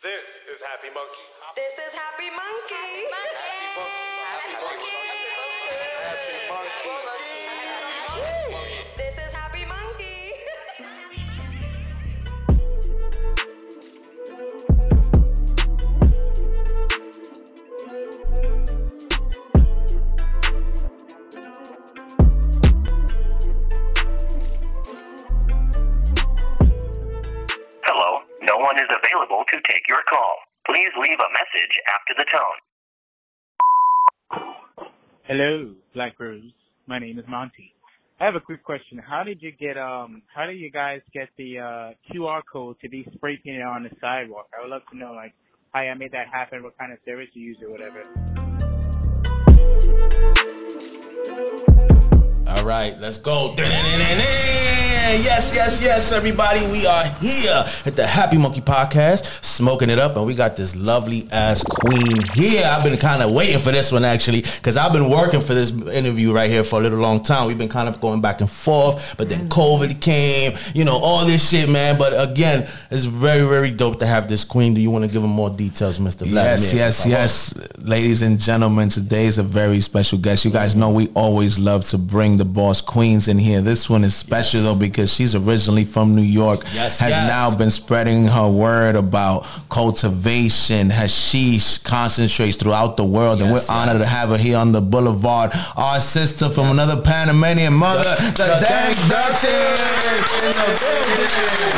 This 0.00 0.38
is 0.46 0.62
HappyMunkey. 0.62 1.26
This 1.56 1.74
is 1.74 1.92
HappyMunkey. 1.92 3.10
Happy 3.10 4.54
Monkey. 4.54 4.94
HappyMunkey. 6.06 7.42
This 8.14 8.67
to 29.52 29.60
take 29.68 29.82
your 29.88 30.02
call. 30.08 30.36
Please 30.66 30.92
leave 31.00 31.18
a 31.18 31.30
message 31.32 31.74
after 31.94 32.14
the 32.18 32.26
tone. 32.32 32.58
Hello, 35.24 35.74
Black 35.94 36.18
Rose. 36.18 36.52
My 36.86 36.98
name 36.98 37.18
is 37.18 37.24
Monty. 37.28 37.72
I 38.20 38.24
have 38.24 38.34
a 38.34 38.40
quick 38.40 38.64
question. 38.64 38.98
How 38.98 39.22
did 39.22 39.40
you 39.42 39.52
get 39.52 39.78
um 39.78 40.22
how 40.34 40.46
did 40.46 40.56
you 40.56 40.70
guys 40.70 41.00
get 41.14 41.28
the 41.36 41.58
uh 41.58 41.92
QR 42.10 42.42
code 42.50 42.76
to 42.82 42.88
be 42.88 43.06
spray 43.14 43.38
painted 43.44 43.62
on 43.62 43.84
the 43.84 43.90
sidewalk? 44.00 44.48
I 44.56 44.62
would 44.62 44.70
love 44.70 44.82
to 44.90 44.96
know 44.96 45.12
like 45.12 45.34
how 45.72 45.82
you 45.82 45.94
made 45.94 46.12
that 46.12 46.26
happen, 46.32 46.62
what 46.62 46.76
kind 46.78 46.92
of 46.92 46.98
service 47.04 47.28
you 47.34 47.42
used 47.42 47.62
or 47.62 47.68
whatever. 47.68 48.02
All 52.48 52.64
right, 52.64 52.98
let's 52.98 53.18
go. 53.18 53.54
Yes, 55.10 55.54
yes, 55.54 55.82
yes, 55.82 56.12
everybody. 56.12 56.66
We 56.66 56.86
are 56.86 57.06
here 57.18 57.64
at 57.86 57.96
the 57.96 58.02
HappyMunkey 58.02 58.60
Podcast, 58.60 59.42
smoking 59.42 59.88
it 59.88 59.98
up, 59.98 60.16
and 60.16 60.26
we 60.26 60.34
got 60.34 60.54
this 60.54 60.76
lovely 60.76 61.26
ass 61.32 61.62
queen 61.62 62.14
here. 62.34 62.66
I've 62.66 62.84
been 62.84 62.94
kind 62.98 63.22
of 63.22 63.32
waiting 63.32 63.58
for 63.58 63.72
this 63.72 63.90
one 63.90 64.04
actually, 64.04 64.42
because 64.42 64.76
I've 64.76 64.92
been 64.92 65.08
working 65.08 65.40
for 65.40 65.54
this 65.54 65.70
interview 65.70 66.34
right 66.34 66.50
here 66.50 66.62
for 66.62 66.78
a 66.78 66.82
little 66.82 66.98
long 66.98 67.22
time. 67.22 67.46
We've 67.46 67.56
been 67.56 67.70
kind 67.70 67.88
of 67.88 68.02
going 68.02 68.20
back 68.20 68.42
and 68.42 68.50
forth, 68.50 69.14
but 69.16 69.30
then 69.30 69.48
mm. 69.48 69.48
COVID 69.48 69.98
came, 70.02 70.58
you 70.74 70.84
know, 70.84 70.98
all 70.98 71.24
this 71.24 71.48
shit, 71.48 71.70
man. 71.70 71.96
But 71.96 72.12
again, 72.30 72.68
it's 72.90 73.06
very, 73.06 73.48
very 73.48 73.70
dope 73.70 74.00
to 74.00 74.06
have 74.06 74.28
this 74.28 74.44
queen. 74.44 74.74
Do 74.74 74.82
you 74.82 74.90
want 74.90 75.06
to 75.06 75.10
give 75.10 75.22
them 75.22 75.30
more 75.30 75.48
details, 75.48 75.98
Mr. 75.98 76.26
Vladimir? 76.26 76.44
Yes, 76.44 76.74
yes, 76.74 77.00
uh-huh. 77.00 77.08
yes. 77.08 77.54
Ladies 77.78 78.20
and 78.20 78.38
gentlemen, 78.38 78.90
today 78.90 79.24
is 79.24 79.38
a 79.38 79.42
very 79.42 79.80
special 79.80 80.18
guest. 80.18 80.44
You 80.44 80.50
guys 80.50 80.76
know 80.76 80.90
we 80.90 81.08
always 81.14 81.58
love 81.58 81.86
to 81.88 81.96
bring 81.96 82.36
the 82.36 82.44
boss 82.44 82.82
queens 82.82 83.26
in 83.26 83.38
here. 83.38 83.62
This 83.62 83.88
one 83.88 84.04
is 84.04 84.14
special 84.14 84.58
Yes. 84.58 84.64
though 84.64 84.74
because 84.74 84.97
she's 85.06 85.34
originally 85.34 85.84
from 85.84 86.14
New 86.14 86.22
York. 86.22 86.62
Yes, 86.74 86.98
has 87.00 87.10
yes. 87.10 87.28
now 87.28 87.54
been 87.56 87.70
spreading 87.70 88.26
her 88.26 88.48
word 88.48 88.96
about 88.96 89.46
cultivation, 89.70 90.90
hashish, 90.90 91.78
concentrates 91.78 92.56
throughout 92.56 92.96
the 92.96 93.04
world. 93.04 93.40
and 93.40 93.50
we're 93.52 93.58
Yes, 93.58 93.68
honored 93.70 93.98
to 93.98 94.06
have 94.06 94.30
her 94.30 94.38
here 94.38 94.56
on 94.58 94.72
the 94.72 94.80
boulevard. 94.80 95.52
Our 95.76 96.00
sister 96.00 96.48
from 96.50 96.68
another 96.70 97.00
Panamanian 97.00 97.72
mother, 97.74 98.14
the, 98.16 98.32
the 98.32 98.66
Dank 98.66 98.96
Dank 98.96 99.10
Duchess. 99.10 99.78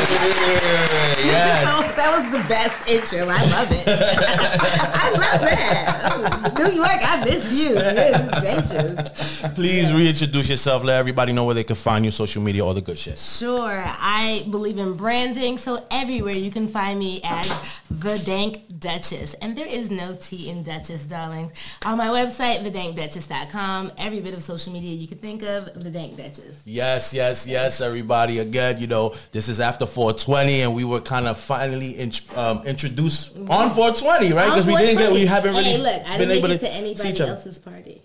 in. 0.01 1.25
Yes. 1.25 1.95
That 1.95 2.23
was 2.23 2.31
the 2.41 2.47
best 2.49 2.87
intro. 2.89 3.27
I 3.29 3.43
love 3.45 3.71
it. 3.71 3.87
I 3.87 5.11
love 5.11 5.41
that. 5.41 6.53
New 6.57 6.71
York, 6.75 6.99
I 7.01 7.23
miss 7.25 7.51
you. 7.51 7.73
Yes, 7.75 8.41
gracious. 8.41 9.53
Please 9.55 9.93
reintroduce 9.93 10.49
yourself. 10.49 10.83
Let 10.83 10.97
everybody 10.99 11.31
know 11.33 11.45
where 11.45 11.55
they 11.55 11.63
can 11.63 11.75
find 11.75 12.03
you, 12.05 12.11
social 12.11 12.41
media, 12.41 12.65
all 12.65 12.73
the 12.73 12.81
good 12.81 12.97
shit. 12.97 13.10
Sure. 13.15 13.83
I 13.85 14.45
believe 14.49 14.77
in 14.77 14.95
branding, 14.95 15.57
so 15.57 15.85
everywhere 15.91 16.33
you 16.33 16.51
can 16.51 16.67
find 16.67 16.99
me 16.99 17.21
as 17.23 17.47
the 17.89 18.17
Dank 18.25 18.79
Duchess. 18.79 19.33
And 19.35 19.55
there 19.55 19.67
is 19.67 19.89
no 19.91 20.15
T 20.15 20.49
in 20.49 20.63
Duchess, 20.63 21.05
darlings. 21.05 21.51
On 21.85 21.97
my 21.97 22.07
website, 22.07 22.65
thedankduchess.com, 22.65 23.91
every 23.97 24.19
bit 24.21 24.33
of 24.33 24.41
social 24.41 24.73
media 24.73 24.91
you 24.95 25.07
can 25.07 25.17
think 25.17 25.43
of, 25.43 25.65
the 25.75 25.89
Dank 25.89 26.17
Duchess. 26.17 26.55
Yes, 26.65 27.13
yes, 27.13 27.45
yes, 27.45 27.81
everybody. 27.81 28.39
Again, 28.39 28.79
you 28.79 28.87
know, 28.87 29.13
this 29.31 29.49
is 29.49 29.59
after 29.59 29.85
420, 29.85 30.61
and 30.61 30.75
we 30.75 30.83
were 30.85 31.01
kind 31.01 31.27
of 31.27 31.37
finally 31.39 31.91
in, 31.99 32.11
um, 32.35 32.63
introduced 32.65 33.35
on 33.35 33.69
420, 33.71 34.33
right? 34.33 34.45
Because 34.47 34.65
we 34.67 34.75
didn't 34.77 34.97
get, 34.97 35.11
we 35.11 35.25
haven't 35.25 35.51
really 35.53 35.63
Hey, 35.71 35.77
look, 35.77 36.03
I 36.09 36.17
been 36.17 36.31
able 36.31 36.47
to 36.49 36.53
to 36.55 36.59
see 36.59 36.67
anybody 36.71 37.09
each 37.09 37.21
other. 37.21 37.31
else's 37.33 37.59
party. 37.59 38.01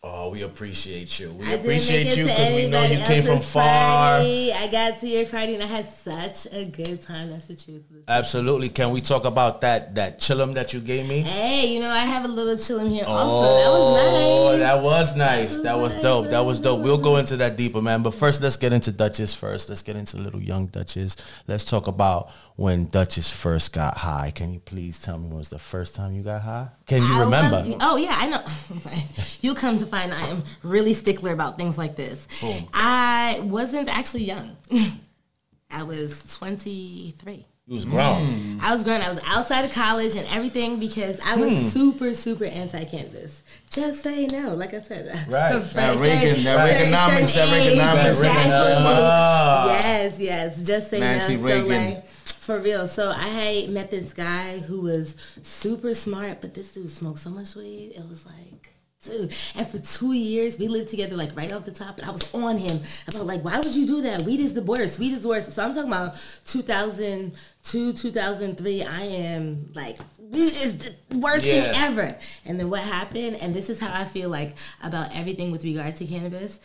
Oh, 0.00 0.30
we 0.30 0.42
appreciate 0.42 1.18
you. 1.18 1.32
We 1.32 1.44
I 1.44 1.54
appreciate 1.54 2.16
you 2.16 2.26
because 2.26 2.54
we 2.54 2.68
know 2.68 2.84
you 2.84 2.98
came 2.98 3.24
from 3.24 3.40
far. 3.40 4.18
Party. 4.18 4.52
I 4.52 4.68
got 4.68 5.00
to 5.00 5.08
your 5.08 5.26
party 5.26 5.54
and 5.54 5.62
I 5.62 5.66
had 5.66 5.88
such 5.88 6.46
a 6.52 6.66
good 6.66 7.02
time. 7.02 7.30
That's 7.30 7.46
the 7.46 7.56
truth. 7.56 7.82
Absolutely. 8.06 8.68
Can 8.68 8.92
we 8.92 9.00
talk 9.00 9.24
about 9.24 9.60
that 9.62 9.96
that 9.96 10.20
chillum 10.20 10.54
that 10.54 10.72
you 10.72 10.78
gave 10.78 11.08
me? 11.08 11.22
Hey, 11.22 11.66
you 11.66 11.80
know, 11.80 11.90
I 11.90 12.04
have 12.04 12.24
a 12.24 12.28
little 12.28 12.54
chillum 12.54 12.90
here 12.90 13.04
also. 13.08 13.48
Oh, 13.48 14.56
that 14.56 14.80
was 14.80 15.14
oh, 15.14 15.16
nice. 15.16 15.56
that 15.56 15.56
was 15.56 15.56
nice. 15.56 15.56
That 15.62 15.78
was 15.78 15.94
nice. 15.94 16.02
dope. 16.04 16.30
That 16.30 16.44
was 16.44 16.60
dope. 16.60 16.80
We'll 16.80 16.98
go 16.98 17.16
into 17.16 17.36
that 17.38 17.56
deeper, 17.56 17.82
man. 17.82 18.04
But 18.04 18.14
first, 18.14 18.40
let's 18.40 18.56
get 18.56 18.72
into 18.72 18.92
Duchess 18.92 19.34
first. 19.34 19.68
Let's 19.68 19.82
get 19.82 19.96
into 19.96 20.16
little 20.18 20.40
young 20.40 20.66
Duchess. 20.66 21.16
Let's 21.48 21.64
talk 21.64 21.88
about 21.88 22.30
when 22.58 22.86
Duchess 22.86 23.30
first 23.30 23.72
got 23.72 23.96
high. 23.98 24.32
Can 24.34 24.52
you 24.52 24.58
please 24.58 24.98
tell 25.00 25.16
me 25.16 25.28
when 25.28 25.38
was 25.38 25.48
the 25.48 25.60
first 25.60 25.94
time 25.94 26.12
you 26.12 26.22
got 26.22 26.42
high? 26.42 26.66
Can 26.86 27.02
you 27.02 27.14
I 27.14 27.20
remember? 27.20 27.60
was- 27.68 27.76
oh 27.80 27.96
yeah, 27.96 28.16
I 28.18 28.26
know. 28.28 28.42
You'll 29.40 29.54
come 29.54 29.78
to 29.78 29.86
find 29.86 30.12
I 30.12 30.26
am 30.26 30.42
really 30.64 30.92
stickler 30.92 31.32
about 31.32 31.56
things 31.56 31.78
like 31.78 31.94
this. 31.94 32.26
Boom. 32.40 32.68
I 32.74 33.40
wasn't 33.44 33.88
actually 33.88 34.24
young. 34.24 34.56
I 35.70 35.84
was 35.84 36.36
23. 36.36 37.46
You 37.66 37.74
was 37.74 37.84
grown. 37.84 38.58
I 38.60 38.72
was 38.74 38.82
grown. 38.82 39.02
I 39.02 39.10
was 39.10 39.20
outside 39.24 39.64
of 39.64 39.72
college 39.72 40.16
and 40.16 40.26
everything 40.28 40.80
because 40.80 41.20
I 41.22 41.36
was 41.36 41.52
Hmm. 41.52 41.68
super, 41.68 42.14
super 42.14 42.46
anti-cannabis. 42.46 43.42
Just 43.70 44.02
say 44.02 44.26
no, 44.26 44.54
like 44.54 44.72
I 44.74 44.80
said. 44.80 45.06
Right. 45.30 45.52
That 45.52 45.62
certain- 45.70 46.00
Reagan- 46.00 46.44
that 46.44 46.68
certain- 46.68 46.92
Reaganomics, 46.92 47.34
that 47.34 47.48
Reaganomics. 47.48 48.08
exactly. 48.08 48.54
Ah. 48.56 49.66
Yes, 49.68 50.18
yes. 50.18 50.62
Just 50.64 50.88
say 50.90 50.98
Nancy 51.00 51.36
no. 51.36 51.42
Reagan. 51.42 51.68
So 51.68 51.94
like, 51.94 52.04
for 52.48 52.58
real. 52.60 52.88
So 52.88 53.10
I 53.10 53.28
had 53.28 53.68
met 53.68 53.90
this 53.90 54.14
guy 54.14 54.60
who 54.60 54.80
was 54.80 55.14
super 55.42 55.94
smart, 55.94 56.40
but 56.40 56.54
this 56.54 56.72
dude 56.72 56.88
smoked 56.88 57.18
so 57.18 57.28
much 57.28 57.54
weed. 57.54 57.92
It 57.94 58.08
was 58.08 58.24
like, 58.24 58.72
dude. 59.02 59.34
And 59.54 59.68
for 59.68 59.78
two 59.78 60.14
years, 60.14 60.58
we 60.58 60.66
lived 60.66 60.88
together 60.88 61.14
like 61.14 61.36
right 61.36 61.52
off 61.52 61.66
the 61.66 61.72
top, 61.72 61.98
and 61.98 62.08
I 62.08 62.10
was 62.10 62.26
on 62.32 62.56
him 62.56 62.80
I 63.06 63.10
about 63.10 63.26
like, 63.26 63.44
why 63.44 63.58
would 63.58 63.74
you 63.74 63.86
do 63.86 64.00
that? 64.00 64.22
Weed 64.22 64.40
is 64.40 64.54
the 64.54 64.62
worst. 64.62 64.98
Weed 64.98 65.12
is 65.12 65.24
the 65.24 65.28
worst. 65.28 65.52
So 65.52 65.62
I'm 65.62 65.74
talking 65.74 65.92
about 65.92 66.16
2002, 66.46 67.92
2003. 67.92 68.82
I 68.82 69.02
am 69.02 69.70
like, 69.74 69.98
weed 70.18 70.54
is 70.54 70.78
the 70.78 70.94
worst 71.18 71.44
Yeah. 71.44 71.70
thing 71.70 71.82
ever. 71.82 72.18
And 72.46 72.58
then 72.58 72.70
what 72.70 72.80
happened? 72.80 73.36
And 73.42 73.54
this 73.54 73.68
is 73.68 73.78
how 73.78 73.92
I 73.92 74.06
feel 74.06 74.30
like 74.30 74.56
about 74.82 75.14
everything 75.14 75.50
with 75.50 75.64
regard 75.64 75.96
to 75.96 76.06
cannabis. 76.06 76.58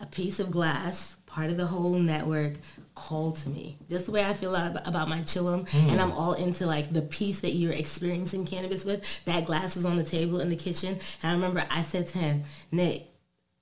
A 0.00 0.06
piece 0.06 0.40
of 0.40 0.50
glass, 0.50 1.16
part 1.26 1.50
of 1.50 1.56
the 1.56 1.66
whole 1.66 1.98
network, 1.98 2.54
called 2.98 3.36
to 3.36 3.48
me. 3.48 3.78
Just 3.88 4.06
the 4.06 4.12
way 4.12 4.24
I 4.24 4.34
feel 4.34 4.54
about 4.54 5.08
my 5.08 5.20
chillum, 5.20 5.68
hmm. 5.68 5.88
and 5.88 6.00
I'm 6.00 6.12
all 6.12 6.34
into 6.34 6.66
like 6.66 6.92
the 6.92 7.02
piece 7.02 7.40
that 7.40 7.52
you're 7.52 7.72
experiencing 7.72 8.44
cannabis 8.44 8.84
with. 8.84 9.24
That 9.24 9.44
glass 9.46 9.76
was 9.76 9.84
on 9.84 9.96
the 9.96 10.04
table 10.04 10.40
in 10.40 10.50
the 10.50 10.56
kitchen, 10.56 10.98
and 11.22 11.30
I 11.30 11.32
remember 11.32 11.64
I 11.70 11.82
said 11.82 12.08
to 12.08 12.18
him, 12.18 12.42
Nick. 12.70 13.06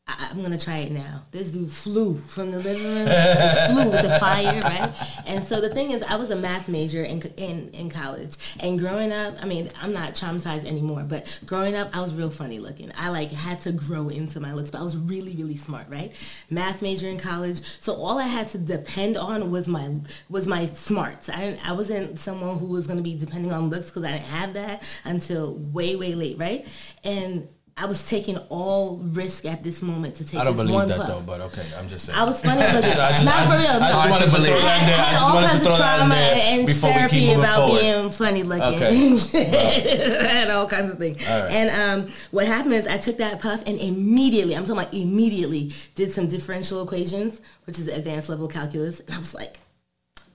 I- 0.08 0.28
I'm 0.30 0.40
gonna 0.40 0.58
try 0.58 0.78
it 0.78 0.92
now. 0.92 1.22
This 1.32 1.50
dude 1.50 1.70
flew 1.70 2.18
from 2.28 2.52
the 2.52 2.58
living 2.60 2.84
room. 2.84 3.06
Flew 3.72 3.90
with 3.90 4.02
the 4.02 4.16
fire, 4.20 4.60
right? 4.60 4.92
And 5.26 5.42
so 5.42 5.60
the 5.60 5.68
thing 5.70 5.90
is, 5.90 6.02
I 6.02 6.14
was 6.16 6.30
a 6.30 6.36
math 6.36 6.68
major 6.68 7.02
in, 7.02 7.20
in 7.36 7.70
in 7.70 7.90
college, 7.90 8.36
and 8.60 8.78
growing 8.78 9.10
up, 9.12 9.34
I 9.42 9.46
mean, 9.46 9.68
I'm 9.82 9.92
not 9.92 10.14
traumatized 10.14 10.64
anymore, 10.64 11.02
but 11.08 11.40
growing 11.44 11.74
up, 11.74 11.90
I 11.96 12.00
was 12.02 12.14
real 12.14 12.30
funny 12.30 12.60
looking. 12.60 12.92
I 12.96 13.08
like 13.08 13.32
had 13.32 13.60
to 13.62 13.72
grow 13.72 14.08
into 14.08 14.38
my 14.38 14.52
looks, 14.52 14.70
but 14.70 14.80
I 14.80 14.84
was 14.84 14.96
really 14.96 15.34
really 15.34 15.56
smart, 15.56 15.86
right? 15.88 16.12
Math 16.50 16.82
major 16.82 17.08
in 17.08 17.18
college, 17.18 17.60
so 17.80 17.94
all 17.94 18.18
I 18.18 18.26
had 18.26 18.48
to 18.48 18.58
depend 18.58 19.16
on 19.16 19.50
was 19.50 19.66
my 19.66 19.90
was 20.30 20.46
my 20.46 20.66
smarts. 20.66 21.28
I 21.28 21.36
didn't, 21.38 21.68
I 21.68 21.72
wasn't 21.72 22.20
someone 22.20 22.58
who 22.58 22.66
was 22.66 22.86
gonna 22.86 23.02
be 23.02 23.16
depending 23.16 23.52
on 23.52 23.70
looks 23.70 23.86
because 23.90 24.04
I 24.04 24.12
didn't 24.12 24.26
have 24.26 24.54
that 24.54 24.82
until 25.04 25.54
way 25.56 25.96
way 25.96 26.14
late, 26.14 26.38
right? 26.38 26.64
And 27.02 27.48
I 27.78 27.84
was 27.84 28.08
taking 28.08 28.38
all 28.48 28.96
risk 29.12 29.44
at 29.44 29.62
this 29.62 29.82
moment 29.82 30.14
to 30.16 30.24
take. 30.24 30.40
I 30.40 30.44
don't 30.44 30.54
this 30.54 30.62
believe 30.62 30.74
one 30.76 30.88
that 30.88 30.96
puff. 30.96 31.08
though, 31.08 31.22
but 31.26 31.42
okay, 31.42 31.66
I'm 31.78 31.86
just 31.88 32.06
saying. 32.06 32.18
I 32.18 32.24
was 32.24 32.40
funny 32.40 32.62
looking. 32.62 32.80
Just- 32.90 33.24
Not 33.24 33.44
for 33.50 33.58
real. 33.58 33.68
I 33.70 33.92
just 33.92 34.10
wanted 34.10 34.24
to 34.24 34.30
throw 34.30 34.40
that 34.44 34.80
in 34.80 34.86
there. 34.86 34.98
I 34.98 35.02
had 35.02 35.12
just 35.12 35.22
all 35.24 35.34
wanted 35.34 35.46
to 35.46 35.52
kinds 35.52 35.62
throw 35.64 35.72
of 35.72 35.78
trauma 35.78 36.14
and 36.14 36.66
before 36.66 36.88
we 36.88 36.94
keep 36.94 37.10
therapy 37.10 37.32
about 37.32 37.56
forward. 37.66 37.80
being 37.82 38.10
funny 38.12 38.42
looking. 38.44 38.76
Okay. 38.76 40.18
I 40.20 40.24
had 40.32 40.48
all 40.48 40.66
kinds 40.66 40.90
of 40.92 40.98
things. 40.98 41.18
Right. 41.18 41.50
And 41.50 41.68
um, 42.06 42.12
what 42.30 42.46
happened 42.46 42.72
is 42.72 42.86
I 42.86 42.96
took 42.96 43.18
that 43.18 43.40
puff 43.42 43.62
and 43.66 43.78
immediately, 43.78 44.56
I'm 44.56 44.64
talking 44.64 44.80
about 44.80 44.94
immediately, 44.94 45.70
did 45.96 46.12
some 46.12 46.28
differential 46.28 46.82
equations, 46.82 47.42
which 47.66 47.78
is 47.78 47.88
advanced 47.88 48.30
level 48.30 48.48
calculus, 48.48 49.00
and 49.00 49.14
I 49.14 49.18
was 49.18 49.34
like, 49.34 49.58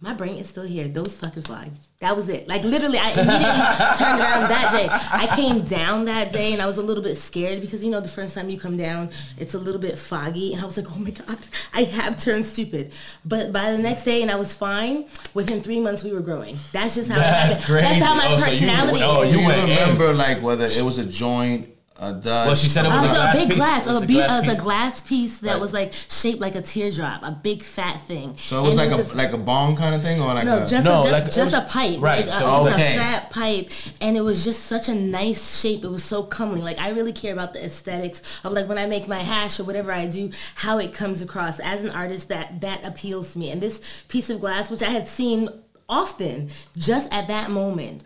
my 0.04 0.14
brain 0.16 0.38
is 0.38 0.50
still 0.50 0.64
here. 0.66 0.88
Those 0.88 1.16
fuckers 1.16 1.48
lied. 1.48 1.72
That 2.00 2.16
was 2.16 2.28
it. 2.28 2.48
Like 2.48 2.64
literally, 2.64 2.98
I 2.98 3.12
immediately 3.12 3.46
turned 4.00 4.20
around 4.20 4.50
that 4.50 4.70
day. 4.72 4.88
I 4.90 5.28
came 5.36 5.62
down 5.64 6.06
that 6.06 6.34
day 6.34 6.54
and 6.54 6.62
I 6.62 6.66
was 6.66 6.78
a 6.78 6.82
little 6.82 7.04
bit 7.04 7.16
scared 7.18 7.62
because 7.62 7.84
you 7.84 7.92
know 7.92 8.00
the 8.00 8.08
first 8.10 8.34
time 8.34 8.50
you 8.50 8.60
come 8.60 8.76
down, 8.78 9.12
it's 9.38 9.54
a 9.54 9.60
little 9.60 9.80
bit 9.80 10.00
foggy, 10.00 10.54
and 10.54 10.62
I 10.64 10.66
was 10.66 10.76
like, 10.76 10.92
oh 10.92 10.98
my 10.98 11.12
god, 11.12 11.38
I 11.76 11.84
have 11.84 12.20
turned 12.20 12.48
stupid. 12.48 12.92
But 13.24 13.52
by 13.54 13.72
the 13.72 13.78
next 13.78 14.04
day, 14.04 14.24
and 14.24 14.32
I 14.32 14.36
was 14.36 14.52
fine. 14.54 15.06
Within 15.36 15.62
three 15.62 15.80
months, 15.80 16.04
we 16.04 16.12
were 16.12 16.22
growing. 16.22 16.58
That's 16.74 16.96
just 16.96 17.12
how. 17.12 17.20
That's 17.20 17.54
it 17.54 17.60
happened. 17.62 17.86
That's 17.86 18.04
how 18.06 18.16
my 18.16 18.22
crazy. 18.22 18.34
Oh, 18.34 18.40
so 18.40 18.52
you- 18.52 18.60
personality 18.60 19.04
oh, 19.04 19.22
is. 19.22 19.34
you 19.36 19.40
You 19.42 19.48
went 19.48 19.60
in. 19.62 19.70
remember 19.70 20.14
like 20.14 20.42
whether 20.42 20.66
it 20.66 20.82
was 20.82 20.98
a 20.98 21.06
joint, 21.06 21.68
a 22.02 22.14
dud? 22.14 22.48
Well, 22.48 22.56
she 22.56 22.68
said 22.68 22.86
it 22.86 22.90
was 22.90 23.04
it 23.04 23.06
a 23.06 23.10
was 23.10 23.16
a 23.16 23.20
glass 23.20 23.38
big 23.40 23.48
piece. 23.50 23.58
glass, 23.58 23.86
It 23.86 23.90
was 23.92 24.02
a, 24.02 24.04
a 24.04 24.08
be- 24.08 24.14
glass 24.16 24.30
uh, 24.30 24.34
it 24.34 24.38
was 24.38 24.48
piece. 24.50 24.60
a 24.60 24.64
glass 24.64 25.02
piece 25.02 25.38
that 25.40 25.52
Right. 25.54 25.62
was 25.62 25.72
like 25.74 25.94
shaped 25.94 26.42
like 26.42 26.56
a 26.56 26.62
teardrop, 26.62 27.22
a 27.24 27.32
big 27.32 27.64
fat 27.64 28.02
thing. 28.08 28.36
so 28.38 28.60
it 28.60 28.62
was 28.68 28.76
And 28.76 28.90
like 28.92 29.00
a 29.00 29.04
just- 29.04 29.16
like 29.16 29.34
a 29.34 29.38
bong 29.38 29.76
kind 29.76 29.94
of 29.96 30.02
thing, 30.02 30.22
or 30.22 30.34
like 30.34 30.46
no, 30.46 30.64
a, 30.64 30.68
just 30.68 30.84
No, 30.84 31.02
a, 31.02 31.04
just, 31.04 31.12
like, 31.12 31.26
just 31.26 31.38
was- 31.38 31.54
a 31.54 31.62
pipe, 31.62 32.02
right, 32.02 32.26
Like, 32.26 32.34
so 32.40 32.46
uh, 32.48 32.64
just 32.66 32.76
okay. 32.80 32.96
a 32.96 33.00
fat 33.00 33.30
pipe, 33.30 33.70
and 34.02 34.18
it 34.18 34.22
was 34.22 34.44
just 34.44 34.64
such 34.66 34.90
a 34.90 34.96
nice 34.96 35.60
shape. 35.62 35.84
It 35.84 35.92
was 35.92 36.04
so 36.04 36.24
comely. 36.24 36.62
Like 36.62 36.80
I 36.80 36.90
really 36.90 37.14
care 37.14 37.34
about 37.34 37.54
the 37.54 37.64
aesthetics 37.64 38.22
of 38.44 38.52
like 38.54 38.68
when 38.68 38.78
I 38.78 38.88
make 38.88 39.08
my 39.08 39.20
hash 39.20 39.60
or 39.60 39.64
whatever 39.64 39.92
I 39.92 40.08
do, 40.08 40.32
how 40.56 40.80
it 40.80 40.94
comes 40.94 41.22
across 41.22 41.60
as 41.60 41.84
an 41.84 41.90
artist. 41.92 42.30
That 42.30 42.62
that 42.62 42.86
appeals 42.86 43.34
to 43.34 43.40
me. 43.40 43.52
And 43.52 43.62
this 43.62 43.80
piece 44.08 44.30
of 44.30 44.40
glass, 44.42 44.70
which 44.72 44.82
I 44.84 44.90
had 44.90 45.08
seen 45.08 45.50
often, 45.90 46.50
just 46.78 47.12
at 47.14 47.28
that 47.28 47.52
moment. 47.52 48.02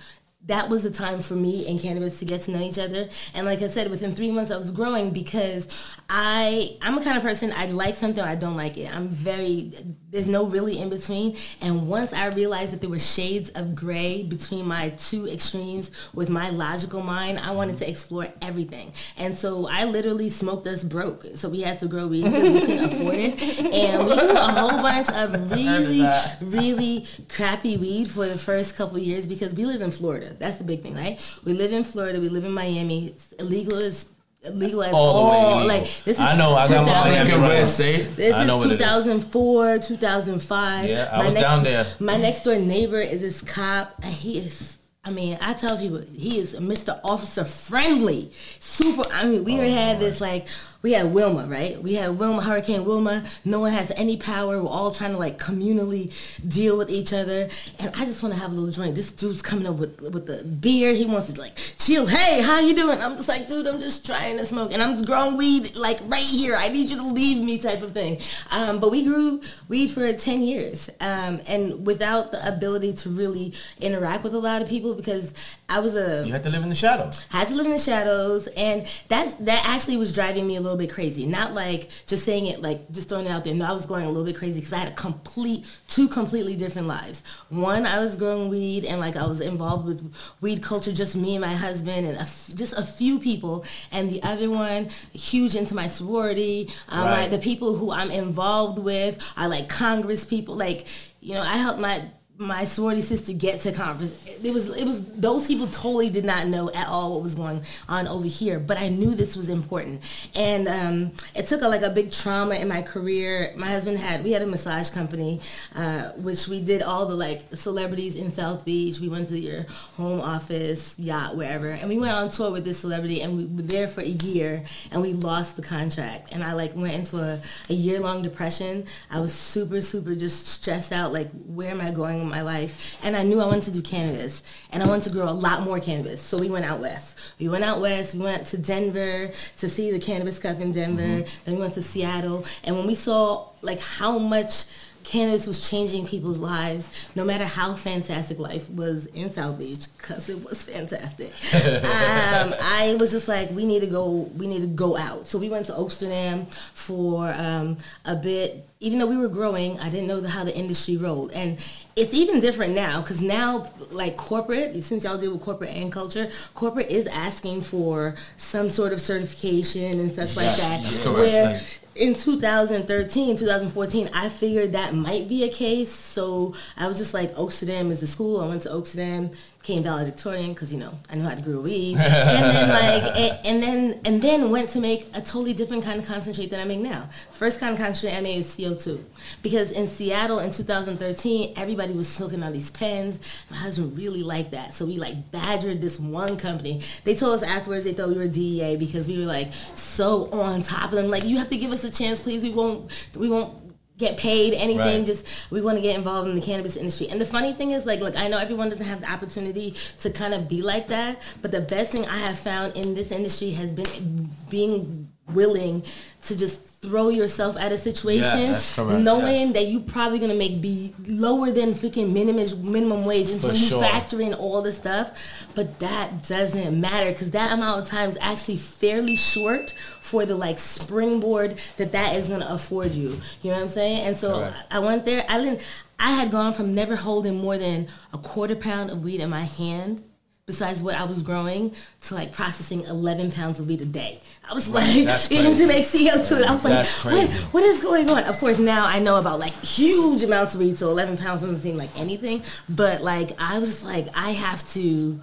That 0.48 0.70
was 0.70 0.84
the 0.84 0.92
time 0.92 1.22
for 1.22 1.34
me 1.36 1.68
and 1.68 1.80
cannabis 1.80 2.20
to 2.20 2.26
get 2.26 2.44
to 2.44 2.52
know 2.52 2.62
each 2.62 2.78
other. 2.78 3.10
And 3.34 3.46
like 3.46 3.62
I 3.62 3.68
said, 3.68 3.90
within 3.90 4.16
three 4.16 4.32
months 4.32 4.52
I 4.52 4.58
was 4.58 4.72
growing 4.72 5.10
because 5.12 5.68
I 6.10 6.78
I'm 6.82 6.98
a 6.98 7.04
kind 7.04 7.18
of 7.18 7.24
person 7.24 7.52
I 7.56 7.66
like 7.68 7.96
something 7.96 8.24
I 8.24 8.36
don't 8.36 8.58
like 8.58 8.78
it. 8.78 8.94
I'm 8.96 9.08
very 9.08 9.72
there's 10.16 10.28
no 10.28 10.46
really 10.46 10.80
in 10.80 10.90
between. 10.90 11.36
And 11.62 11.88
once 11.88 12.14
I 12.14 12.28
realized 12.28 12.72
that 12.72 12.80
there 12.80 12.90
were 12.90 13.00
shades 13.00 13.50
of 13.50 13.76
gray 13.76 14.24
between 14.24 14.66
my 14.66 14.90
two 14.92 15.28
extremes 15.28 15.92
with 16.14 16.30
my 16.30 16.50
logical 16.50 17.02
mind, 17.02 17.38
I 17.38 17.52
wanted 17.52 17.78
to 17.80 17.90
explore 17.90 18.28
everything. 18.42 18.94
And 19.18 19.38
so 19.38 19.68
I 19.70 19.84
literally 19.84 20.30
smoked 20.30 20.68
us 20.68 20.86
broke. 20.86 21.26
So 21.36 21.50
we 21.50 21.62
had 21.62 21.80
to 21.80 21.88
grow 21.88 22.08
weed 22.08 22.24
because 22.24 22.54
we 22.54 22.62
couldn't 22.62 22.86
afford 22.86 23.16
it. 23.16 23.60
And 23.60 24.06
we 24.06 24.16
grew 24.16 24.30
a 24.30 24.52
whole 24.52 24.82
bunch 24.82 25.10
of 25.10 25.52
really, 25.56 26.08
really 26.42 27.06
crappy 27.28 27.76
weed 27.76 28.10
for 28.10 28.26
the 28.26 28.38
first 28.38 28.78
couple 28.78 28.98
years 28.98 29.28
because 29.28 29.54
we 29.54 29.66
live 29.66 29.82
in 29.82 29.92
Florida. 29.92 30.34
That's 30.40 30.58
the 30.58 30.64
big 30.64 30.82
thing, 30.82 30.96
right? 30.96 31.20
We 31.44 31.52
live 31.54 31.74
in 31.74 31.84
Florida. 31.84 32.22
We 32.22 32.30
live 32.30 32.46
in 32.46 32.54
Miami. 32.54 33.08
It's 33.08 33.34
illegal 33.34 33.78
as 33.78 34.06
as 34.48 34.94
All 34.94 34.96
all. 34.96 35.52
illegal. 35.60 35.68
Like 35.68 35.82
this 36.06 36.18
is 36.18 36.20
I 36.20 36.36
know, 36.38 36.56
I 36.56 36.68
got 36.68 36.86
my 36.86 36.92
2000 36.94 37.12
Miami 37.12 37.30
like 37.32 37.34
a 37.38 37.42
right. 37.42 37.50
red 37.50 37.68
state. 37.68 38.16
this 38.16 38.34
I 38.34 38.46
know 38.46 38.60
is 38.62 38.66
what 38.68 38.78
2004, 38.78 39.80
2005. 39.80 40.90
Yeah, 40.90 41.10
I 41.12 41.18
my 41.18 41.26
was 41.26 41.34
next, 41.34 41.44
down 41.46 41.64
there. 41.64 41.88
My 42.00 42.18
next 42.18 42.44
door 42.44 42.56
neighbor 42.58 43.00
is 43.00 43.22
this 43.22 43.42
cop, 43.42 43.96
and 44.04 44.14
he 44.14 44.38
is. 44.40 44.78
I 45.08 45.12
mean, 45.12 45.38
I 45.40 45.54
tell 45.54 45.78
people 45.78 46.02
he 46.16 46.40
is 46.40 46.56
Mr. 46.56 47.00
Officer 47.04 47.46
friendly, 47.46 48.32
super. 48.60 49.04
I 49.14 49.26
mean, 49.28 49.44
we 49.44 49.60
Oh, 49.60 49.70
had 49.70 50.00
this 50.00 50.20
like 50.20 50.48
we 50.86 50.92
had 50.92 51.12
Wilma, 51.16 51.48
right? 51.48 51.82
We 51.82 51.96
had 51.96 52.20
Wilma, 52.20 52.44
Hurricane 52.44 52.86
Wilma. 52.86 53.24
No 53.44 53.60
one 53.62 53.74
has 53.74 53.92
any 53.96 54.18
power. 54.18 54.62
We're 54.62 54.70
all 54.70 54.92
trying 54.92 55.14
to 55.14 55.18
like 55.18 55.40
communally 55.40 56.14
deal 56.48 56.78
with 56.78 56.92
each 56.92 57.12
other, 57.12 57.50
and 57.80 57.90
I 57.96 58.06
just 58.06 58.22
want 58.22 58.36
to 58.36 58.40
have 58.40 58.52
a 58.52 58.54
little 58.54 58.72
drink. 58.72 58.96
This 58.96 59.12
dude's 59.12 59.42
coming 59.42 59.66
up 59.66 59.78
with 59.78 60.00
with 60.14 60.28
the 60.28 60.44
beer. 60.44 60.94
He 60.94 61.08
wants 61.08 61.34
to 61.34 61.42
like 61.42 61.58
chill. 61.80 62.06
Hey, 62.06 62.40
how 62.40 62.60
you 62.60 62.76
doing? 62.76 63.02
I'm 63.02 63.16
just 63.16 63.28
like, 63.28 63.48
dude, 63.48 63.66
I'm 63.66 63.80
just 63.80 64.06
trying 64.06 64.38
to 64.38 64.46
smoke, 64.46 64.72
and 64.72 64.84
I'm 64.84 65.02
growing 65.02 65.38
weed 65.38 65.76
like 65.76 66.02
right 66.04 66.24
here. 66.24 66.56
I 66.56 66.70
need 66.70 66.92
you 66.92 66.98
to 66.98 67.08
leave 67.08 67.44
me, 67.44 67.58
type 67.58 67.82
of 67.82 67.94
thing. 67.94 68.20
Um, 68.52 68.80
but 68.80 68.92
we 68.92 69.04
grew 69.04 69.42
weed 69.68 69.88
for 69.88 70.14
ten 70.14 70.44
years, 70.44 70.92
um, 71.02 71.42
and 71.48 71.84
without 71.88 72.32
the 72.32 72.48
ability 72.48 72.94
to 72.94 73.10
really 73.10 73.56
interact 73.82 74.24
with 74.24 74.36
a 74.36 74.40
lot 74.40 74.62
of 74.62 74.70
people 74.70 74.94
because 74.94 75.34
I 75.68 75.80
was 75.80 75.96
a 75.96 76.24
You 76.26 76.32
had 76.32 76.44
to 76.44 76.50
live 76.50 76.62
in 76.64 76.70
the 76.70 76.76
shadows. 76.76 77.20
had 77.30 77.48
to 77.48 77.56
live 77.56 77.66
in 77.66 77.72
the 77.72 77.80
shadows 77.80 78.48
and 78.56 78.86
that 79.10 79.36
that 79.46 79.64
actually 79.66 79.98
was 79.98 80.14
driving 80.14 80.46
me 80.46 80.58
a 80.58 80.62
little 80.62 80.78
bit 80.78 80.92
crazy. 80.92 81.26
Not 81.26 81.54
like 81.56 81.90
just 82.06 82.24
saying 82.24 82.46
it 82.46 82.62
like 82.62 82.92
just 82.92 83.10
throwing 83.10 83.26
it 83.26 83.30
out 83.30 83.44
there. 83.44 83.56
No 83.56 83.66
i 83.66 83.72
was 83.72 83.86
going 83.88 84.06
a 84.06 84.08
little 84.08 84.24
bit 84.26 84.36
crazy 84.38 84.60
because 84.60 84.74
i 84.74 84.78
had 84.78 84.90
a 84.90 84.96
complete 84.96 85.66
two 85.88 86.08
completely 86.08 86.56
different 86.56 86.88
lives. 86.88 87.24
One 87.50 87.86
i 87.88 88.00
was 88.00 88.16
growing 88.16 88.50
weed 88.50 88.86
and 88.86 89.00
like 89.00 89.16
i 89.16 89.26
was 89.26 89.42
involved 89.42 89.86
with 89.88 90.14
weed 90.42 90.62
culture 90.62 90.92
just 90.94 91.16
me 91.16 91.36
and 91.36 91.42
my 91.42 91.56
husband 91.56 92.06
and 92.06 92.18
a 92.18 92.22
f- 92.22 92.52
just 92.54 92.74
a 92.78 92.84
few 92.84 93.18
people. 93.20 93.66
And 93.92 94.10
the 94.12 94.22
other 94.22 94.50
one 94.52 94.90
huge 95.14 95.56
into 95.56 95.74
my 95.74 95.88
sorority. 95.88 96.70
Um, 96.90 97.06
Right. 97.06 97.22
like 97.22 97.32
the 97.32 97.40
people 97.40 97.76
who 97.76 97.92
i'm 97.92 98.12
involved 98.12 98.78
with 98.80 99.14
i 99.36 99.48
like 99.48 99.68
congress 99.70 100.26
people 100.26 100.56
like 100.56 100.86
you 101.22 101.34
know 101.34 101.42
i 101.42 101.58
helped 101.58 101.80
my 101.80 102.04
my 102.38 102.66
sorority 102.66 103.02
sister 103.02 103.32
get 103.32 103.62
to 103.62 103.72
conference. 103.72 104.14
It 104.44 104.54
was 104.54 104.76
it 104.76 104.86
was 104.86 105.02
those 105.14 105.48
people 105.48 105.68
totally 105.68 106.10
did 106.10 106.26
not 106.26 106.48
know 106.48 106.70
at 106.74 106.88
all 106.88 107.14
what 107.14 107.24
was 107.24 107.36
going 107.36 107.64
on 107.88 108.08
over 108.08 108.28
here, 108.28 108.60
but 108.60 108.78
I 108.78 108.90
knew 108.90 109.16
this 109.16 109.38
was 109.38 109.48
important, 109.48 110.04
and 110.36 110.68
um, 110.68 111.12
it 111.34 111.46
took 111.46 111.62
a, 111.62 111.68
like 111.68 111.82
a 111.82 111.90
big 111.90 112.12
trauma 112.12 112.56
in 112.56 112.68
my 112.68 112.82
career. 112.82 113.54
My 113.56 113.68
husband 113.68 114.00
had 114.00 114.24
we 114.24 114.32
had 114.32 114.42
a 114.42 114.48
massage 114.48 114.90
company, 114.90 115.40
uh, 115.76 116.10
which 116.12 116.48
we 116.48 116.62
did 116.62 116.82
all 116.82 117.06
the 117.06 117.16
like 117.16 117.54
celebrities 117.54 118.16
in 118.16 118.32
South 118.32 118.66
Beach. 118.66 119.00
We 119.00 119.08
went 119.08 119.30
to 119.30 119.40
your 119.40 119.64
home 119.96 120.20
office, 120.20 121.00
yacht, 121.00 121.38
wherever, 121.38 121.70
and 121.70 121.88
we 121.88 121.98
went 121.98 122.14
on 122.14 122.30
tour 122.30 122.52
with 122.52 122.66
this 122.66 122.80
celebrity, 122.80 123.22
and 123.22 123.38
we 123.38 123.46
were 123.46 123.62
there 123.62 123.88
for 123.88 124.02
a 124.02 124.06
year, 124.06 124.66
and 124.92 125.02
we 125.02 125.14
lost 125.14 125.56
the 125.56 125.62
contract, 125.62 126.34
and 126.34 126.44
I 126.44 126.52
like 126.52 126.76
went 126.76 126.96
into 126.96 127.18
a, 127.18 127.40
a 127.70 127.74
year 127.74 128.02
long 128.02 128.22
depression. 128.22 128.86
I 129.10 129.22
was 129.22 129.34
super 129.34 129.82
super 129.82 130.16
just 130.16 130.48
stressed 130.48 130.92
out, 130.92 131.14
like 131.14 131.30
where 131.46 131.72
am 131.72 131.80
I 131.80 131.92
going 131.92 132.25
my 132.30 132.42
life? 132.42 132.98
And 133.04 133.16
I 133.16 133.24
knew 133.24 133.42
I 133.42 133.46
wanted 133.46 133.64
to 133.64 133.72
do 133.72 133.82
cannabis, 133.82 134.44
and 134.72 134.84
I 134.84 134.88
wanted 134.88 135.04
to 135.04 135.10
grow 135.12 135.30
a 135.30 135.32
lot 135.32 135.64
more 135.64 135.80
cannabis. 135.80 136.22
So 136.22 136.38
we 136.38 136.50
went 136.50 136.66
out 136.66 136.80
west. 136.80 137.34
We 137.40 137.48
went 137.50 137.64
out 137.64 137.82
west. 137.82 138.14
We 138.16 138.22
went 138.22 138.48
to 138.48 138.58
Denver 138.58 139.32
to 139.58 139.70
see 139.70 139.92
the 139.92 140.00
cannabis 140.00 140.40
cup 140.40 140.60
in 140.60 140.72
Denver. 140.72 141.02
Mm-hmm. 141.02 141.46
Then 141.46 141.56
we 141.56 141.62
went 141.62 141.74
to 141.76 141.84
Seattle, 141.84 142.46
and 142.64 142.76
when 142.76 142.88
we 142.88 142.96
saw 142.96 143.48
like 143.62 143.80
how 143.80 144.18
much 144.20 144.66
cannabis 145.06 145.48
was 145.48 145.70
changing 145.70 146.06
people's 146.06 146.40
lives, 146.40 146.90
no 147.16 147.24
matter 147.24 147.46
how 147.46 147.76
fantastic 147.76 148.40
life 148.40 148.70
was 148.70 149.06
in 149.08 149.30
South 149.32 149.58
Beach, 149.60 149.86
because 149.98 150.30
it 150.30 150.44
was 150.44 150.64
fantastic. 150.64 151.32
um, 151.54 152.54
I 152.62 152.96
was 153.00 153.12
just 153.12 153.28
like, 153.28 153.52
we 153.52 153.66
need 153.66 153.82
to 153.82 153.88
go, 153.88 154.30
we 154.36 154.48
need 154.48 154.62
to 154.62 154.68
go 154.68 154.98
out. 154.98 155.28
So 155.28 155.38
we 155.38 155.48
went 155.48 155.68
to 155.68 155.78
Amsterdam 155.78 156.48
for 156.74 157.32
um, 157.38 157.78
a 158.06 158.16
bit. 158.16 158.68
Even 158.82 159.00
though 159.00 159.08
we 159.08 159.18
were 159.18 159.30
growing, 159.30 159.80
I 159.80 159.90
didn't 159.90 160.08
know 160.08 160.20
the, 160.20 160.30
how 160.30 160.44
the 160.44 160.56
industry 160.56 160.98
rolled, 160.98 161.32
and 161.32 161.58
it's 161.96 162.14
even 162.14 162.40
different 162.40 162.76
now 162.76 163.02
because 163.02 163.22
now, 163.22 163.72
like 163.92 164.18
corporate, 164.18 164.84
since 164.84 165.04
y'all 165.04 165.18
deal 165.18 165.32
with 165.32 165.42
corporate 165.42 165.72
and 165.72 165.92
culture, 165.92 166.30
corporate 166.54 166.92
is 166.92 167.08
asking 167.08 167.62
for 167.62 168.16
some 168.38 168.70
sort 168.70 168.92
of 168.92 169.00
certification 169.00 170.00
and 170.00 170.12
such 170.12 170.36
like 170.36 170.54
that. 170.58 170.84
that's 170.84 171.00
correct. 171.00 171.18
Where 171.18 171.62
in 171.96 172.14
2013, 172.14 173.38
2014, 173.38 174.10
I 174.14 174.30
figured 174.30 174.74
that 174.74 174.94
might 174.94 175.28
be 175.28 175.44
a 175.44 175.50
case. 175.50 175.92
So 175.92 176.54
I 176.78 176.88
was 176.88 176.98
just 176.98 177.14
like, 177.14 177.34
Oaksterdam 177.36 177.90
is 177.92 178.02
the 178.02 178.08
school. 178.08 178.42
I 178.42 178.48
went 178.48 178.64
to 178.64 178.70
Oaksterdam, 178.70 179.36
became 179.66 179.82
valedictorian 179.82 180.54
because 180.54 180.72
you 180.72 180.80
know 180.80 180.92
I 181.10 181.16
knew 181.16 181.24
how 181.24 181.34
to 181.34 181.42
grow 181.42 181.60
weed, 181.60 181.98
and 181.98 182.00
then 182.00 182.70
like, 182.70 183.18
and, 183.18 183.46
and 183.46 183.64
then 183.64 184.00
and 184.06 184.22
then 184.22 184.52
went 184.52 184.70
to 184.72 184.80
make 184.80 185.08
a 185.16 185.22
totally 185.22 185.54
different 185.54 185.84
kind 185.84 186.00
of 186.00 186.06
concentrate 186.06 186.52
than 186.52 186.60
I 186.60 186.66
make 186.66 186.80
now. 186.80 187.10
First 187.32 187.60
kind 187.60 187.74
of 187.74 187.80
concentrate 187.80 188.16
I 188.16 188.22
made 188.22 188.38
is 188.38 188.56
CO2, 188.56 189.02
because 189.42 189.72
in 189.72 189.88
Seattle 189.88 190.38
in 190.40 190.52
2013, 190.52 191.54
everybody 191.56 191.94
was 191.94 192.08
smoking 192.08 192.44
on 192.44 192.54
these 192.54 192.70
pens. 192.70 193.20
My 193.50 193.58
husband 193.58 193.98
really 193.98 194.22
liked 194.22 194.52
that, 194.52 194.74
so 194.74 194.86
we 194.86 194.98
like 194.98 195.32
badgered 195.32 195.82
this 195.82 196.00
one 196.00 196.38
company. 196.38 196.82
They 197.04 197.16
told 197.16 197.34
us 197.36 197.44
afterwards 197.44 197.86
they 197.86 197.94
thought 197.94 198.10
we 198.10 198.18
were 198.18 198.28
DEA 198.28 198.76
because 198.76 199.08
we 199.08 199.18
were 199.18 199.26
like 199.26 199.52
so 199.74 200.30
on 200.32 200.62
top 200.62 200.92
of 200.92 200.92
them. 200.92 201.10
Like 201.10 201.24
you 201.24 201.38
have 201.38 201.50
to 201.50 201.58
give 201.58 201.72
us 201.72 201.84
a 201.84 201.90
chance, 201.90 202.22
please. 202.22 202.44
We 202.44 202.52
won't. 202.52 203.10
We 203.18 203.30
won't 203.30 203.65
get 203.98 204.18
paid 204.18 204.54
anything 204.54 204.78
Right. 204.98 205.06
just 205.06 205.50
we 205.52 205.62
want 205.62 205.78
to 205.78 205.82
get 205.82 205.96
involved 205.96 206.28
in 206.28 206.36
the 206.36 206.42
cannabis 206.42 206.76
industry 206.76 207.08
and 207.10 207.20
the 207.22 207.26
funny 207.26 207.54
thing 207.54 207.72
is 207.72 207.86
like 207.86 208.00
look 208.02 208.18
i 208.18 208.28
know 208.28 208.38
everyone 208.38 208.70
doesn't 208.70 208.86
have 208.86 209.02
the 209.02 209.10
opportunity 209.10 209.74
to 210.02 210.10
kind 210.10 210.34
of 210.34 210.50
be 210.50 210.62
like 210.62 210.88
that 210.90 211.22
but 211.42 211.52
the 211.52 211.62
best 211.62 211.92
thing 211.94 212.06
i 212.08 212.18
have 212.18 212.38
found 212.38 212.76
in 212.76 212.94
this 212.94 213.12
industry 213.12 213.52
has 213.52 213.72
been 213.72 214.30
being 214.50 215.10
willing 215.34 215.84
to 216.24 216.38
just 216.38 216.62
throw 216.82 217.10
yourself 217.10 217.58
at 217.58 217.72
a 217.72 217.78
situation 217.78 218.40
Yes, 218.42 218.78
knowing 218.78 219.48
yes. 219.48 219.54
that 219.54 219.64
you're 219.68 219.82
probably 219.82 220.20
going 220.20 220.32
to 220.32 220.38
make 220.38 220.62
be 220.62 220.94
lower 221.08 221.50
than 221.50 221.74
freaking 221.74 222.14
minimum 222.14 222.72
minimum 222.72 223.06
wage 223.06 223.28
and 223.30 223.42
when 223.42 223.56
sure. 223.56 223.82
you 223.82 223.90
factor 223.90 224.22
in 224.22 224.36
all 224.36 224.62
the 224.62 224.72
stuff 224.72 225.18
but 225.56 225.80
that 225.80 226.28
doesn't 226.28 226.80
matter 226.80 227.12
because 227.12 227.32
that 227.32 227.52
amount 227.52 227.82
of 227.82 227.88
time 227.88 228.10
is 228.10 228.18
actually 228.22 228.58
fairly 228.58 229.16
short 229.16 229.72
for 230.00 230.26
the 230.26 230.36
like 230.36 230.60
springboard 230.60 231.58
that 231.78 231.92
that 231.92 232.16
is 232.16 232.28
going 232.28 232.42
to 232.42 232.54
afford 232.54 232.92
you 232.92 233.20
you 233.42 233.50
know 233.50 233.58
what 233.58 233.64
i'm 233.64 233.68
saying 233.68 234.06
and 234.06 234.16
so 234.16 234.40
Correct. 234.40 234.58
i 234.70 234.78
went 234.80 235.06
there 235.06 235.26
i 235.28 235.40
didn't 235.40 235.62
i 235.98 236.12
had 236.12 236.30
gone 236.30 236.54
from 236.54 236.76
never 236.76 236.96
holding 236.96 237.42
more 237.42 237.58
than 237.58 237.88
a 238.14 238.18
quarter 238.20 238.56
pound 238.56 238.92
of 238.92 239.04
weed 239.04 239.22
in 239.22 239.30
my 239.32 239.44
hand 239.44 240.04
besides 240.46 240.80
what 240.80 240.94
I 240.94 241.06
was 241.06 241.24
growing 241.24 241.74
to 242.04 242.14
like 242.14 242.32
processing 242.32 242.82
11 242.84 243.32
pounds 243.32 243.60
of 243.60 243.68
weed 243.68 243.82
a 243.82 243.86
day. 243.86 244.22
I 244.48 244.54
was 244.54 244.70
like, 244.70 245.06
That's 245.06 245.28
getting 245.28 245.56
to 245.56 245.66
make 245.66 245.86
CO2. 245.86 246.36
And 246.36 246.46
I 246.46 246.54
was 246.54 246.64
like, 246.64 246.88
what, 247.04 247.30
what 247.52 247.64
is 247.64 247.80
going 247.80 248.08
on? 248.12 248.24
Of 248.26 248.38
course, 248.38 248.60
now 248.60 248.86
I 248.86 249.00
know 249.00 249.18
about 249.18 249.40
like 249.40 249.54
huge 249.54 250.24
amounts 250.24 250.54
of 250.54 250.60
weed, 250.62 250.78
so 250.78 250.90
11 250.92 251.18
pounds 251.18 251.42
doesn't 251.42 251.62
seem 251.62 251.78
like 251.78 251.90
anything. 251.98 252.44
But 252.70 253.02
like, 253.02 253.32
I 253.42 253.58
was 253.58 253.84
like, 253.84 254.08
I 254.16 254.32
have 254.32 254.68
to. 254.74 255.20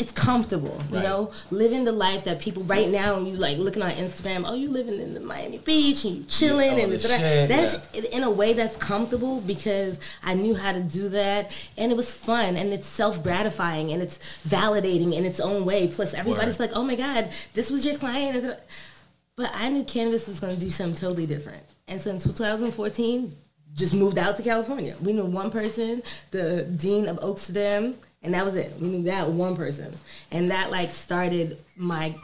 It's 0.00 0.12
comfortable, 0.12 0.80
you 0.88 0.96
Right. 0.96 1.04
know, 1.04 1.30
living 1.50 1.84
the 1.84 1.92
life 1.92 2.24
that 2.24 2.38
people 2.40 2.62
right 2.64 2.88
now. 2.88 3.18
You 3.20 3.36
like 3.36 3.58
looking 3.58 3.82
on 3.82 3.90
Instagram. 3.90 4.44
Oh, 4.46 4.54
you 4.54 4.70
living 4.70 4.98
in 4.98 5.12
the 5.12 5.20
Miami 5.20 5.58
Beach 5.58 6.04
and 6.06 6.16
you 6.16 6.24
chilling 6.24 6.70
all 6.70 6.80
and 6.80 6.92
this 6.92 7.02
da- 7.02 7.08
da- 7.08 7.18
shit, 7.18 7.48
that's 7.50 7.76
in 8.16 8.22
a 8.22 8.30
way 8.30 8.54
that's 8.54 8.76
comfortable 8.76 9.40
because 9.42 10.00
I 10.24 10.32
knew 10.34 10.54
how 10.54 10.72
to 10.72 10.80
do 10.80 11.10
that 11.10 11.52
and 11.76 11.92
it 11.92 11.96
was 11.96 12.10
fun 12.10 12.56
and 12.56 12.72
it's 12.72 12.86
self 12.86 13.22
gratifying 13.22 13.92
and 13.92 14.02
it's 14.02 14.18
validating 14.48 15.12
in 15.14 15.24
its 15.26 15.38
own 15.38 15.64
way. 15.66 15.86
Plus, 15.86 16.14
everybody's 16.14 16.58
Word. 16.58 16.68
like, 16.70 16.76
"Oh 16.76 16.82
my 16.82 16.94
God, 16.96 17.28
this 17.52 17.70
was 17.70 17.84
your 17.84 17.96
client." 17.96 18.56
But 19.36 19.50
I 19.54 19.68
knew 19.68 19.84
cannabis 19.84 20.26
was 20.26 20.40
going 20.40 20.54
to 20.54 20.60
do 20.60 20.70
something 20.70 20.98
totally 20.98 21.26
different. 21.26 21.62
And 21.88 22.00
since 22.00 22.24
2014, 22.24 23.34
just 23.74 23.94
moved 23.94 24.18
out 24.18 24.36
to 24.38 24.42
California. 24.42 24.96
We 25.02 25.12
knew 25.12 25.24
one 25.24 25.50
person, 25.50 26.02
the 26.30 26.62
dean 26.64 27.06
of 27.06 27.18
Oaksterdam, 27.20 27.94
and 28.22 28.34
that 28.34 28.44
was 28.44 28.54
it. 28.54 28.74
We 28.80 28.88
knew 28.88 29.02
that 29.04 29.28
one 29.30 29.56
person, 29.56 29.92
and 30.30 30.50
that 30.50 30.70
like 30.70 30.90
started 30.92 31.58
my 31.76 32.14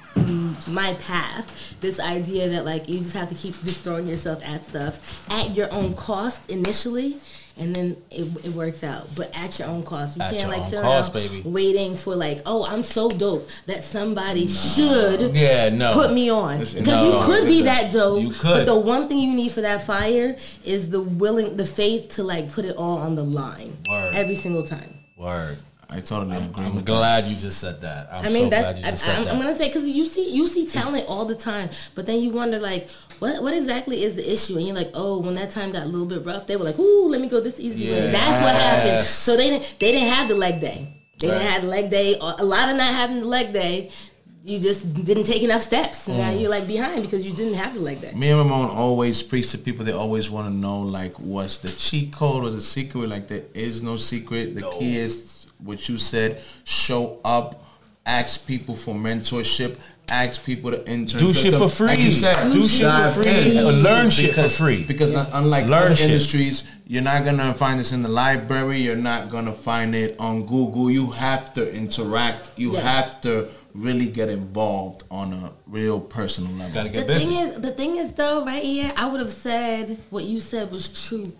my 0.67 0.95
path. 0.95 1.77
This 1.81 1.99
idea 2.01 2.49
that 2.51 2.65
like 2.65 2.89
you 2.89 2.99
just 2.99 3.15
have 3.15 3.29
to 3.31 3.35
keep 3.35 3.55
just 3.65 3.81
throwing 3.81 4.07
yourself 4.07 4.43
at 4.45 4.65
stuff 4.65 4.99
at 5.31 5.55
your 5.55 5.73
own 5.73 5.95
cost 5.95 6.51
initially. 6.51 7.19
And 7.59 7.75
then 7.75 7.97
it, 8.11 8.45
it 8.45 8.53
works 8.53 8.85
out, 8.85 9.09
but 9.17 9.31
at 9.33 9.59
your 9.59 9.69
own 9.69 9.83
cost. 9.83 10.15
You 10.19 10.23
At 10.23 10.33
can't 10.33 10.43
your 10.43 10.53
like 10.53 10.65
sit 10.69 10.83
cost, 10.83 11.15
around 11.15 11.27
baby. 11.31 11.41
waiting 11.49 11.97
for 11.97 12.15
like, 12.15 12.43
oh, 12.45 12.67
I'm 12.69 12.83
so 12.85 13.09
dope 13.09 13.49
that 13.65 13.83
somebody 13.83 14.47
should 14.47 15.35
Yeah, 15.35 15.71
no. 15.71 15.95
put 15.95 16.13
me 16.13 16.29
on 16.31 16.59
because 16.59 16.87
no. 16.87 17.19
you 17.19 17.25
could 17.25 17.47
be 17.47 17.63
that 17.63 17.91
dope. 17.95 18.21
You 18.21 18.29
could. 18.29 18.43
But 18.43 18.65
the 18.67 18.79
one 18.79 19.09
thing 19.09 19.21
you 19.21 19.33
need 19.35 19.53
for 19.53 19.63
that 19.63 19.85
fire 19.87 20.37
is 20.67 20.91
the 20.91 21.01
willing, 21.01 21.57
the 21.57 21.65
faith 21.65 22.11
to 22.17 22.23
like 22.25 22.53
put 22.53 22.67
it 22.67 22.77
all 22.77 22.99
on 22.99 23.15
the 23.15 23.25
line 23.25 23.73
Word. 23.89 24.15
every 24.15 24.35
single 24.35 24.63
time. 24.67 24.93
Word. 25.17 25.57
I 25.89 26.01
totally 26.01 26.37
agree 26.37 26.65
I'm 26.65 26.75
with 26.77 26.85
glad 26.85 27.29
you 27.29 27.37
just 27.37 27.59
said 27.59 27.81
that. 27.83 28.09
I'm 28.13 28.27
I 28.27 28.29
mean, 28.29 28.45
so 28.45 28.51
that's 28.51 28.63
glad 28.63 28.79
you 28.79 28.93
I, 28.93 28.95
said 28.97 29.19
I'm, 29.19 29.25
that. 29.25 29.35
I'm 29.35 29.41
gonna 29.41 29.55
say 29.55 29.69
because 29.69 29.89
you 29.89 30.05
see 30.07 30.31
you 30.31 30.47
see 30.47 30.67
talent 30.67 31.07
all 31.09 31.25
the 31.25 31.35
time, 31.37 31.71
but 31.95 32.07
then 32.07 32.21
you 32.21 32.31
wonder 32.31 32.59
like. 32.59 32.89
What, 33.19 33.43
what 33.43 33.55
exactly 33.55 34.05
is 34.05 34.15
the 34.17 34.31
issue? 34.31 34.59
And 34.59 34.67
you're 34.67 34.77
like, 34.77 34.91
oh, 34.93 35.21
when 35.21 35.37
that 35.37 35.49
time 35.49 35.73
got 35.73 35.85
a 35.85 35.87
little 35.87 36.05
bit 36.05 36.27
rough, 36.27 36.47
they 36.47 36.55
were 36.57 36.65
like, 36.65 36.79
ooh, 36.79 37.09
let 37.09 37.19
me 37.19 37.29
go 37.29 37.41
this 37.41 37.59
easy 37.59 37.91
way. 37.91 38.11
That's 38.11 38.43
what 38.43 38.55
happened. 38.55 39.07
So 39.07 39.39
they 39.39 39.49
didn't 39.49 39.75
they 39.79 39.91
didn't 39.93 40.11
have 40.11 40.29
the 40.29 40.35
leg 40.35 40.61
day. 40.61 40.93
They 41.19 41.29
Right. 41.29 41.39
didn't 41.39 41.51
have 41.51 41.63
the 41.63 41.69
leg 41.69 41.89
day. 41.91 42.19
A 42.21 42.45
lot 42.45 42.69
of 42.69 42.77
not 42.77 42.93
having 42.93 43.21
the 43.21 43.25
leg 43.27 43.55
day, 43.55 43.91
you 44.45 44.59
just 44.59 44.93
didn't 45.03 45.25
take 45.25 45.43
enough 45.43 45.63
steps. 45.63 46.09
And 46.09 46.19
now 46.19 46.31
Mm. 46.31 46.41
you're 46.43 46.51
like 46.51 46.67
behind 46.69 47.05
because 47.05 47.25
you 47.27 47.33
didn't 47.33 47.55
have 47.55 47.73
the 47.73 47.81
leg 47.81 48.03
day. 48.03 48.13
Me 48.13 48.29
and 48.29 48.39
Ramon 48.39 48.69
always 48.69 49.23
preach 49.23 49.51
to 49.53 49.57
people. 49.59 49.83
They 49.87 49.93
always 49.93 50.29
want 50.29 50.47
to 50.49 50.53
know 50.53 50.81
like 50.81 51.15
what's 51.19 51.57
the 51.57 51.71
cheat 51.71 52.13
code 52.13 52.45
or 52.45 52.51
the 52.51 52.61
secret. 52.61 53.09
Like 53.09 53.29
there 53.29 53.45
is 53.55 53.81
no 53.83 53.97
secret. 53.97 54.57
The 54.57 54.71
key 54.79 54.99
is 54.99 55.36
what 55.59 55.89
you 55.89 55.99
said. 55.99 56.41
Show 56.65 57.21
up. 57.25 57.63
Ask 58.05 58.47
people 58.47 58.77
for 58.77 58.95
mentorship. 58.95 59.77
Ask 60.09 60.45
people 60.45 60.71
to 60.71 60.89
intern. 60.89 61.19
Do 61.21 61.35
shit 61.35 61.55
for 61.55 61.69
free. 61.69 61.89
Like 61.89 61.99
you 61.99 62.13
said, 62.13 62.53
Do 62.53 62.69
shit 62.69 62.89
for 62.89 63.23
free. 63.25 63.59
Or 63.59 63.73
learn 63.73 64.11
shit 64.11 64.31
for 64.31 64.43
Because- 64.43 64.57
free. 64.57 64.85
Because 64.85 65.15
un- 65.17 65.27
unlike 65.33 65.67
Learn 65.67 65.87
other 65.87 65.97
shit. 65.97 66.11
industries, 66.11 66.63
you're 66.87 67.03
not 67.03 67.25
gonna 67.25 67.53
find 67.55 67.81
this 67.81 67.91
in 67.91 68.03
the 68.03 68.09
library. 68.09 68.81
You're 68.81 68.95
not 68.95 69.29
gonna 69.31 69.53
find 69.53 69.97
it 69.97 70.15
on 70.21 70.43
Google. 70.47 70.89
You 70.89 71.11
have 71.11 71.53
to 71.55 71.73
interact. 71.75 72.51
You 72.57 72.75
Yeah. 72.75 72.81
have 72.83 73.21
to 73.23 73.49
really 73.75 74.07
get 74.07 74.29
involved 74.29 75.03
on 75.11 75.33
a 75.33 75.51
real 75.67 75.99
personal 75.99 76.53
level. 76.53 76.73
Gotta 76.73 76.91
The 77.01 77.05
busy. 77.05 77.25
thing 77.27 77.37
is, 77.37 77.61
the 77.61 77.73
thing 77.73 77.97
is 77.97 78.13
though, 78.13 78.45
right 78.45 78.63
here, 78.63 78.93
I 78.97 79.07
would 79.09 79.19
have 79.21 79.33
said 79.33 79.99
what 80.11 80.23
you 80.25 80.41
said 80.41 80.71
was 80.71 80.87
true 80.87 81.33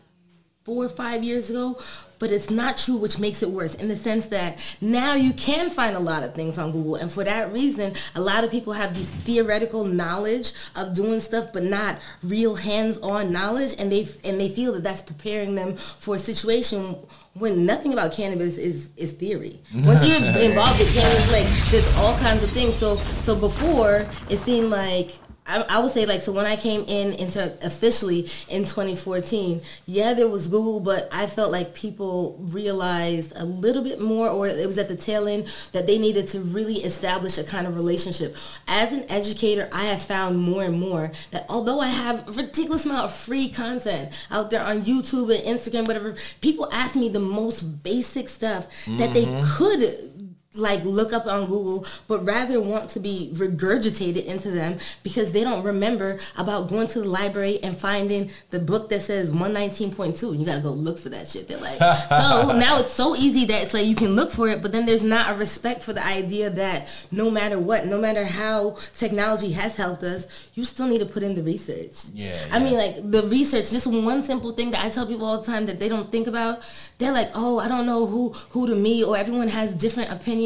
four 0.65 0.85
or 0.85 0.89
five 0.89 1.23
years 1.23 1.49
ago, 1.51 1.79
but 2.19 2.31
it's 2.31 2.51
not 2.51 2.77
true, 2.77 2.97
which 2.97 3.19
makes 3.19 3.43
it 3.43 3.51
worse 3.51 3.75
in 3.75 3.89
the 3.89 3.97
sense 3.97 4.27
that 4.29 4.59
now 4.81 5.15
you 5.15 5.33
can 5.33 5.71
find 5.71 5.97
a 5.97 6.01
lot 6.01 6.23
of 6.23 6.35
things 6.35 6.59
on 6.59 6.73
Google, 6.73 6.97
and 6.97 7.11
for 7.11 7.25
that 7.25 7.53
reason, 7.53 7.95
a 8.15 8.21
lot 8.21 8.45
of 8.45 8.51
people 8.51 8.73
have 8.73 8.95
these 8.95 9.11
theoretical 9.11 9.85
knowledge 9.85 10.53
of 10.75 10.95
doing 10.95 11.21
stuff, 11.21 11.53
but 11.53 11.63
not 11.63 11.99
real 12.23 12.57
hands-on 12.57 13.33
knowledge, 13.33 13.75
and 13.79 13.91
they 13.91 14.09
and 14.25 14.41
they 14.41 14.49
feel 14.49 14.73
that 14.73 14.83
that's 14.83 15.03
preparing 15.03 15.55
them 15.55 15.77
for 15.77 16.15
a 16.15 16.19
situation 16.19 16.97
when 17.35 17.67
nothing 17.67 17.93
about 17.93 18.13
cannabis 18.13 18.57
is 18.57 18.91
is 18.97 19.13
theory. 19.13 19.61
Once 19.75 20.05
you're 20.07 20.17
involved 20.17 20.81
in 20.81 20.87
cannabis, 20.89 21.33
like 21.33 21.47
there's 21.71 21.97
all 21.97 22.17
kinds 22.19 22.43
of 22.43 22.51
things. 22.51 22.75
So 22.75 22.97
so 22.97 23.39
before 23.39 24.07
it 24.31 24.39
seemed 24.39 24.71
like 24.71 25.19
I, 25.47 25.65
I 25.69 25.79
would 25.81 25.93
say 25.93 26.07
like 26.07 26.23
so 26.23 26.33
when 26.33 26.47
I 26.47 26.57
came 26.57 26.85
in 26.87 27.13
into 27.15 27.57
officially 27.65 28.31
in 28.49 28.65
2014, 28.65 29.61
yeah, 29.87 30.15
there 30.15 30.29
was 30.29 30.49
Google, 30.49 30.81
but 30.81 31.09
I 31.13 31.27
felt 31.27 31.53
like 31.53 31.75
people 31.75 32.37
realized 32.41 33.33
a 33.37 33.45
little 33.45 33.83
bit 33.83 34.01
more, 34.01 34.29
or 34.29 34.47
it 34.47 34.67
was 34.67 34.79
at 34.79 34.89
the 34.89 34.97
tail 34.97 35.29
end 35.29 35.47
that 35.73 35.87
they 35.87 35.99
needed 35.99 36.27
to 36.29 36.41
really 36.41 36.77
establish 36.77 37.39
a 37.39 37.45
kind 37.45 37.67
of 37.67 37.77
relationship. 37.77 38.37
As 38.67 38.93
an 38.93 39.05
educator, 39.11 39.69
I 39.73 39.85
have 39.85 40.03
found 40.03 40.39
more 40.39 40.65
and 40.65 40.79
more 40.79 41.13
that 41.31 41.47
although 41.49 41.81
I 41.81 41.89
have 41.89 42.29
a 42.29 42.33
ridiculous 42.33 42.85
amount 42.85 43.05
of 43.05 43.15
free 43.15 43.49
content 43.49 44.13
out 44.31 44.51
there 44.51 44.63
on 44.63 44.83
YouTube 44.83 45.35
and 45.35 45.45
Instagram, 45.45 45.87
whatever, 45.87 46.17
people 46.41 46.69
ask 46.73 46.97
me 46.97 47.09
the 47.09 47.21
most 47.21 47.63
basic 47.83 48.29
stuff 48.29 48.67
that 48.87 49.15
they 49.15 49.25
mm-hmm. 49.25 49.57
could 49.57 50.16
like 50.57 50.85
look 50.85 51.13
up 51.13 51.27
on 51.27 51.47
Google, 51.47 51.87
but 52.09 52.25
rather 52.25 52.61
want 52.61 52.91
to 52.91 53.01
be 53.01 53.31
regurgitated 53.35 54.25
into 54.25 54.51
them 54.51 54.79
because 55.03 55.33
they 55.33 55.45
don't 55.45 55.63
remember 55.63 56.19
about 56.37 56.69
going 56.69 56.89
to 56.89 57.01
the 57.01 57.09
library 57.09 57.59
and 57.63 57.77
finding 57.77 58.31
the 58.51 58.59
book 58.59 58.89
that 58.89 59.03
says 59.03 59.31
119.2. 59.31 60.39
You 60.39 60.47
gotta 60.47 60.61
go 60.61 60.71
look 60.71 60.99
for 60.99 61.09
that 61.11 61.29
shit. 61.29 61.49
They're 61.49 61.59
like, 61.59 61.79
so 62.09 62.57
now 62.57 62.79
it's 62.79 62.93
so 62.93 63.15
easy 63.15 63.45
that 63.47 63.63
it's 63.63 63.75
like 63.75 63.87
you 63.87 63.97
can 63.97 64.17
look 64.17 64.31
for 64.31 64.49
it, 64.49 64.63
but 64.63 64.73
then 64.73 64.87
there's 64.87 65.05
not 65.05 65.31
a 65.31 65.35
respect 65.35 65.83
for 65.83 65.93
the 65.93 66.05
idea 66.05 66.51
that 66.51 66.89
no 67.11 67.31
matter 67.31 67.59
what, 67.59 67.87
no 67.87 67.99
matter 67.99 68.25
how 68.25 68.77
technology 68.97 69.53
has 69.53 69.77
helped 69.77 70.03
us, 70.03 70.49
you 70.55 70.65
still 70.65 70.87
need 70.87 70.99
to 70.99 71.07
put 71.07 71.23
in 71.23 71.35
the 71.35 71.43
research. 71.43 72.05
Yeah, 72.13 72.37
I 72.51 72.59
mean, 72.59 72.75
like 72.75 73.11
the 73.11 73.23
research. 73.25 73.71
Just 73.71 73.87
one 73.87 74.23
simple 74.23 74.53
thing 74.53 74.71
that 74.71 74.85
I 74.85 74.89
tell 74.89 75.07
people 75.07 75.27
all 75.27 75.41
the 75.41 75.47
time 75.47 75.67
that 75.67 75.79
they 75.79 75.89
don't 75.89 76.11
think 76.11 76.27
about. 76.27 76.61
They're 76.99 77.13
like, 77.13 77.31
oh, 77.35 77.59
I 77.59 77.69
don't 77.69 77.85
know 77.85 78.07
who 78.07 78.31
who 78.51 78.67
to 78.67 78.75
me, 78.75 79.05
or 79.05 79.17
everyone 79.17 79.49
has 79.49 79.75
different 79.75 80.11
opinions. 80.11 80.46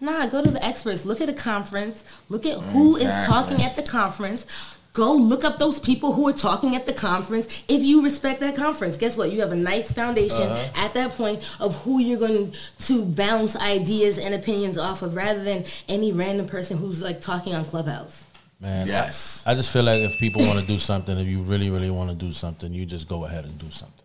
Nah, 0.00 0.26
go 0.26 0.42
to 0.42 0.50
the 0.50 0.64
experts. 0.64 1.04
Look 1.04 1.20
at 1.20 1.28
a 1.28 1.32
conference. 1.32 2.02
Look 2.28 2.46
at 2.46 2.58
who 2.58 2.96
is 2.96 3.02
Exactly. 3.02 3.34
talking 3.34 3.62
at 3.64 3.76
the 3.76 3.82
conference. 3.82 4.46
Go 4.92 5.12
look 5.14 5.44
up 5.44 5.58
those 5.60 5.78
people 5.78 6.12
who 6.14 6.26
are 6.28 6.32
talking 6.32 6.74
at 6.74 6.84
the 6.84 6.92
conference. 6.92 7.46
If 7.68 7.80
you 7.82 8.02
respect 8.02 8.40
that 8.40 8.56
conference, 8.56 8.96
guess 8.96 9.16
what? 9.16 9.30
You 9.30 9.40
have 9.40 9.52
a 9.52 9.56
nice 9.56 9.92
foundation 9.92 10.48
Uh-huh. 10.50 10.84
at 10.84 10.94
that 10.94 11.16
point 11.16 11.48
of 11.60 11.76
who 11.84 12.00
you're 12.00 12.18
going 12.18 12.52
to 12.86 13.04
bounce 13.04 13.54
ideas 13.56 14.18
and 14.18 14.34
opinions 14.34 14.76
off 14.76 15.02
of, 15.02 15.14
rather 15.14 15.44
than 15.44 15.64
any 15.88 16.10
random 16.12 16.46
person 16.48 16.76
who's 16.78 17.00
like 17.00 17.20
talking 17.20 17.54
on 17.54 17.64
Clubhouse. 17.66 18.24
Man, 18.60 18.88
Yes. 18.88 19.42
I, 19.46 19.52
I 19.52 19.54
just 19.54 19.70
feel 19.70 19.84
like 19.84 20.00
if 20.00 20.18
people 20.18 20.44
want 20.46 20.58
to 20.60 20.66
do 20.66 20.78
something, 20.78 21.16
if 21.18 21.26
you 21.28 21.40
really, 21.42 21.70
really 21.70 21.90
want 21.90 22.10
to 22.10 22.16
do 22.16 22.32
something, 22.32 22.74
you 22.74 22.84
just 22.84 23.06
go 23.08 23.24
ahead 23.24 23.44
and 23.44 23.56
do 23.58 23.70
something. 23.70 23.99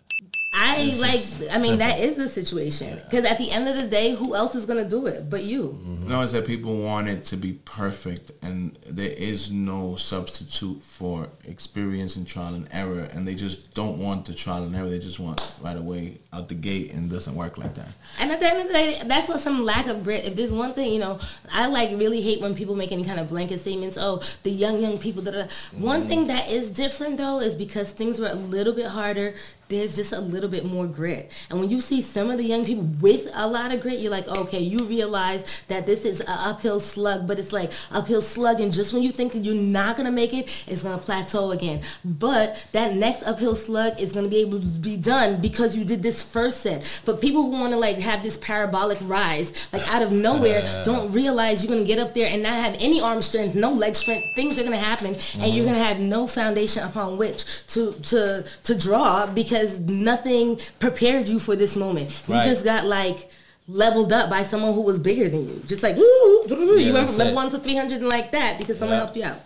I 0.56 0.78
It's 0.78 1.02
like. 1.02 1.52
I 1.52 1.58
mean, 1.58 1.78
simple. 1.78 1.78
that 1.78 2.00
is 2.00 2.16
the 2.16 2.30
situation. 2.30 3.00
Because 3.04 3.26
at 3.26 3.38
the 3.38 3.52
end 3.52 3.68
of 3.68 3.76
the 3.76 3.88
day, 3.88 4.16
who 4.16 4.36
else 4.36 4.56
is 4.56 4.66
gonna 4.66 4.88
do 4.88 5.06
it 5.06 5.30
but 5.30 5.44
you? 5.44 5.78
Mm-hmm. 5.86 6.08
No, 6.08 6.22
it's 6.22 6.32
that 6.32 6.48
people 6.48 6.78
want 6.78 7.10
it 7.10 7.26
to 7.26 7.38
be 7.38 7.54
perfect, 7.66 8.32
and 8.42 8.78
there 8.88 9.10
is 9.10 9.52
no 9.52 9.96
substitute 9.98 10.82
for 10.82 11.28
experience 11.46 12.16
and 12.16 12.26
trial 12.26 12.54
and 12.54 12.68
error, 12.72 13.10
and 13.14 13.28
they 13.28 13.36
just 13.36 13.74
don't 13.74 13.98
want 13.98 14.26
the 14.26 14.34
trial 14.34 14.64
and 14.64 14.76
error. 14.76 14.90
They 14.90 15.00
just 15.00 15.20
want 15.20 15.56
right 15.62 15.78
away 15.78 16.20
out 16.32 16.48
the 16.48 16.56
gate, 16.56 16.94
and 16.94 17.12
it 17.12 17.14
doesn't 17.14 17.36
work 17.36 17.58
like 17.58 17.76
that. 17.76 17.90
And 18.20 18.32
at 18.32 18.40
the 18.40 18.48
end 18.48 18.62
of 18.62 18.68
the 18.68 18.74
day, 18.74 19.02
that's 19.06 19.28
what 19.28 19.40
some 19.42 19.66
lack 19.66 19.88
of 19.88 20.04
grit. 20.04 20.26
If 20.26 20.36
there's 20.36 20.54
one 20.54 20.74
thing, 20.74 20.94
you 20.94 21.00
know, 21.00 21.20
I 21.52 21.68
like 21.68 21.90
really 21.92 22.22
hate 22.22 22.42
when 22.42 22.56
people 22.56 22.76
make 22.76 22.92
any 22.92 23.04
kind 23.04 23.20
of 23.20 23.28
blanket 23.28 23.60
statements. 23.60 23.98
Oh, 24.00 24.22
the 24.44 24.52
young 24.52 24.82
young 24.82 24.98
people 24.98 25.22
that 25.24 25.36
are. 25.36 25.48
One 25.78 26.02
mm-hmm. 26.02 26.10
thing 26.10 26.28
that 26.28 26.50
is 26.50 26.72
different 26.72 27.18
though 27.18 27.40
is 27.40 27.56
because 27.56 27.92
things 27.92 28.20
were 28.20 28.28
a 28.28 28.36
little 28.36 28.74
bit 28.74 28.88
harder. 28.88 29.34
There's 29.68 29.96
just 29.96 30.14
a 30.14 30.20
little 30.20 30.50
bit 30.50 30.64
more 30.64 30.86
grit. 30.86 31.32
And 31.50 31.60
when 31.60 31.70
you 31.70 31.82
see 31.82 32.02
some 32.02 32.30
of 32.30 32.38
the 32.38 32.44
young 32.44 32.66
people 32.66 32.84
with 33.02 33.30
a 33.34 33.48
lot 33.48 33.74
of 33.74 33.82
grit, 33.82 34.00
you're 34.00 34.12
like, 34.12 34.28
okay, 34.28 34.60
you 34.60 34.86
realize 34.86 35.62
that 35.70 35.88
this 35.88 36.06
is 36.06 36.20
an 36.20 36.28
uphill 36.30 36.80
slug, 36.80 37.28
but 37.28 37.40
it's 37.40 37.52
like 37.52 37.72
uphill 37.92 38.22
slug, 38.22 38.60
and 38.60 38.72
just 38.72 38.94
when 38.94 39.02
you 39.02 39.12
think 39.12 39.34
that 39.34 39.40
you're 39.40 39.56
not 39.56 39.98
gonna 39.98 40.12
make 40.12 40.34
it, 40.34 40.66
it's 40.68 40.84
gonna 40.84 41.00
plateau 41.00 41.52
again. 41.52 41.82
But 42.04 42.68
that 42.74 42.96
next 42.96 43.24
uphill 43.24 43.56
slug 43.56 44.00
is 44.00 44.12
gonna 44.12 44.28
be 44.28 44.38
able 44.38 44.60
to 44.60 44.66
be 44.66 44.98
done 44.98 45.42
because 45.42 45.76
you 45.76 45.84
did 45.84 46.04
this 46.04 46.22
first 46.22 46.62
set. 46.62 47.02
But 47.06 47.20
people 47.20 47.44
who 47.44 47.52
want 47.52 47.74
to 47.74 47.80
like 47.80 47.98
have 47.98 48.22
this 48.22 48.38
parabolic 48.38 49.00
rise, 49.02 49.68
like 49.74 49.88
out 49.94 50.04
of 50.04 50.12
nowhere, 50.12 50.62
don't 50.84 51.12
realize 51.12 51.64
you're 51.64 51.74
gonna 51.74 51.88
get 51.88 52.00
up 52.00 52.14
there 52.14 52.30
and 52.30 52.44
not 52.44 52.54
have 52.54 52.78
any 52.80 53.02
arm 53.02 53.22
strength, 53.22 53.56
no 53.56 53.72
leg 53.72 53.96
strength. 53.96 54.36
Things 54.36 54.60
are 54.60 54.64
gonna 54.64 54.78
happen, 54.78 55.16
and 55.16 55.54
you're 55.54 55.66
mm-hmm. 55.66 55.74
gonna 55.74 55.84
have 55.84 56.00
no 56.00 56.28
foundation 56.28 56.84
upon 56.84 57.18
which 57.18 57.66
to 57.68 57.94
to 57.94 58.46
to 58.64 58.78
draw 58.78 59.26
because 59.26 59.55
nothing 59.82 60.60
prepared 60.80 61.28
you 61.30 61.40
for 61.40 61.56
this 61.56 61.76
moment. 61.76 62.10
You 62.28 62.34
Right. 62.36 62.48
just 62.48 62.64
got 62.64 62.86
like 62.86 63.30
leveled 63.68 64.14
up 64.14 64.30
by 64.30 64.44
someone 64.44 64.74
who 64.74 64.82
was 64.82 65.00
bigger 65.00 65.28
than 65.30 65.48
you. 65.50 65.62
Just 65.68 65.82
like, 65.84 65.96
woo, 65.96 66.04
woo, 66.24 66.46
woo, 66.50 66.56
woo. 66.68 66.76
Yeah, 66.78 66.88
you 66.88 66.94
went 66.94 67.08
from 67.10 67.18
level 67.18 67.34
it. 67.34 67.36
one 67.36 67.50
to 67.52 67.60
300 67.60 68.00
and 68.02 68.08
like 68.10 68.32
that 68.32 68.60
because 68.60 68.78
someone 68.78 68.96
Yeah. 68.98 69.04
helped 69.04 69.18
you 69.18 69.24
out. 69.26 69.42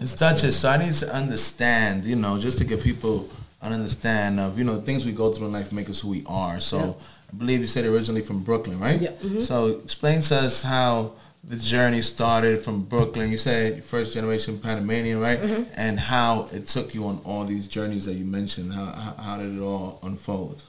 It's 0.00 0.14
Duchess, 0.14 0.56
so 0.56 0.68
I 0.70 0.76
need 0.84 0.94
to 0.94 1.14
understand, 1.14 2.04
you 2.04 2.16
know, 2.16 2.38
just 2.40 2.58
to 2.58 2.64
give 2.64 2.82
people 2.82 3.28
an 3.62 3.72
understand 3.72 4.40
of, 4.40 4.58
you 4.58 4.64
know, 4.64 4.74
the 4.76 4.82
things 4.82 5.04
we 5.04 5.12
go 5.12 5.32
through 5.32 5.46
in 5.46 5.52
life 5.52 5.70
make 5.72 5.88
us 5.88 6.00
who 6.00 6.08
we 6.08 6.24
are. 6.26 6.60
So 6.60 6.76
Yeah. 6.78 6.92
I 7.32 7.36
believe 7.36 7.60
you 7.60 7.66
said 7.68 7.84
originally 7.84 8.20
from 8.22 8.40
Brooklyn, 8.40 8.78
right? 8.80 9.00
Yeah, 9.00 9.10
mhm. 9.22 9.42
So 9.42 9.66
explain 9.84 10.20
to 10.22 10.36
us 10.40 10.62
how 10.64 11.12
the 11.46 11.56
journey 11.56 12.02
started 12.02 12.62
from 12.62 12.82
Brooklyn. 12.82 13.30
You 13.30 13.38
said 13.38 13.84
first 13.84 14.14
generation 14.14 14.58
Panamanian, 14.58 15.20
right? 15.20 15.40
Mm-hmm. 15.40 15.72
And 15.76 16.00
how 16.00 16.48
it 16.52 16.66
took 16.66 16.94
you 16.94 17.06
on 17.06 17.20
all 17.24 17.44
these 17.44 17.66
journeys 17.66 18.06
that 18.06 18.14
you 18.14 18.24
mentioned. 18.24 18.72
How, 18.72 19.14
how, 19.18 19.38
did 19.38 19.56
it 19.56 19.60
all 19.60 19.98
unfold? 20.02 20.62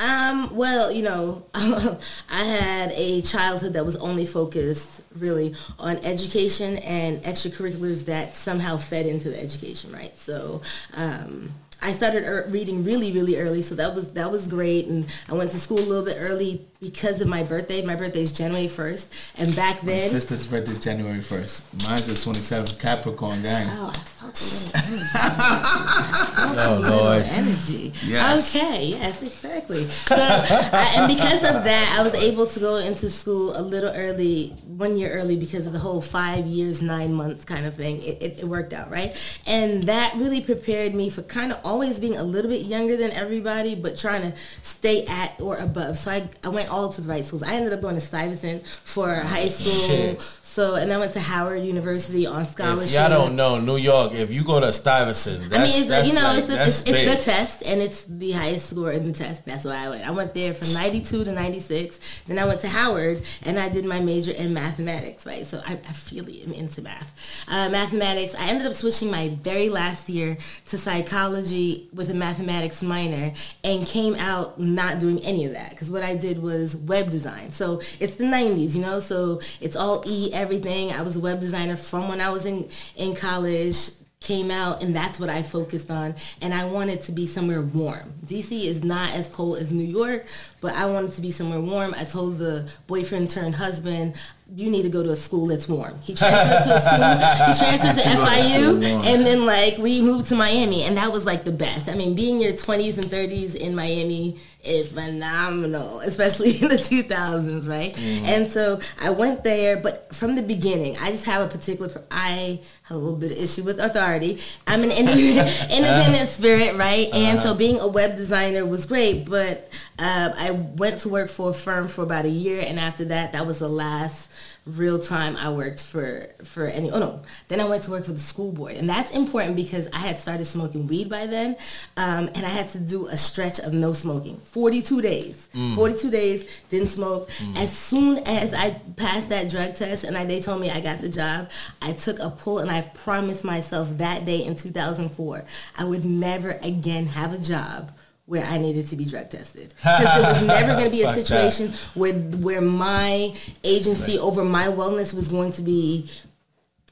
Um, 0.00 0.54
well, 0.54 0.92
you 0.92 1.02
know, 1.02 1.44
I 1.54 2.44
had 2.44 2.92
a 2.92 3.20
childhood 3.22 3.72
that 3.72 3.84
was 3.84 3.96
only 3.96 4.26
focused 4.26 5.02
really 5.18 5.54
on 5.78 5.96
education 5.98 6.78
and 6.78 7.22
extracurriculars 7.24 8.04
that 8.06 8.34
somehow 8.34 8.76
fed 8.76 9.06
into 9.06 9.28
the 9.28 9.42
education, 9.42 9.92
right? 9.92 10.16
So, 10.16 10.62
um, 10.94 11.50
I 11.80 11.92
started 11.92 12.24
er- 12.24 12.46
reading 12.48 12.82
really, 12.82 13.12
really 13.12 13.36
early, 13.36 13.62
so 13.62 13.74
that 13.76 13.94
was 13.94 14.12
that 14.12 14.30
was 14.32 14.48
great. 14.48 14.86
And 14.86 15.06
I 15.28 15.34
went 15.34 15.50
to 15.52 15.60
school 15.60 15.78
a 15.78 15.80
little 15.80 16.04
bit 16.04 16.16
early 16.18 16.66
because 16.80 17.20
of 17.20 17.26
my 17.26 17.42
birthday. 17.42 17.84
My 17.84 17.96
birthday 17.96 18.22
is 18.22 18.32
January 18.32 18.68
first, 18.68 19.12
and 19.36 19.54
back 19.56 19.80
then... 19.80 19.96
My 19.96 20.00
then, 20.00 20.10
sister's 20.10 20.46
birthday 20.46 20.72
is 20.72 20.80
January 20.80 21.18
1st. 21.18 21.88
Mine's 21.88 22.06
the 22.06 22.12
27th 22.12 22.78
Capricorn 22.78 23.42
gang. 23.42 23.66
Oh, 23.70 23.90
I 23.92 23.98
felt 23.98 24.70
a 26.58 26.68
oh, 26.68 26.78
little 26.80 26.86
energy. 26.86 26.92
Oh, 26.92 26.96
Lord. 26.96 27.22
energy. 27.24 27.92
Yes. 28.04 28.54
Okay. 28.54 28.84
Yes, 28.86 29.22
exactly. 29.22 29.84
So, 29.88 30.14
I, 30.16 30.92
and 30.96 31.08
because 31.08 31.42
of 31.44 31.64
that, 31.64 31.96
I 31.98 32.02
was 32.02 32.14
able 32.14 32.46
to 32.46 32.60
go 32.60 32.76
into 32.76 33.10
school 33.10 33.58
a 33.58 33.62
little 33.62 33.90
early, 33.92 34.50
one 34.66 34.96
year 34.96 35.10
early, 35.10 35.36
because 35.36 35.66
of 35.66 35.72
the 35.72 35.78
whole 35.80 36.00
five 36.00 36.46
years, 36.46 36.80
nine 36.80 37.12
months 37.12 37.44
kind 37.44 37.66
of 37.66 37.74
thing. 37.74 38.00
It, 38.02 38.22
it, 38.22 38.38
it 38.40 38.44
worked 38.44 38.72
out, 38.72 38.90
right? 38.90 39.16
And 39.46 39.84
that 39.84 40.14
really 40.16 40.40
prepared 40.40 40.94
me 40.94 41.10
for 41.10 41.22
kind 41.22 41.50
of 41.50 41.58
always 41.64 41.98
being 41.98 42.16
a 42.16 42.22
little 42.22 42.50
bit 42.50 42.66
younger 42.66 42.96
than 42.96 43.10
everybody, 43.10 43.74
but 43.74 43.98
trying 43.98 44.22
to 44.22 44.38
stay 44.62 45.04
at 45.06 45.40
or 45.40 45.56
above. 45.56 45.98
So 45.98 46.12
I, 46.12 46.28
I 46.44 46.50
went 46.50 46.67
all 46.68 46.92
to 46.92 47.00
the 47.00 47.08
right 47.08 47.24
schools. 47.24 47.42
I 47.42 47.54
ended 47.54 47.72
up 47.72 47.80
going 47.80 47.94
to 47.94 48.00
Stuyvesant 48.00 48.66
for 48.66 49.14
high 49.14 49.48
school. 49.48 49.72
Shit. 49.72 50.20
So, 50.58 50.74
and 50.74 50.92
I 50.92 50.98
went 50.98 51.12
to 51.12 51.20
Howard 51.20 51.62
University 51.62 52.26
on 52.26 52.44
scholarship. 52.44 52.88
If 52.88 52.92
y'all 52.94 53.08
don't 53.08 53.36
know, 53.36 53.60
New 53.60 53.76
York, 53.76 54.12
if 54.12 54.32
you 54.32 54.42
go 54.42 54.58
to 54.58 54.72
Stuyvesant, 54.72 55.50
that's, 55.50 55.54
I 55.54 55.58
mean, 55.58 55.82
it's, 55.82 55.88
that's 55.88 56.08
you 56.08 56.14
know, 56.14 56.22
like, 56.22 56.38
it's, 56.38 56.46
the, 56.48 56.54
that's 56.56 56.80
it's, 56.80 56.90
it's 56.90 57.14
the 57.14 57.30
test, 57.30 57.62
and 57.64 57.80
it's 57.80 58.04
the 58.06 58.32
highest 58.32 58.70
score 58.70 58.90
in 58.90 59.06
the 59.06 59.12
test. 59.12 59.46
That's 59.46 59.64
why 59.64 59.76
I 59.76 59.88
went. 59.88 60.04
I 60.04 60.10
went 60.10 60.34
there 60.34 60.54
from 60.54 60.74
92 60.74 61.26
to 61.26 61.32
96. 61.32 62.00
Then 62.26 62.40
I 62.40 62.44
went 62.44 62.60
to 62.62 62.66
Howard, 62.66 63.22
and 63.44 63.56
I 63.56 63.68
did 63.68 63.84
my 63.84 64.00
major 64.00 64.32
in 64.32 64.52
mathematics, 64.52 65.24
right? 65.24 65.46
So 65.46 65.62
I, 65.64 65.74
I 65.74 65.94
really 66.12 66.42
am 66.42 66.52
into 66.52 66.82
math. 66.82 67.44
Uh, 67.46 67.68
mathematics, 67.68 68.34
I 68.34 68.48
ended 68.48 68.66
up 68.66 68.72
switching 68.72 69.12
my 69.12 69.28
very 69.40 69.68
last 69.68 70.08
year 70.08 70.38
to 70.70 70.76
psychology 70.76 71.88
with 71.92 72.10
a 72.10 72.14
mathematics 72.14 72.82
minor, 72.82 73.32
and 73.62 73.86
came 73.86 74.16
out 74.16 74.58
not 74.58 74.98
doing 74.98 75.20
any 75.20 75.44
of 75.44 75.52
that, 75.52 75.70
because 75.70 75.88
what 75.88 76.02
I 76.02 76.16
did 76.16 76.42
was 76.42 76.76
web 76.76 77.10
design. 77.10 77.52
So 77.52 77.80
it's 78.00 78.16
the 78.16 78.24
90s, 78.24 78.74
you 78.74 78.82
know, 78.82 78.98
so 78.98 79.40
it's 79.60 79.76
all 79.76 80.02
E 80.04 80.32
everything. 80.48 80.92
I 80.92 81.02
was 81.02 81.14
a 81.14 81.20
web 81.20 81.40
designer 81.40 81.76
from 81.76 82.08
when 82.08 82.22
I 82.22 82.30
was 82.30 82.46
in, 82.46 82.70
in 82.96 83.14
college 83.14 83.90
came 84.20 84.50
out 84.50 84.82
and 84.82 84.96
that's 84.96 85.20
what 85.20 85.28
I 85.28 85.42
focused 85.42 85.90
on 85.90 86.14
and 86.40 86.54
I 86.54 86.64
wanted 86.64 87.02
to 87.02 87.12
be 87.12 87.26
somewhere 87.26 87.60
warm. 87.60 88.14
DC 88.26 88.64
is 88.64 88.82
not 88.82 89.12
as 89.12 89.28
cold 89.28 89.58
as 89.58 89.70
New 89.70 89.84
York, 89.84 90.26
but 90.60 90.74
I 90.74 90.86
wanted 90.86 91.12
to 91.12 91.20
be 91.20 91.30
somewhere 91.30 91.60
warm. 91.60 91.94
I 91.96 92.04
told 92.04 92.38
the 92.38 92.68
boyfriend 92.86 93.30
turned 93.30 93.54
husband, 93.54 94.14
you 94.56 94.70
need 94.70 94.82
to 94.82 94.88
go 94.88 95.02
to 95.02 95.10
a 95.10 95.16
school 95.16 95.46
that's 95.46 95.68
warm. 95.68 95.98
He 96.00 96.14
transferred 96.14 96.64
to 96.64 96.76
a 96.76 96.80
school, 97.50 97.52
he 97.52 97.58
transferred 97.58 98.02
to 98.02 98.08
FIU 98.18 99.04
and 99.04 99.26
then 99.26 99.44
like 99.44 99.76
we 99.78 100.00
moved 100.00 100.26
to 100.26 100.36
Miami 100.36 100.84
and 100.84 100.96
that 100.96 101.12
was 101.12 101.26
like 101.26 101.44
the 101.44 101.52
best. 101.52 101.88
I 101.88 101.94
mean, 101.94 102.14
being 102.14 102.40
your 102.40 102.52
20s 102.52 102.96
and 102.96 103.04
30s 103.06 103.54
in 103.54 103.74
Miami 103.74 104.40
is 104.64 104.90
phenomenal, 104.92 106.00
especially 106.00 106.50
in 106.62 106.68
the 106.68 106.76
2000s, 106.76 107.68
right? 107.68 107.96
And 107.98 108.50
so 108.50 108.80
I 109.00 109.10
went 109.10 109.44
there, 109.44 109.76
but 109.76 110.14
from 110.14 110.34
the 110.34 110.42
beginning, 110.42 110.96
I 110.98 111.10
just 111.10 111.24
have 111.24 111.42
a 111.42 111.48
particular, 111.48 112.02
I 112.10 112.60
have 112.84 112.96
a 112.96 113.00
little 113.00 113.18
bit 113.18 113.32
of 113.32 113.38
issue 113.38 113.62
with 113.62 113.78
authority. 113.78 114.40
I'm 114.66 114.82
an 114.82 114.90
independent, 114.90 115.48
independent 115.70 116.30
spirit, 116.30 116.74
right? 116.76 117.08
And 117.12 117.40
so 117.42 117.54
being 117.54 117.78
a 117.80 117.86
web 117.86 118.16
designer 118.16 118.64
was 118.66 118.86
great, 118.86 119.28
but 119.28 119.70
uh, 119.98 120.30
I 120.36 120.47
went 120.52 121.00
to 121.00 121.08
work 121.08 121.28
for 121.30 121.50
a 121.50 121.54
firm 121.54 121.88
for 121.88 122.02
about 122.02 122.24
a 122.24 122.30
year, 122.30 122.64
and 122.66 122.78
after 122.78 123.04
that, 123.06 123.32
that 123.32 123.46
was 123.46 123.58
the 123.58 123.68
last 123.68 124.30
real 124.68 124.98
time 124.98 125.36
I 125.36 125.50
worked 125.50 125.82
for 125.82 126.26
for 126.44 126.66
any 126.66 126.90
oh 126.90 126.98
no. 126.98 127.20
Then 127.48 127.60
I 127.60 127.64
went 127.64 127.84
to 127.84 127.90
work 127.90 128.04
for 128.04 128.12
the 128.12 128.20
school 128.20 128.52
board 128.52 128.76
and 128.76 128.88
that's 128.88 129.10
important 129.12 129.56
because 129.56 129.88
I 129.92 129.98
had 129.98 130.18
started 130.18 130.44
smoking 130.44 130.86
weed 130.86 131.08
by 131.08 131.26
then 131.26 131.56
um, 131.96 132.28
and 132.34 132.44
I 132.44 132.50
had 132.50 132.68
to 132.70 132.78
do 132.78 133.06
a 133.06 133.16
stretch 133.16 133.58
of 133.58 133.72
no 133.72 133.92
smoking. 133.94 134.38
42 134.38 135.00
days. 135.00 135.48
42 135.74 136.10
days 136.10 136.46
didn't 136.68 136.88
smoke. 136.88 137.30
As 137.56 137.72
soon 137.76 138.18
as 138.18 138.52
I 138.52 138.72
passed 138.96 139.30
that 139.30 139.48
drug 139.50 139.74
test 139.74 140.04
and 140.04 140.16
I, 140.16 140.24
they 140.24 140.40
told 140.40 140.60
me 140.60 140.70
I 140.70 140.80
got 140.80 141.00
the 141.00 141.08
job 141.08 141.50
I 141.80 141.92
took 141.92 142.18
a 142.18 142.30
pull 142.30 142.58
and 142.58 142.70
I 142.70 142.82
promised 142.82 143.44
myself 143.44 143.88
that 143.98 144.26
day 144.26 144.44
in 144.44 144.54
2004 144.54 145.44
I 145.78 145.84
would 145.84 146.04
never 146.04 146.58
again 146.62 147.06
have 147.06 147.32
a 147.32 147.38
job 147.38 147.92
where 148.28 148.44
I 148.44 148.58
needed 148.58 148.86
to 148.88 148.96
be 148.96 149.06
drug 149.06 149.30
tested. 149.30 149.72
Because 149.78 150.04
there 150.04 150.32
was 150.32 150.42
never 150.42 150.72
going 150.74 150.84
to 150.84 150.90
be 150.90 151.00
a 151.00 151.06
Fuck 151.06 151.14
that. 151.16 151.26
situation 151.26 151.72
where 151.94 152.12
where 152.12 152.60
my 152.60 153.34
agency 153.64 154.18
over 154.18 154.44
my 154.44 154.66
wellness 154.66 155.14
was 155.14 155.28
going 155.28 155.50
to 155.52 155.62
be 155.62 156.10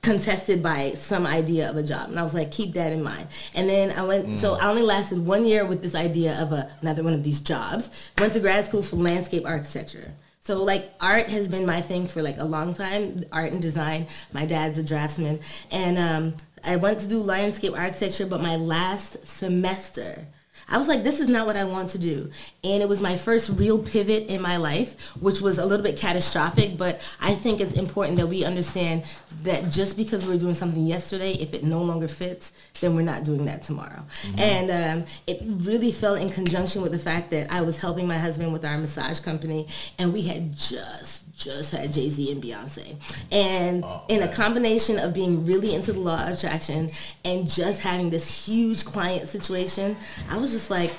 contested 0.01 0.63
by 0.63 0.93
some 0.93 1.27
idea 1.27 1.69
of 1.69 1.77
a 1.77 1.83
job. 1.83 2.09
And 2.09 2.19
I 2.19 2.23
was 2.23 2.33
like 2.33 2.51
keep 2.51 2.73
that 2.73 2.91
in 2.91 3.03
mind. 3.03 3.29
And 3.55 3.69
then 3.69 3.91
I 3.91 4.03
went 4.03 4.39
so 4.39 4.55
I 4.55 4.71
only 4.71 4.81
lasted 4.83 5.27
one 5.27 5.45
year 5.45 5.67
with 5.67 5.83
this 5.83 5.95
idea 5.95 6.41
of 6.41 6.53
a, 6.53 6.71
another 6.81 7.03
one 7.03 7.13
of 7.13 7.23
these 7.23 7.41
jobs. 7.41 7.91
Went 8.19 8.33
to 8.33 8.41
grad 8.41 8.65
school 8.65 8.83
for 8.83 8.97
landscape 8.97 9.45
architecture. 9.45 10.15
So 10.41 10.65
like 10.65 10.91
art 11.01 11.29
has 11.29 11.49
been 11.49 11.67
my 11.67 11.83
thing 11.83 12.07
for 12.07 12.23
like 12.23 12.39
a 12.39 12.45
long 12.45 12.73
time. 12.73 13.25
Art 13.31 13.53
and 13.53 13.61
design. 13.61 14.07
My 14.33 14.47
dad's 14.47 14.79
a 14.79 14.83
draftsman. 14.83 15.41
And 15.71 15.99
um, 15.99 16.37
I 16.65 16.77
went 16.77 17.01
to 17.01 17.07
do 17.07 17.21
landscape 17.21 17.75
architecture 17.77 18.25
but 18.25 18.41
my 18.41 18.57
last 18.57 19.27
semester 19.27 20.29
I 20.69 20.79
was 20.79 20.89
like, 20.89 21.05
this 21.05 21.21
is 21.21 21.29
not 21.29 21.47
what 21.47 21.57
I 21.57 21.65
want 21.65 21.91
to 21.91 21.99
do. 21.99 22.31
And 22.65 22.83
it 22.83 22.89
was 22.89 23.01
my 23.01 23.17
first 23.17 23.51
real 23.51 23.83
pivot 23.83 24.29
in 24.29 24.43
my 24.43 24.57
life, 24.57 25.13
which 25.17 25.41
was 25.41 25.59
a 25.59 25.65
little 25.67 25.85
bit 25.85 25.97
catastrophic, 25.97 26.77
but 26.77 27.01
I 27.21 27.35
think 27.35 27.61
it's 27.61 27.75
important 27.75 28.19
that 28.19 28.27
we 28.27 28.45
understand 28.45 29.05
that 29.43 29.71
just 29.71 29.97
because 29.97 30.25
we 30.25 30.35
we're 30.35 30.41
doing 30.41 30.55
something 30.55 30.85
yesterday, 30.85 31.33
if 31.35 31.55
it 31.55 31.63
no 31.63 31.83
longer 31.83 32.09
fits, 32.09 32.53
then 32.81 32.95
we're 32.95 33.03
not 33.03 33.25
doing 33.25 33.45
that 33.45 33.63
tomorrow. 33.63 34.03
And 34.37 34.71
um, 34.71 35.07
it 35.27 35.41
really 35.43 35.93
fell 35.93 36.15
in 36.15 36.31
conjunction 36.31 36.83
with 36.83 36.93
the 36.93 36.99
fact 36.99 37.31
that 37.31 37.53
I 37.53 37.63
was 37.63 37.79
helping 37.79 38.07
my 38.07 38.19
husband 38.19 38.53
with 38.53 38.65
our 38.65 38.79
massage 38.79 39.21
company, 39.21 39.69
and 39.99 40.13
we 40.13 40.23
had 40.23 40.57
just 40.57 41.26
just 41.37 41.71
had 41.71 41.93
Jay 41.93 42.09
Z 42.09 42.33
and 42.33 42.43
Beyonce, 42.43 42.97
and 43.31 43.85
oh, 43.85 44.03
in 44.09 44.23
a 44.23 44.29
combination 44.29 44.99
of 44.99 45.13
being 45.13 45.45
really 45.45 45.75
into 45.75 45.93
the 45.93 46.01
law 46.01 46.27
of 46.27 46.35
attraction 46.35 46.91
and 47.25 47.49
just 47.49 47.81
having 47.83 48.09
this 48.09 48.47
huge 48.47 48.85
client 48.85 49.29
situation, 49.29 49.97
I 50.31 50.39
was 50.39 50.53
just 50.53 50.71
like, 50.71 50.93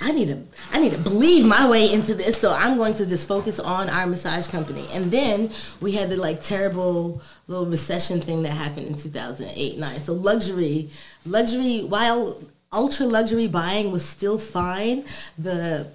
I 0.00 0.12
need 0.12 0.28
to, 0.28 0.42
I 0.72 0.80
need 0.80 0.94
to 0.94 0.98
believe 0.98 1.44
my 1.44 1.68
way 1.68 1.92
into 1.92 2.14
this. 2.14 2.40
So 2.40 2.52
I'm 2.52 2.76
going 2.76 2.94
to 2.94 3.06
just 3.06 3.28
focus 3.28 3.60
on 3.60 3.90
our 3.90 4.06
massage 4.06 4.46
company. 4.46 4.88
And 4.92 5.10
then 5.10 5.50
we 5.80 5.92
had 5.92 6.08
the 6.08 6.16
like 6.16 6.40
terrible 6.40 7.20
little 7.46 7.66
recession 7.66 8.20
thing 8.20 8.42
that 8.42 8.52
happened 8.52 8.86
in 8.86 8.94
2008, 8.96 9.78
nine. 9.78 10.02
So 10.02 10.14
luxury, 10.14 10.88
luxury, 11.26 11.84
while 11.84 12.40
ultra 12.72 13.06
luxury 13.06 13.48
buying 13.48 13.92
was 13.92 14.04
still 14.04 14.38
fine, 14.38 15.04
the 15.38 15.86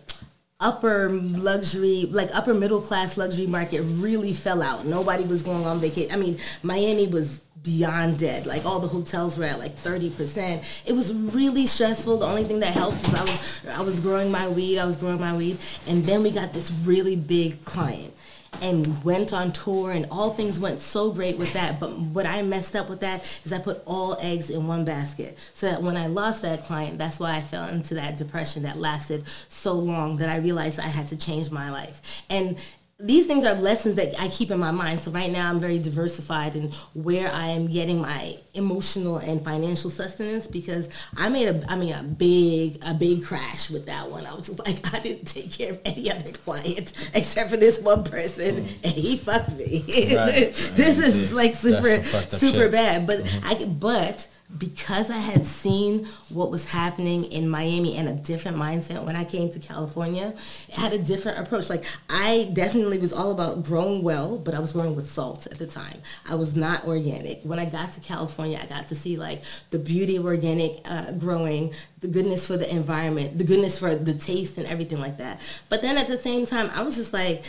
upper 0.60 1.10
luxury, 1.10 2.08
like 2.12 2.30
upper 2.34 2.54
middle 2.54 2.82
class 2.82 3.17
luxury 3.17 3.48
market 3.48 3.82
really 3.82 4.34
fell 4.34 4.62
out. 4.62 4.86
Nobody 4.86 5.24
was 5.24 5.43
going 5.43 5.65
on 5.65 5.80
vacation. 5.80 6.12
I 6.12 6.17
mean, 6.17 6.39
Miami 6.63 7.08
was 7.08 7.41
beyond 7.63 8.17
dead. 8.17 8.46
Like 8.46 8.65
all 8.65 8.80
the 8.80 8.88
hotels 8.88 9.38
were 9.38 9.43
at 9.43 9.60
like 9.60 9.76
30%. 9.76 10.63
It 10.86 10.93
was 10.93 11.13
really 11.13 11.65
stressful. 11.65 12.17
The 12.17 12.26
only 12.26 12.43
thing 12.43 12.60
that 12.62 12.74
helped 12.74 12.98
was 13.04 13.13
I 13.13 13.22
was 13.22 13.62
I 13.78 13.82
was 13.82 14.00
growing 14.00 14.32
my 14.32 14.48
weed, 14.48 14.80
I 14.80 14.86
was 14.86 14.96
growing 14.96 15.20
my 15.20 15.36
weed, 15.36 15.58
and 15.86 16.04
then 16.06 16.24
we 16.24 16.32
got 16.32 16.54
this 16.54 16.72
really 16.72 17.15
big 17.15 17.63
client 17.65 18.13
and 18.62 19.03
went 19.03 19.33
on 19.33 19.51
tour 19.51 19.91
and 19.91 20.05
all 20.12 20.33
things 20.33 20.60
went 20.60 20.79
so 20.79 21.12
great 21.12 21.38
with 21.38 21.53
that. 21.53 21.79
But 21.79 21.97
what 21.97 22.25
i 22.25 22.41
messed 22.41 22.75
up 22.75 22.89
with 22.89 23.01
that 23.01 23.23
is 23.45 23.53
i 23.53 23.60
put 23.60 23.81
all 23.86 24.17
eggs 24.19 24.49
in 24.49 24.67
one 24.67 24.86
basket. 24.86 25.38
So 25.53 25.69
that 25.69 25.81
when 25.81 25.97
i 25.97 26.07
lost 26.07 26.41
that 26.41 26.63
client 26.63 26.97
that's 26.97 27.19
why 27.19 27.36
i 27.36 27.41
fell 27.41 27.67
into 27.67 27.93
that 27.95 28.17
depression 28.17 28.63
that 28.63 28.77
lasted 28.77 29.27
so 29.27 29.73
long 29.73 30.17
that 30.17 30.29
i 30.29 30.38
realized 30.38 30.79
i 30.79 30.83
had 30.83 31.07
to 31.07 31.17
change 31.17 31.51
my 31.51 31.69
life. 31.69 32.23
And 32.29 32.57
these 32.99 33.27
things 33.27 33.45
are 33.45 33.53
lessons 33.53 33.95
that 33.95 34.19
I 34.19 34.27
keep 34.27 34.49
in 34.49 34.60
my 34.60 34.71
mind. 34.71 34.99
So 34.99 35.12
right 35.12 35.31
now 35.31 35.49
I'm 35.49 35.60
very 35.60 35.77
diversified 35.77 36.55
in 36.55 36.71
where 36.95 37.31
I 37.31 37.47
am 37.49 37.67
getting 37.67 38.01
my 38.01 38.38
emotional 38.55 39.17
and 39.17 39.43
financial 39.43 39.91
sustenance 39.91 40.47
because 40.47 40.89
I 41.15 41.29
made 41.29 41.47
a 41.47 41.71
I 41.71 41.75
mean 41.75 41.93
a 41.93 42.01
big 42.01 42.79
a 42.83 42.95
big 42.95 43.23
crash 43.23 43.69
with 43.69 43.86
that 43.86 44.10
one. 44.10 44.25
I 44.25 44.33
was 44.33 44.47
just 44.47 44.60
like 44.60 44.93
I 44.95 44.99
didn't 44.99 45.25
take 45.25 45.51
care 45.51 45.73
of 45.73 45.81
any 45.86 46.12
other 46.12 46.31
clients 46.31 47.12
except 47.13 47.51
for 47.51 47.57
this 47.57 47.79
one 47.79 48.03
person 48.03 48.67
and 48.83 48.93
he 48.93 49.17
fucked 49.17 49.55
me. 49.55 49.83
Right. 50.15 50.53
this 50.73 50.97
is 50.97 51.31
like 51.31 51.53
super 51.53 51.81
That's 51.81 52.10
some 52.10 52.21
fucked 52.21 52.33
up 52.33 52.39
super 52.39 52.63
shit. 52.63 52.71
bad. 52.71 53.05
But 53.05 53.19
mm-hmm. 53.19 53.47
I 53.47 53.65
but 53.65 54.27
because 54.57 55.12
I 55.12 55.17
had 55.17 55.45
seen 55.45 56.05
what 56.29 56.49
was 56.49 56.71
happening 56.71 57.25
in 57.25 57.49
Miami 57.49 57.97
and 57.97 58.07
a 58.07 58.13
different 58.13 58.55
mindset 58.55 59.03
when 59.03 59.15
I 59.15 59.25
came 59.25 59.49
to 59.51 59.60
California, 59.60 60.33
it 60.69 60.75
had 60.75 60.93
a 60.93 60.97
different 60.97 61.39
approach. 61.39 61.69
Like 61.69 61.83
I 62.10 62.49
definitely 62.53 62.97
was 62.97 63.12
all 63.12 63.31
about 63.31 63.63
growing 63.63 64.03
well, 64.03 64.38
but 64.38 64.53
I 64.53 64.60
was 64.60 64.71
growing 64.71 64.95
with 64.95 65.10
salt 65.10 65.47
at 65.47 65.57
the 65.57 65.67
time. 65.67 66.01
I 66.29 66.36
was 66.36 66.55
not 66.55 66.86
organic. 66.88 67.41
When 67.43 67.60
I 67.60 67.65
got 67.65 67.91
to 67.93 67.99
California, 67.99 68.57
I 68.62 68.67
got 68.67 68.88
to 68.88 68.95
see 68.95 69.17
like 69.17 69.41
the 69.71 69.79
beauty 69.79 70.15
of 70.15 70.25
organic 70.25 70.79
uh, 70.89 71.12
growing, 71.13 71.73
the 71.99 72.07
goodness 72.07 72.47
for 72.47 72.55
the 72.55 72.73
environment, 72.73 73.38
the 73.38 73.43
goodness 73.43 73.77
for 73.77 73.95
the 73.95 74.13
taste 74.13 74.57
and 74.57 74.65
everything 74.65 74.99
like 74.99 75.17
that. 75.17 75.41
But 75.67 75.81
then 75.81 75.97
at 75.97 76.07
the 76.07 76.17
same 76.17 76.45
time, 76.45 76.69
I 76.73 76.83
was 76.83 76.95
just 76.95 77.12
like, 77.12 77.43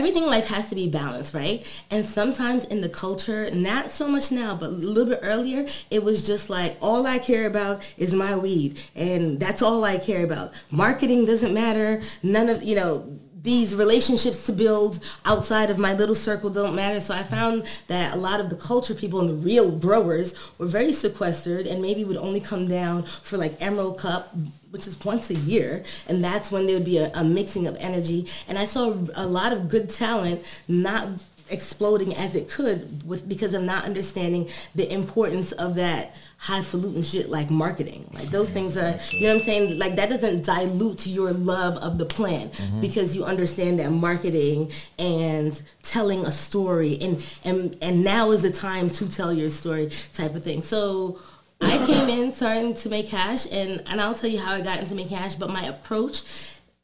everything 0.00 0.22
in 0.22 0.30
life 0.30 0.46
has 0.46 0.68
to 0.68 0.74
be 0.74 0.88
balanced, 0.88 1.34
right? 1.34 1.64
And 1.90 2.06
sometimes 2.06 2.64
in 2.64 2.80
the 2.80 2.88
culture, 2.88 3.50
not 3.52 3.90
so 3.90 4.08
much 4.08 4.32
now, 4.32 4.54
but 4.54 4.66
a 4.66 4.72
little 4.72 5.06
bit 5.06 5.20
earlier, 5.22 5.66
it 5.90 6.02
was 6.02 6.26
just 6.26 6.48
like 6.48 6.76
all 6.80 7.06
I 7.06 7.18
care 7.18 7.46
about 7.46 7.86
is 7.96 8.14
my 8.14 8.36
weed, 8.36 8.80
and 8.94 9.38
that's 9.38 9.62
all 9.62 9.84
I 9.84 9.98
care 9.98 10.24
about. 10.24 10.52
Marketing 10.70 11.26
doesn't 11.26 11.52
matter. 11.52 12.02
None 12.22 12.48
of 12.48 12.62
you 12.62 12.76
know 12.76 13.18
these 13.42 13.74
relationships 13.74 14.44
to 14.46 14.52
build 14.52 15.02
outside 15.24 15.70
of 15.70 15.78
my 15.78 15.94
little 15.94 16.14
circle 16.14 16.50
don't 16.50 16.74
matter. 16.74 17.00
So 17.00 17.14
I 17.14 17.22
found 17.22 17.66
that 17.86 18.14
a 18.14 18.18
lot 18.18 18.40
of 18.40 18.50
the 18.50 18.56
culture 18.56 18.94
people 18.94 19.20
and 19.20 19.28
the 19.30 19.34
real 19.34 19.70
growers 19.70 20.34
were 20.58 20.66
very 20.66 20.92
sequestered 20.92 21.66
and 21.66 21.80
maybe 21.80 22.04
would 22.04 22.18
only 22.18 22.40
come 22.40 22.68
down 22.68 23.04
for 23.04 23.38
like 23.38 23.56
Emerald 23.60 23.98
Cup, 23.98 24.34
which 24.70 24.86
is 24.86 24.98
once 25.04 25.30
a 25.30 25.34
year. 25.34 25.84
And 26.08 26.22
that's 26.22 26.50
when 26.50 26.66
there 26.66 26.76
would 26.76 26.84
be 26.84 26.98
a, 26.98 27.10
a 27.14 27.24
mixing 27.24 27.66
of 27.66 27.76
energy. 27.78 28.26
And 28.48 28.58
I 28.58 28.64
saw 28.64 28.96
a 29.14 29.26
lot 29.26 29.52
of 29.52 29.68
good 29.68 29.90
talent 29.90 30.44
not 30.68 31.08
exploding 31.50 32.14
as 32.14 32.34
it 32.34 32.48
could 32.48 33.06
with 33.06 33.28
because 33.28 33.54
of 33.54 33.62
not 33.62 33.84
understanding 33.84 34.48
the 34.74 34.92
importance 34.92 35.52
of 35.52 35.74
that 35.74 36.14
highfalutin 36.38 37.02
shit 37.02 37.28
like 37.28 37.50
marketing. 37.50 38.08
Like 38.14 38.28
those 38.28 38.48
things 38.50 38.76
are, 38.76 38.98
you 39.10 39.26
know 39.26 39.34
what 39.34 39.40
I'm 39.40 39.46
saying? 39.46 39.78
Like 39.78 39.96
that 39.96 40.08
doesn't 40.08 40.44
dilute 40.44 41.06
your 41.06 41.32
love 41.32 41.76
of 41.78 41.98
the 41.98 42.06
plant 42.06 42.52
mm-hmm. 42.52 42.80
because 42.80 43.14
you 43.14 43.24
understand 43.24 43.78
that 43.80 43.90
marketing 43.90 44.70
and 44.98 45.60
telling 45.82 46.24
a 46.24 46.32
story 46.32 46.98
and, 47.00 47.22
and, 47.44 47.76
and 47.82 48.02
now 48.02 48.30
is 48.30 48.42
the 48.42 48.52
time 48.52 48.88
to 48.90 49.08
tell 49.10 49.32
your 49.32 49.50
story 49.50 49.90
type 50.14 50.34
of 50.34 50.42
thing. 50.42 50.62
So 50.62 51.20
I 51.60 51.84
came 51.86 52.08
in 52.08 52.32
starting 52.32 52.74
to 52.74 52.88
make 52.88 53.08
hash 53.08 53.46
and, 53.50 53.82
and 53.86 54.00
I'll 54.00 54.14
tell 54.14 54.30
you 54.30 54.38
how 54.38 54.54
I 54.54 54.60
got 54.60 54.78
into 54.80 54.94
making 54.94 55.16
hash, 55.16 55.34
but 55.34 55.50
my 55.50 55.64
approach 55.64 56.22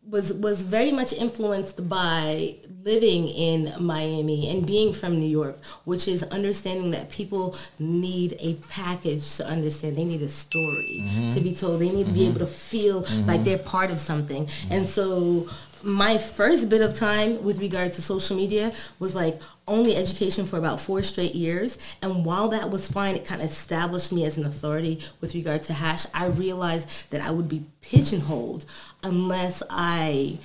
was 0.08 0.32
was 0.32 0.62
very 0.62 0.92
much 0.92 1.12
influenced 1.12 1.88
by 1.88 2.56
living 2.84 3.26
in 3.28 3.74
Miami 3.80 4.48
and 4.48 4.64
being 4.64 4.92
from 4.92 5.18
New 5.18 5.26
York, 5.26 5.62
which 5.84 6.06
is 6.06 6.22
understanding 6.24 6.92
that 6.92 7.10
people 7.10 7.56
need 7.80 8.36
a 8.38 8.54
package 8.70 9.34
to 9.36 9.46
understand. 9.46 9.98
They 9.98 10.04
need 10.04 10.22
a 10.22 10.28
story 10.28 11.02
mm-hmm. 11.02 11.34
to 11.34 11.40
be 11.40 11.54
told. 11.54 11.80
They 11.80 11.90
need 11.90 12.06
to 12.06 12.12
be 12.12 12.20
mm-hmm. 12.20 12.30
able 12.30 12.38
to 12.40 12.46
feel 12.46 13.02
mm-hmm. 13.02 13.26
like 13.26 13.42
they're 13.42 13.58
part 13.58 13.90
of 13.90 13.98
something. 13.98 14.48
And 14.70 14.86
so 14.86 15.48
my 15.86 16.18
first 16.18 16.68
bit 16.68 16.82
of 16.82 16.96
time 16.96 17.42
with 17.44 17.60
regard 17.60 17.92
to 17.92 18.02
social 18.02 18.36
media 18.36 18.72
was 18.98 19.14
like 19.14 19.40
only 19.68 19.94
education 19.94 20.44
for 20.44 20.58
about 20.58 20.80
four 20.80 21.00
straight 21.02 21.34
years. 21.34 21.78
And 22.02 22.24
while 22.24 22.48
that 22.48 22.70
was 22.70 22.90
fine, 22.90 23.14
it 23.14 23.24
kind 23.24 23.40
of 23.40 23.48
established 23.48 24.10
me 24.12 24.24
as 24.24 24.36
an 24.36 24.44
authority 24.44 25.00
with 25.20 25.34
regard 25.34 25.62
to 25.64 25.72
hash. 25.72 26.04
I 26.12 26.26
realized 26.26 26.88
that 27.10 27.20
I 27.20 27.30
would 27.30 27.48
be 27.48 27.64
pigeonholed 27.82 28.66
unless 29.04 29.62
I 29.70 30.38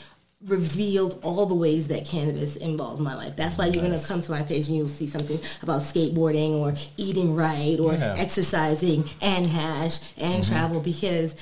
revealed 0.45 1.19
all 1.23 1.45
the 1.47 1.55
ways 1.55 1.87
that 1.87 2.05
cannabis 2.05 2.55
involved 2.55 3.01
my 3.01 3.15
life. 3.15 3.35
That's 3.35 3.57
why 3.57 3.65
you're 3.65 3.83
going 3.83 3.99
to 3.99 4.07
come 4.07 4.21
to 4.21 4.31
my 4.31 4.43
page 4.43 4.67
and 4.67 4.77
you'll 4.77 4.87
see 4.87 5.07
something 5.07 5.39
about 5.63 5.81
skateboarding 5.81 6.53
or 6.53 6.75
eating 6.97 7.35
right 7.35 7.79
or 7.79 7.93
Yeah. 7.93 8.15
exercising 8.17 9.05
and 9.21 9.47
hash 9.47 9.99
and 10.17 10.43
mm-hmm. 10.43 10.53
travel 10.53 10.79
because 10.81 11.35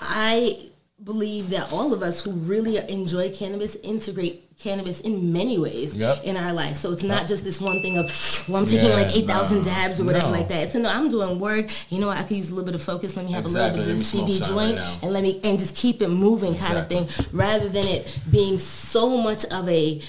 I 0.00 0.70
believe 1.06 1.50
that 1.50 1.72
all 1.72 1.94
of 1.94 2.02
us 2.02 2.20
who 2.20 2.32
really 2.32 2.76
enjoy 2.90 3.30
cannabis 3.30 3.76
integrate 3.76 4.42
cannabis 4.58 5.00
in 5.02 5.32
many 5.32 5.56
ways 5.58 5.94
Yep. 5.96 6.24
in 6.24 6.36
our 6.36 6.52
life. 6.52 6.78
So 6.78 6.90
it's 6.90 7.02
not 7.04 7.28
just 7.28 7.44
this 7.44 7.60
one 7.60 7.80
thing 7.82 7.96
of, 7.98 8.06
well, 8.48 8.56
I'm 8.62 8.66
taking 8.66 8.88
Yeah, 8.88 8.96
like 8.96 9.14
8,000 9.14 9.62
dabs 9.64 10.00
or 10.00 10.04
whatever 10.04 10.26
No. 10.26 10.32
like 10.32 10.48
that. 10.48 10.62
It's 10.64 10.74
no, 10.74 10.88
I'm 10.88 11.08
doing 11.10 11.38
work. 11.38 11.66
You 11.90 12.00
know? 12.00 12.08
I 12.08 12.22
could 12.22 12.36
use 12.38 12.48
a 12.50 12.54
little 12.54 12.64
bit 12.66 12.74
of 12.74 12.82
focus. 12.82 13.16
Let 13.16 13.26
me 13.26 13.32
have 13.32 13.44
Exactly. 13.44 13.82
a 13.82 13.84
little 13.84 13.86
bit 13.86 13.92
of 13.92 13.98
this 13.98 14.10
CB 14.40 14.44
some 14.46 14.56
right 14.56 14.74
joint 14.76 15.02
and 15.02 15.12
let 15.12 15.22
me, 15.22 15.40
and 15.44 15.58
just 15.58 15.76
keep 15.76 16.02
it 16.02 16.08
moving 16.08 16.56
kind 16.56 16.76
of 16.78 16.88
thing 16.88 17.06
rather 17.32 17.68
than 17.68 17.86
it 17.86 18.18
being 18.30 18.58
so 18.58 19.16
much 19.16 19.44
of 19.44 19.68
a 19.68 20.00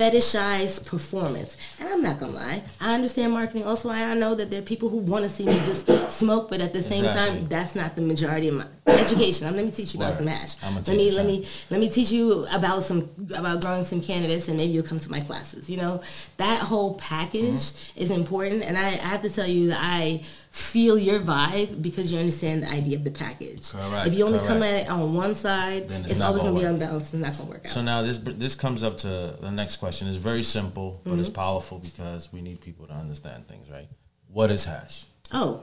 fetishized 0.00 0.86
performance. 0.86 1.56
And 1.78 1.88
I'm 1.88 2.02
not 2.02 2.18
gonna 2.18 2.32
lie, 2.32 2.62
I 2.80 2.94
understand 2.94 3.32
marketing. 3.32 3.64
Also, 3.64 3.90
I 3.90 4.14
know 4.14 4.34
that 4.34 4.50
there 4.50 4.60
are 4.60 4.64
people 4.64 4.88
who 4.88 4.96
want 4.98 5.24
to 5.24 5.28
see 5.28 5.44
me 5.44 5.52
just 5.66 5.86
smoke, 6.10 6.48
but 6.48 6.62
at 6.62 6.72
the 6.72 6.82
same 6.82 7.04
Exactly. 7.04 7.38
time, 7.40 7.48
that's 7.48 7.74
not 7.74 7.96
the 7.96 8.02
majority 8.02 8.48
of 8.48 8.54
my 8.54 8.66
education. 8.86 9.46
Um, 9.46 9.56
let 9.56 9.64
me 9.64 9.70
teach 9.70 9.92
you 9.94 10.00
about 10.00 10.12
Word. 10.12 10.18
some 10.18 10.26
hash. 10.26 10.56
Let 10.86 10.96
me 10.96 11.10
let 11.10 11.26
me 11.26 11.46
let 11.70 11.80
me 11.80 11.90
teach 11.90 12.10
you 12.10 12.46
about 12.50 12.82
some 12.82 13.10
about 13.34 13.60
growing 13.60 13.84
some 13.84 14.00
cannabis, 14.00 14.48
and 14.48 14.56
maybe 14.56 14.72
you'll 14.72 14.84
come 14.86 15.00
to 15.00 15.10
my 15.10 15.20
classes. 15.20 15.68
You 15.68 15.76
know, 15.76 16.02
that 16.38 16.60
whole 16.60 16.94
package 16.94 17.40
Mm-hmm. 17.40 18.00
is 18.02 18.10
important, 18.10 18.62
and 18.62 18.76
I, 18.76 18.88
I 18.88 19.08
have 19.14 19.22
to 19.22 19.30
tell 19.30 19.46
you 19.46 19.68
that 19.68 19.78
I 19.80 20.22
feel 20.50 20.98
your 20.98 21.20
vibe 21.20 21.80
because 21.80 22.12
you 22.12 22.18
understand 22.18 22.62
the 22.64 22.68
idea 22.70 22.96
of 22.96 23.04
the 23.04 23.10
package. 23.10 23.70
Correct, 23.70 24.08
If 24.08 24.14
you 24.14 24.26
only 24.26 24.40
come 24.40 24.62
at 24.62 24.74
it 24.82 24.88
on 24.90 25.14
one 25.14 25.34
side, 25.34 25.88
Then 25.88 26.02
it's 26.02 26.12
it's, 26.14 26.20
always 26.20 26.42
gonna 26.42 26.58
be 26.58 26.64
unbalanced 26.64 27.12
and 27.12 27.22
not 27.22 27.34
going 27.36 27.46
to 27.46 27.52
work 27.52 27.66
out. 27.66 27.72
So 27.72 27.82
now 27.82 28.02
this 28.02 28.18
this 28.18 28.54
comes 28.56 28.82
up 28.82 28.96
to 28.98 29.36
the 29.40 29.50
next 29.50 29.76
question. 29.76 30.08
It's 30.08 30.16
very 30.16 30.42
simple, 30.42 31.00
but 31.04 31.10
Mm-hmm. 31.12 31.20
it's 31.20 31.30
powerful 31.30 31.78
because 31.78 32.32
we 32.32 32.40
need 32.42 32.60
people 32.60 32.86
to 32.88 32.92
understand 32.94 33.46
things, 33.48 33.70
right? 33.70 33.88
What 34.28 34.50
is 34.50 34.64
hash? 34.64 35.04
Oh, 35.32 35.62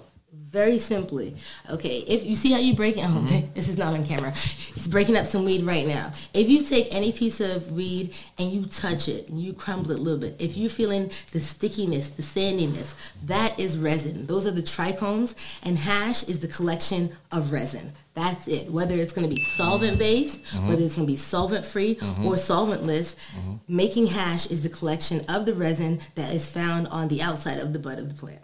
very 0.49 0.79
simply. 0.79 1.35
Okay, 1.69 1.99
if 2.07 2.23
you 2.23 2.35
see 2.35 2.51
how 2.51 2.59
you 2.59 2.73
break 2.75 2.97
it, 2.97 3.01
oh, 3.01 3.07
Mm-hmm. 3.07 3.47
this 3.53 3.67
is 3.67 3.77
not 3.77 3.93
on 3.93 4.05
camera. 4.05 4.29
It's 4.29 4.87
breaking 4.87 5.17
up 5.17 5.25
some 5.27 5.43
weed 5.45 5.63
right 5.63 5.85
now. 5.85 6.13
If 6.33 6.47
you 6.49 6.63
take 6.63 6.87
any 6.93 7.11
piece 7.11 7.39
of 7.39 7.71
weed 7.71 8.13
and 8.37 8.51
you 8.51 8.65
touch 8.65 9.07
it 9.07 9.27
and 9.27 9.39
you 9.41 9.53
crumble 9.53 9.91
it 9.91 9.99
a 9.99 10.01
little 10.01 10.19
bit, 10.19 10.35
if 10.39 10.55
you're 10.55 10.69
feeling 10.69 11.11
the 11.31 11.39
stickiness, 11.39 12.09
the 12.09 12.21
sandiness, 12.23 12.93
that 13.25 13.59
is 13.59 13.77
resin. 13.77 14.27
Those 14.27 14.45
are 14.47 14.51
the 14.51 14.61
trichomes, 14.61 15.35
and 15.63 15.77
hash 15.77 16.23
is 16.23 16.39
the 16.39 16.47
collection 16.47 17.11
of 17.31 17.51
resin. 17.51 17.93
That's 18.13 18.47
it. 18.47 18.71
Whether 18.71 18.95
it's 18.95 19.13
going 19.13 19.29
to 19.29 19.33
be 19.35 19.41
solvent 19.41 19.99
based, 19.99 20.43
Mm-hmm. 20.45 20.69
whether 20.69 20.81
it's 20.83 20.95
going 20.95 21.05
to 21.07 21.11
be 21.11 21.17
solvent 21.17 21.65
free 21.65 21.97
or 22.23 22.33
solventless, 22.35 23.15
making 23.67 24.07
hash 24.07 24.47
is 24.49 24.61
the 24.61 24.69
collection 24.69 25.21
of 25.27 25.45
the 25.45 25.53
resin 25.53 25.99
that 26.15 26.33
is 26.33 26.49
found 26.49 26.87
on 26.87 27.09
the 27.09 27.21
outside 27.21 27.57
of 27.59 27.73
the 27.73 27.79
bud 27.79 27.99
of 27.99 28.09
the 28.09 28.15
plant. 28.15 28.39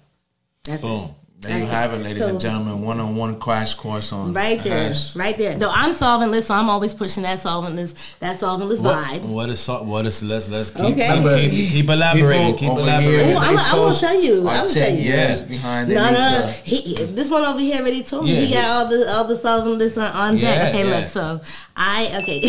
That's 0.65 0.82
Boom. 0.82 1.03
it. 1.03 1.12
There 1.43 1.58
you 1.60 1.65
have 1.65 1.93
it, 1.93 1.97
it. 1.97 2.03
ladies 2.03 2.21
So- 2.21 2.27
and 2.29 2.39
gentlemen. 2.39 2.82
One 2.82 2.99
on 2.99 3.15
one 3.15 3.36
crash 3.39 3.73
course 3.75 4.12
on 4.12 4.34
Right 4.34 4.63
there, 4.63 4.88
hash. 4.89 5.15
right 5.15 5.38
there. 5.38 5.56
Though 5.56 5.69
I'm 5.71 5.93
solventless, 5.93 6.43
so 6.43 6.53
I'm 6.56 6.69
always 6.69 6.93
pushing 6.93 7.23
that 7.23 7.39
solventless, 7.39 7.93
that 8.19 8.39
solventless 8.39 8.79
What, 8.79 8.95
vibe. 9.06 9.21
what 9.23 9.49
is 9.49 9.60
so- 9.60 9.84
what 9.84 10.06
is 10.06 10.23
let's 10.23 10.47
let's 10.49 10.69
keep 10.71 10.86
Okay. 10.97 11.49
keep, 11.49 11.69
keep 11.71 11.89
elaborating, 11.89 12.53
People 12.56 12.75
keep 12.75 12.84
elaborating. 12.84 13.27
here, 13.27 13.36
Oh, 13.38 13.41
I'm- 13.41 13.56
East 13.56 13.73
I 13.73 13.75
will 13.77 13.88
Coast 13.89 13.99
tell 14.01 14.21
you, 14.21 14.47
I 14.47 14.58
are 14.58 14.63
will 14.63 14.73
10 14.73 14.84
tell 14.88 14.95
you. 14.95 15.03
years 15.03 15.41
behind. 15.41 15.91
They 15.91 15.95
No, 15.95 16.06
need 16.06 16.13
no, 16.13 16.29
no. 16.39 16.53
He, 16.63 16.75
he- 16.77 17.06
this 17.06 17.29
one 17.29 17.43
over 17.45 17.60
here 17.60 17.82
already 17.82 18.03
told 18.03 18.25
me 18.25 18.34
Yeah, 18.34 18.45
he 18.45 18.53
got 18.53 18.65
all 18.69 18.86
the 18.88 19.13
all 19.13 19.23
the 19.25 19.36
solventless 19.36 19.97
on, 19.97 20.12
on 20.15 20.36
deck. 20.38 20.43
Yeah, 20.58 20.69
okay, 20.69 20.89
yeah. 20.89 20.95
look. 20.97 21.08
So 21.08 21.41
I 21.75 22.19
okay. 22.21 22.41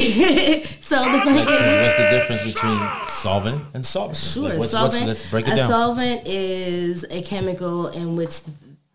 so 0.81 0.97
the 0.97 1.19
funny 1.21 1.39
Like, 1.41 1.49
thing 1.49 1.83
what's 1.83 1.97
the 1.99 2.09
difference 2.17 2.45
between 2.45 2.81
solvent 3.09 3.63
and 3.75 3.85
solvent? 3.85 4.17
Sure, 4.19 4.49
Like, 4.51 4.59
what's, 4.59 4.73
solvent. 4.73 5.07
what's, 5.07 5.21
let's 5.21 5.31
break 5.31 5.49
it 5.49 5.55
a 5.55 5.57
down. 5.57 5.71
solvent 5.71 6.27
is 6.27 7.05
a 7.11 7.23
chemical 7.23 7.89
in 7.89 8.17
which 8.17 8.41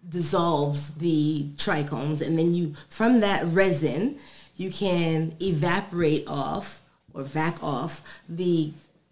dissolves 0.09 0.91
the 0.95 1.47
trichomes, 1.57 2.21
and 2.21 2.37
then 2.37 2.53
you 2.53 2.73
from 2.89 3.19
that 3.19 3.45
resin 3.47 4.19
you 4.57 4.69
can 4.69 5.33
evaporate 5.41 6.27
off 6.27 6.81
or 7.13 7.23
vac 7.23 7.63
off 7.63 8.01
the 8.27 8.71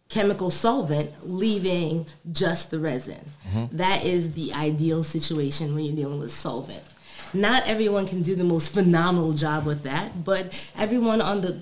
chemical 0.10 0.50
solvent, 0.50 1.12
leaving 1.24 2.06
just 2.32 2.72
the 2.72 2.80
resin. 2.80 3.32
Mm-hmm. 3.50 3.78
That 3.78 4.04
is 4.06 4.34
the 4.34 4.54
ideal 4.54 5.04
situation 5.04 5.74
when 5.74 5.86
you're 5.86 5.96
dealing 5.96 6.20
with 6.20 6.32
solvent. 6.32 6.84
Not 7.34 7.68
everyone 7.68 8.08
can 8.08 8.24
do 8.24 8.36
the 8.36 8.44
most 8.44 8.74
phenomenal 8.74 9.34
job 9.34 9.66
with 9.66 9.84
that, 9.84 10.24
but 10.24 10.54
everyone 10.78 11.22
on 11.22 11.42
the 11.42 11.62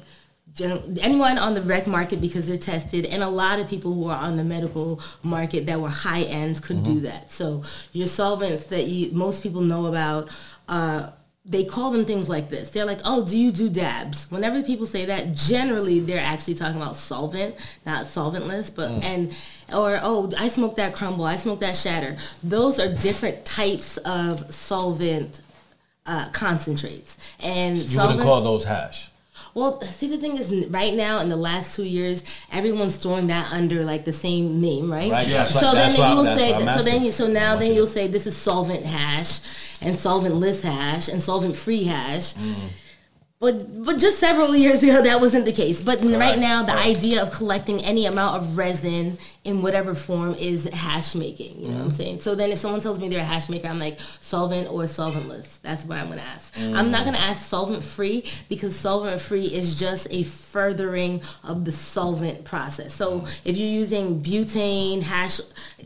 gen- 0.55 0.97
anyone 1.01 1.37
on 1.37 1.53
the 1.53 1.61
rec 1.61 1.85
market 1.85 2.19
because 2.19 2.47
they're 2.47 2.57
tested 2.57 3.05
and 3.05 3.21
a 3.21 3.29
lot 3.29 3.59
of 3.59 3.69
people 3.69 3.93
who 3.93 4.07
are 4.07 4.17
on 4.17 4.37
the 4.37 4.43
medical 4.43 4.99
market 5.21 5.65
that 5.67 5.79
were 5.79 5.89
high 5.89 6.23
end 6.23 6.61
could 6.63 6.83
do 6.83 6.99
that 7.01 7.31
so 7.31 7.63
your 7.91 8.07
solvents 8.07 8.67
that 8.67 8.85
you 8.85 9.11
most 9.11 9.43
people 9.43 9.61
know 9.61 9.85
about 9.85 10.29
uh, 10.67 11.09
they 11.47 11.63
call 11.63 11.91
them 11.91 12.05
things 12.05 12.27
like 12.27 12.49
this. 12.49 12.71
They're 12.71 12.85
like, 12.85 13.01
oh, 13.05 13.23
do 13.23 13.37
you 13.37 13.51
do 13.51 13.69
dabs? 13.69 14.25
Whenever 14.31 14.63
people 14.63 14.87
say 14.87 15.05
that, 15.05 15.33
generally 15.33 15.99
they're 15.99 16.19
actually 16.19 16.55
talking 16.55 16.81
about 16.81 16.95
solvent, 16.95 17.55
not 17.85 18.05
solventless, 18.05 18.75
but 18.75 18.89
and 19.03 19.31
or 19.71 19.99
oh, 20.01 20.31
I 20.37 20.49
smoke 20.49 20.75
that 20.77 20.95
crumble, 20.95 21.25
I 21.25 21.35
smoke 21.35 21.59
that 21.59 21.75
shatter. 21.75 22.17
Those 22.43 22.79
are 22.79 22.91
different 22.91 23.45
types 23.45 23.97
of 23.97 24.51
solvent 24.53 25.41
uh, 26.07 26.29
concentrates. 26.31 27.17
And 27.39 27.77
You 27.77 27.83
solvent, 27.83 28.17
wouldn't 28.17 28.27
call 28.27 28.41
those 28.41 28.63
hash. 28.63 29.11
Well, 29.55 29.81
see, 29.81 30.09
the 30.09 30.17
thing 30.17 30.37
is, 30.37 30.67
right 30.67 30.93
now 30.93 31.19
in 31.19 31.29
the 31.29 31.37
last 31.37 31.77
two 31.77 31.85
years, 31.85 32.25
everyone's 32.51 32.97
throwing 32.97 33.27
that 33.27 33.53
under 33.53 33.85
like 33.85 34.03
the 34.03 34.11
same 34.11 34.59
name, 34.59 34.91
right? 34.91 35.09
Right, 35.09 35.27
yeah, 35.29 35.45
So 35.45 35.71
that's 35.71 35.95
then 35.95 36.09
you 36.11 36.15
will 36.17 36.37
say, 36.37 36.51
so 36.75 36.83
then 36.83 37.01
you, 37.01 37.11
so 37.13 37.27
now 37.27 37.55
then 37.55 37.73
you'll 37.73 37.87
say 37.87 38.07
this 38.07 38.27
is 38.27 38.35
solvent 38.35 38.83
hash, 38.83 39.39
and 39.81 39.95
solventless 39.95 40.59
hash, 40.59 41.07
and 41.07 41.23
solvent 41.23 41.55
free 41.55 41.85
hash. 41.85 42.33
Mm. 42.33 42.69
But 43.41 43.83
but 43.83 43.97
just 43.99 44.17
several 44.17 44.55
years 44.55 44.81
ago 44.81 45.01
that 45.01 45.19
wasn't 45.19 45.43
the 45.45 45.51
case. 45.51 45.81
But 45.83 45.99
right 46.01 46.13
Correct, 46.13 46.39
now 46.39 46.63
the 46.63 46.71
correct. 46.71 46.87
idea 46.87 47.21
of 47.21 47.31
collecting 47.31 47.83
any 47.83 48.05
amount 48.05 48.37
of 48.37 48.57
resin 48.57 49.17
in 49.43 49.61
whatever 49.61 49.93
form 49.93 50.33
is 50.35 50.63
hash 50.69 51.13
making. 51.15 51.59
You 51.59 51.67
know 51.67 51.67
Mm-hmm. 51.67 51.77
what 51.79 51.83
I'm 51.83 51.91
saying? 51.91 52.19
So 52.21 52.33
then 52.33 52.49
if 52.51 52.59
someone 52.59 52.79
tells 52.79 52.97
me 52.97 53.09
they're 53.09 53.19
a 53.19 53.23
hash 53.25 53.49
maker, 53.49 53.67
I'm 53.67 53.77
like 53.77 53.99
solvent 54.21 54.69
or 54.71 54.83
solventless. 54.83 55.59
That's 55.61 55.83
what 55.85 55.97
I'm 55.97 56.07
gonna 56.07 56.21
ask. 56.21 56.53
I'm 56.57 56.91
not 56.91 57.03
gonna 57.03 57.17
ask 57.17 57.45
solvent 57.45 57.83
free 57.83 58.23
because 58.47 58.73
solvent 58.73 59.19
free 59.19 59.47
is 59.47 59.75
just 59.77 60.07
a 60.11 60.23
furthering 60.23 61.21
of 61.43 61.65
the 61.65 61.73
solvent 61.73 62.45
process. 62.45 62.93
So 62.93 63.25
if 63.43 63.57
you're 63.57 63.67
using 63.67 64.23
butane 64.23 65.01
hash 65.03 65.41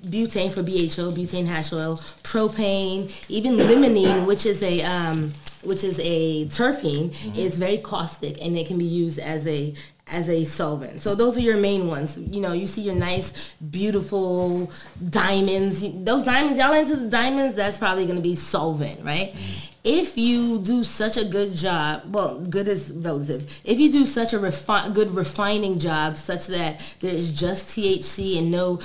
butane 0.06 0.54
for 0.54 0.62
BHO, 0.62 1.12
butane 1.14 1.48
hash 1.48 1.74
oil, 1.74 1.98
propane, 2.22 3.12
even 3.28 3.58
limonene, 3.58 4.28
which 4.28 4.46
is 4.46 4.62
a 4.62 4.84
um, 4.84 5.32
which 5.64 5.84
is 5.84 6.00
a 6.04 6.46
terpene, 6.46 7.10
mm-hmm. 7.10 7.36
is 7.36 7.58
very 7.58 7.78
caustic 7.78 8.42
and 8.42 8.58
it 8.58 8.68
can 8.68 8.78
be 8.78 8.86
used 8.86 9.20
as 9.20 9.46
a 9.48 9.74
as 10.12 10.28
a 10.28 10.44
solvent. 10.44 11.02
So 11.02 11.16
those 11.16 11.38
are 11.38 11.42
your 11.42 11.58
main 11.58 11.88
ones. 11.88 12.18
You 12.18 12.42
know, 12.42 12.52
you 12.52 12.68
see 12.68 12.82
your 12.82 12.96
nice, 12.96 13.54
beautiful 13.70 14.72
diamonds. 15.10 15.82
Those 16.04 16.24
diamonds, 16.24 16.58
y'all 16.58 16.74
into 16.74 16.96
the 16.96 17.10
diamonds, 17.10 17.56
that's 17.56 17.78
probably 17.78 18.06
going 18.06 18.16
to 18.16 18.22
be 18.22 18.36
solvent, 18.36 19.04
right? 19.06 19.34
Mm-hmm. 19.34 19.66
If 19.84 20.18
you 20.18 20.60
do 20.60 20.84
such 20.84 21.16
a 21.16 21.24
good 21.24 21.54
job, 21.54 22.04
well, 22.14 22.40
good 22.40 22.68
is 22.68 22.92
relative. 22.92 23.62
If 23.64 23.80
you 23.80 23.92
do 23.92 24.06
such 24.06 24.34
a 24.34 24.38
refi- 24.38 24.94
good 24.94 25.12
refining 25.12 25.80
job, 25.80 26.18
such 26.18 26.48
that 26.48 26.82
there's 27.00 27.32
just 27.32 27.70
THC 27.70 28.40
and 28.40 28.52
no 28.52 28.80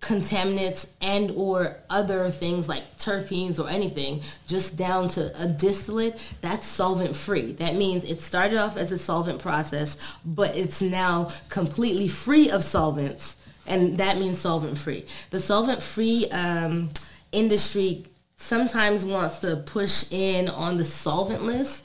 contaminants 0.00 0.86
and 1.00 1.30
or 1.32 1.76
other 1.90 2.30
things 2.30 2.68
like 2.68 2.96
terpenes 2.98 3.58
or 3.58 3.68
anything 3.68 4.20
just 4.46 4.76
down 4.76 5.08
to 5.08 5.32
a 5.42 5.46
distillate 5.46 6.20
that's 6.40 6.66
solvent 6.66 7.16
free 7.16 7.52
that 7.52 7.74
means 7.74 8.04
it 8.04 8.20
started 8.20 8.56
off 8.56 8.76
as 8.76 8.92
a 8.92 8.98
solvent 8.98 9.40
process 9.40 9.96
but 10.24 10.56
it's 10.56 10.80
now 10.80 11.28
completely 11.48 12.06
free 12.06 12.48
of 12.48 12.62
solvents 12.62 13.34
and 13.66 13.98
that 13.98 14.18
means 14.18 14.38
solvent 14.38 14.78
free 14.78 15.04
the 15.30 15.40
solvent 15.40 15.82
free 15.82 16.28
um, 16.30 16.88
industry 17.32 18.04
sometimes 18.36 19.04
wants 19.04 19.40
to 19.40 19.56
push 19.56 20.04
in 20.12 20.48
on 20.48 20.76
the 20.76 20.84
solventless 20.84 21.82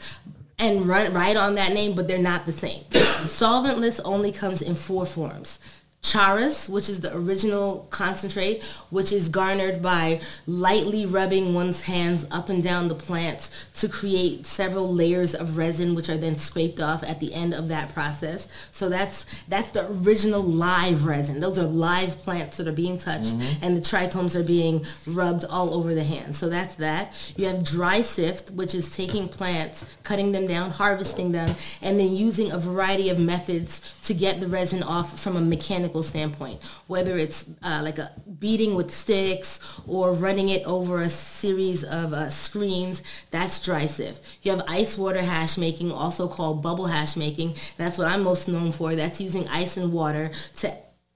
and 0.59 0.87
run 0.87 1.11
right 1.13 1.35
on 1.35 1.55
that 1.55 1.73
name, 1.73 1.95
but 1.95 2.07
they're 2.07 2.17
not 2.19 2.45
the 2.45 2.51
same. 2.51 2.83
Solventless 2.91 3.99
only 4.05 4.31
comes 4.31 4.61
in 4.61 4.75
four 4.75 5.05
forms. 5.05 5.59
Charas, 6.03 6.67
which 6.67 6.89
is 6.89 6.99
the 6.99 7.15
original 7.15 7.87
concentrate, 7.89 8.61
which 8.89 9.13
is 9.13 9.29
garnered 9.29 9.81
by 9.81 10.19
lightly 10.45 11.05
rubbing 11.05 11.53
one's 11.53 11.83
hands 11.83 12.27
up 12.29 12.49
and 12.49 12.61
down 12.61 12.89
the 12.89 12.95
plants 12.95 13.69
to 13.75 13.87
create 13.87 14.45
several 14.45 14.93
layers 14.93 15.33
of 15.33 15.55
resin, 15.55 15.95
which 15.95 16.09
are 16.09 16.17
then 16.17 16.37
scraped 16.37 16.81
off 16.81 17.03
at 17.03 17.21
the 17.21 17.33
end 17.33 17.53
of 17.53 17.69
that 17.69 17.93
process. 17.93 18.49
So 18.71 18.89
that's 18.89 19.25
that's 19.47 19.71
the 19.71 19.89
original 19.89 20.41
live 20.43 21.05
resin. 21.05 21.39
Those 21.39 21.57
are 21.57 21.63
live 21.63 22.19
plants 22.19 22.57
that 22.57 22.67
are 22.67 22.73
being 22.73 22.97
touched, 22.97 23.37
mm-hmm. 23.37 23.63
and 23.63 23.77
the 23.77 23.81
trichomes 23.81 24.35
are 24.35 24.43
being 24.43 24.85
rubbed 25.07 25.45
all 25.45 25.73
over 25.73 25.95
the 25.95 26.03
hand. 26.03 26.35
So 26.35 26.49
that's 26.49 26.75
that. 26.75 27.13
You 27.37 27.45
have 27.45 27.63
dry 27.63 28.01
sift, 28.01 28.51
which 28.51 28.75
is 28.75 28.93
taking 28.93 29.29
plants, 29.29 29.85
cutting 30.03 30.33
them 30.33 30.47
down, 30.47 30.71
harvesting 30.71 31.31
them, 31.31 31.55
and 31.81 31.97
then 31.97 32.13
using 32.13 32.51
a 32.51 32.59
variety 32.59 33.09
of 33.09 33.19
methods 33.19 33.79
to 34.03 34.13
get 34.13 34.41
the 34.41 34.47
resin 34.47 34.83
off 34.83 35.17
from 35.17 35.37
a 35.37 35.41
mechanical 35.41 35.92
standpoint, 36.01 36.63
whether 36.87 37.17
it's 37.17 37.45
uh, 37.61 37.81
like 37.83 37.99
a 37.99 38.11
beating 38.39 38.73
with 38.73 38.91
sticks 38.91 39.59
or 39.85 40.13
running 40.13 40.49
it 40.49 40.63
over 40.65 41.01
a 41.01 41.09
series 41.09 41.83
of 41.83 42.13
uh, 42.13 42.29
screens. 42.29 43.03
That's 43.29 43.61
dry 43.63 43.85
sift. 43.85 44.39
You 44.41 44.51
have 44.51 44.63
ice 44.67 44.97
water 44.97 45.21
hash 45.21 45.57
making, 45.57 45.91
also 45.91 46.27
called 46.27 46.63
bubble 46.63 46.87
hash 46.87 47.15
making. 47.15 47.55
That's 47.77 47.97
what 47.97 48.07
I'm 48.07 48.23
most 48.23 48.47
known 48.47 48.71
for. 48.71 48.95
That's 48.95 49.21
using 49.21 49.47
ice 49.49 49.77
and 49.77 49.93
water 49.93 50.31
to 50.57 50.73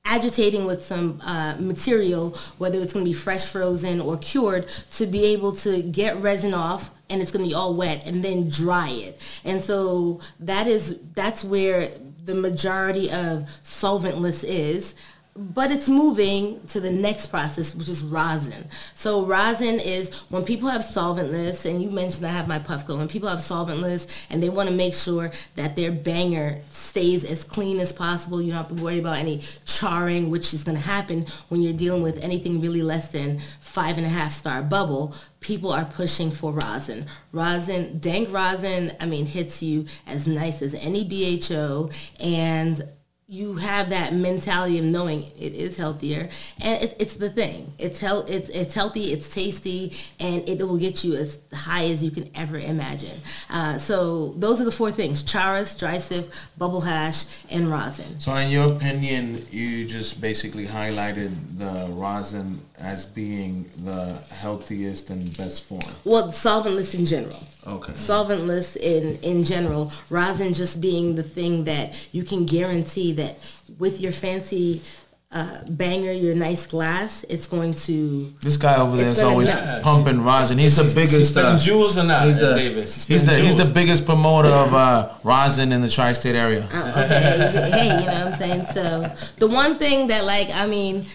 agitating 0.08 0.66
with 0.66 0.86
some 0.86 1.22
uh, 1.24 1.56
material, 1.60 2.32
whether 2.58 2.80
it's 2.80 2.94
going 2.94 3.06
to 3.06 3.10
be 3.10 3.14
fresh 3.14 3.46
frozen 3.46 4.00
or 4.00 4.18
cured, 4.18 4.68
to 4.92 5.06
be 5.06 5.26
able 5.26 5.54
to 5.54 5.82
get 5.82 6.16
resin 6.18 6.54
off 6.54 6.92
and 7.10 7.22
it's 7.22 7.32
going 7.32 7.44
to 7.44 7.50
be 7.50 7.56
all 7.56 7.74
wet 7.74 8.04
and 8.06 8.24
then 8.24 8.50
dry 8.50 8.90
it. 8.90 9.22
And 9.44 9.62
so 9.62 10.20
that 10.40 10.68
is 10.68 11.00
that's 11.14 11.44
where 11.44 11.90
the 12.28 12.36
majority 12.36 13.10
of 13.10 13.50
solventless 13.64 14.44
is. 14.46 14.94
But 15.40 15.72
it's 15.72 15.88
moving 15.88 16.66
to 16.70 16.80
the 16.80 16.90
next 16.90 17.28
process, 17.28 17.76
which 17.76 17.90
is 17.90 18.04
rosin. 18.04 18.68
So 18.96 19.24
rosin 19.24 19.80
is 19.80 20.24
when 20.30 20.44
people 20.44 20.68
have 20.70 20.82
solventless, 20.82 21.70
and 21.70 21.80
you 21.80 21.92
mentioned 21.92 22.26
I 22.26 22.32
have 22.32 22.48
my 22.48 22.58
Puffco, 22.58 22.98
when 22.98 23.08
people 23.08 23.30
have 23.30 23.40
solventless 23.40 24.08
and 24.32 24.42
they 24.42 24.50
want 24.50 24.68
to 24.68 24.74
make 24.74 24.96
sure 24.96 25.30
that 25.56 25.76
their 25.76 25.92
banger 25.92 26.60
stays 26.72 27.24
as 27.24 27.44
clean 27.44 27.80
as 27.80 27.94
possible, 27.94 28.42
you 28.42 28.52
don't 28.52 28.58
have 28.58 28.76
to 28.76 28.84
worry 28.84 28.98
about 28.98 29.18
any 29.18 29.44
charring, 29.66 30.32
which 30.32 30.56
is 30.56 30.64
going 30.64 30.78
to 30.78 30.84
happen 30.84 31.28
when 31.50 31.62
you're 31.62 31.72
dealing 31.72 32.02
with 32.02 32.18
anything 32.24 32.60
really 32.60 32.82
less 32.82 33.10
than 33.10 33.40
five 33.60 33.98
and 33.98 34.08
a 34.08 34.10
half 34.10 34.32
star 34.34 34.64
bubble 34.64 35.14
people 35.40 35.72
are 35.72 35.86
pushing 35.86 36.32
for 36.32 36.52
rosin. 36.52 37.06
Rosin, 37.32 38.00
dank 38.00 38.32
rosin, 38.34 38.92
I 39.00 39.06
mean, 39.06 39.26
hits 39.26 39.62
you 39.62 39.86
as 40.06 40.28
nice 40.28 40.62
as 40.62 40.74
any 40.76 41.08
BHO 41.08 41.90
and 42.20 42.84
you 43.30 43.56
have 43.56 43.90
that 43.90 44.14
mentality 44.14 44.80
of 44.80 44.86
knowing 44.86 45.24
it 45.38 45.54
is 45.54 45.76
healthier. 45.76 46.30
And 46.62 46.82
it, 46.84 46.96
it's 46.98 47.16
the 47.16 47.30
thing. 47.30 47.74
It's 47.78 48.00
hel- 48.00 48.26
it's 48.28 48.50
it's 48.50 48.74
healthy 48.74 49.12
it's 49.12 49.28
tasty 49.28 49.94
and 50.18 50.48
it 50.48 50.60
will 50.64 50.78
get 50.78 51.04
you 51.04 51.14
as 51.16 51.38
high 51.54 51.86
as 51.86 52.04
you 52.04 52.12
can 52.12 52.30
ever 52.36 52.58
imagine. 52.58 53.20
Uh, 53.50 53.78
so 53.78 54.30
those 54.38 54.62
are 54.62 54.64
the 54.64 54.72
four 54.72 54.92
things 54.92 55.24
charas 55.24 55.78
dry 55.78 55.98
sift 55.98 56.34
bubble 56.58 56.82
hash 56.82 57.26
and 57.50 57.70
rosin. 57.70 58.20
So 58.22 58.34
in 58.36 58.50
your 58.50 58.72
opinion, 58.72 59.46
you 59.52 59.86
just 59.86 60.22
basically 60.22 60.66
highlighted 60.66 61.32
the 61.58 61.88
rosin 61.92 62.62
as 62.80 63.06
being 63.06 63.70
the 63.84 64.14
healthiest 64.32 65.10
and 65.10 65.36
best 65.36 65.64
form. 65.64 65.82
well 66.06 66.30
solventless 66.30 66.94
in 66.98 67.06
general. 67.06 67.44
Okay. 67.66 67.92
solventless 67.92 68.78
in 68.78 69.18
in 69.18 69.44
general. 69.44 69.92
Rosin 70.10 70.54
just 70.54 70.80
being 70.80 71.16
the 71.16 71.24
thing 71.24 71.66
that 71.66 72.08
you 72.14 72.24
can 72.24 72.46
guarantee 72.46 73.12
that 73.18 73.38
with 73.78 74.00
your 74.02 74.12
fancy 74.12 74.82
uh, 75.30 75.60
banger 75.68 76.14
your 76.14 76.34
nice 76.34 76.66
glass 76.66 77.26
it's 77.28 77.48
going 77.48 77.74
to 77.74 78.34
This 78.42 78.56
guy 78.56 78.78
over 78.80 78.96
there 78.96 79.08
It's 79.10 79.16
is 79.18 79.20
gonna 79.20 79.32
always 79.34 79.54
melt. 79.54 79.84
pumping 79.84 80.24
rosin. 80.24 80.58
He's 80.58 80.78
the 80.78 80.86
biggest. 80.96 81.32
spitting 81.32 81.52
uh, 81.58 81.60
jewels 81.60 81.98
or 81.98 82.06
not, 82.06 82.26
He's 82.28 82.40
the, 82.40 82.58
He's 82.58 83.06
he's 83.06 83.26
the 83.26 83.36
he's 83.36 83.58
the 83.58 83.70
biggest 83.74 84.06
promoter 84.06 84.48
of 84.48 84.74
uh, 84.74 85.10
rosin 85.26 85.74
in 85.74 85.82
the 85.82 85.90
tri-state 85.90 86.36
area. 86.36 86.64
uh, 86.72 87.04
okay 87.04 87.72
hey 87.72 88.00
you 88.00 88.06
know 88.06 88.14
what 88.24 88.28
i'm 88.28 88.34
saying 88.40 88.66
so 88.68 89.06
the 89.38 89.48
one 89.48 89.76
thing 89.78 90.08
that 90.08 90.24
like 90.24 90.50
i 90.52 90.66
mean 90.66 91.06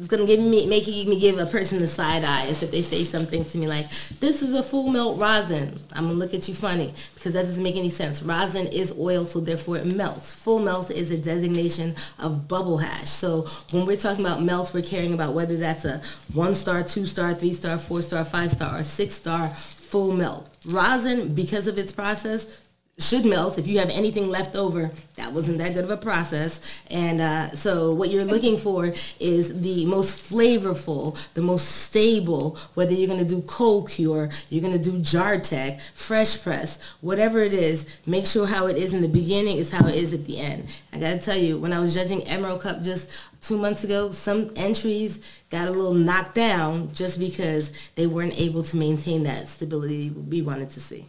is 0.00 0.08
gonna 0.08 0.24
give 0.24 0.40
me 0.40 0.66
make 0.66 0.86
me 0.86 1.20
give 1.20 1.38
a 1.38 1.44
person 1.44 1.78
the 1.78 1.86
side 1.86 2.24
eye 2.24 2.46
is 2.46 2.62
if 2.62 2.70
they 2.70 2.80
say 2.80 3.04
something 3.04 3.44
to 3.44 3.58
me 3.58 3.68
like 3.68 3.86
this 4.18 4.42
is 4.42 4.54
a 4.54 4.62
full 4.62 4.90
melt 4.90 5.20
rosin. 5.20 5.78
I'm 5.92 6.06
gonna 6.06 6.18
look 6.18 6.32
at 6.32 6.48
you 6.48 6.54
funny 6.54 6.94
because 7.14 7.34
that 7.34 7.42
doesn't 7.42 7.62
make 7.62 7.76
any 7.76 7.90
sense. 7.90 8.22
Rosin 8.22 8.66
is 8.68 8.96
oil 8.98 9.26
so 9.26 9.40
therefore 9.40 9.76
it 9.76 9.84
melts. 9.84 10.32
Full 10.32 10.58
melt 10.58 10.90
is 10.90 11.10
a 11.10 11.18
designation 11.18 11.94
of 12.18 12.48
bubble 12.48 12.78
hash. 12.78 13.10
So 13.10 13.42
when 13.72 13.84
we're 13.84 13.98
talking 13.98 14.24
about 14.24 14.42
melts 14.42 14.72
we're 14.72 14.82
caring 14.82 15.12
about 15.12 15.34
whether 15.34 15.58
that's 15.58 15.84
a 15.84 16.00
one 16.32 16.54
star 16.54 16.82
two 16.82 17.04
star 17.04 17.34
three 17.34 17.52
star 17.52 17.76
four 17.76 18.00
star 18.00 18.24
five 18.24 18.52
star 18.52 18.80
or 18.80 18.82
six 18.82 19.14
star 19.14 19.50
full 19.50 20.12
melt. 20.14 20.48
Rosin 20.64 21.34
because 21.34 21.66
of 21.66 21.76
its 21.76 21.92
process 21.92 22.58
should 23.02 23.24
melt. 23.24 23.58
If 23.58 23.66
you 23.66 23.78
have 23.78 23.90
anything 23.90 24.28
left 24.28 24.54
over 24.54 24.90
that 25.20 25.32
wasn't 25.34 25.58
that 25.58 25.74
good 25.74 25.84
of 25.84 25.90
a 25.90 25.96
process. 25.96 26.60
And 26.90 27.20
uh, 27.20 27.54
so 27.54 27.92
what 27.92 28.10
you're 28.10 28.24
looking 28.24 28.56
for 28.56 28.92
is 29.18 29.60
the 29.60 29.84
most 29.84 30.12
flavorful 30.12 31.16
the 31.34 31.42
most 31.42 31.66
stable 31.66 32.56
whether 32.74 32.92
you're 32.92 33.06
going 33.06 33.18
to 33.18 33.24
do 33.24 33.42
cold 33.42 33.90
cure 33.90 34.30
you're 34.48 34.62
going 34.62 34.76
to 34.76 34.90
do 34.90 34.98
jar 35.00 35.38
tech 35.38 35.80
fresh 35.94 36.42
press 36.42 36.78
whatever 37.00 37.40
it 37.40 37.52
is 37.52 37.86
make 38.06 38.26
sure 38.26 38.46
how 38.46 38.66
it 38.66 38.76
is 38.76 38.94
in 38.94 39.02
the 39.02 39.08
beginning 39.08 39.58
is 39.58 39.70
how 39.70 39.86
it 39.86 39.94
is 39.94 40.12
at 40.12 40.26
the 40.26 40.38
end. 40.38 40.66
I 40.92 40.98
gotta 40.98 41.18
tell 41.18 41.36
you 41.36 41.58
when 41.58 41.72
i 41.72 41.78
was 41.78 41.94
judging 41.94 42.22
emerald 42.24 42.62
cup 42.62 42.82
just 42.82 43.10
two 43.42 43.56
months 43.56 43.84
ago 43.84 44.10
some 44.10 44.50
entries 44.56 45.20
got 45.50 45.68
a 45.68 45.70
little 45.70 45.94
knocked 45.94 46.34
down 46.34 46.92
just 46.92 47.18
because 47.18 47.72
they 47.94 48.06
weren't 48.06 48.38
able 48.38 48.62
to 48.64 48.76
maintain 48.76 49.22
that 49.24 49.48
stability 49.48 50.10
we 50.10 50.42
wanted 50.42 50.70
to 50.70 50.80
see 50.80 51.06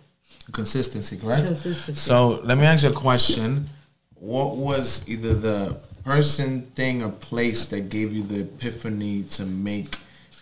Consistency, 0.52 1.18
correct? 1.18 1.46
Consistency. 1.46 2.00
So 2.00 2.42
let 2.44 2.58
me 2.58 2.66
ask 2.66 2.84
you 2.84 2.90
a 2.90 2.94
question. 2.94 3.70
What 4.16 4.56
was 4.56 5.08
either 5.08 5.34
the 5.34 5.78
person, 6.04 6.64
thing, 6.76 7.04
or 7.04 7.10
place 7.10 7.66
that 7.68 7.90
gave 7.90 8.14
you 8.14 8.24
the 8.24 8.42
epiphany 8.42 9.24
to 9.24 9.46
make 9.46 9.98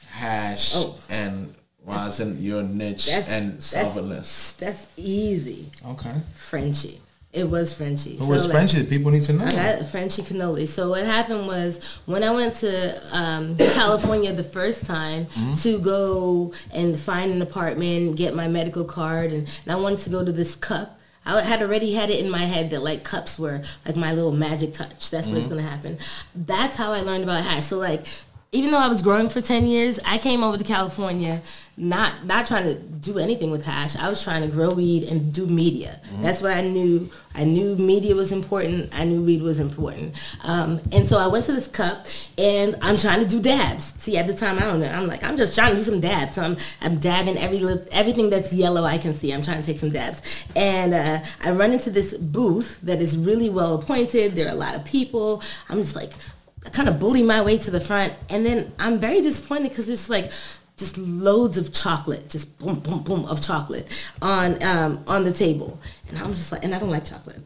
hash 0.09 0.73
Oh. 0.75 0.95
and 1.09 1.53
wasn't 1.83 2.39
your 2.39 2.61
niche 2.61 3.07
That's 3.07 3.27
and 3.29 3.61
that's, 3.61 4.53
that's 4.53 4.87
easy. 4.97 5.71
Okay. 5.85 6.13
Frenchy. 6.35 7.01
It 7.31 7.47
was 7.47 7.71
Frenchy. 7.75 8.17
So, 8.17 8.25
was 8.25 8.45
like, 8.47 8.53
Frenchy? 8.53 8.83
People 8.87 9.11
need 9.11 9.21
to 9.23 9.33
know. 9.33 9.45
I 9.45 9.51
got 9.51 9.87
Frenchy 9.89 10.23
Cannoli. 10.23 10.67
So 10.67 10.89
what 10.89 11.03
happened 11.05 11.45
was 11.45 11.99
when 12.07 12.23
I 12.23 12.31
went 12.31 12.55
to 12.57 13.01
um, 13.15 13.55
California 13.57 14.33
the 14.33 14.43
first 14.43 14.85
time 14.85 15.25
Mm-hmm. 15.27 15.53
to 15.55 15.79
go 15.79 16.53
and 16.73 16.99
find 16.99 17.31
an 17.31 17.41
apartment, 17.43 18.15
get 18.15 18.33
my 18.33 18.47
medical 18.47 18.83
card, 18.83 19.31
and, 19.31 19.47
and 19.63 19.71
I 19.71 19.75
wanted 19.75 19.99
to 19.99 20.09
go 20.09 20.25
to 20.25 20.31
this 20.31 20.55
cup. 20.55 20.99
I 21.25 21.41
had 21.43 21.61
already 21.61 21.93
had 21.93 22.09
it 22.09 22.23
in 22.23 22.31
my 22.31 22.39
head 22.39 22.71
that 22.71 22.81
like 22.81 23.03
cups 23.03 23.37
were 23.37 23.61
like 23.85 23.95
my 23.95 24.11
little 24.13 24.31
magic 24.31 24.73
touch. 24.73 25.11
That's 25.11 25.27
what's 25.27 25.41
Mm-hmm. 25.41 25.49
gonna 25.49 25.61
happen. 25.61 25.97
That's 26.33 26.77
how 26.77 26.93
I 26.93 27.01
learned 27.01 27.25
about 27.25 27.43
hash. 27.43 27.65
So 27.65 27.77
like 27.77 28.07
even 28.51 28.71
though 28.71 28.79
I 28.79 28.87
was 28.87 29.01
growing 29.01 29.29
for 29.29 29.41
ten 29.41 29.67
years, 29.67 29.99
I 30.05 30.17
came 30.17 30.43
over 30.43 30.57
to 30.57 30.63
California 30.63 31.41
not 31.79 32.25
not 32.25 32.45
trying 32.45 32.65
to 32.65 32.75
do 32.75 33.17
anything 33.17 33.49
with 33.51 33.63
hash. 33.63 33.95
I 33.95 34.09
was 34.09 34.21
trying 34.21 34.41
to 34.41 34.49
grow 34.49 34.73
weed 34.73 35.05
and 35.05 35.31
do 35.33 35.47
media. 35.47 36.01
That's 36.21 36.41
what 36.41 36.51
I 36.51 36.61
knew. 36.61 37.09
I 37.33 37.45
knew 37.45 37.75
media 37.77 38.15
was 38.15 38.33
important. 38.33 38.89
I 38.93 39.05
knew 39.05 39.23
weed 39.23 39.41
was 39.41 39.61
important. 39.61 40.15
Um, 40.43 40.81
and 40.91 41.07
so 41.07 41.17
I 41.17 41.27
went 41.27 41.45
to 41.45 41.53
this 41.53 41.67
cup 41.67 42.07
and 42.37 42.75
I'm 42.81 42.97
trying 42.97 43.21
to 43.21 43.25
do 43.25 43.41
dabs. 43.41 43.93
See, 43.97 44.17
at 44.17 44.27
the 44.27 44.33
time 44.33 44.57
I 44.57 44.63
don't 44.63 44.81
know. 44.81 44.89
I'm 44.89 45.07
like 45.07 45.23
I'm 45.23 45.37
just 45.37 45.55
trying 45.55 45.71
to 45.71 45.77
do 45.77 45.83
some 45.85 46.01
dabs. 46.01 46.35
So 46.35 46.41
I'm 46.41 46.57
I'm 46.81 46.97
dabbing 46.99 47.37
every 47.37 47.63
everything 47.93 48.29
that's 48.29 48.51
yellow 48.51 48.83
I 48.83 48.97
can 48.97 49.13
see. 49.13 49.31
I'm 49.33 49.41
trying 49.41 49.61
to 49.61 49.65
take 49.65 49.77
some 49.77 49.89
dabs. 49.89 50.21
And 50.57 50.93
uh, 50.93 51.19
I 51.45 51.51
run 51.51 51.71
into 51.71 51.89
this 51.89 52.17
booth 52.17 52.81
that 52.81 53.01
is 53.01 53.15
really 53.15 53.49
well 53.49 53.75
appointed. 53.75 54.35
There 54.35 54.47
are 54.47 54.51
a 54.51 54.55
lot 54.55 54.75
of 54.75 54.83
people. 54.83 55.41
I'm 55.69 55.77
just 55.77 55.95
like 55.95 56.11
I 56.65 56.69
kind 56.69 56.89
of 56.89 56.99
bully 56.99 57.23
my 57.23 57.41
way 57.41 57.57
to 57.57 57.71
the 57.71 57.79
front, 57.79 58.13
and 58.29 58.45
then 58.45 58.73
I'm 58.79 58.99
very 58.99 59.21
disappointed 59.21 59.69
because 59.69 59.89
it's 59.89 60.09
like 60.09 60.31
just 60.77 60.97
loads 60.97 61.57
of 61.57 61.73
chocolate, 61.73 62.29
just 62.29 62.57
boom, 62.57 62.79
boom, 62.79 63.03
boom 63.03 63.25
of 63.25 63.41
chocolate 63.41 63.87
on 64.21 64.61
um, 64.63 65.03
on 65.07 65.23
the 65.23 65.31
table, 65.31 65.79
and 66.09 66.17
I'm 66.17 66.29
just 66.33 66.51
like, 66.51 66.63
and 66.63 66.73
I 66.73 66.79
don't 66.79 66.89
like 66.89 67.05
chocolate. 67.05 67.41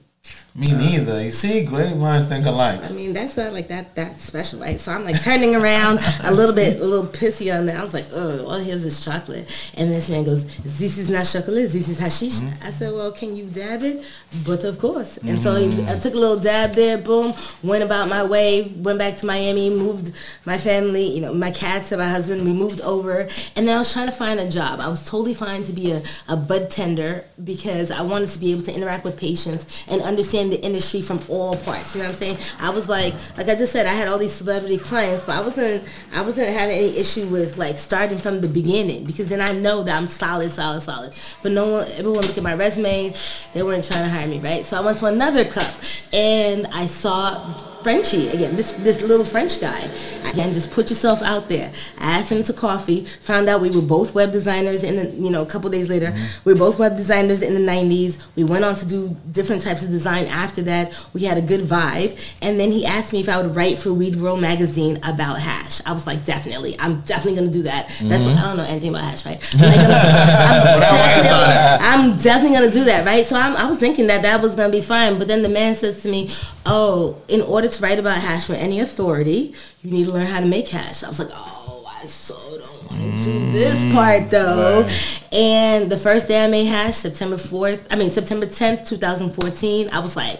Me 0.56 0.72
uh, 0.72 0.78
neither. 0.78 1.24
You 1.24 1.32
see, 1.32 1.66
great 1.66 1.96
minds 1.96 2.28
think 2.28 2.46
alike. 2.46 2.84
I 2.84 2.90
mean, 2.90 3.12
that's 3.12 3.36
not 3.36 3.54
like 3.54 3.70
that 3.70 3.96
that 3.96 4.20
special, 4.20 4.60
right? 4.60 4.80
So 4.80 4.92
I'm 4.92 5.04
like 5.04 5.20
turning 5.20 5.56
around 5.56 6.00
a 6.24 6.32
little 6.32 6.54
bit, 6.54 6.80
a 6.80 6.86
little 6.86 7.08
pissy 7.08 7.56
on 7.58 7.66
that. 7.66 7.78
I 7.78 7.82
was 7.82 7.94
like, 7.94 8.06
oh, 8.14 8.46
all 8.46 8.60
here's 8.60 8.84
is 8.84 9.04
chocolate. 9.04 9.50
And 9.76 9.92
this 9.92 10.12
man 10.12 10.26
goes, 10.26 10.46
this 10.58 11.00
is 11.00 11.10
not 11.10 11.26
chocolate, 11.26 11.72
this 11.72 11.90
is 11.90 11.98
hashish. 11.98 12.34
Mm-hmm. 12.34 12.64
I 12.68 12.70
said, 12.70 12.94
well, 12.94 13.12
can 13.12 13.36
you 13.36 13.46
dab 13.46 13.82
it? 13.82 14.06
But 14.46 14.64
of 14.64 14.78
course. 14.78 15.18
And 15.18 15.42
so 15.42 15.56
he- 15.56 15.88
I 15.88 15.98
took 15.98 16.14
a 16.14 16.18
little 16.18 16.40
dab 16.40 16.74
there, 16.74 17.00
boom, 17.00 17.34
went 17.64 17.84
about 17.84 18.08
my 18.08 18.24
way, 18.24 18.62
went 18.78 19.00
back 19.00 19.18
to 19.18 19.26
Miami, 19.26 19.72
moved 19.72 20.14
my 20.46 20.60
family, 20.60 21.06
you 21.06 21.22
know, 21.22 21.34
my 21.34 21.50
cats 21.50 21.92
and 21.92 22.00
my 22.00 22.08
husband, 22.08 22.46
we 22.46 22.54
moved 22.54 22.80
over. 22.82 23.28
And 23.56 23.68
then 23.68 23.76
I 23.76 23.80
was 23.80 23.92
trying 23.92 24.08
to 24.08 24.14
find 24.14 24.40
a 24.40 24.48
job. 24.50 24.80
I 24.80 24.88
was 24.88 25.04
totally 25.04 25.34
fine 25.34 25.64
to 25.64 25.74
be 25.74 25.92
a, 25.94 26.04
a 26.30 26.38
bud 26.38 26.70
tender 26.70 27.26
because 27.44 27.90
I 27.90 28.04
wanted 28.04 28.30
to 28.30 28.40
be 28.40 28.52
able 28.52 28.62
to 28.64 28.74
interact 28.74 29.04
with 29.04 29.18
patients 29.18 29.84
and 29.88 30.00
understand 30.02 30.43
the 30.50 30.62
industry 30.62 31.02
from 31.02 31.22
all 31.30 31.56
parts. 31.58 31.96
You 31.96 32.02
know 32.02 32.08
what 32.08 32.16
I'm 32.16 32.20
saying? 32.20 32.38
I 32.60 32.70
was 32.70 32.90
like, 32.90 33.14
like 33.38 33.48
I 33.48 33.56
just 33.56 33.72
said, 33.72 33.86
I 33.86 33.94
had 33.94 34.08
all 34.08 34.18
these 34.18 34.34
celebrity 34.34 34.78
clients, 34.78 35.26
but 35.26 35.36
I 35.36 35.42
wasn't, 35.42 35.84
I 36.14 36.22
wasn't 36.22 36.50
having 36.50 36.78
any 36.78 36.98
issue 36.98 37.28
with 37.28 37.58
like 37.58 37.78
starting 37.78 38.18
from 38.18 38.42
the 38.42 38.48
beginning 38.48 39.06
because 39.06 39.30
then 39.30 39.42
I 39.42 39.52
know 39.54 39.84
that 39.84 39.96
I'm 39.96 40.08
solid, 40.08 40.52
solid, 40.52 40.82
solid. 40.82 41.14
But 41.42 41.52
no 41.52 41.72
one, 41.72 41.88
everyone 41.92 42.22
look 42.22 42.38
at 42.38 42.44
my 42.44 42.56
resume, 42.56 43.14
they 43.54 43.64
weren't 43.64 43.84
trying 43.84 44.04
to 44.04 44.10
hire 44.10 44.28
me, 44.28 44.40
right? 44.40 44.64
So 44.64 44.78
I 44.78 44.82
went 44.82 44.98
to 45.00 45.06
another 45.06 45.46
cup 45.46 45.74
and 46.12 46.68
I 46.68 46.88
saw 46.88 47.73
Frenchy 47.84 48.30
again, 48.30 48.56
this 48.56 48.74
this 48.74 49.02
little 49.02 49.26
French 49.26 49.60
guy. 49.60 49.88
Again, 50.32 50.54
just 50.54 50.72
put 50.72 50.90
yourself 50.90 51.22
out 51.22 51.50
there. 51.50 51.72
I 52.00 52.20
asked 52.20 52.32
him 52.32 52.42
to 52.44 52.54
coffee. 52.54 53.04
Found 53.04 53.50
out 53.50 53.62
we 53.62 53.70
were 53.70 53.82
both 53.82 54.16
web 54.16 54.32
designers. 54.32 54.84
In 54.84 54.96
the, 54.96 55.10
you 55.10 55.30
know, 55.30 55.42
a 55.42 55.46
couple 55.46 55.70
days 55.70 55.90
later, 55.90 56.14
we 56.46 56.54
were 56.54 56.60
both 56.60 56.80
web 56.80 56.96
designers 56.96 57.42
in 57.42 57.54
the 57.54 57.60
'90s. 57.60 58.26
We 58.36 58.44
went 58.44 58.64
on 58.64 58.76
to 58.76 58.86
do 58.86 59.16
different 59.32 59.62
types 59.62 59.84
of 59.84 59.90
design. 59.90 60.26
After 60.28 60.62
that, 60.64 60.98
we 61.14 61.22
had 61.22 61.38
a 61.38 61.42
good 61.42 61.62
vibe. 61.62 62.18
And 62.42 62.60
then 62.60 62.72
he 62.72 62.86
asked 62.86 63.14
me 63.14 63.20
if 63.20 63.30
I 63.30 63.42
would 63.42 63.56
write 63.56 63.78
for 63.78 63.94
Weed 63.94 64.16
World 64.16 64.40
magazine 64.40 64.98
about 65.04 65.40
hash. 65.40 65.82
I 65.86 65.92
was 65.92 66.08
like, 66.08 66.24
definitely. 66.26 66.80
I'm 66.80 67.02
definitely 67.02 67.36
gonna 67.42 67.52
do 67.52 67.64
that. 67.64 67.90
That's 68.02 68.26
what 68.26 68.38
I 68.38 68.42
don't 68.44 68.58
know 68.58 68.64
anything 68.64 68.90
about 68.90 69.04
hash, 69.04 69.26
right? 69.26 69.40
I'm, 69.54 69.60
like, 69.60 69.78
I'm, 69.78 70.80
definitely, 70.80 71.86
I'm 71.86 72.18
definitely 72.18 72.58
gonna 72.58 72.72
do 72.72 72.84
that, 72.86 73.06
right? 73.06 73.26
So 73.26 73.36
I'm, 73.36 73.56
I 73.58 73.68
was 73.68 73.78
thinking 73.78 74.08
that 74.08 74.22
that 74.22 74.42
was 74.42 74.56
gonna 74.56 74.72
be 74.72 74.82
fine. 74.82 75.20
But 75.20 75.28
then 75.28 75.42
the 75.42 75.50
man 75.50 75.76
says 75.76 76.02
to 76.04 76.10
me, 76.10 76.32
"Oh, 76.66 77.22
in 77.28 77.42
order 77.42 77.68
write 77.82 78.00
about 78.00 78.20
hash 78.20 78.48
with 78.48 78.60
any 78.60 78.80
authority, 78.80 79.54
you 79.82 79.92
need 79.92 80.06
to 80.06 80.12
learn 80.12 80.28
how 80.28 80.40
to 80.40 80.46
make 80.46 80.68
hash." 80.68 81.04
I 81.04 81.08
was 81.08 81.20
like, 81.20 81.32
"Oh, 81.32 81.86
I 81.88 82.06
so 82.06 82.36
don't 82.36 82.92
want 82.92 83.02
to 83.02 83.24
do 83.24 83.52
this 83.52 83.94
part 83.94 84.30
though." 84.30 84.88
And 85.32 85.92
the 85.92 85.98
first 85.98 86.28
day 86.28 86.44
I 86.44 86.48
made 86.48 86.66
hash, 86.66 86.96
September 86.96 87.38
fourth, 87.38 87.88
I 87.92 87.96
mean 87.96 88.10
September 88.10 88.46
tenth, 88.46 88.88
two 88.88 88.98
thousand 88.98 89.32
fourteen, 89.32 89.90
I 89.90 90.00
was 90.00 90.16
like, 90.16 90.40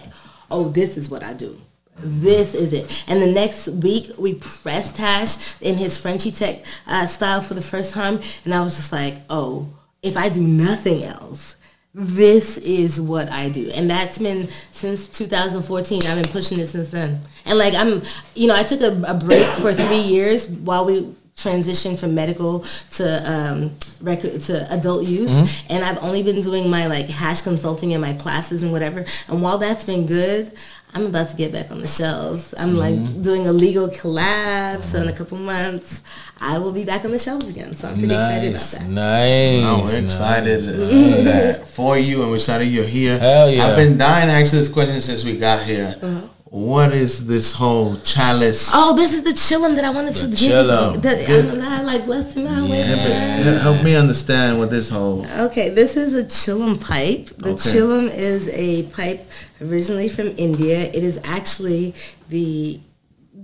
"Oh, 0.50 0.68
this 0.68 0.96
is 0.96 1.08
what 1.08 1.22
I 1.22 1.32
do." 1.32 1.58
This 1.96 2.54
is 2.54 2.72
it. 2.72 3.04
And 3.06 3.22
the 3.22 3.26
next 3.26 3.68
week, 3.68 4.10
we 4.18 4.34
pressed 4.34 4.96
Hash 4.96 5.36
in 5.60 5.76
his 5.76 5.96
Frenchy 5.96 6.32
Tech 6.32 6.64
uh, 6.88 7.06
style 7.06 7.40
for 7.40 7.54
the 7.54 7.62
first 7.62 7.92
time. 7.92 8.20
And 8.44 8.52
I 8.52 8.62
was 8.62 8.74
just 8.76 8.90
like, 8.90 9.18
oh, 9.30 9.68
if 10.02 10.16
I 10.16 10.28
do 10.28 10.40
nothing 10.42 11.04
else, 11.04 11.56
this 11.94 12.58
is 12.58 13.00
what 13.00 13.28
I 13.28 13.48
do. 13.48 13.70
And 13.72 13.88
that's 13.88 14.18
been 14.18 14.48
since 14.72 15.06
2014. 15.06 16.02
I've 16.06 16.22
been 16.22 16.32
pushing 16.32 16.58
it 16.58 16.66
since 16.66 16.90
then. 16.90 17.20
And 17.46 17.56
like, 17.58 17.74
I'm, 17.74 18.02
you 18.34 18.48
know, 18.48 18.56
I 18.56 18.64
took 18.64 18.80
a, 18.80 19.00
a 19.06 19.14
break 19.14 19.46
for 19.46 19.72
three 19.72 20.00
years 20.00 20.48
while 20.48 20.84
we 20.84 21.14
transitioned 21.36 21.98
from 21.98 22.14
medical 22.14 22.64
to 22.92 23.30
um, 23.30 23.70
rec- 24.00 24.20
to 24.22 24.72
adult 24.72 25.04
use, 25.04 25.32
and 25.68 25.84
I've 25.84 25.98
only 25.98 26.22
been 26.22 26.40
doing 26.40 26.70
my 26.70 26.86
like 26.86 27.06
hash 27.06 27.40
consulting 27.40 27.92
and 27.92 28.00
my 28.00 28.14
classes 28.14 28.62
and 28.62 28.70
whatever. 28.70 29.04
And 29.28 29.42
while 29.42 29.58
that's 29.58 29.84
been 29.84 30.06
good, 30.06 30.52
I'm 30.94 31.06
about 31.06 31.28
to 31.30 31.36
get 31.36 31.50
back 31.52 31.72
on 31.72 31.80
the 31.80 31.88
shelves. 31.88 32.54
I'm 32.56 32.74
mm-hmm. 32.74 32.78
like 32.78 33.22
doing 33.22 33.48
a 33.48 33.52
legal 33.52 33.88
collab, 33.88 34.84
so 34.84 35.02
in 35.02 35.08
a 35.08 35.12
couple 35.12 35.38
months, 35.38 36.02
I 36.40 36.58
will 36.58 36.72
be 36.72 36.84
back 36.84 37.04
on 37.04 37.10
the 37.10 37.18
shelves 37.18 37.48
again. 37.48 37.74
So 37.74 37.88
I'm 37.88 37.98
pretty 37.98 38.14
excited 38.14 38.50
about 38.50 38.70
that. 38.70 38.88
nice. 38.88 39.62
Oh, 39.64 39.80
we're 39.82 40.00
nice. 40.00 40.04
excited 40.04 40.60
that 41.24 41.66
for 41.66 41.98
you, 41.98 42.22
and 42.22 42.30
we're 42.30 42.36
excited 42.36 42.66
you're 42.66 42.84
here. 42.84 43.18
Hell 43.18 43.50
yeah. 43.50 43.66
I've 43.66 43.76
been 43.76 43.98
dying 43.98 44.28
to 44.28 44.34
ask 44.34 44.52
this 44.52 44.68
question 44.68 45.00
since 45.00 45.24
we 45.24 45.36
got 45.36 45.64
here. 45.64 45.98
Uh-huh. 46.00 46.28
What 46.54 46.92
is 46.94 47.26
this 47.26 47.52
whole 47.52 47.96
chalice? 48.04 48.70
Oh, 48.72 48.94
this 48.94 49.12
is 49.12 49.24
the 49.24 49.32
chillum 49.32 49.74
that 49.74 49.84
I 49.84 49.90
wanted 49.90 50.14
to 50.14 50.28
give 50.28 50.40
you. 50.40 51.40
I'm 51.50 51.58
not 51.58 51.84
like 51.84 52.04
blessing 52.04 52.44
my 52.44 52.62
way. 52.62 52.80
Help- 52.82 53.60
Help 53.60 53.82
me 53.82 53.96
understand 53.96 54.60
what 54.60 54.70
this 54.70 54.88
whole. 54.88 55.26
Okay, 55.40 55.70
this 55.70 55.96
is 55.96 56.14
a 56.14 56.22
chillum 56.22 56.80
pipe. 56.80 57.30
The 57.38 57.54
Okay. 57.54 57.70
chillum 57.70 58.08
is 58.08 58.48
a 58.52 58.84
pipe 58.84 59.28
originally 59.60 60.08
from 60.08 60.32
India. 60.36 60.78
It 60.84 61.02
is 61.02 61.18
actually 61.24 61.92
the 62.28 62.78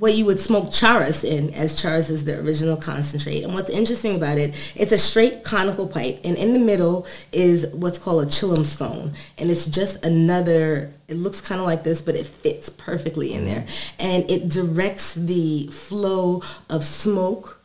what 0.01 0.15
you 0.15 0.25
would 0.25 0.41
smoke 0.41 0.71
charas 0.71 1.23
in, 1.23 1.53
as 1.53 1.81
charas 1.81 2.09
is 2.09 2.25
the 2.25 2.41
original 2.41 2.75
concentrate. 2.75 3.45
And 3.45 3.53
what's 3.53 3.69
interesting 3.69 4.17
about 4.17 4.39
it, 4.39 4.55
it's 4.75 4.93
a 4.93 4.99
straight 4.99 5.45
conical 5.45 5.87
pipe, 5.87 6.21
and 6.25 6.39
in 6.39 6.55
the 6.55 6.59
middle 6.59 7.07
is 7.33 7.69
what's 7.75 7.99
called 7.99 8.23
a 8.23 8.27
chillum 8.27 8.65
stone, 8.65 9.13
and 9.37 9.51
it's 9.51 9.67
just 9.67 10.03
another. 10.03 10.91
It 11.07 11.17
looks 11.17 11.43
kind 11.43 11.61
of 11.61 11.67
like 11.67 11.85
this, 11.85 12.01
but 12.01 12.15
it 12.15 12.27
fits 12.27 12.71
perfectly 12.71 13.35
in 13.35 13.45
there, 13.45 13.61
mm-hmm. 13.61 14.07
and 14.07 14.31
it 14.31 14.49
directs 14.49 15.13
the 15.13 15.67
flow 15.67 16.43
of 16.71 16.87
smoke 16.87 17.60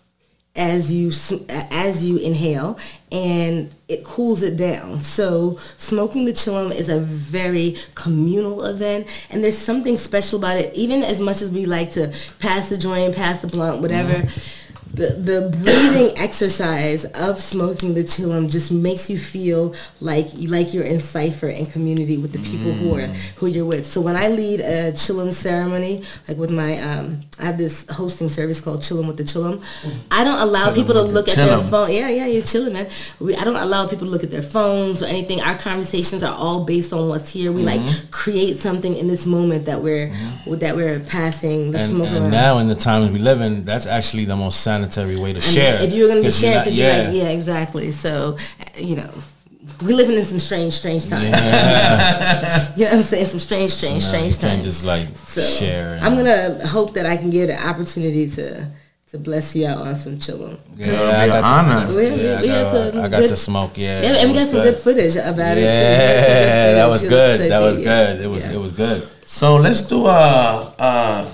as 0.56 0.92
you 0.92 1.12
as 1.50 2.06
you 2.06 2.18
inhale 2.18 2.80
and 3.12 3.70
it 3.88 4.04
cools 4.04 4.42
it 4.42 4.58
down. 4.58 5.02
So 5.02 5.58
smoking 5.78 6.26
the 6.26 6.32
chillum 6.32 6.72
is 6.72 6.90
a 6.90 7.00
very 7.00 7.78
communal 7.94 8.66
event 8.66 9.08
and 9.30 9.44
there's 9.44 9.58
something 9.58 9.98
special 9.98 10.40
about 10.40 10.58
it. 10.58 10.74
Even 10.74 11.04
as 11.04 11.20
much 11.20 11.42
as 11.42 11.52
we 11.52 11.66
like 11.66 11.92
to 11.92 12.14
pass 12.40 12.70
the 12.70 12.78
joint 12.78 13.16
pass 13.16 13.42
the 13.42 13.48
blunt 13.48 13.82
whatever 13.82 14.14
mm-hmm. 14.14 14.65
The, 14.96 15.08
the 15.32 15.40
breathing 15.64 16.18
exercise 16.18 17.06
of 17.06 17.42
smoking 17.42 17.94
the 17.94 18.04
chillum 18.04 18.50
just 18.50 18.72
makes 18.72 19.10
you 19.10 19.18
feel 19.18 19.74
like 20.00 20.28
like 20.48 20.74
you're 20.74 20.84
in 20.84 21.00
cipher 21.00 21.48
and 21.48 21.72
community 21.72 22.18
with 22.18 22.32
the 22.32 22.40
people 22.40 22.72
who 22.74 22.96
are 22.96 23.08
who 23.38 23.48
you're 23.48 23.66
with. 23.66 23.86
So 23.86 24.02
when 24.02 24.16
I 24.16 24.28
lead 24.30 24.60
a 24.62 24.92
chillum 24.94 25.34
ceremony, 25.34 26.04
like 26.28 26.38
with 26.38 26.52
my 26.52 26.78
um, 26.82 27.22
I 27.40 27.44
have 27.46 27.58
this 27.58 27.86
hosting 27.90 28.30
service 28.30 28.62
called 28.62 28.80
Chillum 28.82 29.08
with 29.08 29.18
the 29.18 29.24
Chillum. 29.24 29.62
I 30.12 30.24
don't 30.24 30.40
allow 30.40 30.74
people 30.74 30.94
to 30.94 31.02
with 31.02 31.10
the 31.10 31.14
look 31.14 31.28
at 31.30 31.36
their 31.36 31.58
phone. 31.58 31.92
Yeah, 31.92 32.10
yeah, 32.10 32.26
you're 32.28 32.44
chilling, 32.44 32.74
man. 32.74 32.88
We, 33.20 33.36
I 33.36 33.44
don't 33.44 33.56
allow 33.58 33.88
people 33.88 34.06
to 34.08 34.12
look 34.12 34.24
at 34.24 34.32
their 34.32 34.42
phones 34.42 35.02
or 35.04 35.06
anything. 35.08 35.42
Our 35.42 35.56
conversations 35.58 36.24
are 36.24 36.34
all 36.36 36.64
based 36.66 36.94
on 36.94 37.10
what's 37.10 37.30
here. 37.32 37.52
We 37.52 37.64
Mm-hmm. 37.66 37.86
like 37.86 38.12
create 38.12 38.58
something 38.58 38.96
in 38.96 39.08
this 39.08 39.26
moment 39.26 39.66
that 39.66 39.82
we're 39.82 40.14
that 40.64 40.76
we're 40.76 41.00
passing 41.00 41.72
the 41.72 41.80
And, 41.80 41.90
smoke 41.90 42.08
and 42.08 42.18
around. 42.18 42.32
now 42.32 42.58
in 42.60 42.68
the 42.68 42.76
times 42.76 43.10
we 43.12 43.18
live 43.20 43.42
in, 43.42 43.66
that's 43.66 43.88
actually 43.88 44.26
the 44.26 44.36
most 44.36 44.62
sanitary 44.62 44.85
way 45.18 45.34
to 45.34 45.40
I 45.40 45.44
mean. 45.80 45.84
If 45.84 45.94
you 45.94 46.04
were 46.04 46.10
going 46.10 46.18
to 46.24 46.28
be 46.28 46.28
'Cause 46.28 46.42
you're 46.44 46.52
sharing, 46.52 46.56
not- 46.58 46.66
because 46.66 46.78
you're 46.80 47.04
like, 47.06 47.16
yeah, 47.16 47.30
exactly. 47.30 47.92
So, 47.92 48.38
uh, 48.60 48.64
you 48.78 48.96
know, 48.98 49.10
we're 49.82 49.96
living 49.96 50.18
in 50.18 50.26
some 50.26 50.40
strange, 50.40 50.74
strange 50.74 51.10
times. 51.10 51.26
you 52.78 52.86
know 52.86 52.92
what 52.92 52.94
I'm 52.98 53.02
saying? 53.02 53.26
Some 53.26 53.40
strange, 53.40 53.72
strange, 53.72 54.04
Nah, 54.04 54.10
strange 54.10 54.34
you 54.36 54.40
can't 54.40 54.52
times. 54.54 54.64
just 54.64 54.84
like 54.86 55.08
So 55.28 55.42
share. 55.42 56.00
I'm 56.02 56.16
gonna 56.16 56.66
hope 56.68 56.94
that 56.94 57.06
I 57.06 57.18
can 57.18 57.30
get 57.30 57.50
an 57.50 57.58
opportunity 57.68 58.30
to 58.32 58.68
to 59.12 59.18
bless 59.20 59.56
you 59.56 59.66
out 59.68 59.78
on 59.80 59.96
some 59.96 60.18
chillin'. 60.18 60.58
Yeah, 60.78 60.88
It'll 60.88 61.08
I 61.08 61.26
be 61.26 61.30
got 61.32 61.38
an 61.38 61.44
to- 61.44 61.76
honor. 61.76 61.96
We, 61.96 62.04
Yeah, 62.04 62.38
I 62.38 62.42
we 62.42 62.48
got, 62.48 62.64
got 62.64 62.94
some 62.94 63.02
I 63.04 63.08
got 63.08 63.20
good, 63.22 63.30
to 63.30 63.36
smoke. 63.36 63.72
Yeah, 63.78 64.02
yeah, 64.02 64.10
it 64.10 64.16
and 64.24 64.32
we 64.32 64.38
got 64.38 64.50
some 64.50 64.62
good 64.62 64.78
footage 64.78 65.16
about 65.16 65.38
Yeah, 65.38 65.54
it 65.56 65.62
Yeah, 65.62 66.74
that 66.74 66.90
was 66.90 67.02
good. 67.02 67.52
That 67.52 67.60
was 67.62 67.78
good. 67.78 68.22
It 68.22 68.28
was 68.28 68.44
it 68.46 68.58
was 68.60 68.72
good. 68.72 69.08
So 69.28 69.56
let's 69.58 69.82
do 69.82 70.06
a, 70.06 70.74
uh, 70.80 71.26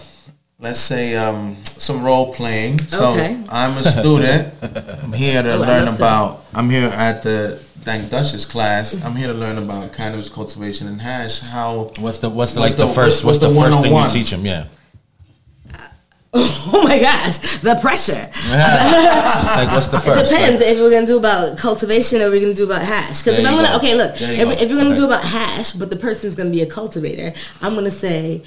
let's 0.61 0.79
say 0.79 1.15
um, 1.15 1.57
some 1.65 2.03
role 2.03 2.33
playing. 2.33 2.79
So 2.83 3.11
Okay. 3.13 3.37
I'm 3.49 3.77
a 3.77 3.83
student. 3.83 4.53
I'm 5.03 5.13
here 5.13 5.41
to 5.41 5.53
Oh, 5.55 5.57
learn 5.57 5.85
love 5.85 5.97
to. 5.97 6.03
about. 6.03 6.45
I'm 6.53 6.69
here 6.69 6.87
at 6.87 7.23
the 7.23 7.59
Dank 7.83 8.09
Duchess 8.09 8.45
class. 8.45 8.95
I'm 9.03 9.15
here 9.15 9.27
to 9.27 9.33
learn 9.33 9.57
about 9.57 9.93
cannabis 9.93 10.29
cultivation 10.29 10.87
and 10.87 11.01
hash. 11.01 11.39
How 11.39 11.91
What's 11.97 12.19
the 12.19 12.29
what's 12.29 12.53
the, 12.53 12.59
What's 12.61 12.71
like 12.71 12.75
the, 12.77 12.85
the- 12.87 12.93
first 12.93 13.23
what's 13.23 13.39
what's, 13.39 13.39
the, 13.39 13.49
the 13.49 13.59
first 13.71 13.81
thing 13.81 13.93
you 13.95 14.07
teach 14.09 14.31
them? 14.31 14.45
Yeah. 14.45 14.65
Oh 16.33 16.83
my 16.83 16.97
gosh, 16.99 17.37
the 17.59 17.75
pressure. 17.81 18.13
like 18.13 19.67
what's 19.73 19.87
the 19.87 19.97
It 19.97 20.01
first? 20.01 20.31
depends 20.31 20.61
Like, 20.61 20.69
if 20.71 20.77
we're 20.79 20.89
gonna 20.91 21.05
do 21.07 21.17
about 21.17 21.57
cultivation 21.57 22.21
or 22.21 22.29
we're 22.29 22.39
gonna 22.39 22.53
do 22.53 22.63
about 22.63 22.81
hash. 22.81 23.21
Because 23.21 23.39
if 23.39 23.45
I'm 23.45 23.55
gonna, 23.55 23.67
go. 23.67 23.77
okay, 23.77 23.95
look, 23.95 24.13
if, 24.13 24.21
you 24.21 24.45
go. 24.45 24.51
if 24.51 24.69
you're 24.69 24.77
gonna 24.77 24.91
Okay. 24.91 24.99
do 24.99 25.05
about 25.05 25.23
hash, 25.25 25.73
but 25.73 25.89
the 25.89 25.97
person's 25.97 26.35
gonna 26.35 26.49
be 26.49 26.61
a 26.61 26.65
cultivator, 26.65 27.33
I'm 27.61 27.75
gonna 27.75 27.91
say 27.91 28.43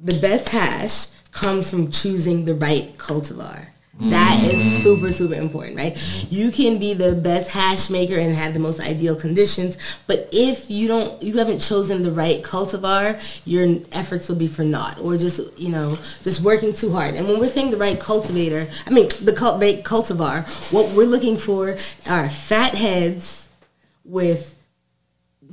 the 0.00 0.18
best 0.20 0.48
hash 0.48 1.06
comes 1.32 1.70
from 1.70 1.90
choosing 1.90 2.44
the 2.44 2.54
right 2.54 2.96
cultivar. 2.98 3.66
That 4.00 4.38
Mm-hmm. 4.42 4.82
super, 4.82 5.12
super 5.12 5.34
important, 5.34 5.76
right? 5.76 6.26
You 6.30 6.50
can 6.50 6.78
be 6.78 6.92
the 6.94 7.14
best 7.14 7.50
hash 7.50 7.88
maker 7.90 8.18
and 8.18 8.34
have 8.34 8.52
the 8.54 8.58
most 8.58 8.80
ideal 8.80 9.14
conditions, 9.14 9.76
but 10.08 10.28
if 10.32 10.68
you 10.70 10.88
don't, 10.88 11.22
you 11.22 11.36
haven't 11.38 11.60
chosen 11.60 12.02
the 12.02 12.10
right 12.10 12.42
cultivar, 12.42 13.20
your 13.44 13.78
efforts 13.92 14.28
will 14.28 14.36
be 14.36 14.48
for 14.48 14.64
naught, 14.64 14.98
or 14.98 15.16
just 15.18 15.40
you 15.58 15.68
know, 15.68 15.98
just 16.22 16.40
working 16.40 16.72
too 16.72 16.90
hard. 16.90 17.14
And 17.14 17.28
when 17.28 17.38
we're 17.38 17.48
saying 17.48 17.70
the 17.70 17.76
right 17.76 18.00
cultivator, 18.00 18.66
I 18.86 18.90
mean 18.90 19.08
the 19.20 19.32
cult- 19.34 19.60
right 19.60 19.84
cultivar, 19.84 20.44
what 20.72 20.90
we're 20.96 21.06
looking 21.06 21.36
for 21.36 21.76
are 22.08 22.28
fat 22.28 22.74
heads 22.74 23.48
with 24.04 24.56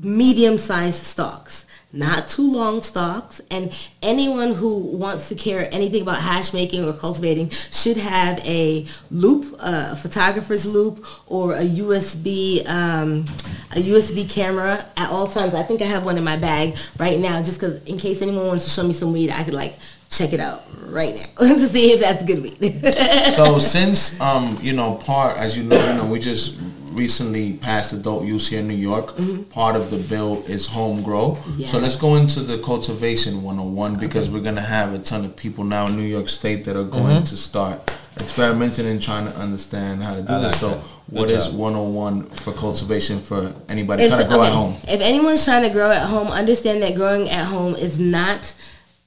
medium-sized 0.01 1.03
stalks 1.03 1.65
not 1.91 2.29
too 2.29 2.51
long 2.51 2.81
stalks 2.81 3.41
and 3.49 3.73
anyone 4.03 4.53
who 4.53 4.77
wants 4.77 5.27
to 5.27 5.33
care 5.35 5.67
anything 5.71 6.03
about 6.03 6.21
hash 6.21 6.53
making 6.53 6.85
or 6.85 6.93
cultivating 6.93 7.49
should 7.49 7.97
have 7.97 8.37
a 8.45 8.85
loop 9.09 9.55
a 9.59 9.95
photographer's 9.95 10.67
loop 10.67 11.03
or 11.25 11.53
a 11.55 11.63
usb 11.63 12.67
um, 12.69 13.25
a 13.71 13.81
usb 13.89 14.29
camera 14.29 14.85
at 14.97 15.09
all 15.09 15.25
times. 15.25 15.55
I 15.55 15.63
think 15.63 15.81
i 15.81 15.85
have 15.85 16.05
one 16.05 16.17
in 16.17 16.23
my 16.23 16.37
bag 16.37 16.77
right 16.99 17.19
now 17.19 17.41
just 17.41 17.59
because 17.59 17.83
in 17.85 17.97
case 17.97 18.21
anyone 18.21 18.45
wants 18.45 18.65
to 18.65 18.71
show 18.71 18.83
me 18.83 18.93
some 18.93 19.11
weed 19.11 19.31
i 19.31 19.43
could 19.43 19.55
like 19.55 19.79
check 20.11 20.31
it 20.31 20.39
out 20.39 20.63
right 20.87 21.15
now 21.15 21.47
to 21.55 21.67
see 21.67 21.91
if 21.91 21.99
that's 21.99 22.23
good 22.23 22.41
weed. 22.41 22.93
So 23.33 23.59
since 23.59 24.19
um 24.19 24.57
you 24.61 24.73
know 24.73 24.95
part 24.95 25.37
as 25.37 25.57
you 25.57 25.63
know 25.63 25.79
you 25.89 25.97
know 25.97 26.05
we 26.05 26.19
just 26.19 26.55
recently 26.93 27.53
passed 27.53 27.93
adult 27.93 28.25
use 28.25 28.47
here 28.49 28.59
in 28.59 28.67
New 28.67 28.73
York. 28.75 29.13
Part 29.49 29.75
of 29.75 29.89
the 29.91 29.97
bill 29.97 30.43
is 30.47 30.67
home 30.67 31.01
grow. 31.03 31.35
So 31.35 31.41
Mm-hmm. 31.41 31.77
Let's 31.83 31.95
go 31.95 32.15
into 32.15 32.41
the 32.41 32.57
cultivation 32.59 33.43
101 33.43 33.95
because 33.97 34.29
we're 34.29 34.41
gonna 34.43 34.61
have 34.61 34.93
a 34.93 34.99
ton 34.99 35.25
of 35.25 35.35
people 35.35 35.63
now 35.63 35.87
in 35.87 35.95
New 35.95 36.03
York 36.03 36.29
State 36.29 36.65
that 36.65 36.75
are 36.75 36.83
going 36.83 37.23
to 37.23 37.37
start 37.37 37.91
experimenting 38.19 38.85
and 38.85 39.01
trying 39.01 39.25
to 39.31 39.35
understand 39.37 40.03
how 40.03 40.13
to 40.15 40.21
do 40.21 40.33
I 40.33 40.39
this. 40.39 40.51
like 40.53 40.59
So 40.61 40.69
that. 40.71 40.79
what 41.09 41.27
Good 41.29 41.37
is 41.37 41.45
job. 41.47 41.55
101 41.55 42.29
for 42.31 42.51
cultivation 42.53 43.21
for 43.21 43.53
anybody 43.69 44.03
If, 44.03 44.09
trying 44.11 44.23
to 44.23 44.29
grow 44.29 44.39
okay, 44.41 44.47
at 44.49 44.53
home? 44.53 44.75
if 44.87 45.01
anyone's 45.01 45.45
trying 45.45 45.63
to 45.63 45.69
grow 45.69 45.89
at 45.91 46.07
home, 46.07 46.27
understand 46.27 46.81
that 46.83 46.95
growing 46.95 47.29
at 47.29 47.45
home 47.45 47.75
is 47.75 47.97
not 47.99 48.53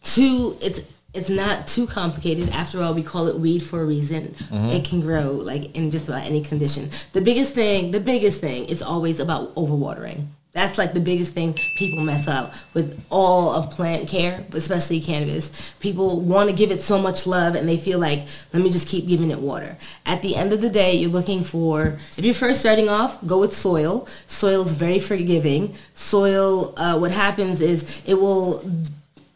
too 0.05 0.57
it's 0.61 0.81
it's 1.15 1.29
not 1.29 1.67
too 1.67 1.87
complicated. 1.87 2.49
After 2.51 2.81
all, 2.81 2.95
we 2.95 3.03
call 3.03 3.29
it 3.29 3.39
weed 3.39 3.63
for 3.63 3.81
a 3.81 3.85
reason. 3.85 4.29
Mm-hmm. 4.29 4.71
It 4.71 4.85
can 4.85 5.01
grow 5.01 5.33
like 5.33 5.75
in 5.77 5.91
just 5.91 6.09
about 6.09 6.25
any 6.25 6.43
condition. 6.43 6.91
The 7.13 7.21
biggest 7.21 7.55
thing, 7.55 7.91
the 7.91 8.01
biggest 8.01 8.41
thing 8.41 8.65
is 8.67 8.83
always 8.83 9.21
about 9.21 9.55
overwatering. 9.55 10.27
That's 10.53 10.77
like 10.77 10.93
the 10.93 11.01
biggest 11.01 11.33
thing 11.33 11.55
people 11.79 12.01
mess 12.03 12.29
up 12.29 12.53
with 12.75 13.03
all 13.11 13.53
of 13.53 13.71
plant 13.71 14.07
care, 14.07 14.45
especially 14.53 15.01
cannabis. 15.01 15.73
People 15.81 16.21
want 16.21 16.51
to 16.51 16.55
give 16.55 16.71
it 16.71 16.83
so 16.83 16.99
much 16.99 17.27
love 17.27 17.55
and 17.55 17.67
they 17.67 17.79
feel 17.79 17.99
like, 17.99 18.27
let 18.53 18.63
me 18.63 18.71
just 18.71 18.87
keep 18.87 19.09
giving 19.09 19.31
it 19.31 19.39
water. 19.39 19.79
At 20.05 20.21
the 20.21 20.37
end 20.37 20.53
of 20.53 20.61
the 20.61 20.69
day, 20.69 20.95
you're 20.95 21.11
looking 21.11 21.43
for, 21.43 21.99
if 22.19 22.25
you're 22.25 22.35
first 22.35 22.61
starting 22.61 22.91
off, 22.91 23.27
go 23.27 23.41
with 23.41 23.57
soil. 23.57 24.07
Soil 24.27 24.67
is 24.67 24.75
very 24.75 24.99
forgiving. 24.99 25.75
Soil, 25.95 26.75
uh, 26.77 26.99
what 26.99 27.13
happens 27.13 27.63
is 27.63 28.03
it 28.05 28.15
will 28.15 28.63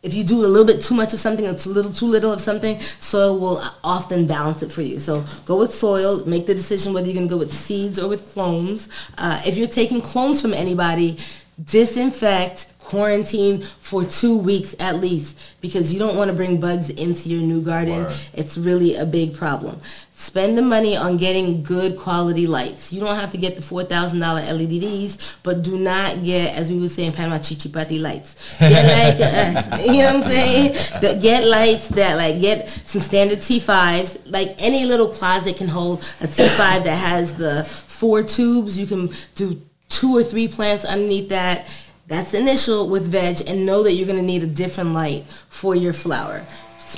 if 0.07 0.15
you 0.15 0.23
do 0.23 0.39
a 0.39 0.47
little 0.47 0.65
bit 0.65 0.83
too 0.83 0.95
much 0.95 1.13
of 1.13 1.19
something 1.19 1.47
or 1.47 1.55
too 1.55 1.71
little 1.71 1.93
too 1.93 2.07
little 2.07 2.33
of 2.33 2.41
something, 2.41 2.81
soil 3.01 3.39
will 3.39 3.63
often 3.83 4.27
balance 4.27 4.63
it 4.63 4.71
for 4.71 4.83
you. 4.83 5.01
So 5.01 5.25
go 5.45 5.59
with 5.59 5.75
soil. 5.75 6.25
Make 6.25 6.47
the 6.47 6.55
decision 6.55 6.95
whether 6.95 7.07
you're 7.07 7.17
going 7.17 7.29
to 7.29 7.35
go 7.35 7.39
with 7.39 7.53
seeds 7.53 7.99
or 7.99 8.09
with 8.09 8.33
clones. 8.33 8.89
Uh, 9.19 9.43
if 9.45 9.57
you're 9.57 9.69
taking 9.69 10.01
clones 10.01 10.41
from 10.41 10.55
anybody, 10.55 11.19
disinfect, 11.63 12.67
quarantine 12.79 13.65
for 13.81 14.05
two 14.05 14.39
weeks 14.39 14.77
at 14.79 14.97
least 14.97 15.37
because 15.61 15.93
you 15.93 15.99
don't 15.99 16.17
want 16.17 16.31
to 16.31 16.37
bring 16.37 16.61
bugs 16.61 16.89
into 16.91 17.29
your 17.29 17.41
new 17.41 17.61
garden. 17.61 18.07
It's 18.33 18.57
really 18.57 18.95
a 18.95 19.05
big 19.05 19.35
problem. 19.35 19.81
Spend 20.19 20.57
the 20.57 20.63
money 20.63 20.97
on 20.97 21.19
getting 21.19 21.63
good 21.63 21.99
quality 21.99 22.47
lights. 22.47 22.91
You 22.91 23.01
don't 23.01 23.17
have 23.17 23.31
to 23.33 23.37
get 23.37 23.55
the 23.55 23.61
four 23.61 23.85
thousand 23.85 24.21
dollar 24.21 24.41
LEDs, 24.41 25.37
but 25.43 25.63
do 25.63 25.79
not 25.79 26.25
get, 26.25 26.57
as 26.57 26.71
we 26.71 26.79
would 26.79 26.91
say 26.91 27.05
in 27.05 27.13
Panama, 27.13 27.37
chichipati 27.39 28.01
lights. 28.01 28.35
Get 28.59 29.19
like, 29.71 29.83
uh, 29.83 29.83
you 29.83 29.99
know 29.99 30.15
what 30.15 30.17
I'm 30.17 30.23
saying? 30.23 30.73
The- 31.03 31.19
Get 31.21 31.45
lights 31.45 31.89
that 31.89 32.17
like 32.17 32.41
get 32.41 32.67
some 32.87 33.03
standard 33.03 33.41
T5s. 33.41 34.23
Like 34.33 34.55
any 34.59 34.87
little 34.87 35.09
closet 35.09 35.59
can 35.59 35.69
hold 35.69 35.99
a 36.23 36.27
T5 36.27 36.85
that 36.85 36.97
has 36.97 37.35
the 37.35 37.65
four 37.65 38.23
tubes. 38.23 38.79
You 38.79 38.87
can 38.87 39.11
do 39.35 39.61
two 39.91 40.17
or 40.17 40.25
three 40.25 40.49
plants 40.49 40.87
underneath 40.87 41.29
that. 41.29 41.69
That's 42.07 42.33
initial 42.33 42.89
with 42.89 43.07
veg, 43.07 43.43
and 43.47 43.67
know 43.67 43.83
that 43.83 43.93
you're 43.93 44.07
gonna 44.07 44.23
need 44.23 44.43
a 44.43 44.47
different 44.47 44.95
light 44.95 45.25
for 45.51 45.75
your 45.75 45.93
flower. 45.93 46.43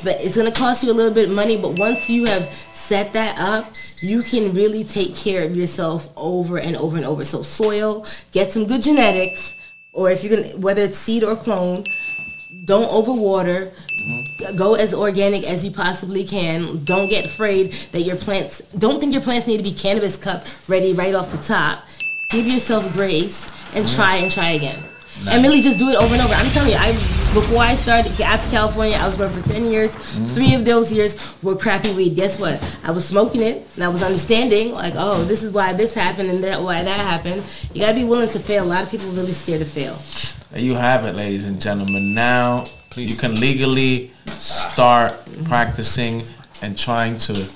It's 0.04 0.36
gonna 0.36 0.52
cost 0.52 0.84
you 0.84 0.92
a 0.92 0.94
little 0.94 1.12
bit 1.14 1.30
of 1.30 1.34
money, 1.34 1.56
but 1.56 1.78
once 1.78 2.08
you 2.10 2.26
have 2.26 2.42
set 2.88 3.12
that 3.12 3.38
up, 3.38 3.70
you 4.00 4.22
can 4.22 4.54
really 4.54 4.82
take 4.82 5.14
care 5.14 5.44
of 5.44 5.54
yourself 5.54 6.08
over 6.16 6.58
and 6.58 6.74
over 6.76 6.96
and 6.96 7.04
over. 7.04 7.24
So 7.24 7.42
soil, 7.42 8.06
get 8.32 8.52
some 8.52 8.66
good 8.66 8.82
genetics, 8.82 9.54
or 9.92 10.10
if 10.10 10.24
you're 10.24 10.36
gonna, 10.36 10.56
whether 10.56 10.82
it's 10.82 10.96
seed 10.96 11.22
or 11.22 11.36
clone, 11.36 11.84
don't 12.64 12.88
overwater. 12.88 13.70
Mm-hmm. 13.70 14.56
Go 14.56 14.74
as 14.74 14.94
organic 14.94 15.44
as 15.44 15.64
you 15.64 15.70
possibly 15.70 16.24
can. 16.24 16.82
Don't 16.84 17.08
get 17.08 17.26
afraid 17.26 17.72
that 17.92 18.00
your 18.00 18.16
plants. 18.16 18.60
Don't 18.72 19.00
think 19.00 19.12
your 19.12 19.22
plants 19.22 19.46
need 19.46 19.58
to 19.58 19.62
be 19.62 19.74
cannabis 19.74 20.16
cup 20.16 20.44
ready 20.66 20.94
right 20.94 21.14
off 21.14 21.30
the 21.30 21.38
top. 21.38 21.84
Give 22.30 22.46
yourself 22.46 22.90
grace 22.94 23.50
and 23.74 23.84
mm-hmm. 23.84 23.96
try 23.96 24.16
and 24.16 24.30
try 24.30 24.50
again. 24.50 24.82
And 25.26 25.42
really 25.42 25.60
just 25.60 25.78
do 25.78 25.88
it 25.88 25.96
over 25.96 26.14
and 26.14 26.22
over. 26.22 26.32
I'm 26.32 26.46
telling 26.50 26.70
you, 26.70 26.76
I 26.76 26.92
before 27.34 27.58
I 27.58 27.74
started 27.74 28.20
out 28.22 28.40
to 28.40 28.50
California, 28.50 28.96
I 28.96 29.06
was 29.06 29.16
growing 29.16 29.32
for 29.32 29.46
ten 29.46 29.70
years. 29.70 29.94
Mm-hmm. 29.96 30.24
Three 30.26 30.54
of 30.54 30.64
those 30.64 30.92
years 30.92 31.16
were 31.42 31.56
crappy 31.56 31.92
weed. 31.92 32.16
Guess 32.16 32.38
what? 32.38 32.62
I 32.84 32.90
was 32.90 33.04
smoking 33.06 33.42
it 33.42 33.66
and 33.74 33.84
I 33.84 33.88
was 33.88 34.02
understanding 34.02 34.72
like, 34.72 34.94
oh, 34.96 35.24
this 35.24 35.42
is 35.42 35.52
why 35.52 35.72
this 35.72 35.94
happened 35.94 36.30
and 36.30 36.42
that 36.44 36.62
why 36.62 36.82
that 36.82 37.00
happened. 37.00 37.42
You 37.74 37.82
gotta 37.82 37.94
be 37.94 38.04
willing 38.04 38.28
to 38.30 38.38
fail. 38.38 38.64
A 38.64 38.66
lot 38.66 38.84
of 38.84 38.90
people 38.90 39.08
are 39.08 39.12
really 39.12 39.32
scared 39.32 39.60
to 39.60 39.66
fail. 39.66 39.98
There 40.50 40.62
you 40.62 40.74
have 40.74 41.04
it, 41.04 41.14
ladies 41.14 41.46
and 41.46 41.60
gentlemen. 41.60 42.14
Now 42.14 42.64
you 42.94 43.16
can 43.16 43.38
legally 43.38 44.12
start 44.26 45.12
practicing 45.44 46.22
and 46.62 46.78
trying 46.78 47.18
to 47.18 47.48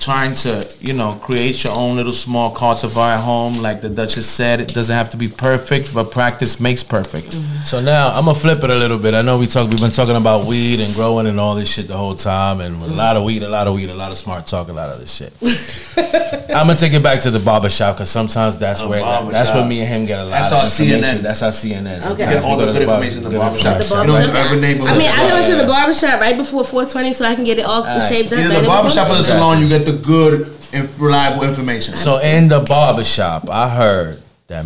trying 0.00 0.34
to, 0.34 0.66
you 0.80 0.92
know, 0.92 1.12
create 1.22 1.64
your 1.64 1.76
own 1.76 1.96
little 1.96 2.12
small 2.12 2.54
cultivar 2.54 3.14
at 3.16 3.20
home. 3.20 3.58
Like 3.60 3.80
the 3.80 3.88
Duchess 3.88 4.28
said, 4.28 4.60
it 4.60 4.72
doesn't 4.74 4.94
have 4.94 5.10
to 5.10 5.16
be 5.16 5.28
perfect, 5.28 5.92
but 5.92 6.10
practice 6.10 6.60
makes 6.60 6.82
perfect. 6.82 7.32
So 7.64 7.80
now 7.80 8.08
I'm 8.08 8.24
gonna 8.26 8.34
flip 8.38 8.62
it 8.64 8.70
a 8.70 8.74
little 8.74 8.98
bit. 8.98 9.14
I 9.14 9.22
know 9.22 9.38
we 9.38 9.46
talk. 9.46 9.68
We've 9.70 9.80
been 9.80 9.90
talking 9.90 10.16
about 10.16 10.46
weed 10.46 10.80
and 10.80 10.94
growing 10.94 11.26
and 11.26 11.38
all 11.40 11.54
this 11.54 11.68
shit 11.68 11.88
the 11.88 11.96
whole 11.96 12.14
time, 12.14 12.60
and 12.60 12.80
a 12.82 12.86
lot 12.86 13.16
of 13.16 13.24
weed, 13.24 13.42
a 13.42 13.48
lot 13.48 13.66
of 13.66 13.74
weed, 13.74 13.90
a 13.90 13.94
lot 13.94 14.12
of 14.12 14.18
smart 14.18 14.46
talk, 14.46 14.68
a 14.68 14.72
lot 14.72 14.90
of 14.90 14.98
this 15.00 15.12
shit. 15.12 15.32
I'm 16.48 16.66
gonna 16.66 16.76
take 16.76 16.92
it 16.92 17.02
back 17.02 17.20
to 17.22 17.30
the 17.30 17.40
barber 17.40 17.68
shop 17.70 17.96
because 17.96 18.10
sometimes 18.10 18.58
that's 18.58 18.80
A 18.80 18.88
where 18.88 19.00
barber 19.00 19.30
that's 19.32 19.52
where 19.52 19.66
me 19.66 19.80
and 19.80 19.88
him 19.88 20.06
get 20.06 20.20
a 20.20 20.24
lot 20.24 20.30
That's 20.30 20.52
of 20.52 20.58
our 20.58 20.64
information. 20.64 21.18
CNN. 21.18 21.22
That's 21.22 21.42
our 21.42 21.50
CNN. 21.50 22.00
Sometimes 22.02 22.20
Okay. 22.20 22.32
Get 22.34 22.44
all 22.44 22.56
the 22.56 22.66
to 22.66 22.72
good 22.72 22.86
barber- 22.86 23.04
information 23.04 23.24
in 23.26 23.32
the 23.32 23.38
barbershop. 23.38 23.64
barber 23.64 23.82
The 23.82 23.88
shop. 23.88 24.06
You 24.06 24.06
know, 24.06 24.18
barbershop. 24.18 24.44
every 24.46 24.60
neighborhood. 24.60 24.90
I 24.90 24.98
mean, 24.98 25.08
I 25.08 25.12
has 25.12 25.28
a 25.28 25.28
go 25.28 25.42
to 25.42 25.56
the 25.66 25.68
barber. 25.68 25.92
barbershop 25.92 26.20
right 26.20 26.36
before 26.36 26.64
420 26.64 27.12
so 27.14 27.24
I 27.24 27.34
can 27.34 27.44
get 27.44 27.58
it 27.58 27.64
all 27.66 27.82
shaved 28.08 28.32
up. 28.32 28.38
Either 28.38 28.48
the 28.48 28.58
in 28.60 28.66
barbershop 28.66 29.10
or 29.10 29.16
the 29.16 29.22
salon, 29.24 29.60
you 29.60 29.68
get 29.68 29.84
the 29.92 29.98
good 29.98 30.54
and 30.72 31.00
reliable 31.00 31.44
information. 31.44 31.96
So 31.96 32.18
in 32.18 32.48
the 32.48 32.60
barber 32.60 33.04
shop, 33.04 33.48
I 33.48 33.68
heard 33.68 34.22
that 34.48 34.64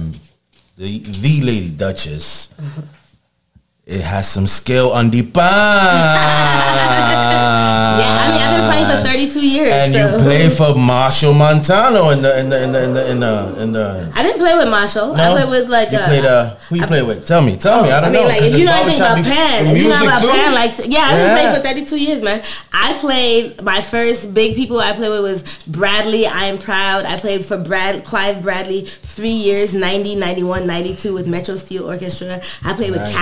the 0.76 0.98
the 0.98 1.40
lady 1.42 1.70
Duchess. 1.70 2.48
Uh-huh. 2.58 2.82
It 3.85 4.01
has 4.03 4.30
some 4.30 4.47
skill 4.47 4.93
on 4.93 5.11
the 5.11 5.22
pan. 5.22 5.43
Yeah, 7.93 8.09
I 8.09 8.30
mean, 8.33 8.41
I've 8.41 8.57
been 8.57 8.70
playing 8.70 8.87
for 8.87 8.97
for 9.03 9.05
32 9.05 9.47
years. 9.47 9.70
And 9.72 9.93
so. 9.93 9.99
you 10.16 10.22
play 10.22 10.49
for 10.49 10.72
Machel 10.78 11.37
Montano 11.37 12.09
in 12.11 12.22
the 12.22 12.39
in 12.41 12.49
the 12.49 12.62
in 12.64 12.72
the 12.72 12.85
in 12.85 12.95
the 12.95 13.11
in 13.11 13.20
the, 13.20 13.62
in 13.62 13.72
the 13.72 14.12
I 14.14 14.22
didn't 14.22 14.39
play 14.39 14.57
with 14.57 14.68
Machel. 14.68 15.14
no? 15.14 15.22
I 15.22 15.33
played 15.43 15.51
with 15.51 15.68
like 15.68 15.91
you 15.93 15.99
a. 15.99 16.05
played 16.05 16.24
uh 16.24 16.55
who 16.70 16.76
you 16.76 16.87
play 16.87 17.03
with? 17.03 17.26
Tell 17.26 17.43
me, 17.43 17.57
tell 17.59 17.83
me. 17.85 17.91
I 17.91 17.99
I 17.99 18.01
don't 18.01 18.12
mean, 18.12 18.22
know. 18.22 18.28
like 18.28 18.43
if 18.43 18.57
you 18.57 18.64
know 18.64 18.72
anything 18.83 19.01
about 19.01 19.24
Pan, 19.24 19.66
if 19.66 19.83
you 19.83 19.89
know 19.91 20.03
about 20.03 20.20
too? 20.22 20.28
Pan, 20.28 20.55
like 20.55 20.72
yeah, 20.87 21.01
I've 21.03 21.16
been 21.16 21.26
Yeah. 21.26 21.35
playing 21.35 21.57
for 21.57 21.62
32 21.62 21.97
years, 21.99 22.22
man. 22.22 22.43
I 22.72 22.95
played 22.99 23.62
my 23.62 23.83
first 23.83 24.33
big 24.33 24.55
people 24.55 24.80
I 24.80 24.93
played 24.95 25.11
with 25.11 25.22
was 25.22 25.43
Bradley. 25.66 26.26
I 26.26 26.47
am 26.47 26.57
proud. 26.59 27.05
I 27.05 27.16
played 27.18 27.45
for 27.45 27.59
Brad 27.59 28.05
Clive 28.05 28.41
Bradley 28.43 28.87
three 28.87 29.28
years, 29.28 29.74
90, 29.74 30.14
91, 30.16 30.66
92 30.66 31.12
with 31.12 31.26
Metro 31.26 31.57
Steel 31.57 31.87
Orchestra. 31.89 32.41
I 32.64 32.72
played 32.72 32.93
with 32.93 33.01
Nice. 33.03 33.12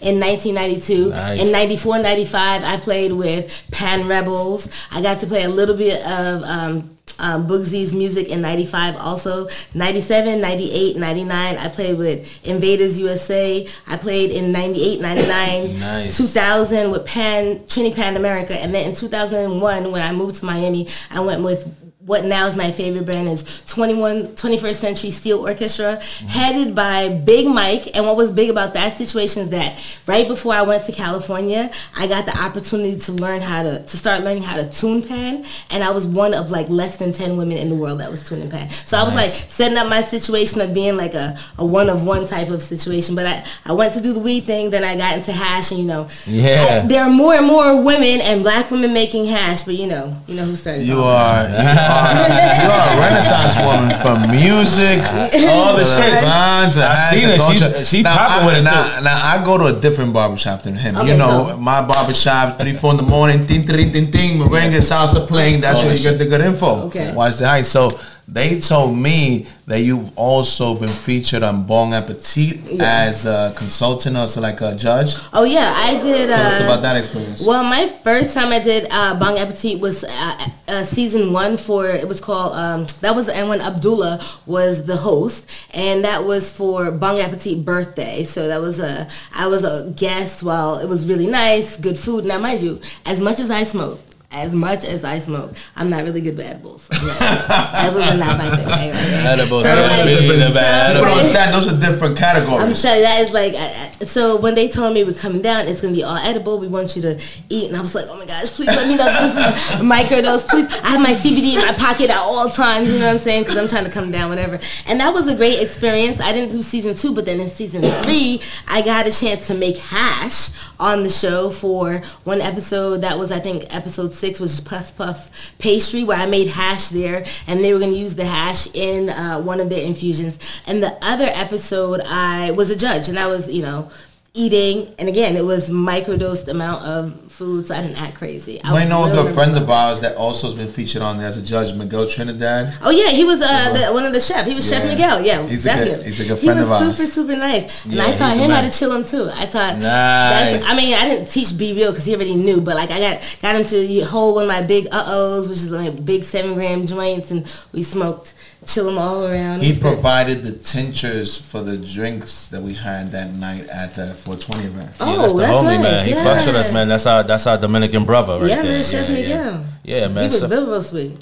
In 0.00 0.20
1992. 0.20 1.10
Nice. 1.10 1.40
In 1.40 1.52
94, 1.52 1.98
95, 1.98 2.62
I 2.62 2.76
played 2.78 3.12
with 3.12 3.62
Pan 3.70 4.06
Rebels. 4.08 4.68
I 4.90 5.02
got 5.02 5.20
to 5.20 5.26
play 5.26 5.44
a 5.44 5.48
little 5.48 5.76
bit 5.76 6.04
of 6.06 6.42
um, 6.42 6.98
um, 7.18 7.46
Boogsy's 7.48 7.94
music 7.94 8.28
in 8.28 8.40
95 8.40 8.96
also. 8.96 9.48
97, 9.74 10.40
98, 10.40 10.96
99, 10.96 11.56
I 11.56 11.68
played 11.68 11.98
with 11.98 12.46
Invaders 12.46 12.98
USA. 13.00 13.66
I 13.86 13.96
played 13.96 14.30
in 14.30 14.52
98, 14.52 15.00
99, 15.00 15.80
Nice. 15.80 16.16
2000 16.16 16.90
with 16.90 17.06
Pan, 17.06 17.58
Trini 17.60 17.94
Pan 17.94 18.16
America. 18.16 18.54
And 18.58 18.74
then 18.74 18.88
in 18.90 18.94
2001, 18.94 19.90
when 19.90 20.02
I 20.02 20.12
moved 20.12 20.36
to 20.36 20.44
Miami, 20.44 20.88
I 21.10 21.20
went 21.20 21.42
with 21.42 21.66
what 22.08 22.24
now 22.24 22.46
is 22.46 22.56
my 22.56 22.72
favorite 22.72 23.04
band 23.04 23.28
is 23.28 23.62
21 23.66 24.28
21st 24.28 24.74
Century 24.74 25.10
Steel 25.10 25.40
Orchestra, 25.46 25.96
headed 26.26 26.74
by 26.74 27.08
Big 27.10 27.46
Mike. 27.46 27.94
And 27.94 28.06
what 28.06 28.16
was 28.16 28.30
big 28.30 28.48
about 28.48 28.72
that 28.74 28.96
situation 28.96 29.42
is 29.42 29.50
that 29.50 29.78
right 30.06 30.26
before 30.26 30.54
I 30.54 30.62
went 30.62 30.84
to 30.86 30.92
California, 30.92 31.70
I 31.96 32.06
got 32.06 32.24
the 32.24 32.36
opportunity 32.36 32.98
to 33.00 33.12
learn 33.12 33.42
how 33.42 33.62
to 33.62 33.82
to 33.82 33.96
start 33.96 34.24
learning 34.24 34.42
how 34.42 34.56
to 34.56 34.68
tune 34.70 35.02
pan, 35.02 35.44
and 35.70 35.84
I 35.84 35.90
was 35.90 36.06
one 36.06 36.32
of 36.32 36.50
like 36.50 36.68
less 36.70 36.96
than 36.96 37.12
10 37.12 37.36
women 37.36 37.58
in 37.58 37.68
the 37.68 37.76
world 37.76 38.00
that 38.00 38.10
was 38.10 38.26
tuning 38.26 38.48
pan. 38.50 38.70
So 38.70 38.96
I 38.96 39.04
was 39.04 39.14
like 39.14 39.28
setting 39.28 39.76
up 39.76 39.88
my 39.88 40.00
situation 40.00 40.60
of 40.62 40.72
being 40.72 40.96
like 40.96 41.12
a, 41.14 41.36
a 41.58 41.64
one 41.66 41.90
of 41.90 42.04
one 42.06 42.26
type 42.26 42.48
of 42.48 42.62
situation. 42.62 43.14
But 43.14 43.26
I, 43.26 43.44
I 43.66 43.72
went 43.74 43.92
to 43.94 44.00
do 44.00 44.14
the 44.14 44.20
weed 44.20 44.44
thing, 44.44 44.70
then 44.70 44.82
I 44.82 44.96
got 44.96 45.16
into 45.18 45.32
hash, 45.32 45.70
and 45.72 45.80
you 45.80 45.86
know, 45.86 46.08
Yeah. 46.26 46.80
I- 46.84 46.86
there 46.86 47.04
are 47.04 47.10
more 47.10 47.34
and 47.34 47.46
more 47.46 47.82
women 47.82 48.20
and 48.22 48.42
black 48.42 48.70
women 48.70 48.94
making 48.94 49.26
hash, 49.26 49.62
but 49.62 49.74
you 49.74 49.86
know, 49.86 50.16
you 50.26 50.34
know 50.36 50.44
who 50.44 50.56
started 50.56 50.84
You 50.86 51.00
are, 51.02 51.44
you 51.98 52.22
are, 52.24 52.54
you 52.62 52.68
are 52.70 52.84
a 52.88 53.00
renaissance 53.06 53.54
woman 53.66 53.90
from 54.02 54.30
music. 54.30 54.98
all 55.50 55.76
the 55.76 55.84
shit. 55.84 56.22
lines, 56.22 56.76
I 56.78 57.10
seen 57.10 57.28
it. 57.28 57.40
She's- 57.40 57.88
she 57.88 58.02
Now, 58.02 58.16
popping 58.16 58.42
I- 58.42 58.46
with 58.46 58.58
it, 58.58 58.62
now, 58.62 58.98
too. 58.98 59.04
Now 59.04 59.16
I 59.32 59.44
go 59.44 59.58
to 59.58 59.66
a 59.76 59.80
different 59.80 60.12
barbershop 60.12 60.62
than 60.62 60.74
him. 60.76 60.96
Okay, 60.96 61.12
you 61.12 61.16
know, 61.18 61.48
so- 61.50 61.56
my 61.56 61.80
barbershop, 61.86 62.58
three, 62.60 62.72
four 62.74 62.92
in 62.92 62.96
the 62.98 63.02
morning, 63.02 63.46
ting, 63.46 63.64
ting, 63.66 63.92
ting, 63.92 64.10
ting, 64.10 64.38
merengue, 64.38 64.78
salsa 64.80 65.26
playing. 65.26 65.60
That's 65.60 65.76
oh, 65.78 65.80
All 65.82 65.86
where 65.86 65.96
you 65.96 66.02
get 66.02 66.18
the 66.18 66.26
good 66.26 66.40
info. 66.40 66.86
Okay. 66.86 67.12
Watch 67.12 67.38
the 67.38 67.48
height. 67.48 67.66
So 67.66 67.90
they 68.28 68.60
told 68.60 68.96
me 68.96 69.46
that 69.66 69.80
you've 69.80 70.16
also 70.16 70.74
been 70.74 70.88
featured 70.88 71.42
on 71.42 71.66
Bong 71.66 71.94
Appetit 71.94 72.60
as 72.78 73.24
a 73.24 73.54
consultant 73.56 74.18
or 74.18 74.28
so 74.28 74.42
like 74.42 74.60
a 74.60 74.74
judge. 74.74 75.14
Oh 75.32 75.44
yeah, 75.44 75.72
I 75.74 75.98
did. 75.98 76.28
Tell 76.28 76.46
us 76.46 76.60
uh, 76.60 76.64
about 76.64 76.82
that 76.82 76.96
experience. 76.96 77.40
Well, 77.40 77.64
my 77.64 77.86
first 77.88 78.34
time 78.34 78.52
I 78.52 78.58
did 78.58 78.86
uh, 78.90 79.18
Bong 79.18 79.38
Appetit 79.38 79.80
was 79.80 80.04
uh, 80.04 80.48
uh, 80.68 80.84
season 80.84 81.32
one 81.32 81.56
for 81.56 81.86
it 81.86 82.06
was 82.06 82.20
called 82.20 82.52
um, 82.52 82.86
that 83.00 83.16
was 83.16 83.30
and 83.30 83.48
when 83.48 83.62
Abdullah 83.62 84.22
was 84.44 84.84
the 84.84 84.98
host 84.98 85.48
and 85.72 86.04
that 86.04 86.24
was 86.24 86.52
for 86.52 86.90
Bong 86.90 87.18
Appetit 87.18 87.64
birthday. 87.64 88.24
So 88.24 88.46
that 88.48 88.60
was 88.60 88.78
a 88.78 89.08
I 89.34 89.46
was 89.46 89.64
a 89.64 89.90
guest 89.96 90.42
while 90.42 90.78
it 90.78 90.86
was 90.86 91.06
really 91.06 91.26
nice, 91.26 91.78
good 91.78 91.98
food. 91.98 92.26
Now 92.26 92.38
mind 92.38 92.62
you, 92.62 92.80
as 93.06 93.22
much 93.22 93.40
as 93.40 93.50
I 93.50 93.62
smoke. 93.62 94.00
As 94.30 94.52
much 94.54 94.84
as 94.84 95.04
I 95.04 95.20
smoke, 95.20 95.54
I'm 95.74 95.88
not 95.88 96.04
really 96.04 96.20
good 96.20 96.36
with 96.36 96.44
edibles. 96.46 96.86
Yeah. 96.98 97.70
edibles 97.76 98.08
are 98.10 98.16
not 98.18 98.36
my 98.36 98.54
thing. 98.56 98.66
Right, 98.66 98.92
right, 98.92 98.92
right. 98.92 99.26
Edibles 99.38 99.64
So, 99.64 99.70
are 99.72 99.88
like- 99.88 100.04
really 100.04 100.52
bad. 100.52 100.92
so, 100.96 101.00
People 101.00 101.02
don't 101.02 101.02
like- 101.02 101.16
understand 101.18 101.54
those 101.54 101.72
are 101.72 101.80
different 101.80 102.18
categories. 102.18 102.60
I'm 102.60 102.74
categories. 102.74 102.82
telling 102.82 102.98
you, 103.00 103.04
that 103.06 103.20
is 103.24 103.32
like, 103.32 103.54
I, 103.54 103.90
I, 104.02 104.04
so 104.04 104.36
when 104.36 104.54
they 104.54 104.68
told 104.68 104.92
me 104.92 105.02
we're 105.02 105.14
coming 105.14 105.40
down, 105.40 105.66
it's 105.66 105.80
going 105.80 105.94
to 105.94 105.98
be 105.98 106.04
all 106.04 106.16
edible. 106.18 106.58
We 106.58 106.68
want 106.68 106.94
you 106.94 107.00
to 107.02 107.18
eat. 107.48 107.68
And 107.68 107.76
I 107.76 107.80
was 107.80 107.94
like, 107.94 108.04
oh 108.10 108.18
my 108.18 108.26
gosh, 108.26 108.50
please 108.50 108.66
let 108.68 108.86
me 108.86 108.96
know 108.96 109.04
this 109.06 109.34
is 109.34 109.80
microdose. 109.80 110.46
Please, 110.46 110.66
I 110.82 110.90
have 110.90 111.00
my 111.00 111.14
CBD 111.14 111.54
in 111.54 111.62
my 111.66 111.72
pocket 111.78 112.10
at 112.10 112.18
all 112.18 112.50
times. 112.50 112.90
You 112.92 112.98
know 112.98 113.06
what 113.06 113.12
I'm 113.12 113.18
saying? 113.18 113.44
Because 113.44 113.56
I'm 113.56 113.66
trying 113.68 113.84
to 113.84 113.90
come 113.90 114.10
down, 114.10 114.28
whatever. 114.28 114.60
And 114.86 115.00
that 115.00 115.14
was 115.14 115.26
a 115.26 115.36
great 115.36 115.58
experience. 115.62 116.20
I 116.20 116.32
didn't 116.32 116.52
do 116.52 116.60
season 116.60 116.94
two, 116.94 117.14
but 117.14 117.24
then 117.24 117.40
in 117.40 117.48
season 117.48 117.80
three, 118.02 118.42
I 118.68 118.82
got 118.82 119.06
a 119.06 119.10
chance 119.12 119.46
to 119.46 119.54
make 119.54 119.78
hash 119.78 120.50
on 120.78 121.02
the 121.02 121.10
show 121.10 121.48
for 121.50 122.02
one 122.24 122.42
episode. 122.42 122.98
That 122.98 123.18
was, 123.18 123.32
I 123.32 123.40
think, 123.40 123.64
episode 123.74 124.12
six, 124.18 124.40
which 124.40 124.50
is 124.50 124.60
Puff 124.60 124.96
Puff 124.96 125.30
Pastry, 125.58 126.04
where 126.04 126.18
I 126.18 126.26
made 126.26 126.48
hash 126.48 126.88
there. 126.88 127.24
And 127.46 127.64
they 127.64 127.72
were 127.72 127.78
going 127.78 127.92
to 127.92 127.98
use 127.98 128.14
the 128.14 128.24
hash 128.24 128.68
in 128.74 129.10
uh, 129.10 129.40
one 129.40 129.60
of 129.60 129.70
their 129.70 129.84
infusions. 129.84 130.38
And 130.66 130.82
the 130.82 130.96
other 131.02 131.30
episode, 131.32 132.00
I 132.04 132.50
was 132.52 132.70
a 132.70 132.76
judge, 132.76 133.08
and 133.08 133.18
I 133.18 133.26
was, 133.26 133.52
you 133.52 133.62
know, 133.62 133.90
eating. 134.34 134.94
And 134.98 135.08
again, 135.08 135.36
it 135.36 135.44
was 135.44 135.70
microdosed 135.70 136.48
amount 136.48 136.84
of 136.84 137.30
food, 137.32 137.66
so 137.66 137.74
I 137.74 137.82
didn't 137.82 137.96
act 137.96 138.16
crazy. 138.16 138.60
I 138.62 138.82
I 138.84 138.88
know 138.88 139.04
a 139.04 139.10
good 139.10 139.34
friend 139.34 139.56
of 139.56 139.68
ours 139.70 140.00
that 140.00 140.16
also 140.16 140.46
has 140.48 140.54
been 140.56 140.68
featured 140.68 141.02
on 141.02 141.18
there 141.18 141.28
as 141.28 141.36
a 141.36 141.42
judge, 141.42 141.74
Miguel 141.74 142.08
Trinidad. 142.08 142.74
Oh 142.82 142.90
yeah, 142.90 143.10
he 143.10 143.24
was 143.24 143.40
uh, 143.42 143.72
the, 143.72 143.92
one 143.92 144.04
of 144.04 144.12
the 144.12 144.20
chefs. 144.20 144.48
He 144.48 144.54
was 144.54 144.68
Chef 144.68 144.84
Miguel. 144.84 145.24
Yeah, 145.24 145.46
He's 145.46 145.64
a 145.66 145.68
good- 145.70 145.74
definitely. 145.76 146.04
he's 146.06 146.20
a 146.20 146.24
good 146.26 146.38
friend 146.38 146.60
of 146.60 146.70
ours. 146.70 146.82
He 146.82 146.88
was 146.88 146.98
super 146.98 147.10
super 147.12 147.36
nice, 147.36 147.84
and 147.84 147.94
Yeah, 147.94 148.06
I 148.06 148.12
taught 148.16 148.36
him 148.36 148.50
how 148.50 148.60
to 148.60 148.68
chillum 148.68 149.08
too. 149.08 149.30
I 149.32 149.46
taught. 149.46 149.78
Nice. 149.78 150.68
I 150.68 150.76
mean, 150.76 150.94
I 150.94 151.04
didn't 151.08 151.28
teach 151.28 151.56
B-Real 151.56 151.90
because 151.92 152.04
he 152.04 152.14
already 152.14 152.34
knew, 152.34 152.60
but 152.60 152.74
like 152.76 152.90
I 152.90 152.98
got 153.00 153.38
got 153.42 153.56
him 153.56 153.64
to 153.66 154.00
hold 154.04 154.34
one 154.36 154.44
of 154.44 154.48
my 154.48 154.62
big 154.62 154.86
uh 154.90 155.04
ohs, 155.08 155.48
which 155.48 155.58
is 155.58 155.70
like 155.70 156.04
big 156.04 156.22
seven 156.24 156.54
gram 156.54 156.86
joints, 156.86 157.30
and 157.30 157.46
we 157.72 157.82
smoked, 157.82 158.34
chillum 158.68 158.98
all 159.00 159.26
around. 159.26 159.60
He 159.62 159.70
It 159.70 159.80
good. 159.80 159.94
provided 159.94 160.42
the 160.44 160.52
tinctures 160.52 161.40
for 161.40 161.62
the 161.62 161.76
drinks 161.78 162.48
that 162.48 162.60
we 162.62 162.74
had 162.74 163.10
that 163.12 163.34
night 163.34 163.66
at 163.68 163.94
the 163.94 164.12
420 164.12 164.66
event. 164.68 164.90
Oh, 165.00 165.10
Yeah, 165.10 165.16
that's 165.22 165.32
the 165.32 165.38
that's 165.40 165.52
homie, 165.52 165.64
nice. 165.64 165.82
man. 165.82 166.04
He 166.04 166.10
yeah. 166.12 166.24
fucks 166.24 166.46
with 166.46 166.54
us, 166.56 166.72
man. 166.74 166.86
That's 166.88 167.06
our 167.06 167.22
that's 167.24 167.46
our 167.46 167.56
Dominican 167.58 168.04
brother 168.04 168.38
right 168.38 168.48
yeah, 168.50 168.62
there. 168.62 168.72
man, 168.78 168.84
Chef 168.84 169.08
yeah, 169.08 169.14
Miguel. 169.14 169.66
yeah. 169.84 169.96
yeah, 169.96 170.08
He 170.08 170.14
man. 170.14 170.24
was 170.24 170.38
So, 170.38 170.48
real, 170.48 170.66
real 170.66 170.82
sweet. 170.82 171.16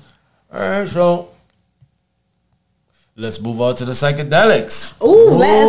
all 0.52 0.60
right, 0.60 0.88
so 0.88 1.28
let's 3.16 3.40
move 3.40 3.60
on 3.60 3.74
to 3.76 3.84
the 3.84 3.92
psychedelics. 3.92 5.00
Ooh, 5.02 5.30
let's 5.30 5.66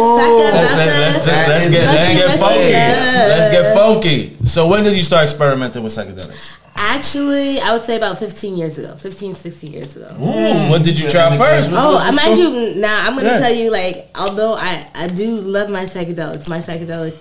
Let's, 0.58 0.74
let, 0.76 1.00
let's 1.00 1.28
let's 1.28 1.70
get 1.70 1.88
let's 1.88 2.10
Let's 2.10 2.10
get 2.10 2.28
get 2.28 2.40
funky. 2.40 2.56
funky. 2.56 2.72
Let's 2.74 3.52
get 3.56 3.66
funky. 3.76 4.46
So 4.46 4.68
when 4.68 4.84
did 4.84 4.96
you 4.98 5.04
start 5.04 5.24
experimenting 5.24 5.84
with 5.84 5.94
psychedelics? 5.94 6.58
Actually, 6.80 7.60
I 7.60 7.74
would 7.74 7.84
say 7.84 7.96
about 7.98 8.20
15 8.20 8.56
years 8.56 8.78
ago, 8.78 8.96
15, 8.96 9.34
16 9.36 9.74
years 9.74 9.96
ago. 9.96 10.10
Ooh, 10.22 10.70
what 10.70 10.84
did 10.84 10.98
you 11.00 11.10
try 11.10 11.36
first? 11.36 11.72
What's- 11.72 11.84
Oh, 11.84 11.94
what's- 11.94 12.04
I 12.04 12.10
what's 12.12 12.24
mind 12.24 12.36
going- 12.38 12.76
you. 12.76 12.76
Now 12.82 13.06
I'm 13.08 13.16
gonna 13.16 13.30
Yeah. 13.30 13.40
tell 13.40 13.54
you, 13.54 13.72
like, 13.72 14.10
although 14.16 14.54
I 14.54 14.86
I 14.96 15.08
do 15.08 15.36
love 15.38 15.70
my 15.70 15.86
psychedelics, 15.86 16.48
my 16.48 16.60
psychedelic 16.60 17.14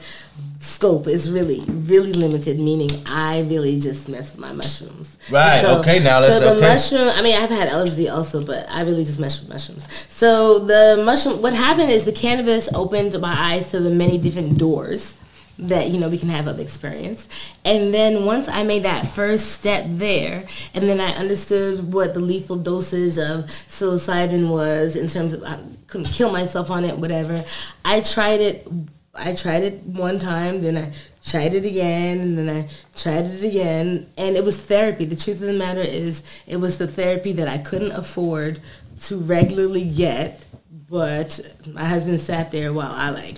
scope 0.60 1.06
is 1.08 1.30
really 1.30 1.62
really 1.86 2.12
limited. 2.12 2.58
Meaning, 2.58 2.90
I 3.06 3.40
really 3.48 3.80
just 3.80 4.08
mess 4.08 4.32
with 4.32 4.40
my 4.40 4.52
mushrooms. 4.52 5.08
Right, 5.30 5.64
okay, 5.64 6.00
now 6.00 6.20
let's- 6.20 6.34
So 6.34 6.40
the 6.40 6.50
okay. 6.56 6.60
mushroom. 6.74 7.10
I 7.16 7.22
mean, 7.22 7.36
I've 7.40 7.50
had 7.50 7.68
LSD 7.68 8.08
also, 8.08 8.40
but 8.42 8.66
I 8.70 8.82
really 8.82 9.04
just 9.04 9.18
mess 9.18 9.40
with 9.40 9.48
mushrooms. 9.48 9.84
So 10.14 10.58
the 10.58 11.00
mushroom. 11.02 11.40
What 11.40 11.54
happened 11.54 11.90
is 11.92 12.04
the 12.04 12.12
cannabis 12.12 12.68
opened 12.74 13.18
my 13.20 13.34
eyes 13.52 13.70
to 13.70 13.80
the 13.80 13.90
many 13.90 14.18
different 14.18 14.58
doors 14.58 15.14
that 15.58 15.88
you 15.88 15.98
know 15.98 16.08
we 16.08 16.18
can 16.18 16.28
have 16.28 16.46
of 16.46 16.58
experience. 16.58 17.28
And 17.64 17.92
then 17.92 18.24
once 18.24 18.48
i 18.48 18.62
made 18.62 18.84
that 18.84 19.08
first 19.08 19.52
step 19.52 19.84
there 19.88 20.44
and 20.74 20.88
then 20.88 21.00
i 21.00 21.10
understood 21.12 21.92
what 21.92 22.14
the 22.14 22.20
lethal 22.20 22.56
dosage 22.56 23.18
of 23.18 23.46
psilocybin 23.68 24.50
was 24.50 24.96
in 24.96 25.08
terms 25.08 25.32
of 25.32 25.42
i 25.44 25.58
couldn't 25.86 26.06
kill 26.06 26.30
myself 26.30 26.70
on 26.70 26.84
it 26.84 26.98
whatever 26.98 27.44
i 27.84 28.00
tried 28.00 28.40
it 28.40 28.68
i 29.14 29.34
tried 29.34 29.62
it 29.62 29.82
one 29.82 30.18
time 30.18 30.62
then 30.62 30.76
i 30.76 30.92
tried 31.24 31.54
it 31.54 31.64
again 31.64 32.20
and 32.20 32.38
then 32.38 32.48
i 32.48 32.68
tried 32.94 33.24
it 33.24 33.44
again 33.44 34.06
and 34.16 34.36
it 34.36 34.44
was 34.44 34.60
therapy. 34.60 35.04
The 35.04 35.16
truth 35.16 35.40
of 35.40 35.46
the 35.46 35.52
matter 35.52 35.80
is 35.80 36.22
it 36.46 36.56
was 36.56 36.78
the 36.78 36.86
therapy 36.86 37.32
that 37.32 37.48
i 37.48 37.58
couldn't 37.58 37.92
afford 37.92 38.60
to 39.02 39.18
regularly 39.18 39.88
get 39.88 40.42
but 40.88 41.40
my 41.66 41.84
husband 41.84 42.20
sat 42.20 42.52
there 42.52 42.72
while 42.72 42.92
i 42.92 43.10
like 43.10 43.36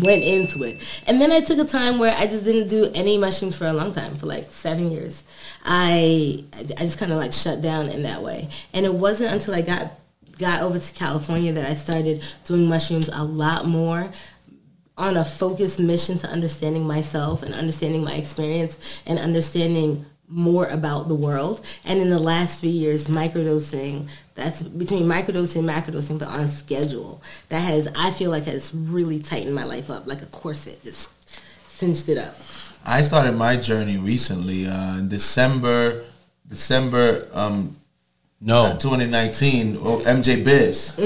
went 0.00 0.22
into 0.22 0.62
it. 0.62 0.82
And 1.06 1.20
then 1.20 1.32
I 1.32 1.40
took 1.40 1.58
a 1.58 1.64
time 1.64 1.98
where 1.98 2.16
I 2.16 2.26
just 2.26 2.44
didn't 2.44 2.68
do 2.68 2.90
any 2.94 3.18
mushrooms 3.18 3.56
for 3.56 3.66
a 3.66 3.72
long 3.72 3.92
time, 3.92 4.16
for 4.16 4.26
like 4.26 4.44
seven 4.50 4.90
years. 4.90 5.24
I 5.64 6.44
I 6.54 6.80
just 6.80 6.98
kind 6.98 7.12
of 7.12 7.18
like 7.18 7.32
shut 7.32 7.62
down 7.62 7.88
in 7.88 8.02
that 8.02 8.22
way. 8.22 8.48
And 8.72 8.86
it 8.86 8.94
wasn't 8.94 9.32
until 9.32 9.54
I 9.54 9.62
got 9.62 9.92
got 10.38 10.62
over 10.62 10.78
to 10.78 10.92
California 10.94 11.52
that 11.52 11.68
I 11.68 11.74
started 11.74 12.24
doing 12.44 12.68
mushrooms 12.68 13.08
a 13.08 13.24
lot 13.24 13.66
more 13.66 14.10
on 14.98 15.16
a 15.16 15.24
focused 15.24 15.80
mission 15.80 16.18
to 16.18 16.28
understanding 16.28 16.86
myself 16.86 17.42
and 17.42 17.54
understanding 17.54 18.04
my 18.04 18.14
experience 18.14 19.02
and 19.06 19.18
understanding 19.18 20.04
more 20.32 20.66
about 20.66 21.08
the 21.08 21.14
world. 21.14 21.64
And 21.84 22.00
in 22.00 22.10
the 22.10 22.18
last 22.18 22.60
three 22.60 22.70
years, 22.70 23.06
microdosing, 23.06 24.08
that's 24.34 24.62
between 24.62 25.04
microdosing 25.04 25.60
and 25.60 25.68
macrodosing, 25.68 26.18
but 26.18 26.28
on 26.28 26.48
schedule, 26.48 27.22
that 27.50 27.60
has, 27.60 27.88
I 27.96 28.10
feel 28.12 28.30
like 28.30 28.44
has 28.44 28.74
really 28.74 29.18
tightened 29.18 29.54
my 29.54 29.64
life 29.64 29.90
up 29.90 30.06
like 30.06 30.22
a 30.22 30.26
corset, 30.26 30.82
just 30.82 31.10
cinched 31.68 32.08
it 32.08 32.18
up. 32.18 32.34
I 32.84 33.02
started 33.02 33.32
my 33.32 33.56
journey 33.56 33.96
recently 33.98 34.66
uh, 34.66 34.98
in 34.98 35.08
December 35.08 36.04
December 36.48 37.26
um, 37.32 37.76
No. 38.40 38.76
2019 38.80 39.76
or 39.76 40.00
MJ 40.00 40.44
Biz. 40.44 40.96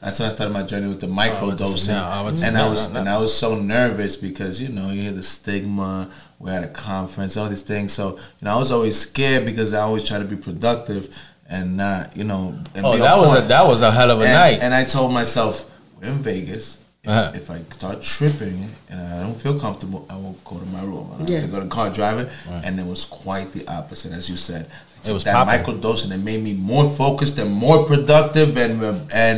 That's 0.00 0.18
when 0.18 0.28
I 0.28 0.32
started 0.32 0.52
my 0.52 0.64
journey 0.64 0.88
with 0.88 1.00
the 1.00 1.06
micro 1.06 1.52
Oh, 1.52 1.56
dosing, 1.56 1.94
no, 1.94 2.02
I 2.02 2.22
would- 2.22 2.42
and 2.42 2.58
I 2.58 2.68
was 2.68 2.88
no, 2.88 2.94
no. 2.94 3.00
and 3.00 3.08
I 3.08 3.18
was 3.18 3.36
so 3.36 3.54
nervous 3.54 4.16
because 4.16 4.60
you 4.60 4.68
know 4.68 4.90
you 4.90 5.02
hear 5.02 5.12
the 5.12 5.22
stigma. 5.22 6.10
We're 6.42 6.50
at 6.58 6.64
a 6.64 6.68
conference, 6.68 7.36
all 7.36 7.48
these 7.48 7.62
things. 7.62 7.92
So 7.92 8.16
you 8.16 8.44
know 8.44 8.56
I 8.56 8.58
was 8.58 8.72
always 8.72 8.98
scared 8.98 9.44
because 9.46 9.72
I 9.72 9.80
always 9.82 10.04
try 10.04 10.18
to 10.18 10.24
be 10.24 10.36
productive 10.36 11.02
and 11.48 11.76
not 11.76 12.16
you 12.16 12.24
know. 12.24 12.54
And 12.74 12.84
Oh, 12.84 12.96
that 12.98 13.14
on 13.14 13.20
was 13.20 13.32
a 13.38 13.42
that 13.46 13.64
was 13.66 13.80
a 13.80 13.92
hell 13.92 14.10
of 14.10 14.20
a 14.20 14.24
and, 14.24 14.32
night. 14.34 14.58
And 14.60 14.74
I 14.74 14.82
told 14.84 15.12
myself, 15.12 15.64
we're 16.00 16.08
in 16.08 16.18
Vegas. 16.18 16.78
If, 17.04 17.10
Uh-huh. 17.10 17.32
if 17.34 17.50
I 17.50 17.58
start 17.78 18.02
tripping 18.02 18.70
and 18.90 19.00
I 19.00 19.20
don't 19.24 19.34
feel 19.44 19.58
comfortable, 19.58 20.04
I 20.08 20.14
will 20.16 20.36
go 20.44 20.58
to 20.58 20.66
my 20.66 20.82
room. 20.82 21.10
I 21.14 21.18
don't 21.18 21.28
Yeah. 21.30 21.40
have 21.40 21.46
to 21.50 21.52
go 21.56 21.60
to 21.60 21.66
car 21.66 21.90
driving. 21.90 22.28
And 22.64 22.78
it 22.78 22.86
was 22.86 23.04
quite 23.04 23.52
the 23.52 23.66
opposite, 23.78 24.12
as 24.12 24.28
you 24.28 24.36
said. 24.36 24.66
It 25.04 25.12
was 25.12 25.24
that 25.24 25.34
popping. 25.34 25.52
microdose, 25.64 26.04
and 26.04 26.12
it 26.12 26.22
made 26.30 26.42
me 26.48 26.54
more 26.54 26.88
focused 27.02 27.38
and 27.38 27.50
more 27.66 27.78
productive, 27.90 28.56
and 28.56 28.72
and 29.12 29.36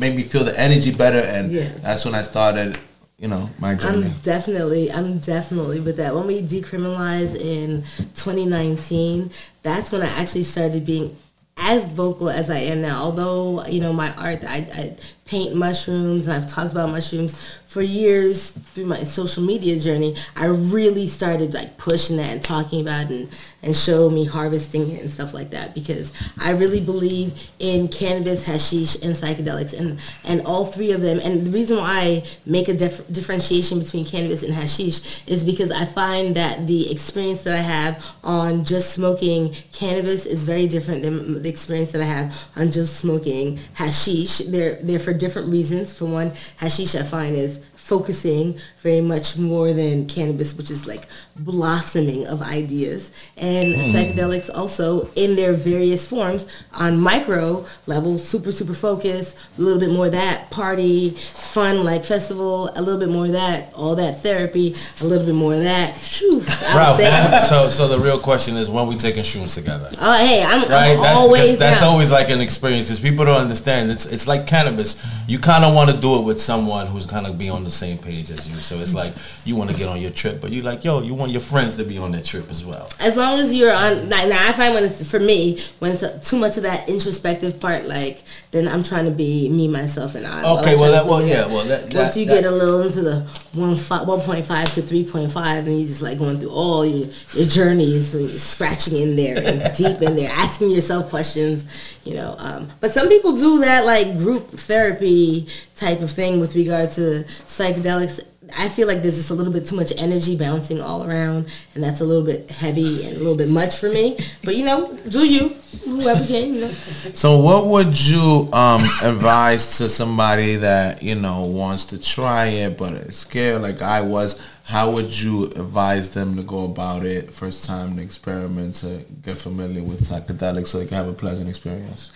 made 0.00 0.14
me 0.16 0.22
feel 0.24 0.42
the 0.50 0.58
energy 0.58 0.90
better. 0.92 1.20
And 1.36 1.52
Yeah. 1.52 1.68
that's 1.82 2.04
when 2.04 2.16
I 2.16 2.22
started, 2.24 2.78
you 3.18 3.28
know, 3.28 3.48
my 3.58 3.74
journey. 3.74 4.06
I'm 4.06 4.18
definitely, 4.20 4.90
I'm 4.90 5.18
definitely 5.18 5.80
with 5.80 5.96
that. 5.96 6.14
When 6.14 6.26
we 6.26 6.42
decriminalized 6.42 7.36
in 7.36 7.84
2019, 8.16 9.30
that's 9.62 9.92
when 9.92 10.02
I 10.02 10.08
actually 10.08 10.42
started 10.42 10.84
being 10.84 11.16
as 11.56 11.84
vocal 11.86 12.28
as 12.28 12.50
I 12.50 12.58
am 12.58 12.82
now. 12.82 13.02
Although, 13.02 13.64
you 13.66 13.80
know, 13.80 13.92
my 13.92 14.12
art, 14.14 14.44
I, 14.44 14.56
I 14.74 14.96
paint 15.24 15.54
mushrooms 15.54 16.26
and 16.26 16.32
I've 16.32 16.50
talked 16.50 16.72
about 16.72 16.90
mushrooms 16.90 17.40
for 17.74 17.82
years 17.82 18.52
through 18.52 18.86
my 18.86 19.02
social 19.02 19.42
media 19.42 19.80
journey. 19.80 20.14
I 20.36 20.46
really 20.46 21.08
started 21.08 21.52
like 21.52 21.76
pushing 21.76 22.18
that 22.18 22.30
and 22.30 22.40
talking 22.40 22.80
about 22.80 23.10
and, 23.10 23.28
and 23.64 23.76
show 23.76 24.08
me 24.08 24.26
harvesting 24.26 24.88
it 24.92 25.02
and 25.02 25.10
stuff 25.10 25.34
like 25.34 25.50
that 25.50 25.74
because 25.74 26.12
I 26.38 26.52
really 26.52 26.80
believe 26.80 27.50
in 27.58 27.88
cannabis, 27.88 28.44
hashish, 28.44 29.02
and 29.02 29.16
psychedelics 29.16 29.76
and, 29.76 29.98
and 30.22 30.42
all 30.42 30.66
three 30.66 30.92
of 30.92 31.00
them. 31.00 31.18
And 31.18 31.48
the 31.48 31.50
reason 31.50 31.78
why 31.78 31.90
I 31.90 32.24
make 32.46 32.68
a 32.68 32.74
dif- 32.74 33.08
differentiation 33.12 33.80
between 33.80 34.04
cannabis 34.04 34.44
and 34.44 34.54
hashish 34.54 35.26
is 35.26 35.42
because 35.42 35.72
I 35.72 35.84
find 35.84 36.36
that 36.36 36.68
the 36.68 36.92
experience 36.92 37.42
that 37.42 37.58
I 37.58 37.62
have 37.62 38.06
on 38.22 38.64
just 38.64 38.92
smoking 38.92 39.52
cannabis 39.72 40.26
is 40.26 40.44
very 40.44 40.68
different 40.68 41.02
than 41.02 41.42
the 41.42 41.48
experience 41.48 41.90
that 41.90 42.02
I 42.02 42.06
have 42.06 42.40
on 42.54 42.70
just 42.70 42.98
smoking 42.98 43.58
hashish. 43.72 44.38
They're, 44.38 44.76
they're 44.76 45.00
for 45.00 45.12
different 45.12 45.48
reasons. 45.48 45.92
For 45.92 46.04
one, 46.04 46.30
hashish 46.58 46.94
I 46.94 47.02
find 47.02 47.34
is 47.34 47.63
focusing 47.84 48.58
very 48.78 49.02
much 49.02 49.36
more 49.36 49.74
than 49.74 50.06
cannabis, 50.06 50.54
which 50.54 50.70
is 50.70 50.86
like 50.86 51.06
blossoming 51.36 52.26
of 52.26 52.40
ideas. 52.40 53.10
And 53.36 53.74
hmm. 53.74 53.80
psychedelics 53.94 54.48
also 54.54 55.06
in 55.16 55.36
their 55.36 55.52
various 55.52 56.06
forms 56.06 56.46
on 56.72 56.98
micro 56.98 57.66
level, 57.86 58.16
super, 58.16 58.52
super 58.52 58.72
focused, 58.72 59.36
a 59.58 59.60
little 59.60 59.78
bit 59.78 59.90
more 59.90 60.08
that 60.08 60.50
party, 60.50 61.10
fun 61.10 61.84
like 61.84 62.06
festival, 62.06 62.70
a 62.74 62.80
little 62.80 62.98
bit 62.98 63.10
more 63.10 63.28
that, 63.28 63.70
all 63.74 63.94
that 63.96 64.22
therapy, 64.22 64.74
a 65.02 65.04
little 65.04 65.26
bit 65.26 65.34
more 65.34 65.54
that. 65.54 65.94
Out 65.94 66.98
Ralph, 66.98 67.44
so 67.48 67.68
so 67.68 67.86
the 67.86 67.98
real 67.98 68.18
question 68.18 68.56
is 68.56 68.70
when 68.70 68.86
we 68.86 68.96
taking 68.96 69.24
shrooms 69.24 69.54
together. 69.54 69.90
Oh, 70.00 70.26
hey, 70.26 70.42
I'm, 70.42 70.68
Right, 70.70 70.92
I'm 70.92 71.02
that's 71.02 71.18
always 71.18 71.58
that's 71.58 71.80
down. 71.82 71.90
always 71.90 72.10
like 72.10 72.30
an 72.30 72.40
experience 72.40 72.86
because 72.86 73.00
people 73.00 73.26
don't 73.26 73.40
understand. 73.40 73.90
It's 73.90 74.06
it's 74.06 74.26
like 74.26 74.46
cannabis. 74.46 75.00
You 75.26 75.38
kind 75.38 75.64
of 75.64 75.74
want 75.74 75.90
to 75.90 76.00
do 76.00 76.18
it 76.18 76.22
with 76.22 76.40
someone 76.40 76.86
who's 76.86 77.04
kind 77.04 77.26
of 77.26 77.36
be 77.38 77.50
on 77.50 77.64
the 77.64 77.73
same 77.74 77.98
page 77.98 78.30
as 78.30 78.48
you. 78.48 78.54
So 78.54 78.78
it's 78.78 78.94
like 78.94 79.12
you 79.44 79.56
want 79.56 79.70
to 79.70 79.76
get 79.76 79.88
on 79.88 80.00
your 80.00 80.10
trip, 80.10 80.40
but 80.40 80.50
you 80.50 80.62
like 80.62 80.84
yo, 80.84 81.00
you 81.02 81.14
want 81.14 81.32
your 81.32 81.40
friends 81.40 81.76
to 81.76 81.84
be 81.84 81.98
on 81.98 82.12
that 82.12 82.24
trip 82.24 82.50
as 82.50 82.64
well. 82.64 82.88
as 83.00 83.16
long 83.16 83.38
as 83.38 83.54
you're 83.54 83.72
on 83.74 84.08
now, 84.08 84.24
now 84.26 84.48
i 84.48 84.52
find 84.52 84.74
when 84.74 84.84
it's 84.84 85.08
for 85.10 85.20
me 85.20 85.58
when 85.80 85.92
it's 85.92 86.28
too 86.30 86.38
much 86.38 86.56
of 86.56 86.62
that 86.62 86.88
introspective 86.88 87.58
part 87.60 87.86
like 87.86 88.22
then 88.54 88.68
i'm 88.68 88.82
trying 88.84 89.04
to 89.04 89.10
be 89.10 89.48
me 89.48 89.66
myself 89.66 90.14
and 90.14 90.26
i. 90.26 90.44
Okay, 90.58 90.76
well 90.76 90.92
that 90.92 91.04
well 91.04 91.26
yeah, 91.26 91.44
well 91.46 91.64
that, 91.64 91.92
once 91.92 92.16
you 92.16 92.24
that- 92.24 92.42
get 92.42 92.44
a 92.44 92.50
little 92.50 92.82
into 92.82 93.02
the 93.02 93.20
1, 93.52 93.74
1.5 93.76 94.74
to 94.74 94.82
3.5 94.82 95.58
and 95.58 95.78
you're 95.78 95.88
just 95.88 96.02
like 96.02 96.18
going 96.18 96.38
through 96.38 96.50
all 96.50 96.86
your, 96.86 97.08
your 97.32 97.46
journeys 97.46 98.14
and 98.14 98.30
scratching 98.30 98.96
in 98.96 99.16
there 99.16 99.36
and 99.36 99.74
deep 99.76 100.00
in 100.00 100.14
there 100.14 100.30
asking 100.30 100.70
yourself 100.70 101.10
questions 101.10 101.64
you 102.04 102.14
know 102.14 102.36
um, 102.38 102.68
but 102.80 102.92
some 102.92 103.08
people 103.08 103.36
do 103.36 103.58
that 103.60 103.84
like 103.84 104.16
group 104.18 104.48
therapy 104.50 105.48
type 105.76 106.00
of 106.00 106.10
thing 106.10 106.38
with 106.38 106.54
regard 106.54 106.90
to 106.92 107.24
psychedelics 107.46 108.20
I 108.56 108.68
feel 108.68 108.86
like 108.86 109.02
there's 109.02 109.16
just 109.16 109.30
a 109.30 109.34
little 109.34 109.52
bit 109.52 109.66
too 109.66 109.76
much 109.76 109.92
energy 109.96 110.36
bouncing 110.36 110.80
all 110.80 111.08
around, 111.08 111.46
and 111.74 111.82
that's 111.82 112.00
a 112.00 112.04
little 112.04 112.24
bit 112.24 112.50
heavy 112.50 113.06
and 113.06 113.16
a 113.16 113.18
little 113.18 113.36
bit 113.36 113.48
much 113.48 113.76
for 113.76 113.88
me. 113.88 114.18
But 114.42 114.56
you 114.56 114.64
know, 114.64 114.96
do 115.08 115.26
you, 115.26 115.48
whoever 115.84 116.26
can, 116.26 116.54
you 116.54 116.60
know. 116.62 116.70
So, 117.14 117.38
what 117.38 117.66
would 117.66 117.98
you 117.98 118.48
um, 118.52 118.82
advise 119.02 119.78
to 119.78 119.88
somebody 119.88 120.56
that 120.56 121.02
you 121.02 121.14
know 121.14 121.44
wants 121.44 121.84
to 121.86 121.98
try 121.98 122.46
it 122.46 122.76
but 122.76 122.92
is 122.94 123.16
scared, 123.16 123.62
like 123.62 123.82
I 123.82 124.00
was? 124.00 124.40
How 124.64 124.90
would 124.92 125.18
you 125.18 125.44
advise 125.44 126.10
them 126.10 126.36
to 126.36 126.42
go 126.42 126.64
about 126.64 127.04
it 127.04 127.30
first 127.30 127.66
time 127.66 127.96
to 127.96 128.02
experiment 128.02 128.76
to 128.76 129.04
get 129.22 129.36
familiar 129.36 129.82
with 129.82 130.08
psychedelics 130.08 130.68
so 130.68 130.78
they 130.78 130.86
can 130.86 130.96
have 130.96 131.08
a 131.08 131.12
pleasant 131.12 131.50
experience? 131.50 132.10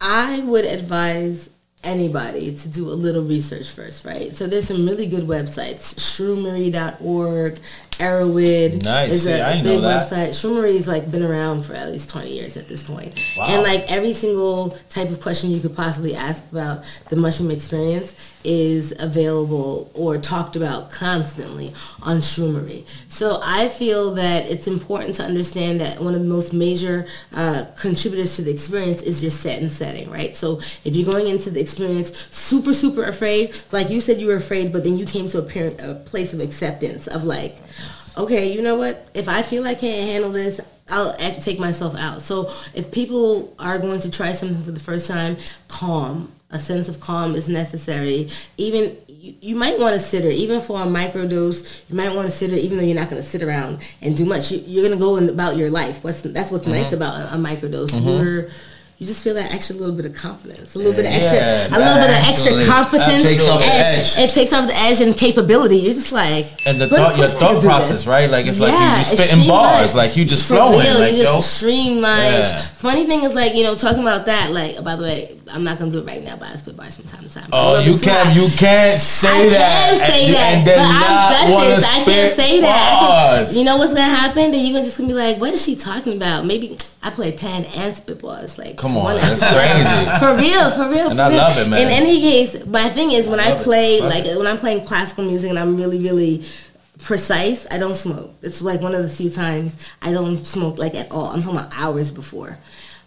I 0.00 0.40
would 0.40 0.66
advise 0.66 1.48
anybody 1.84 2.56
to 2.56 2.68
do 2.68 2.88
a 2.88 2.94
little 2.94 3.22
research 3.22 3.70
first, 3.70 4.04
right? 4.04 4.34
So 4.34 4.46
there's 4.46 4.66
some 4.66 4.86
really 4.86 5.06
good 5.06 5.24
websites, 5.24 5.94
shroomery.org, 5.94 7.58
Erowid. 7.98 8.82
Nice. 8.84 9.12
is 9.12 9.26
a 9.26 9.32
a, 9.32 9.40
I 9.42 9.50
a 9.50 9.52
didn't 9.54 9.64
big 9.64 9.74
know 9.76 9.80
that. 9.82 10.10
website. 10.10 10.28
Shroomery's 10.30 10.86
like 10.88 11.10
been 11.10 11.22
around 11.22 11.64
for 11.64 11.74
at 11.74 11.90
least 11.90 12.10
20 12.10 12.30
years 12.32 12.56
at 12.56 12.68
this 12.68 12.82
point. 12.84 13.20
Wow. 13.36 13.46
And 13.48 13.62
like 13.62 13.90
every 13.90 14.12
single 14.12 14.70
type 14.90 15.10
of 15.10 15.20
question 15.20 15.50
you 15.50 15.60
could 15.60 15.76
possibly 15.76 16.14
ask 16.14 16.42
about 16.50 16.84
the 17.08 17.16
mushroom 17.16 17.50
experience 17.50 18.14
is 18.44 18.92
available 18.98 19.90
or 19.94 20.18
talked 20.18 20.54
about 20.54 20.90
constantly 20.90 21.72
on 22.02 22.18
Shroomery. 22.18 22.84
So 23.08 23.38
I 23.42 23.68
feel 23.68 24.14
that 24.16 24.50
it's 24.50 24.66
important 24.66 25.14
to 25.16 25.22
understand 25.22 25.80
that 25.80 26.00
one 26.02 26.14
of 26.14 26.20
the 26.20 26.26
most 26.28 26.52
major 26.52 27.06
uh, 27.34 27.64
contributors 27.78 28.36
to 28.36 28.42
the 28.42 28.50
experience 28.50 29.00
is 29.00 29.22
your 29.22 29.30
set 29.30 29.62
and 29.62 29.72
setting, 29.72 30.10
right? 30.10 30.36
So 30.36 30.60
if 30.84 30.94
you're 30.94 31.10
going 31.10 31.26
into 31.26 31.48
the 31.48 31.60
experience 31.60 32.28
super, 32.30 32.74
super 32.74 33.04
afraid, 33.04 33.54
like 33.72 33.88
you 33.88 34.02
said 34.02 34.18
you 34.20 34.26
were 34.26 34.36
afraid, 34.36 34.72
but 34.72 34.84
then 34.84 34.98
you 34.98 35.06
came 35.06 35.26
to 35.30 35.38
a, 35.38 35.42
par- 35.42 35.72
a 35.78 35.94
place 35.94 36.34
of 36.34 36.40
acceptance 36.40 37.06
of 37.06 37.24
like, 37.24 37.56
okay, 38.16 38.52
you 38.52 38.62
know 38.62 38.76
what? 38.76 39.08
If 39.14 39.28
I 39.28 39.42
feel 39.42 39.66
I 39.66 39.74
can't 39.74 40.10
handle 40.10 40.30
this, 40.30 40.60
I'll 40.88 41.14
act, 41.18 41.42
take 41.42 41.58
myself 41.58 41.96
out. 41.96 42.22
So 42.22 42.50
if 42.74 42.90
people 42.92 43.54
are 43.58 43.78
going 43.78 44.00
to 44.00 44.10
try 44.10 44.32
something 44.32 44.62
for 44.62 44.70
the 44.70 44.80
first 44.80 45.08
time, 45.08 45.36
calm. 45.68 46.30
A 46.50 46.58
sense 46.58 46.88
of 46.88 47.00
calm 47.00 47.34
is 47.34 47.48
necessary. 47.48 48.30
Even 48.56 48.96
you, 49.08 49.34
you 49.40 49.56
might 49.56 49.80
want 49.80 49.94
to 49.94 50.00
sit 50.00 50.22
her, 50.22 50.30
even 50.30 50.60
for 50.60 50.80
a 50.80 50.84
microdose. 50.84 51.82
You 51.88 51.96
might 51.96 52.14
want 52.14 52.28
to 52.28 52.34
sit 52.34 52.50
her, 52.50 52.56
even 52.56 52.76
though 52.76 52.84
you're 52.84 52.94
not 52.94 53.10
going 53.10 53.20
to 53.20 53.28
sit 53.28 53.42
around 53.42 53.80
and 54.02 54.16
do 54.16 54.24
much. 54.24 54.52
You, 54.52 54.62
you're 54.64 54.84
going 54.84 54.96
to 54.96 55.02
go 55.02 55.16
in 55.16 55.28
about 55.28 55.56
your 55.56 55.70
life. 55.70 56.04
What's 56.04 56.20
that's 56.20 56.52
what's 56.52 56.66
nice 56.66 56.86
mm-hmm. 56.86 56.96
about 56.96 57.32
a, 57.32 57.34
a 57.34 57.38
microdose. 57.38 57.90
Mm-hmm. 57.90 58.08
You're 58.08 58.50
you 58.98 59.06
just 59.06 59.24
feel 59.24 59.34
that 59.34 59.52
extra 59.52 59.74
little 59.74 59.94
bit 59.94 60.06
of 60.06 60.14
confidence, 60.14 60.74
a 60.74 60.78
little 60.78 60.92
bit 60.92 61.00
of 61.04 61.12
extra, 61.12 61.34
Yeah, 61.34 61.66
a 61.68 61.78
little 61.78 61.94
bit 61.94 62.10
of 62.10 62.16
extra 62.30 62.52
absolutely. 62.54 62.66
competence. 62.66 63.22
That 63.22 63.28
takes 63.28 63.48
off 63.48 63.58
the 63.60 63.66
edge. 63.66 64.18
It 64.18 64.30
takes 64.34 64.52
off 64.52 64.66
the 64.68 64.76
edge 64.76 65.00
and 65.00 65.16
capability. 65.16 65.76
You're 65.78 65.94
just 65.94 66.12
like, 66.12 66.64
and 66.66 66.80
the 66.80 66.88
thought, 66.88 67.16
your 67.18 67.26
thought 67.26 67.60
process, 67.62 68.06
right? 68.06 68.30
Like 68.30 68.46
it's 68.46 68.60
like 68.60 68.72
you, 68.72 68.78
Yeah, 68.78 68.98
you 68.98 69.04
spitting 69.04 69.48
bars, 69.48 69.94
like 69.96 70.16
you 70.16 70.24
just 70.24 70.46
flowing, 70.46 70.86
real, 70.86 71.00
like 71.00 71.12
you 71.12 71.18
yo. 71.24 71.34
just 71.34 71.56
streamlined. 71.56 72.34
Yeah. 72.34 72.60
Funny 72.62 73.06
thing 73.06 73.24
is, 73.24 73.34
like 73.34 73.54
you 73.54 73.64
know, 73.64 73.74
talking 73.74 74.00
about 74.02 74.26
that. 74.26 74.52
Like, 74.52 74.82
by 74.84 74.94
the 74.96 75.02
way, 75.02 75.38
I'm 75.50 75.64
not 75.64 75.78
gonna 75.78 75.90
do 75.90 75.98
it 75.98 76.06
right 76.06 76.22
now, 76.22 76.36
but 76.36 76.48
I 76.48 76.56
spit 76.56 76.76
bars 76.76 76.96
from 76.96 77.06
time 77.06 77.24
to 77.24 77.30
time. 77.30 77.48
Oh, 77.52 77.80
you 77.80 77.98
can't, 77.98 78.34
you 78.34 78.48
can't 78.56 79.00
say 79.00 79.28
I 79.28 79.48
that. 79.50 79.90
can 79.90 80.10
say 80.10 80.26
and, 80.26 80.34
that, 80.34 80.52
and 80.54 80.64
but 80.64 80.78
I'm 80.78 81.48
Duchess. 81.48 81.84
I 81.84 82.04
can't 82.04 82.34
say 82.34 82.60
that. 82.60 83.46
Can, 83.46 83.56
you 83.56 83.64
know 83.64 83.76
what's 83.76 83.92
gonna 83.94 84.14
happen? 84.14 84.50
Then 84.52 84.64
you're 84.64 84.72
gonna 84.74 84.84
just 84.84 84.96
gonna 84.96 85.08
be 85.08 85.14
like, 85.14 85.38
"What 85.38 85.52
is 85.52 85.64
she 85.64 85.76
talking 85.76 86.16
about?" 86.16 86.44
Maybe 86.44 86.78
I 87.02 87.10
play 87.10 87.32
pan 87.32 87.64
and 87.66 87.94
spit 87.94 88.22
bars. 88.22 88.56
Like, 88.56 88.78
Come 88.78 88.96
on, 88.96 89.16
that's 89.16 89.40
crazy. 89.40 90.18
For 90.18 90.34
real, 90.40 90.70
for 90.70 90.88
real. 90.88 91.10
And 91.10 91.18
for 91.18 91.24
I 91.24 91.28
real. 91.28 91.36
love 91.36 91.58
it, 91.58 91.68
man. 91.68 91.82
In 91.82 91.88
any 91.88 92.20
case, 92.20 92.64
my 92.64 92.88
thing 92.88 93.12
is 93.12 93.28
when 93.28 93.40
I, 93.40 93.50
it. 93.50 93.62
play, 93.62 94.00
like 94.00 94.24
it. 94.24 94.38
when 94.38 94.46
I'm 94.46 94.56
playing 94.58 94.86
classical 94.86 95.24
music 95.24 95.50
and 95.50 95.58
I'm 95.58 95.76
really, 95.76 95.98
really 95.98 96.44
precise, 97.00 97.66
I 97.70 97.78
don't 97.78 97.94
smoke. 97.94 98.32
It's 98.42 98.62
like 98.62 98.80
one 98.80 98.94
of 98.94 99.02
the 99.02 99.08
few 99.10 99.28
times 99.28 99.76
I 100.00 100.12
don't 100.12 100.44
smoke 100.44 100.78
like 100.78 100.94
at 100.94 101.10
all. 101.10 101.26
I'm 101.26 101.42
talking 101.42 101.58
about 101.58 101.72
hours 101.76 102.10
before. 102.10 102.58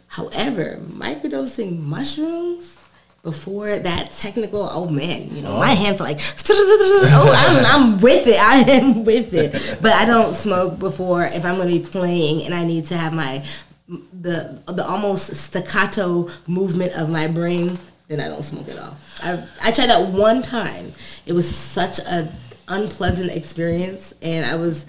However, 0.07 0.79
microdosing 0.89 1.79
mushrooms 1.83 2.77
before 3.23 3.77
that 3.77 4.13
technical, 4.13 4.69
oh 4.71 4.87
man, 4.87 5.29
you 5.35 5.41
know, 5.41 5.57
my 5.57 5.73
oh. 5.73 5.75
hands 5.75 5.99
are 5.99 6.05
like, 6.05 6.19
oh, 6.49 7.33
I'm, 7.35 7.65
I'm 7.65 7.99
with 7.99 8.25
it. 8.25 8.39
I 8.39 8.59
am 8.71 9.03
with 9.03 9.33
it. 9.33 9.79
But 9.81 9.93
I 9.93 10.05
don't 10.05 10.33
smoke 10.33 10.79
before 10.79 11.25
if 11.25 11.43
I'm 11.43 11.55
going 11.55 11.67
to 11.67 11.79
be 11.79 11.85
playing 11.85 12.43
and 12.43 12.53
I 12.53 12.63
need 12.63 12.85
to 12.87 12.97
have 12.97 13.13
my, 13.13 13.45
the, 13.87 14.61
the 14.67 14.85
almost 14.85 15.35
staccato 15.35 16.29
movement 16.47 16.93
of 16.93 17.09
my 17.09 17.27
brain, 17.27 17.77
then 18.07 18.21
I 18.21 18.29
don't 18.29 18.43
smoke 18.43 18.69
at 18.69 18.77
all. 18.77 18.95
I, 19.21 19.43
I 19.61 19.71
tried 19.71 19.87
that 19.89 20.07
one 20.07 20.41
time. 20.41 20.93
It 21.25 21.33
was 21.33 21.53
such 21.53 21.99
a 21.99 22.31
unpleasant 22.69 23.31
experience 23.31 24.13
and 24.21 24.45
I 24.45 24.55
was 24.55 24.85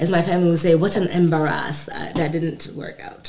as 0.00 0.10
my 0.10 0.22
family 0.22 0.50
would 0.50 0.58
say, 0.58 0.74
what's 0.74 0.96
an 0.96 1.08
embarrass? 1.08 1.88
Uh, 1.88 2.10
that 2.16 2.32
didn't 2.32 2.66
work 2.74 2.98
out. 3.00 3.26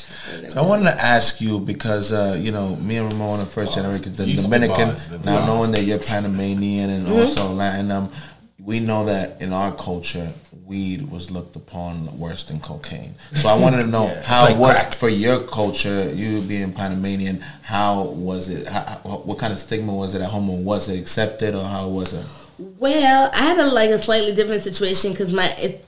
So 0.48 0.58
I 0.62 0.66
wanted 0.66 0.84
to 0.84 1.00
ask 1.00 1.40
you 1.40 1.60
because 1.60 2.12
uh, 2.12 2.36
you 2.40 2.50
know 2.50 2.76
me 2.76 2.96
and 2.96 3.12
Ramon 3.12 3.40
are 3.40 3.46
first 3.46 3.74
generation 3.74 4.12
the 4.14 4.34
Dominican. 4.34 4.88
Now 5.24 5.46
knowing 5.46 5.72
that 5.72 5.82
you're 5.84 5.98
Panamanian 5.98 6.90
and 6.90 7.02
Mm-hmm. 7.06 7.12
also 7.20 7.48
Latin, 7.52 7.90
um, 7.90 8.10
we 8.58 8.80
know 8.80 9.04
that 9.06 9.40
in 9.42 9.52
our 9.52 9.72
culture, 9.74 10.32
weed 10.64 11.10
was 11.10 11.30
looked 11.30 11.56
upon 11.56 12.16
worse 12.18 12.44
than 12.44 12.60
cocaine. 12.60 13.14
So 13.34 13.48
I 13.48 13.56
wanted 13.58 13.78
to 13.82 13.88
know 13.88 14.06
Yeah, 14.14 14.22
how 14.22 14.42
like 14.44 14.54
it 14.54 14.58
was 14.58 14.78
crack. 14.78 14.94
for 14.94 15.08
your 15.08 15.40
culture, 15.40 16.10
you 16.14 16.40
being 16.42 16.72
Panamanian. 16.72 17.40
How 17.62 18.04
was 18.04 18.48
it? 18.48 18.66
How, 18.68 18.80
how- 18.84 19.22
what 19.28 19.38
kind 19.38 19.52
of 19.52 19.58
stigma 19.58 19.92
was 19.94 20.14
it 20.14 20.22
at 20.22 20.30
home? 20.30 20.48
Or 20.48 20.58
was 20.58 20.88
it 20.88 20.98
accepted, 20.98 21.54
or 21.54 21.64
how 21.64 21.88
was 21.88 22.12
it? 22.14 22.24
Well, 22.58 23.30
I 23.34 23.42
had 23.42 23.58
a 23.58 23.66
like 23.66 23.90
a 23.90 23.98
slightly 23.98 24.32
different 24.34 24.62
situation 24.62 25.10
because 25.10 25.32
my 25.32 25.48
it, 25.54 25.84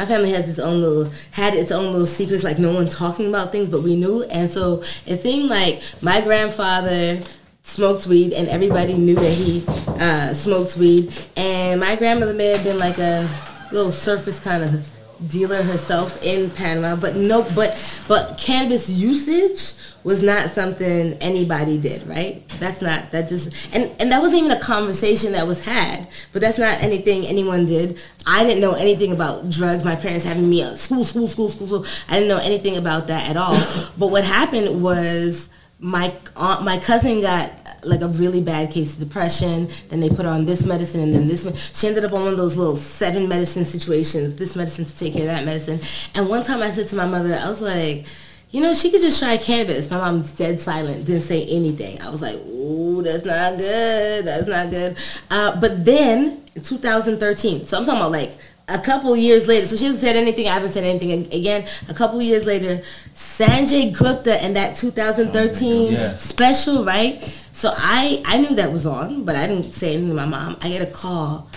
my 0.00 0.06
family 0.06 0.30
has 0.30 0.48
its 0.48 0.58
own 0.58 0.80
little 0.80 1.12
had 1.32 1.52
its 1.52 1.70
own 1.70 1.92
little 1.92 2.06
secrets, 2.06 2.42
like 2.42 2.58
no 2.58 2.72
one 2.72 2.88
talking 2.88 3.28
about 3.28 3.52
things, 3.52 3.68
but 3.68 3.82
we 3.82 3.96
knew, 3.96 4.22
and 4.24 4.50
so 4.50 4.82
it 5.04 5.20
seemed 5.20 5.50
like 5.50 5.82
my 6.00 6.22
grandfather 6.22 7.20
smoked 7.64 8.06
weed, 8.06 8.32
and 8.32 8.48
everybody 8.48 8.94
knew 8.94 9.14
that 9.14 9.34
he 9.34 9.62
uh, 10.00 10.32
smoked 10.32 10.78
weed, 10.78 11.12
and 11.36 11.80
my 11.80 11.96
grandmother 11.96 12.32
may 12.32 12.46
have 12.46 12.64
been 12.64 12.78
like 12.78 12.96
a 12.96 13.28
little 13.72 13.92
surface 13.92 14.40
kind 14.40 14.64
of 14.64 14.88
dealer 15.28 15.62
herself 15.62 16.22
in 16.22 16.50
Panama, 16.50 16.96
but 16.96 17.16
no, 17.16 17.42
but 17.54 17.78
but 18.08 18.38
cannabis 18.38 18.88
usage 18.88 19.74
was 20.02 20.22
not 20.22 20.50
something 20.50 21.14
anybody 21.14 21.78
did, 21.78 22.06
right? 22.06 22.42
That's 22.58 22.80
not 22.80 23.10
that 23.10 23.28
just 23.28 23.74
and 23.74 23.90
and 24.00 24.10
that 24.12 24.20
wasn't 24.20 24.44
even 24.44 24.56
a 24.56 24.60
conversation 24.60 25.32
that 25.32 25.46
was 25.46 25.60
had. 25.64 26.08
But 26.32 26.40
that's 26.42 26.58
not 26.58 26.82
anything 26.82 27.26
anyone 27.26 27.66
did. 27.66 27.98
I 28.26 28.44
didn't 28.44 28.60
know 28.60 28.72
anything 28.72 29.12
about 29.12 29.50
drugs. 29.50 29.84
My 29.84 29.96
parents 29.96 30.24
having 30.24 30.48
me 30.48 30.62
at 30.62 30.78
school, 30.78 31.04
school, 31.04 31.28
school, 31.28 31.50
school, 31.50 31.66
school. 31.66 31.86
I 32.08 32.14
didn't 32.14 32.28
know 32.28 32.38
anything 32.38 32.76
about 32.76 33.06
that 33.08 33.28
at 33.28 33.36
all. 33.36 33.58
But 33.98 34.08
what 34.08 34.24
happened 34.24 34.82
was 34.82 35.50
my 35.78 36.12
aunt, 36.36 36.62
my 36.64 36.78
cousin 36.78 37.20
got 37.20 37.50
like 37.84 38.00
a 38.00 38.08
really 38.08 38.40
bad 38.40 38.70
case 38.70 38.94
of 38.94 39.00
depression. 39.00 39.68
Then 39.88 40.00
they 40.00 40.08
put 40.08 40.26
on 40.26 40.46
this 40.46 40.66
medicine 40.66 41.00
and 41.00 41.14
then 41.14 41.28
this. 41.28 41.46
She 41.78 41.86
ended 41.86 42.04
up 42.04 42.12
on 42.12 42.22
one 42.22 42.32
of 42.32 42.38
those 42.38 42.56
little 42.56 42.76
seven 42.76 43.28
medicine 43.28 43.64
situations. 43.64 44.36
This 44.36 44.56
medicine 44.56 44.84
to 44.84 44.98
take 44.98 45.12
care 45.12 45.22
of 45.22 45.28
that 45.28 45.44
medicine. 45.44 45.80
And 46.14 46.28
one 46.28 46.42
time 46.42 46.62
I 46.62 46.70
said 46.70 46.88
to 46.88 46.96
my 46.96 47.06
mother, 47.06 47.34
I 47.34 47.48
was 47.48 47.60
like, 47.60 48.06
you 48.50 48.60
know, 48.60 48.74
she 48.74 48.90
could 48.90 49.00
just 49.00 49.20
try 49.20 49.36
cannabis. 49.36 49.90
My 49.90 49.98
mom's 49.98 50.32
dead 50.32 50.60
silent, 50.60 51.06
didn't 51.06 51.22
say 51.22 51.46
anything. 51.46 52.00
I 52.02 52.10
was 52.10 52.20
like, 52.20 52.34
ooh, 52.34 53.00
that's 53.02 53.24
not 53.24 53.58
good. 53.58 54.24
That's 54.24 54.48
not 54.48 54.70
good. 54.70 54.96
Uh, 55.30 55.60
but 55.60 55.84
then 55.84 56.42
in 56.56 56.62
2013, 56.62 57.64
so 57.64 57.78
I'm 57.78 57.84
talking 57.84 58.00
about 58.00 58.10
like 58.12 58.36
a 58.70 58.78
couple 58.78 59.16
years 59.16 59.46
later, 59.48 59.66
so 59.66 59.76
she 59.76 59.84
hasn't 59.84 60.00
said 60.00 60.16
anything. 60.16 60.46
I 60.48 60.54
haven't 60.54 60.72
said 60.72 60.84
anything 60.84 61.12
again. 61.32 61.66
A 61.88 61.94
couple 61.94 62.20
years 62.22 62.46
later, 62.46 62.82
Sanjay 63.14 63.92
Gupta 63.96 64.42
and 64.42 64.54
that 64.56 64.76
2013 64.76 65.92
Yeah. 65.92 66.16
special, 66.16 66.84
right? 66.84 67.22
So 67.52 67.70
I 67.76 68.22
I 68.24 68.38
knew 68.38 68.54
that 68.56 68.72
was 68.72 68.86
on, 68.86 69.24
but 69.24 69.36
I 69.36 69.46
didn't 69.46 69.64
say 69.64 69.88
anything 69.94 70.08
to 70.08 70.14
my 70.14 70.24
mom. 70.26 70.56
I 70.62 70.68
get 70.70 70.82
a 70.82 70.86
call, 70.90 71.48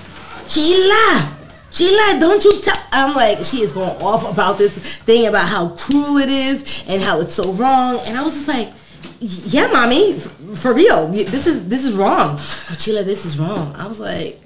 Sheila, 0.47 1.37
Sheila, 1.71 2.17
don't 2.19 2.43
you 2.43 2.59
tell? 2.61 2.77
I'm 2.91 3.15
like, 3.15 3.39
she 3.43 3.61
is 3.61 3.71
going 3.73 3.95
off 4.01 4.29
about 4.29 4.57
this 4.57 4.75
thing 5.07 5.25
about 5.27 5.47
how 5.47 5.69
cruel 5.69 6.17
it 6.17 6.29
is 6.29 6.83
and 6.87 7.01
how 7.01 7.19
it's 7.21 7.33
so 7.33 7.53
wrong, 7.53 7.99
and 8.05 8.17
I 8.17 8.23
was 8.23 8.33
just 8.35 8.47
like. 8.47 8.69
Yeah, 9.25 9.67
mommy, 9.67 10.19
for 10.55 10.73
real. 10.73 11.07
This 11.07 11.47
is 11.47 11.65
this 11.69 11.85
is 11.85 11.93
wrong. 11.93 12.35
Oh, 12.39 12.75
Sheila, 12.77 13.03
this 13.03 13.23
is 13.25 13.39
wrong. 13.39 13.73
I 13.77 13.87
was 13.87 13.97
like, 13.97 14.41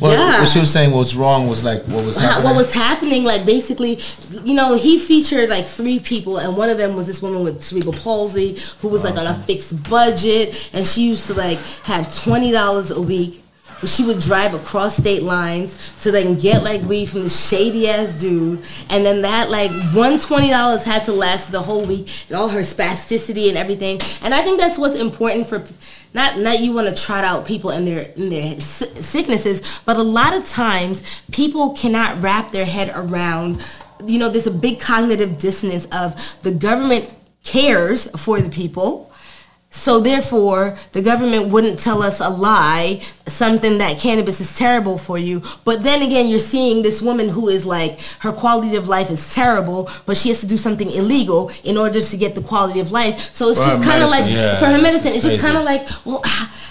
Well, 0.00 0.12
yeah. 0.12 0.40
what 0.40 0.48
she 0.48 0.58
was 0.58 0.70
saying 0.72 0.90
was 0.92 1.14
wrong 1.14 1.48
was 1.48 1.62
like 1.62 1.82
what 1.84 2.04
was 2.04 2.16
uh-huh, 2.16 2.26
happening. 2.26 2.44
what 2.44 2.56
was 2.56 2.72
happening 2.72 3.24
like 3.24 3.46
basically 3.46 4.00
you 4.44 4.54
know 4.54 4.76
he 4.76 4.98
featured 4.98 5.48
like 5.48 5.64
three 5.64 6.00
people 6.00 6.38
and 6.38 6.56
one 6.56 6.70
of 6.70 6.78
them 6.78 6.96
was 6.96 7.06
this 7.06 7.22
woman 7.22 7.44
with 7.44 7.62
cerebral 7.62 7.92
palsy 7.94 8.58
who 8.80 8.88
was 8.88 9.04
like 9.04 9.16
on 9.16 9.26
a 9.26 9.34
fixed 9.44 9.88
budget 9.88 10.70
and 10.72 10.86
she 10.86 11.08
used 11.08 11.26
to 11.26 11.34
like 11.34 11.58
have 11.84 12.06
$20 12.08 12.96
a 12.96 13.00
week. 13.00 13.42
But 13.80 13.90
she 13.90 14.06
would 14.06 14.20
drive 14.20 14.54
across 14.54 14.96
state 14.96 15.22
lines 15.22 15.92
to 16.00 16.10
then 16.10 16.38
get 16.38 16.62
like 16.62 16.80
weed 16.82 17.10
from 17.10 17.24
this 17.24 17.48
shady 17.48 17.86
ass 17.90 18.14
dude 18.14 18.64
and 18.88 19.04
then 19.04 19.20
that 19.20 19.50
like 19.50 19.70
one 19.92 20.18
twenty 20.18 20.48
dollars 20.48 20.82
had 20.82 21.04
to 21.04 21.12
last 21.12 21.52
the 21.52 21.60
whole 21.60 21.84
week 21.84 22.08
and 22.28 22.38
all 22.38 22.48
her 22.48 22.60
spasticity 22.60 23.48
and 23.48 23.58
everything 23.58 24.00
and 24.22 24.32
i 24.32 24.42
think 24.42 24.58
that's 24.58 24.78
what's 24.78 24.94
important 24.94 25.46
for 25.46 25.62
not 26.16 26.38
not 26.38 26.58
you 26.58 26.72
want 26.72 26.88
to 26.88 27.02
trot 27.02 27.22
out 27.22 27.46
people 27.46 27.70
and 27.70 27.86
their 27.86 28.00
in 28.16 28.30
their 28.30 28.60
sicknesses 28.60 29.80
but 29.84 29.96
a 29.96 30.02
lot 30.02 30.34
of 30.34 30.48
times 30.48 31.02
people 31.30 31.74
cannot 31.74 32.20
wrap 32.20 32.50
their 32.50 32.66
head 32.66 32.90
around 32.94 33.64
you 34.04 34.18
know 34.18 34.28
there's 34.28 34.46
a 34.46 34.50
big 34.50 34.80
cognitive 34.80 35.38
dissonance 35.38 35.86
of 35.92 36.36
the 36.42 36.50
government 36.50 37.08
cares 37.44 38.10
for 38.20 38.40
the 38.40 38.50
people 38.50 39.12
so 39.76 40.00
therefore, 40.00 40.78
the 40.92 41.02
government 41.02 41.48
wouldn't 41.48 41.78
tell 41.78 42.02
us 42.02 42.18
a 42.18 42.30
lie, 42.30 43.02
something 43.26 43.78
that 43.78 43.98
cannabis 43.98 44.40
is 44.40 44.56
terrible 44.56 44.98
for 44.98 45.18
you. 45.18 45.42
But 45.64 45.82
then 45.82 46.02
again, 46.02 46.28
you're 46.28 46.40
seeing 46.40 46.82
this 46.82 47.02
woman 47.02 47.28
who 47.28 47.48
is 47.48 47.66
like 47.66 48.00
her 48.20 48.32
quality 48.32 48.76
of 48.76 48.88
life 48.88 49.10
is 49.10 49.34
terrible, 49.34 49.90
but 50.06 50.16
she 50.16 50.28
has 50.30 50.40
to 50.40 50.46
do 50.46 50.56
something 50.56 50.90
illegal 50.90 51.50
in 51.64 51.76
order 51.76 52.00
to 52.00 52.16
get 52.16 52.34
the 52.34 52.42
quality 52.42 52.80
of 52.80 52.92
life. 52.92 53.34
So 53.34 53.50
it's 53.50 53.58
For 53.60 53.70
just 53.70 53.82
kind 53.82 54.02
of 54.02 54.10
like 54.10 54.30
yeah. 54.30 54.58
for 54.58 54.66
her 54.66 54.80
medicine, 54.80 55.12
it's 55.12 55.24
just 55.24 55.40
kind 55.40 55.56
of 55.56 55.64
like, 55.64 55.88
well, 56.04 56.22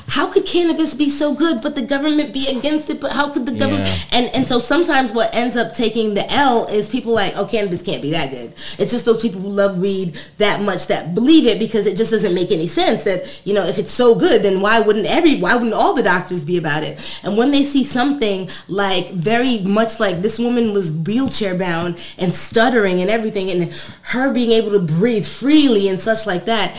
how 0.08 0.32
could 0.32 0.46
cannabis 0.46 0.94
be 0.94 1.10
so 1.10 1.34
good, 1.34 1.62
but 1.62 1.76
the 1.76 1.82
government 1.82 2.32
be 2.32 2.48
against 2.48 2.90
it? 2.90 3.02
But 3.02 3.12
how 3.12 3.32
could 3.32 3.46
the 3.46 3.58
government? 3.58 3.86
Yeah. 3.86 4.18
And 4.18 4.36
and 4.36 4.48
so 4.48 4.60
sometimes 4.60 5.12
what 5.12 5.34
ends 5.34 5.58
up 5.58 5.74
taking 5.74 6.14
the 6.14 6.32
L 6.32 6.68
is 6.68 6.88
people 6.88 7.14
like, 7.14 7.36
oh, 7.36 7.46
cannabis 7.46 7.82
can't 7.82 8.02
be 8.02 8.12
that 8.12 8.30
good. 8.32 8.54
It's 8.78 8.92
just 8.92 9.06
those 9.06 9.22
people 9.22 9.42
who 9.42 9.50
love 9.50 9.80
weed 9.80 10.18
that 10.38 10.62
much 10.62 10.88
that 10.88 11.16
believe 11.16 11.48
it 11.48 11.60
because 11.60 11.88
it 11.88 11.98
just 11.98 12.12
doesn't 12.12 12.34
make 12.34 12.52
any 12.52 12.68
sense 12.68 13.04
that 13.04 13.42
you 13.46 13.54
know 13.54 13.66
if 13.66 13.78
it's 13.78 13.92
so 13.92 14.16
good, 14.16 14.44
then 14.44 14.62
why 14.62 14.80
wouldn't 14.80 15.08
every 15.08 15.40
why 15.40 15.56
wouldn't 15.56 15.74
all 15.74 15.94
the 15.94 16.04
doctors 16.04 16.45
be 16.46 16.58
about 16.58 16.84
it? 16.84 17.00
And 17.24 17.38
when 17.38 17.52
they 17.52 17.64
see 17.64 17.84
something 17.84 18.50
like 18.68 19.12
very 19.12 19.60
much 19.60 20.00
like 20.00 20.22
this 20.22 20.40
woman 20.40 20.74
was 20.74 20.92
wheelchair 20.92 21.58
bound 21.58 21.98
and 22.18 22.34
stuttering 22.34 23.02
and 23.02 23.10
everything, 23.10 23.50
and 23.50 23.74
her 24.04 24.34
being 24.34 24.52
able 24.52 24.72
to 24.72 24.80
breathe 24.80 25.26
freely 25.26 25.88
and 25.88 26.00
such 26.00 26.26
like 26.26 26.46
that, 26.46 26.78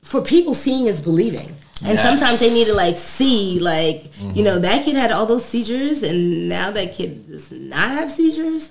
for 0.00 0.20
people 0.20 0.54
seeing 0.54 0.86
is 0.86 1.00
believing. 1.00 1.50
And 1.84 1.94
Yes. 1.94 2.02
sometimes 2.02 2.38
they 2.38 2.52
need 2.52 2.66
to 2.66 2.74
like 2.74 2.96
see, 2.96 3.58
like, 3.58 4.04
you 4.04 4.10
mm-hmm. 4.28 4.42
know, 4.44 4.58
that 4.60 4.84
kid 4.84 4.94
had 4.94 5.10
all 5.10 5.26
those 5.26 5.44
seizures 5.44 6.02
and 6.02 6.48
now 6.48 6.70
that 6.70 6.94
kid 6.94 7.28
does 7.28 7.50
not 7.50 7.90
have 7.90 8.10
seizures. 8.10 8.70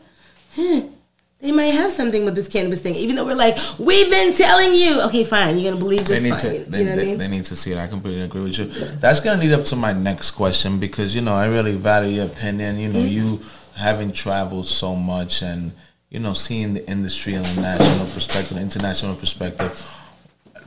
They 1.41 1.51
might 1.51 1.73
have 1.73 1.91
something 1.91 2.23
with 2.23 2.35
this 2.35 2.47
cannabis 2.47 2.81
thing. 2.81 2.93
Even 2.95 3.15
though 3.15 3.25
we're 3.25 3.33
like, 3.33 3.57
we've 3.79 4.09
been 4.11 4.31
telling 4.33 4.75
you. 4.75 5.01
Okay, 5.01 5.23
fine. 5.23 5.57
You're 5.57 5.71
gonna 5.71 5.83
believe 5.83 6.05
They 6.05 6.19
this. 6.19 6.23
need 6.23 6.29
fine. 6.31 6.39
to. 6.39 6.57
you 6.59 6.65
They, 6.65 6.83
know 6.83 6.89
what 6.91 6.99
I 6.99 7.03
mean? 7.05 7.17
they 7.17 7.27
need 7.27 7.45
to 7.45 7.55
see 7.55 7.71
it. 7.71 7.77
I 7.79 7.87
completely 7.87 8.21
agree 8.21 8.41
with 8.43 8.57
you. 8.59 8.65
That's 8.65 9.19
gonna 9.19 9.41
lead 9.41 9.51
up 9.53 9.65
to 9.65 9.75
my 9.75 9.91
next 9.91 10.31
question 10.31 10.79
because 10.79 11.15
you 11.15 11.21
know 11.21 11.33
I 11.33 11.47
really 11.47 11.75
value 11.75 12.17
your 12.17 12.25
opinion. 12.27 12.79
You 12.79 12.89
know 12.93 12.99
Mm-hmm. 12.99 13.07
you 13.07 13.41
having 13.75 14.11
traveled 14.13 14.67
so 14.67 14.95
much 14.95 15.41
and 15.41 15.71
you 16.11 16.19
know 16.19 16.33
seeing 16.33 16.75
the 16.75 16.87
industry 16.87 17.35
on 17.35 17.43
a 17.45 17.55
national 17.55 18.05
perspective, 18.07 18.57
international 18.57 19.15
perspective. 19.15 19.71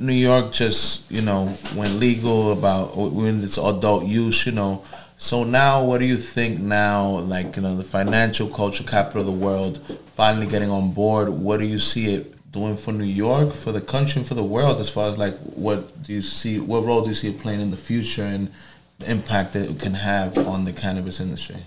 New 0.00 0.12
York 0.12 0.52
just 0.52 1.08
you 1.08 1.20
know 1.22 1.54
went 1.76 1.94
legal 2.00 2.50
about 2.50 2.96
when 2.96 3.42
it's 3.44 3.58
adult 3.58 4.06
use. 4.06 4.44
You 4.44 4.52
know. 4.52 4.84
So 5.24 5.42
now, 5.42 5.82
what 5.82 6.00
do 6.00 6.04
you 6.04 6.18
think 6.18 6.60
now? 6.60 7.08
Like 7.08 7.56
you 7.56 7.62
know, 7.62 7.74
the 7.74 7.82
financial 7.82 8.46
culture 8.46 8.84
capital 8.84 9.20
of 9.20 9.26
the 9.26 9.32
world, 9.32 9.80
finally 10.14 10.46
getting 10.46 10.68
on 10.68 10.92
board. 10.92 11.30
What 11.30 11.60
do 11.60 11.66
you 11.66 11.78
see 11.78 12.12
it 12.12 12.52
doing 12.52 12.76
for 12.76 12.92
New 12.92 13.04
York, 13.04 13.54
for 13.54 13.72
the 13.72 13.80
country, 13.80 14.18
and 14.18 14.28
for 14.28 14.34
the 14.34 14.44
world? 14.44 14.82
As 14.82 14.90
far 14.90 15.08
as 15.08 15.16
like, 15.16 15.38
what 15.38 16.02
do 16.02 16.12
you 16.12 16.20
see? 16.20 16.60
What 16.60 16.84
role 16.84 17.00
do 17.00 17.08
you 17.08 17.14
see 17.14 17.28
it 17.28 17.40
playing 17.40 17.62
in 17.62 17.70
the 17.70 17.76
future, 17.78 18.22
and 18.22 18.52
the 18.98 19.10
impact 19.10 19.54
that 19.54 19.70
it 19.70 19.80
can 19.80 19.94
have 19.94 20.36
on 20.36 20.66
the 20.66 20.74
cannabis 20.74 21.20
industry? 21.20 21.62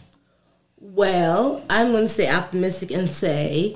Well, 0.80 1.64
I'm 1.68 1.91
going 1.91 2.03
to 2.03 2.10
stay 2.10 2.32
optimistic 2.32 2.91
and 2.91 3.10
say 3.10 3.76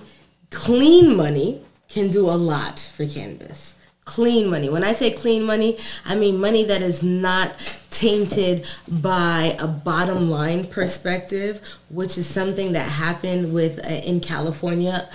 clean 0.51 1.17
money 1.17 1.59
can 1.89 2.11
do 2.11 2.29
a 2.29 2.37
lot 2.37 2.79
for 2.95 3.07
cannabis. 3.07 3.70
Clean 4.11 4.49
money. 4.49 4.67
When 4.67 4.83
I 4.83 4.91
say 4.91 5.11
clean 5.11 5.43
money, 5.43 5.77
I 6.03 6.15
mean 6.15 6.37
money 6.37 6.65
that 6.65 6.81
is 6.81 7.01
not 7.01 7.55
tainted 7.91 8.65
by 8.89 9.55
a 9.57 9.67
bottom 9.67 10.29
line 10.29 10.65
perspective, 10.65 11.65
which 11.89 12.17
is 12.17 12.27
something 12.27 12.73
that 12.73 12.89
happened 12.89 13.53
with 13.53 13.79
uh, 13.85 13.89
in 13.89 14.19
California. 14.19 15.07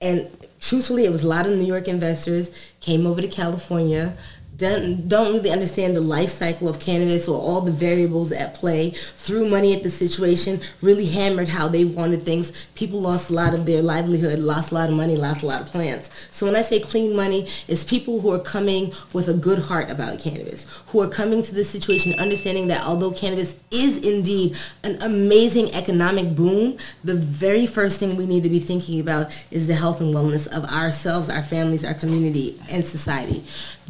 And 0.00 0.28
truthfully, 0.58 1.04
it 1.04 1.12
was 1.12 1.22
a 1.22 1.28
lot 1.28 1.46
of 1.46 1.52
New 1.52 1.64
York 1.64 1.86
investors 1.86 2.50
came 2.80 3.06
over 3.06 3.20
to 3.20 3.28
California 3.28 4.16
don't, 4.56 5.08
don't 5.08 5.32
really 5.32 5.50
understand 5.50 5.96
the 5.96 6.00
life 6.00 6.30
cycle 6.30 6.68
of 6.68 6.78
cannabis 6.78 7.26
or 7.26 7.40
all 7.40 7.62
the 7.62 7.72
variables 7.72 8.32
at 8.32 8.54
play, 8.54 8.90
threw 9.16 9.48
money 9.48 9.74
at 9.74 9.82
the 9.82 9.90
situation, 9.90 10.60
really 10.82 11.06
hammered 11.06 11.48
how 11.48 11.68
they 11.68 11.84
wanted 11.84 12.22
things. 12.22 12.52
People 12.74 13.00
lost 13.00 13.30
a 13.30 13.32
lot 13.32 13.54
of 13.54 13.64
their 13.64 13.82
livelihood, 13.82 14.38
lost 14.38 14.70
a 14.70 14.74
lot 14.74 14.90
of 14.90 14.94
money, 14.94 15.16
lost 15.16 15.42
a 15.42 15.46
lot 15.46 15.62
of 15.62 15.68
plants. 15.68 16.10
So 16.30 16.46
when 16.46 16.54
I 16.54 16.62
say 16.62 16.80
clean 16.80 17.16
money, 17.16 17.48
it's 17.66 17.82
people 17.82 18.20
who 18.20 18.30
are 18.32 18.38
coming 18.38 18.92
with 19.12 19.28
a 19.28 19.34
good 19.34 19.58
heart 19.58 19.90
about 19.90 20.18
cannabis, 20.18 20.66
who 20.88 21.00
are 21.00 21.08
coming 21.08 21.42
to 21.42 21.54
this 21.54 21.70
situation 21.70 22.12
understanding 22.18 22.66
that 22.68 22.84
although 22.84 23.10
cannabis 23.10 23.56
is 23.70 23.98
indeed 24.06 24.56
an 24.84 25.00
amazing 25.00 25.72
economic 25.74 26.34
boom, 26.34 26.76
the 27.02 27.14
very 27.14 27.66
first 27.66 27.98
thing 27.98 28.16
we 28.16 28.26
need 28.26 28.42
to 28.42 28.50
be 28.50 28.60
thinking 28.60 29.00
about 29.00 29.32
is 29.50 29.66
the 29.66 29.74
health 29.74 30.00
and 30.00 30.14
wellness 30.14 30.46
of 30.46 30.64
ourselves, 30.70 31.30
our 31.30 31.42
families, 31.42 31.84
our 31.84 31.94
community, 31.94 32.60
and 32.68 32.84
society 32.84 33.42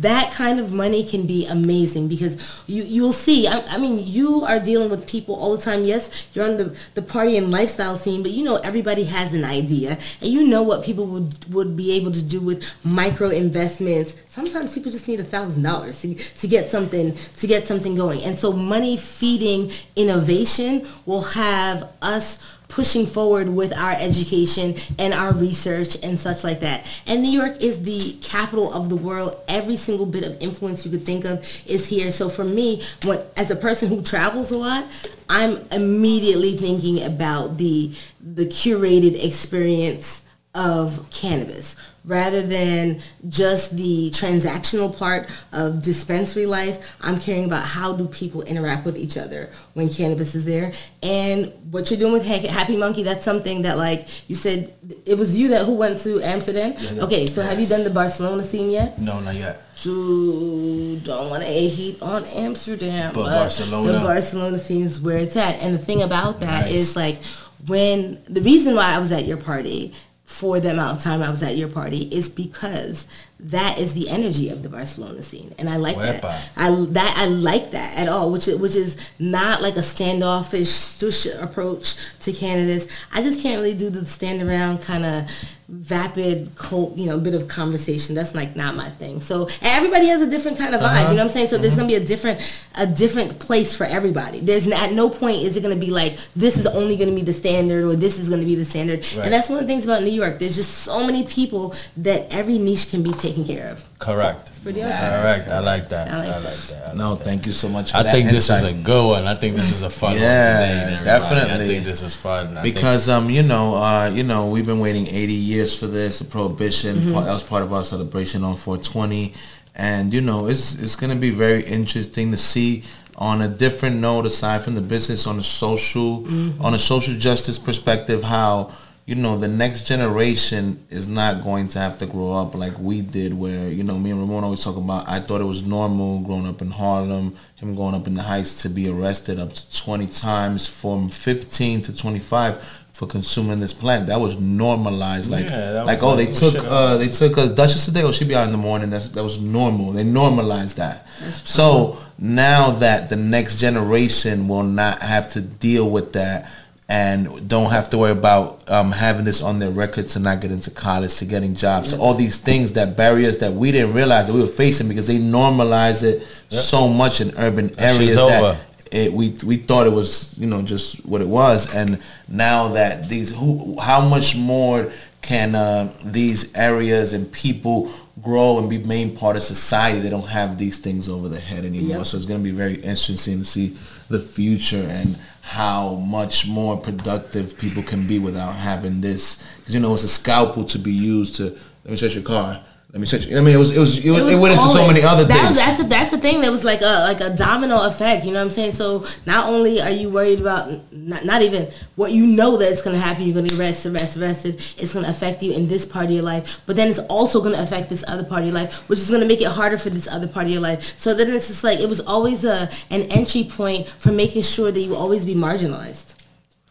that 0.03 0.33
kind 0.33 0.61
of 0.61 0.73
money 0.73 1.05
can 1.05 1.27
be 1.27 1.47
amazing 1.47 2.09
because 2.09 2.63
you 2.67 2.83
you'll 2.83 3.13
see 3.13 3.47
I, 3.47 3.61
I, 3.75 3.79
mean 3.79 4.05
you 4.05 4.43
are 4.45 4.61
dealing 4.61 4.91
with 4.91 5.07
people 5.07 5.35
all 5.35 5.57
the 5.57 5.63
time. 5.63 5.85
Yes 5.85 6.29
you're 6.35 6.45
on 6.45 6.57
the, 6.57 6.77
the 6.95 7.03
party 7.03 7.37
and 7.37 7.51
lifestyle 7.51 7.97
scene 7.97 8.23
but 8.23 8.33
you 8.33 8.45
know 8.45 8.57
everybody 8.57 9.05
has 9.05 9.33
an 9.35 9.45
idea 9.45 9.99
and 10.21 10.31
you 10.31 10.47
know 10.47 10.63
what 10.63 10.85
people 10.85 11.07
would 11.07 11.53
would 11.55 11.77
be 11.77 11.93
able 11.93 12.13
to 12.13 12.23
do 12.23 12.41
with 12.41 12.65
micro 12.85 13.29
investments. 13.31 14.17
Sometimes 14.29 14.75
people 14.75 14.93
just 14.93 15.09
need 15.09 15.21
a 15.21 15.25
thousand 15.25 15.63
dollars 15.63 16.01
to 16.03 16.47
get 16.47 16.69
something 16.69 17.17
to 17.39 17.47
get 17.47 17.65
something 17.67 17.95
going. 17.95 18.23
And 18.23 18.39
so 18.39 18.53
money 18.53 18.97
feeding 18.97 19.73
innovation 19.97 20.87
will 21.07 21.23
have 21.23 21.93
us 22.03 22.39
pushing 22.73 23.05
forward 23.07 23.51
with 23.51 23.71
our 23.77 23.93
education 23.93 24.75
and 24.99 25.13
our 25.13 25.35
research 25.35 26.03
and 26.03 26.19
such 26.19 26.43
like 26.43 26.61
that. 26.61 26.87
And 27.07 27.23
New 27.23 27.31
York 27.31 27.61
is 27.61 27.83
the 27.83 28.17
capital 28.23 28.73
of 28.73 28.89
the 28.89 28.97
world. 28.97 29.37
Every 29.47 29.77
single 29.77 30.07
bit 30.07 30.25
of 30.25 30.41
influence 30.41 30.85
you 30.85 30.91
could 30.91 31.05
think 31.05 31.27
of 31.27 31.41
is 31.67 31.87
here. 31.87 32.11
So 32.11 32.31
for 32.31 32.45
me, 32.45 32.83
when, 33.05 33.21
as 33.37 33.51
a 33.51 33.57
person 33.57 33.91
who 33.91 34.01
travels 34.03 34.51
a 34.51 34.57
lot, 34.57 34.87
I'm 35.29 35.59
immediately 35.71 36.57
thinking 36.57 37.05
about 37.05 37.59
the 37.59 37.93
the 38.21 38.47
curated 38.47 39.23
experience 39.23 40.23
of 40.55 41.09
cannabis 41.11 41.77
rather 42.05 42.43
than 42.43 43.01
just 43.29 43.77
the 43.77 44.11
transactional 44.11 44.97
part 44.97 45.29
of 45.53 45.83
dispensary 45.83 46.47
life. 46.47 46.95
I'm 47.01 47.21
caring 47.21 47.45
about 47.45 47.65
how 47.65 47.93
do 47.93 48.07
people 48.09 48.43
interact 48.43 48.85
with 48.85 48.97
each 48.97 49.17
other 49.17 49.51
when 49.75 49.89
cannabis 49.89 50.35
is 50.35 50.45
there. 50.45 50.73
And 51.03 51.53
what 51.71 51.91
you're 51.91 51.99
doing 51.99 52.13
with 52.13 52.25
HappyMunkey, 52.25 53.05
that's 53.05 53.25
something 53.25 53.63
that 53.63 53.79
like 53.79 54.09
you 54.29 54.37
said, 54.37 54.73
it 55.07 55.17
was 55.17 55.37
you 55.37 55.49
that 55.49 55.65
who 55.65 55.75
went 55.75 55.99
to 56.01 56.21
Amsterdam. 56.23 56.75
Yeah, 56.79 57.05
okay, 57.05 57.27
so 57.27 57.41
yes. 57.41 57.51
have 57.51 57.61
you 57.61 57.67
done 57.67 57.85
the 57.85 57.91
Barcelona 57.91 58.43
scene 58.43 58.71
yet? 58.71 58.99
No, 58.99 59.21
not 59.21 59.35
yet. 59.35 59.63
Dude, 59.83 61.05
don't 61.05 61.31
want 61.31 61.43
to 61.43 61.49
heat 61.49 62.01
on 62.03 62.25
Amsterdam, 62.27 63.13
but, 63.15 63.25
but 63.25 63.31
Barcelona. 63.31 63.93
the 63.93 63.99
Barcelona 63.99 64.59
scene 64.59 64.85
is 64.85 65.01
where 65.01 65.19
it's 65.19 65.37
at. 65.37 65.57
And 65.57 65.75
the 65.75 65.79
thing 65.79 66.03
about 66.03 66.41
that 66.41 66.67
nice. 66.67 66.73
is 66.73 66.97
like 66.97 67.19
when 67.67 68.23
the 68.29 68.43
reason 68.43 68.75
why 68.75 68.93
I 68.93 68.99
was 68.99 69.13
at 69.13 69.25
your 69.25 69.37
party 69.37 69.95
for 70.33 70.59
the 70.61 70.71
amount 70.71 70.97
of 70.97 71.03
time 71.05 71.23
I 71.23 71.29
was 71.29 71.43
at 71.43 71.57
your 71.57 71.69
party 71.69 72.09
is 72.11 72.29
because 72.29 73.07
that 73.39 73.79
is 73.79 73.93
the 73.93 74.09
energy 74.09 74.49
of 74.49 74.63
the 74.63 74.69
Barcelona 74.69 75.21
scene, 75.21 75.55
and 75.59 75.69
I 75.69 75.77
like 75.77 75.97
Wepa. 75.97 76.23
that. 76.23 76.51
I 76.57 76.71
that 76.91 77.15
I 77.19 77.27
like 77.27 77.73
that 77.73 77.99
at 77.99 78.09
all, 78.09 78.31
which 78.33 78.47
which 78.47 78.75
is 78.75 78.97
not 79.19 79.61
like 79.61 79.77
a 79.77 79.83
standoffish 79.83 80.69
stush 80.69 81.43
approach 81.43 81.97
to 82.23 82.33
candidates. 82.33 82.87
I 83.13 83.23
just 83.23 83.41
can't 83.41 83.61
really 83.61 83.75
do 83.75 83.91
the 83.91 84.07
stand 84.07 84.43
around 84.43 84.83
kind 84.83 85.05
of 85.05 85.31
vapid, 85.73 86.55
cold, 86.55 86.99
you 86.99 87.07
know, 87.07 87.19
bit 87.19 87.33
of 87.33 87.49
conversation. 87.49 88.15
That's 88.15 88.35
like 88.35 88.55
not 88.55 88.77
my 88.77 88.91
thing. 88.91 89.21
So 89.21 89.49
everybody 89.63 90.07
has 90.07 90.21
a 90.21 90.29
different 90.29 90.59
kind 90.59 90.75
of 90.75 90.83
vibe. 90.83 90.85
Uh-huh. 90.85 91.01
You 91.01 91.09
know 91.09 91.15
what 91.15 91.21
I'm 91.23 91.29
saying? 91.31 91.49
So 91.49 91.57
uh-huh. 91.57 91.63
there's 91.63 91.77
gonna 91.77 91.89
be 91.89 91.95
a 91.95 92.05
different 92.05 92.41
a 92.77 92.87
different 92.87 93.39
place 93.39 93.75
for 93.75 93.85
everybody. 93.85 94.41
There's 94.41 94.67
at 94.67 94.93
no 94.93 95.09
point 95.09 95.39
is 95.39 95.57
it 95.57 95.63
gonna 95.63 95.77
be 95.77 95.91
like 95.91 96.19
this 96.37 96.59
is 96.59 96.67
only 96.67 96.97
gonna 96.97 97.15
be 97.15 97.23
the 97.23 97.33
standard 97.33 97.85
or 97.85 97.97
this 97.97 98.19
is 98.19 98.29
gonna 98.29 98.45
be 98.45 98.55
the 98.55 98.67
standard. 98.67 99.01
Right. 99.01 99.25
And 99.25 99.33
that's 99.33 99.49
one 99.49 99.59
of 99.59 99.65
the 99.65 99.73
things 99.73 99.85
about 99.85 100.03
New 100.03 100.11
York. 100.11 100.39
There's 100.39 100.57
just 100.57 100.79
so 100.79 101.07
many 101.07 101.25
people 101.25 101.75
that 101.97 102.31
every 102.31 102.59
niche 102.59 102.91
can 102.91 103.03
be 103.03 103.13
taken 103.13 103.45
care 103.45 103.71
of. 103.71 103.89
Correct. 104.03 104.51
Pretty 104.63 104.83
awesome. 104.83 104.99
Correct. 104.99 105.49
I 105.49 105.59
like 105.61 105.89
that. 105.91 106.09
I 106.09 106.19
like, 106.19 106.29
I 106.29 106.39
like 106.39 106.57
that. 106.57 106.83
I 106.83 106.87
like 106.89 106.97
no, 106.97 107.15
that. 107.15 107.25
thank 107.25 107.47
you 107.47 107.53
so 107.53 107.69
much. 107.69 107.95
I 107.95 108.03
think 108.03 108.31
this 108.31 108.51
is 108.51 108.63
a 108.63 108.73
good 108.73 109.07
one. 109.07 109.27
I 109.27 109.35
think 109.35 109.55
this 109.55 109.71
is 109.71 109.83
a 109.83 109.91
fun 109.91 110.17
yeah, 110.17 110.81
one 110.81 110.91
today. 110.91 111.05
Definitely. 111.05 111.65
I 111.65 111.69
think 111.69 111.85
this 111.85 112.03
is 112.03 112.17
fun. 112.17 112.59
I 112.59 112.63
because 112.63 113.09
um, 113.09 113.31
you 113.31 113.43
know, 113.43 113.77
uh, 113.77 114.11
you 114.13 114.25
know, 114.25 114.49
we've 114.49 114.67
been 114.67 114.81
waiting 114.81 115.07
80 115.07 115.33
years 115.33 115.79
for 115.79 115.87
this. 115.87 116.19
The 116.19 116.25
prohibition 116.25 116.97
mm-hmm. 116.97 117.15
that 117.15 117.27
was 117.27 117.45
part 117.45 117.63
of 117.63 117.73
our 117.73 117.85
celebration 117.85 118.43
on 118.43 118.57
420, 118.57 119.35
and 119.77 120.13
you 120.13 120.21
know, 120.21 120.49
it's 120.49 120.79
it's 120.79 120.97
gonna 120.97 121.17
be 121.17 121.31
very 121.31 121.63
interesting 121.65 122.33
to 122.33 122.37
see 122.37 122.83
on 123.17 123.41
a 123.41 123.49
different 123.49 123.97
note 123.97 124.27
aside 124.27 124.63
from 124.63 124.75
the 124.75 124.81
business 124.81 125.27
on 125.27 125.39
a 125.39 125.43
social 125.43 126.23
mm-hmm. 126.23 126.61
on 126.61 126.75
a 126.75 126.79
social 126.79 127.15
justice 127.15 127.59
perspective 127.59 128.25
how 128.25 128.73
you 129.05 129.17
know, 129.17 129.37
the 129.37 129.49
next 129.49 129.85
generation 129.85 130.85
is 130.89 131.09
not 131.09 131.43
going 131.43 131.67
to 131.69 131.79
have 131.79 131.99
to 131.99 132.07
grow 132.07 132.35
up 132.35 132.55
like 132.55 132.79
we 132.79 133.01
did 133.01 133.35
where, 133.35 133.69
you 133.69 133.83
know, 133.83 133.99
me 133.99 134.11
and 134.13 134.21
Ramon 134.21 134.45
always 134.45 134.63
talk 134.63 134.77
about 134.77 135.09
I 135.09 135.19
thought 135.19 135.41
it 135.41 135.45
was 135.45 135.67
normal 135.67 136.21
growing 136.21 136.47
up 136.47 136.63
in 136.63 136.71
Harlem, 136.71 137.37
him 137.57 137.75
growing 137.75 137.97
up 137.97 138.07
in 138.07 138.15
the 138.15 138.23
Heights 138.23 138.63
to 138.63 138.69
be 138.69 138.89
arrested 138.89 139.41
up 139.41 139.55
to 139.55 139.77
20 139.77 140.07
times 140.07 140.69
from 140.69 141.09
15 141.11 141.83
to 141.83 141.97
25 141.97 142.63
for 142.93 143.09
consuming 143.09 143.59
this 143.59 143.73
plant. 143.73 144.07
That 144.07 144.21
was 144.21 144.39
normalized. 144.39 145.31
Like, 145.31 145.47
yeah, 145.47 145.83
like 145.83 146.03
oh, 146.03 146.15
they 146.15 146.27
took 146.27 146.55
uh, 146.57 146.97
they 146.99 147.09
took 147.09 147.37
a 147.39 147.49
Duchess 147.49 147.87
today. 147.87 148.03
Oh, 148.03 148.13
she'd 148.13 148.29
be 148.29 148.37
out 148.37 148.47
in 148.47 148.53
the 148.53 148.59
morning. 148.59 148.91
That's, 148.91 149.09
that 149.11 149.25
was 149.25 149.41
normal. 149.41 149.93
They 149.93 150.05
normalized 150.05 150.77
that. 150.77 151.09
So 151.45 151.99
now 152.19 152.71
that 152.71 153.09
the 153.09 153.17
next 153.17 153.57
generation 153.57 154.47
will 154.47 154.63
not 154.63 155.01
have 155.01 155.27
to 155.33 155.41
deal 155.41 155.91
with 155.91 156.13
that 156.13 156.49
and 156.93 157.49
don't 157.49 157.71
have 157.71 157.89
to 157.89 157.97
worry 157.97 158.13
about 158.13 158.71
um, 158.71 158.93
having 158.93 159.25
this 159.25 159.41
on 159.41 159.59
their 159.59 159.71
record 159.71 160.11
to 160.11 160.19
not 160.19 160.43
get 160.43 160.53
into 160.53 160.71
college, 160.71 161.15
to 161.15 161.25
getting 161.25 161.55
jobs. 161.55 161.89
So 161.89 161.99
all 161.99 162.13
these 162.13 162.39
things, 162.39 162.75
that 162.75 162.99
barriers 162.99 163.39
that 163.39 163.55
we 163.55 163.73
didn't 163.73 163.95
realize 163.95 164.27
that 164.27 164.35
we 164.35 164.43
were 164.43 164.47
facing 164.47 164.89
because 164.89 165.07
they 165.07 165.17
normalized 165.17 166.05
it 166.05 166.27
yep. 166.51 166.63
so 166.63 166.89
much 166.89 167.23
in 167.23 167.33
urban 167.39 167.69
that 167.69 167.95
areas 167.95 168.17
that 168.17 168.61
it, 168.91 169.11
we 169.11 169.31
we 169.43 169.57
thought 169.57 169.87
it 169.87 169.93
was 169.93 170.37
you 170.37 170.47
know 170.47 170.61
just 170.61 171.05
what 171.07 171.23
it 171.23 171.29
was, 171.29 171.75
and 171.75 171.99
now 172.29 172.69
that 172.69 173.09
these 173.09 173.35
who 173.35 173.81
how 173.81 174.07
much 174.07 174.37
more 174.37 174.93
can 175.23 175.55
uh, 175.55 175.91
these 176.05 176.55
areas 176.55 177.15
and 177.15 177.33
people 177.33 177.91
grow 178.21 178.59
and 178.59 178.69
be 178.69 178.77
main 178.77 179.17
part 179.17 179.37
of 179.37 179.43
society? 179.43 179.99
They 179.99 180.11
don't 180.11 180.29
have 180.29 180.59
these 180.59 180.79
things 180.79 181.09
over 181.09 181.31
their 181.31 181.41
head 181.41 181.65
anymore. 181.65 181.99
Yep. 181.99 182.07
So 182.07 182.19
it's 182.19 182.27
going 182.27 182.41
to 182.41 182.45
be 182.45 182.55
very 182.55 182.75
interesting 182.75 183.39
to 183.39 183.45
see 183.47 183.79
the 184.11 184.19
future 184.19 184.87
and 184.91 185.17
how 185.43 185.95
much 185.97 186.47
more 186.47 186.77
productive 186.77 187.59
people 187.59 187.83
can 187.83 188.07
be 188.07 188.19
without 188.19 188.55
having 188.55 189.01
this. 189.01 189.43
Because 189.59 189.75
you 189.75 189.81
know, 189.81 189.93
it's 189.95 190.05
a 190.05 190.09
scalpel 190.09 190.65
to 190.65 190.79
be 190.79 190.93
used 190.93 191.37
to 191.37 191.59
let 191.85 191.91
me 191.91 191.97
check 191.97 192.15
your 192.15 192.23
car. 192.23 192.61
Let 192.93 193.01
me 193.01 193.07
check. 193.07 193.23
I 193.33 193.41
mean, 193.41 193.55
it 193.55 193.59
was 193.59 193.75
it 193.75 193.81
was 193.81 193.97
it, 193.97 194.05
it, 194.05 194.11
was 194.11 194.31
it 194.31 194.39
went 194.39 194.53
into 194.53 194.69
so 194.69 194.87
many 194.87 195.01
other 195.01 195.25
that 195.25 195.35
things. 195.35 195.51
Was, 195.53 195.59
that's 195.59 195.83
a, 195.83 195.85
that's 195.85 196.11
the 196.11 196.19
thing 196.19 196.43
that 196.43 196.51
was 196.51 196.63
like 196.63 196.83
a 196.83 197.05
like 197.05 197.23
a 197.23 197.35
domino 197.35 197.87
effect. 197.87 198.27
You 198.27 198.33
know 198.33 198.41
what 198.41 198.45
I'm 198.45 198.51
saying? 198.51 198.73
So 198.73 199.07
not 199.25 199.49
only 199.49 199.81
are 199.81 199.91
you 199.91 200.11
worried 200.11 200.41
about 200.43 200.93
not, 200.93 201.25
not 201.25 201.41
even 201.41 201.69
what 201.97 202.13
you 202.13 202.27
know 202.27 202.59
that 202.59 202.71
it's 202.71 202.83
going 202.83 202.95
to 202.95 203.01
happen, 203.01 203.25
you're 203.25 203.33
going 203.33 203.49
to 203.49 203.59
arrest, 203.59 203.87
arrest, 203.87 204.19
arrested. 204.19 204.57
Arrested. 204.57 204.83
It's 204.83 204.93
going 204.93 205.07
to 205.07 205.11
affect 205.11 205.43
you 205.43 205.55
in 205.55 205.69
this 205.69 205.87
part 205.87 206.07
of 206.07 206.11
your 206.11 206.23
life, 206.23 206.61
but 206.67 206.77
then 206.77 206.89
it's 206.89 206.99
also 206.99 207.41
going 207.41 207.55
to 207.55 207.63
affect 207.63 207.89
this 207.89 208.05
other 208.07 208.25
part 208.25 208.41
of 208.41 208.49
your 208.49 208.55
life, 208.55 208.75
which 208.91 208.99
is 208.99 209.09
going 209.09 209.23
to 209.23 209.27
make 209.27 209.41
it 209.41 209.49
harder 209.49 209.79
for 209.79 209.89
this 209.89 210.07
other 210.07 210.29
part 210.29 210.45
of 210.45 210.53
your 210.53 210.61
life. 210.61 210.99
So 210.99 211.15
then 211.15 211.33
it's 211.33 211.49
just 211.49 211.65
like 211.65 211.81
it 211.81 211.89
was 211.89 212.01
always 212.01 212.45
a 212.45 212.69
an 212.91 213.03
entry 213.11 213.45
point 213.45 213.89
for 213.89 214.13
making 214.13 214.43
sure 214.43 214.71
that 214.71 214.81
you 214.81 214.95
always 214.95 215.25
be 215.25 215.35
marginalized. 215.35 216.15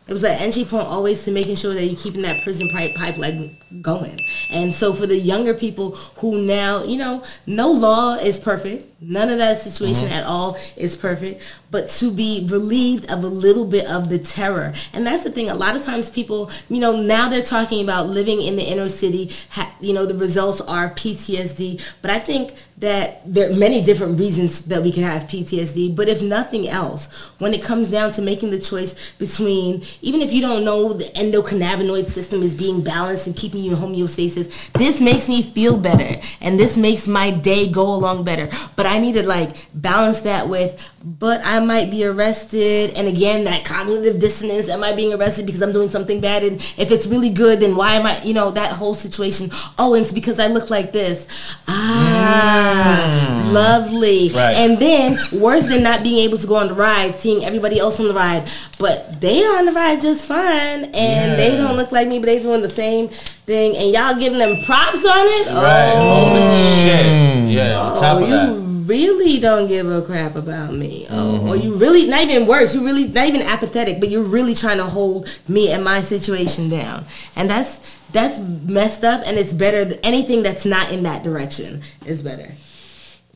It 0.07 0.13
was 0.13 0.23
an 0.23 0.37
entry 0.39 0.65
point 0.65 0.85
always 0.85 1.23
to 1.23 1.31
making 1.31 1.55
sure 1.55 1.73
that 1.73 1.83
you're 1.83 1.99
keeping 1.99 2.21
that 2.21 2.43
prison 2.43 2.69
pipe 2.69 2.93
pipeline 2.93 3.57
going. 3.81 4.17
And 4.49 4.73
so 4.73 4.93
for 4.93 5.07
the 5.07 5.17
younger 5.17 5.53
people 5.53 5.91
who 6.17 6.41
now, 6.41 6.83
you 6.83 6.97
know, 6.97 7.23
no 7.45 7.71
law 7.71 8.15
is 8.15 8.39
perfect. 8.39 8.87
None 9.03 9.29
of 9.29 9.39
that 9.39 9.61
situation 9.61 10.05
mm-hmm. 10.05 10.13
at 10.13 10.25
all 10.25 10.57
is 10.75 10.95
perfect. 10.95 11.41
But 11.71 11.89
to 11.89 12.11
be 12.11 12.45
relieved 12.49 13.09
of 13.09 13.23
a 13.23 13.27
little 13.27 13.65
bit 13.65 13.85
of 13.85 14.09
the 14.09 14.19
terror. 14.19 14.73
And 14.93 15.07
that's 15.07 15.23
the 15.23 15.31
thing. 15.31 15.49
A 15.49 15.55
lot 15.55 15.75
of 15.75 15.83
times 15.83 16.09
people, 16.09 16.51
you 16.69 16.79
know, 16.79 17.01
now 17.01 17.29
they're 17.29 17.41
talking 17.41 17.83
about 17.83 18.07
living 18.07 18.41
in 18.41 18.57
the 18.57 18.63
inner 18.63 18.89
city. 18.89 19.31
Ha- 19.51 19.73
you 19.79 19.93
know, 19.93 20.05
the 20.05 20.15
results 20.15 20.61
are 20.61 20.89
PTSD. 20.91 21.81
But 22.01 22.11
I 22.11 22.19
think 22.19 22.53
that 22.81 23.21
there 23.31 23.49
are 23.49 23.55
many 23.55 23.83
different 23.83 24.19
reasons 24.19 24.65
that 24.65 24.81
we 24.81 24.91
can 24.91 25.03
have 25.03 25.23
PTSD. 25.23 25.95
But 25.95 26.09
if 26.09 26.21
nothing 26.21 26.67
else, 26.67 27.07
when 27.37 27.53
it 27.53 27.63
comes 27.63 27.89
down 27.89 28.11
to 28.13 28.21
making 28.21 28.49
the 28.49 28.59
choice 28.59 29.11
between, 29.19 29.83
even 30.01 30.21
if 30.21 30.33
you 30.33 30.41
don't 30.41 30.65
know 30.65 30.93
the 30.93 31.05
endocannabinoid 31.05 32.07
system 32.07 32.41
is 32.41 32.55
being 32.55 32.83
balanced 32.83 33.27
and 33.27 33.35
keeping 33.35 33.60
homeostasis, 33.69 34.71
this 34.73 34.99
makes 34.99 35.29
me 35.29 35.43
feel 35.43 35.77
better. 35.77 36.19
And 36.41 36.59
this 36.59 36.75
makes 36.77 37.07
my 37.07 37.31
day 37.31 37.71
go 37.71 37.83
along 37.83 38.23
better. 38.23 38.49
But 38.75 38.85
I 38.85 38.99
need 38.99 39.13
to 39.13 39.23
like 39.23 39.67
balance 39.73 40.21
that 40.21 40.49
with, 40.49 40.83
but 41.03 41.41
I 41.43 41.59
might 41.59 41.89
be 41.91 42.05
arrested. 42.05 42.91
And 42.91 43.07
again, 43.07 43.43
that 43.45 43.65
cognitive 43.65 44.19
dissonance, 44.19 44.69
am 44.69 44.83
I 44.83 44.93
being 44.93 45.13
arrested 45.13 45.45
because 45.45 45.61
I'm 45.61 45.71
doing 45.71 45.89
something 45.89 46.21
bad? 46.21 46.43
And 46.43 46.55
if 46.77 46.91
it's 46.91 47.07
really 47.07 47.29
good, 47.29 47.59
then 47.59 47.75
why 47.75 47.95
am 47.95 48.05
I, 48.05 48.21
you 48.23 48.33
know, 48.33 48.51
that 48.51 48.71
whole 48.71 48.93
situation. 48.93 49.51
Oh, 49.77 49.93
it's 49.93 50.11
because 50.11 50.39
I 50.39 50.47
look 50.47 50.69
like 50.69 50.91
this. 50.91 51.27
Ah 51.67 52.11
Ah, 52.33 53.49
lovely. 53.51 54.29
Right. 54.29 54.53
And 54.55 54.79
then, 54.79 55.17
worse 55.31 55.67
than 55.67 55.83
not 55.83 56.03
being 56.03 56.19
able 56.19 56.37
to 56.37 56.47
go 56.47 56.55
on 56.55 56.67
the 56.67 56.73
ride, 56.73 57.15
seeing 57.15 57.43
everybody 57.43 57.79
else 57.79 57.99
on 57.99 58.07
the 58.07 58.13
ride, 58.13 58.49
but 58.77 59.21
they 59.21 59.43
are 59.43 59.57
on 59.57 59.65
the 59.65 59.71
ride 59.71 60.01
just 60.01 60.25
fine, 60.25 60.85
and 60.93 61.39
they 61.39 61.55
don't 61.57 61.75
look 61.75 61.91
like 61.91 62.07
me, 62.07 62.19
but 62.19 62.27
they're 62.27 62.41
doing 62.41 62.61
the 62.61 62.71
same 62.71 63.09
thing, 63.45 63.75
and 63.75 63.91
y'all 63.91 64.17
giving 64.17 64.39
them 64.39 64.55
props 64.65 65.05
on 65.05 65.25
it. 65.27 65.47
Right. 65.47 65.93
Oh, 65.95 66.29
Holy 66.29 66.83
shit. 66.83 67.51
Yeah. 67.51 67.79
On 67.79 67.95
top 67.95 68.17
oh, 68.17 68.23
of 68.23 68.29
that. 68.29 68.70
Really 68.91 69.39
don't 69.39 69.67
give 69.67 69.87
a 69.89 70.01
crap 70.01 70.35
about 70.35 70.73
me. 70.73 71.07
Oh, 71.09 71.31
Mm-hmm. 71.31 71.47
or 71.49 71.55
you 71.55 71.73
really 71.75 72.07
not 72.07 72.21
even 72.23 72.47
worse. 72.47 72.75
You 72.75 72.83
really 72.85 73.07
not 73.07 73.25
even 73.27 73.41
apathetic, 73.41 73.99
but 73.99 74.09
you're 74.09 74.21
really 74.37 74.53
trying 74.55 74.77
to 74.77 74.85
hold 74.85 75.27
me 75.47 75.71
and 75.71 75.83
my 75.83 76.01
situation 76.01 76.69
down, 76.69 77.05
and 77.35 77.49
that's 77.49 77.79
that's 78.11 78.39
messed 78.39 79.03
up. 79.03 79.21
And 79.25 79.37
it's 79.37 79.53
better. 79.53 79.97
Anything 80.03 80.43
that's 80.43 80.65
not 80.65 80.91
in 80.91 81.03
that 81.03 81.23
direction 81.23 81.81
is 82.05 82.21
better. 82.21 82.51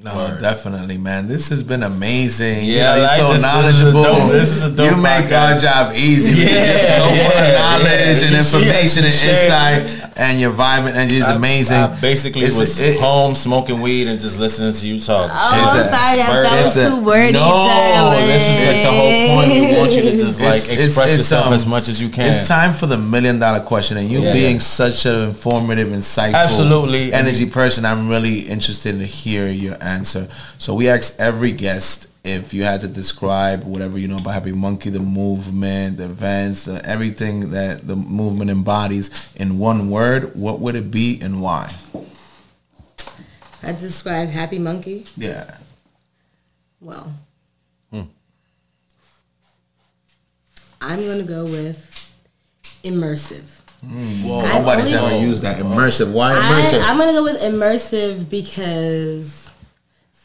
No, 0.04 0.38
definitely, 0.42 0.98
man. 0.98 1.28
This 1.28 1.48
has 1.50 1.64
been 1.64 1.82
amazing. 1.82 2.66
Yeah, 2.66 2.76
you 2.76 2.82
I 2.84 2.96
know, 2.98 3.04
like 3.04 3.18
you're 3.20 3.34
this. 3.34 3.42
so 3.42 3.62
This 3.62 3.76
is 3.76 3.82
a 3.82 3.92
knowledgeable. 3.94 4.04
dope- 4.04 4.32
this 4.34 4.50
is 4.52 4.64
a 4.64 4.70
dope 4.70 4.92
you 4.92 4.98
make 5.02 5.32
our 5.32 5.58
job 5.60 5.96
easy. 5.96 6.42
Yeah, 6.42 6.98
so 7.00 7.10
yeah, 7.16 7.24
much 7.24 7.82
knowledge 7.82 8.20
yeah. 8.22 8.28
and 8.28 8.36
information 8.36 9.04
you 9.04 9.10
and 9.10 9.16
share- 9.16 9.80
insight, 9.86 10.12
and 10.18 10.40
your 10.40 10.52
vibe 10.52 10.86
and 10.88 10.98
energy 10.98 11.18
is 11.18 11.28
amazing. 11.28 11.78
I 11.78 11.88
basically 11.88 12.42
It's- 12.44 12.60
was 12.60 12.80
it- 12.82 13.00
home 13.00 13.36
smoking 13.36 13.82
weed 13.82 14.08
and 14.08 14.20
just 14.20 14.38
listening 14.38 14.74
to 14.74 14.88
you 14.88 15.00
talk. 15.02 15.32
Oh, 15.34 15.50
Shit. 15.52 15.64
I'm 15.64 15.80
a- 15.80 15.90
sorry, 15.90 16.22
I- 16.22 16.30
Word 16.30 16.46
that 16.46 16.64
was 16.66 16.74
too 16.74 16.96
wordy. 16.98 17.32
No, 17.32 17.40
darling. 17.40 18.28
this 18.28 18.44
is 18.44 18.60
like 18.68 18.84
the 18.84 18.92
whole 18.92 19.28
point. 19.30 19.52
We 19.54 19.78
want 19.78 19.92
you 19.94 20.02
to 20.04 20.18
just 20.18 20.40
like 20.40 20.48
It's- 20.58 20.72
it's- 20.72 20.86
express 20.88 21.10
it's, 21.10 21.18
yourself 21.20 21.48
um, 21.48 21.54
as 21.54 21.66
much 21.66 21.88
as 21.88 22.02
you 22.02 22.10
can. 22.10 22.30
It's 22.30 22.48
time 22.48 22.74
for 22.74 22.86
the 22.86 22.98
million 22.98 23.40
dollar 23.40 23.62
question, 23.62 23.96
and 23.98 24.10
you 24.10 24.20
Yeah. 24.22 24.34
being 24.34 24.60
such 24.60 25.06
an 25.06 25.16
informative, 25.24 25.88
insightful, 25.88 26.36
Absolutely. 26.36 27.12
energy 27.14 27.46
person, 27.46 27.86
I'm 27.86 28.08
really 28.10 28.40
interested 28.42 29.00
to 29.00 29.06
hear 29.06 29.48
your 29.48 29.74
answer. 29.82 29.95
So 30.04 30.74
we 30.74 30.90
ask 30.90 31.16
every 31.20 31.52
guest 31.52 32.08
if 32.26 32.54
you 32.54 32.64
had 32.64 32.82
to 32.82 32.88
describe 32.88 33.64
whatever 33.64 34.00
you 34.00 34.08
know 34.08 34.18
about 34.18 34.44
HappyMunkey, 34.44 34.92
the 34.92 35.00
movement, 35.00 35.98
the 35.98 36.06
events, 36.06 36.66
the, 36.66 36.84
everything 36.84 37.52
that 37.52 37.88
the 37.88 37.96
movement 37.96 38.50
embodies 38.50 39.32
in 39.36 39.60
one 39.60 39.92
word, 39.92 40.36
what 40.36 40.60
would 40.60 40.76
it 40.76 40.90
be 40.90 41.22
and 41.22 41.42
why? 41.42 41.72
I'd 43.62 43.80
describe 43.80 44.30
HappyMunkey. 44.30 45.08
Yeah. 45.16 45.58
Well, 46.82 47.14
hmm. 47.92 48.04
I'm 50.82 51.00
gonna 51.06 51.24
go 51.24 51.46
with 51.46 51.92
immersive. 52.84 53.44
Hmm, 53.82 54.24
whoa, 54.24 54.40
I 54.40 54.60
nobody's 54.60 54.92
ever 54.92 55.20
used 55.20 55.42
that. 55.44 55.58
Immersive. 55.58 56.12
Why 56.12 56.34
immersive? 56.34 56.82
I, 56.82 56.92
I'm 56.92 56.98
gonna 56.98 57.14
go 57.14 57.24
with 57.24 57.42
immersive 57.42 58.30
because, 58.30 59.45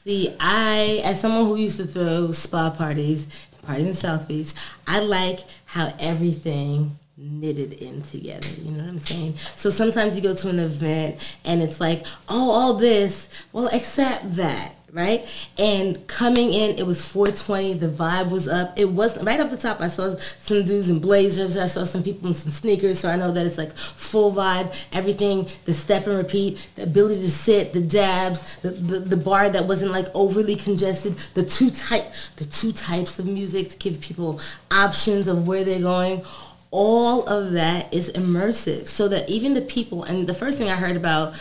see, 0.04 0.34
I 0.40 1.02
as 1.04 1.20
someone 1.20 1.46
who 1.46 1.56
used 1.56 1.78
to 1.78 1.86
throw 1.86 2.32
spa 2.32 2.70
parties, 2.70 3.26
parties 3.62 3.86
in 3.86 3.94
South 3.94 4.26
Beach, 4.26 4.52
I 4.86 5.00
like 5.00 5.40
how 5.66 5.92
everything 5.98 6.98
knitted 7.16 7.74
in 7.74 8.02
together. 8.02 8.48
You 8.62 8.72
know 8.72 8.84
what 8.84 8.88
I'm 8.88 8.98
saying? 8.98 9.36
So 9.56 9.70
sometimes 9.70 10.16
you 10.16 10.22
go 10.22 10.34
to 10.34 10.48
an 10.48 10.58
event 10.58 11.16
and 11.44 11.62
it's 11.62 11.80
like, 11.80 12.06
oh, 12.28 12.50
all 12.50 12.74
this, 12.74 13.28
well, 13.52 13.68
except 13.72 14.36
that. 14.36 14.74
Right 14.92 15.24
and 15.56 16.06
coming 16.06 16.52
in, 16.52 16.78
it 16.78 16.86
was 16.86 17.04
420. 17.06 17.74
The 17.74 17.88
vibe 17.88 18.30
was 18.30 18.48
up. 18.48 18.72
It 18.78 18.88
wasn't 18.88 19.26
right 19.26 19.38
off 19.38 19.50
the 19.50 19.56
top. 19.56 19.80
I 19.80 19.88
saw 19.88 20.16
some 20.16 20.64
dudes 20.64 20.88
in 20.88 20.98
blazers. 20.98 21.56
I 21.56 21.66
saw 21.66 21.84
some 21.84 22.02
people 22.02 22.28
in 22.28 22.34
some 22.34 22.50
sneakers. 22.50 22.98
So 22.98 23.10
I 23.10 23.16
know 23.16 23.30
that 23.30 23.46
it's 23.46 23.58
like 23.58 23.76
full 23.76 24.32
vibe. 24.32 24.74
Everything, 24.92 25.46
the 25.66 25.74
step 25.74 26.06
and 26.06 26.16
repeat, 26.16 26.66
the 26.76 26.84
ability 26.84 27.20
to 27.20 27.30
sit, 27.30 27.72
the 27.72 27.80
dabs, 27.80 28.42
the, 28.62 28.70
the, 28.70 29.00
the 29.00 29.16
bar 29.16 29.50
that 29.50 29.66
wasn't 29.66 29.92
like 29.92 30.06
overly 30.14 30.56
congested. 30.56 31.14
The 31.34 31.44
two 31.44 31.70
type, 31.70 32.06
the 32.36 32.46
two 32.46 32.72
types 32.72 33.18
of 33.18 33.26
music 33.26 33.70
to 33.70 33.76
give 33.76 34.00
people 34.00 34.40
options 34.70 35.28
of 35.28 35.46
where 35.46 35.62
they're 35.62 35.80
going 35.80 36.24
all 36.72 37.26
of 37.26 37.50
that 37.50 37.92
is 37.92 38.12
immersive 38.12 38.86
so 38.86 39.08
that 39.08 39.28
even 39.28 39.54
the 39.54 39.60
people 39.60 40.04
and 40.04 40.28
the 40.28 40.34
first 40.34 40.56
thing 40.56 40.68
i 40.68 40.76
heard 40.76 40.94
about 40.94 41.34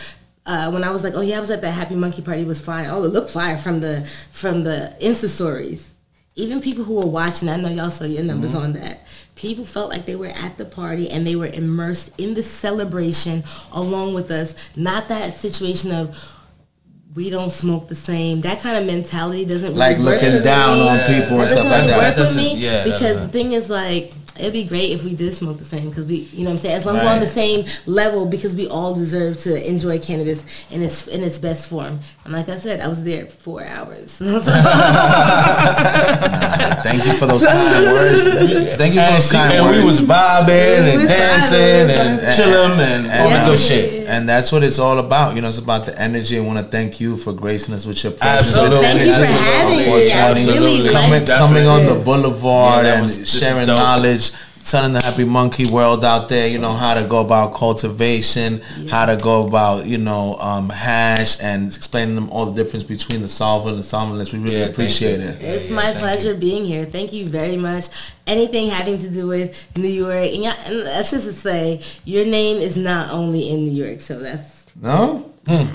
uh, 0.46 0.70
when 0.70 0.82
i 0.84 0.90
was 0.90 1.02
like 1.04 1.12
oh 1.14 1.20
yeah 1.20 1.36
i 1.36 1.40
was 1.40 1.50
at 1.50 1.60
that 1.62 1.74
HappyMunkey 1.74 2.24
party 2.24 2.42
it 2.42 2.46
was 2.46 2.60
fire 2.60 2.88
oh 2.90 3.04
it 3.04 3.08
looked 3.12 3.30
fire 3.30 3.58
from 3.58 3.80
the 3.80 4.08
from 4.30 4.64
the 4.64 4.94
insta 5.00 5.28
stories. 5.28 5.94
Even 6.36 6.60
people 6.60 6.84
who 6.84 6.94
were 6.94 7.06
watching 7.06 7.48
i 7.48 7.56
know 7.56 7.68
y'all 7.68 7.90
saw 7.90 8.04
your 8.04 8.22
numbers 8.24 8.54
on 8.54 8.72
that. 8.74 9.00
People 9.34 9.64
felt 9.64 9.90
like 9.90 10.06
they 10.06 10.16
were 10.16 10.28
at 10.28 10.56
the 10.58 10.64
party 10.64 11.10
and 11.10 11.26
they 11.26 11.34
were 11.36 11.46
immersed 11.46 12.12
in 12.20 12.34
the 12.34 12.42
celebration 12.42 13.42
along 13.72 14.14
with 14.14 14.30
us. 14.30 14.54
Not 14.76 15.08
that 15.08 15.34
situation 15.34 15.90
of 15.92 16.16
we 17.14 17.28
don't 17.30 17.50
smoke 17.50 17.88
the 17.88 17.94
same. 17.96 18.42
That 18.42 18.60
kind 18.60 18.76
of 18.78 18.86
mentality 18.86 19.44
doesn't 19.44 19.68
really 19.74 19.78
like 19.78 19.96
work 19.98 20.22
looking 20.22 20.38
for 20.38 20.44
down 20.44 20.78
me. 20.78 20.88
on 20.88 20.98
people 21.00 21.40
and 21.40 21.50
That 21.50 21.58
stuff 21.58 21.64
doesn't 21.64 21.68
like 21.68 21.86
that. 21.88 21.98
work 21.98 22.16
with 22.16 22.24
doesn't- 22.36 22.42
me. 22.42 22.56
yeah, 22.56 22.84
because 22.84 23.20
the 23.20 23.28
thing 23.28 23.52
is 23.52 23.68
like 23.68 24.12
it'd 24.40 24.52
be 24.52 24.64
great 24.64 24.90
if 24.90 25.04
we 25.04 25.14
did 25.14 25.32
smoke 25.34 25.58
the 25.58 25.64
same 25.64 25.88
because 25.88 26.06
we, 26.06 26.28
you 26.32 26.44
know 26.44 26.50
what 26.50 26.56
I'm 26.56 26.58
saying, 26.58 26.76
as 26.76 26.86
long 26.86 26.96
as 26.96 27.04
we're 27.04 27.10
on 27.12 27.20
the 27.20 27.26
same 27.26 27.66
level 27.86 28.26
because 28.26 28.54
we 28.54 28.66
all 28.68 28.94
deserve 28.94 29.38
to 29.42 29.68
enjoy 29.68 29.98
cannabis 29.98 30.44
in 30.70 30.82
its 30.82 31.06
in 31.06 31.22
its 31.22 31.38
best 31.38 31.68
form. 31.68 32.00
And 32.24 32.32
like 32.32 32.48
I 32.48 32.58
said, 32.58 32.80
I 32.80 32.88
was 32.88 33.02
there 33.04 33.26
four 33.26 33.64
hours. 33.64 34.18
Thank 36.82 37.04
you 37.06 37.12
for 37.14 37.26
those 37.26 37.44
kind 37.44 37.84
words. 37.86 38.22
Thank 38.76 38.94
you 38.94 39.00
for 39.00 39.06
and, 39.06 39.14
those 39.16 39.26
she, 39.28 39.34
kind 39.34 39.52
and 39.52 39.66
words. 39.66 39.78
we 39.78 39.84
was 39.84 40.00
vibing 40.00 40.90
and 40.90 41.00
was 41.02 41.10
dancing 41.10 41.58
vibing, 41.58 41.98
and, 41.98 42.20
vibing. 42.20 42.36
chilling 42.36 42.80
and, 42.80 43.06
all 43.06 43.28
the 43.28 43.34
Yeah. 43.36 43.44
good 43.46 43.58
shit. 43.58 44.08
And 44.08 44.28
that's 44.28 44.50
what 44.50 44.64
it's 44.64 44.78
all 44.78 44.98
about. 44.98 45.36
You 45.36 45.42
know, 45.42 45.48
it's 45.48 45.58
about 45.58 45.86
the 45.86 45.98
energy. 46.00 46.38
I 46.38 46.40
want 46.40 46.58
to 46.58 46.64
thank 46.64 47.00
you 47.00 47.16
for 47.16 47.32
gracing 47.32 47.74
us 47.74 47.86
with 47.86 48.02
your 48.02 48.12
presence. 48.12 48.56
Absolutely. 48.56 48.82
Thank 48.82 49.00
you 49.06 49.12
for 49.12 49.24
having 49.26 49.78
me. 49.78 50.10
Absolutely. 50.10 50.68
really 50.68 50.92
coming, 50.92 51.26
coming 51.26 51.66
on 51.66 51.86
the 51.86 51.94
boulevard 51.94 52.84
Yeah, 52.84 52.90
that 52.90 52.94
and 52.94 53.02
was- 53.06 53.18
this 53.18 53.34
is 53.34 53.40
sharing 53.40 53.66
dope. 53.66 53.78
Knowledge, 54.60 54.70
telling 54.70 54.92
the 54.92 55.00
HappyMunkey 55.00 55.70
world 55.70 56.04
out 56.04 56.28
there, 56.28 56.46
you 56.48 56.58
know, 56.58 56.72
how 56.72 56.94
to 56.94 57.04
go 57.06 57.18
about 57.20 57.54
cultivation, 57.54 58.60
how 58.88 59.06
to 59.06 59.16
go 59.16 59.46
about, 59.46 59.86
you 59.86 59.98
know, 59.98 60.36
um, 60.40 60.68
hash 60.68 61.40
and 61.40 61.74
explaining 61.74 62.14
them 62.14 62.30
all 62.30 62.46
the 62.46 62.62
difference 62.62 62.84
between 62.84 63.22
the 63.22 63.28
solvent 63.28 63.74
and 63.76 63.84
the 63.84 63.88
solventless. 63.88 64.32
We 64.32 64.38
really 64.38 64.58
Yeah, 64.60 64.66
appreciate 64.66 65.20
it. 65.20 65.40
It's 65.42 65.70
Yeah, 65.70 65.76
my 65.76 65.82
thank 65.84 65.98
pleasure 65.98 66.34
being 66.34 66.64
here. 66.64 66.84
Thank 66.84 67.12
you 67.12 67.26
very 67.28 67.56
much. 67.56 67.86
Anything 68.26 68.68
having 68.68 68.98
to 68.98 69.08
do 69.08 69.26
with 69.26 69.56
New 69.76 69.88
York, 69.88 70.32
and, 70.32 70.42
yeah, 70.42 70.54
and 70.66 70.86
that's 70.86 71.10
just 71.10 71.26
to 71.26 71.32
say, 71.32 71.80
your 72.04 72.24
name 72.24 72.58
is 72.58 72.76
not 72.76 73.12
only 73.12 73.50
in 73.50 73.64
New 73.66 73.84
York, 73.84 74.00
so 74.00 74.18
that's 74.20 74.66
No? 74.80 75.26
nah, 75.46 75.66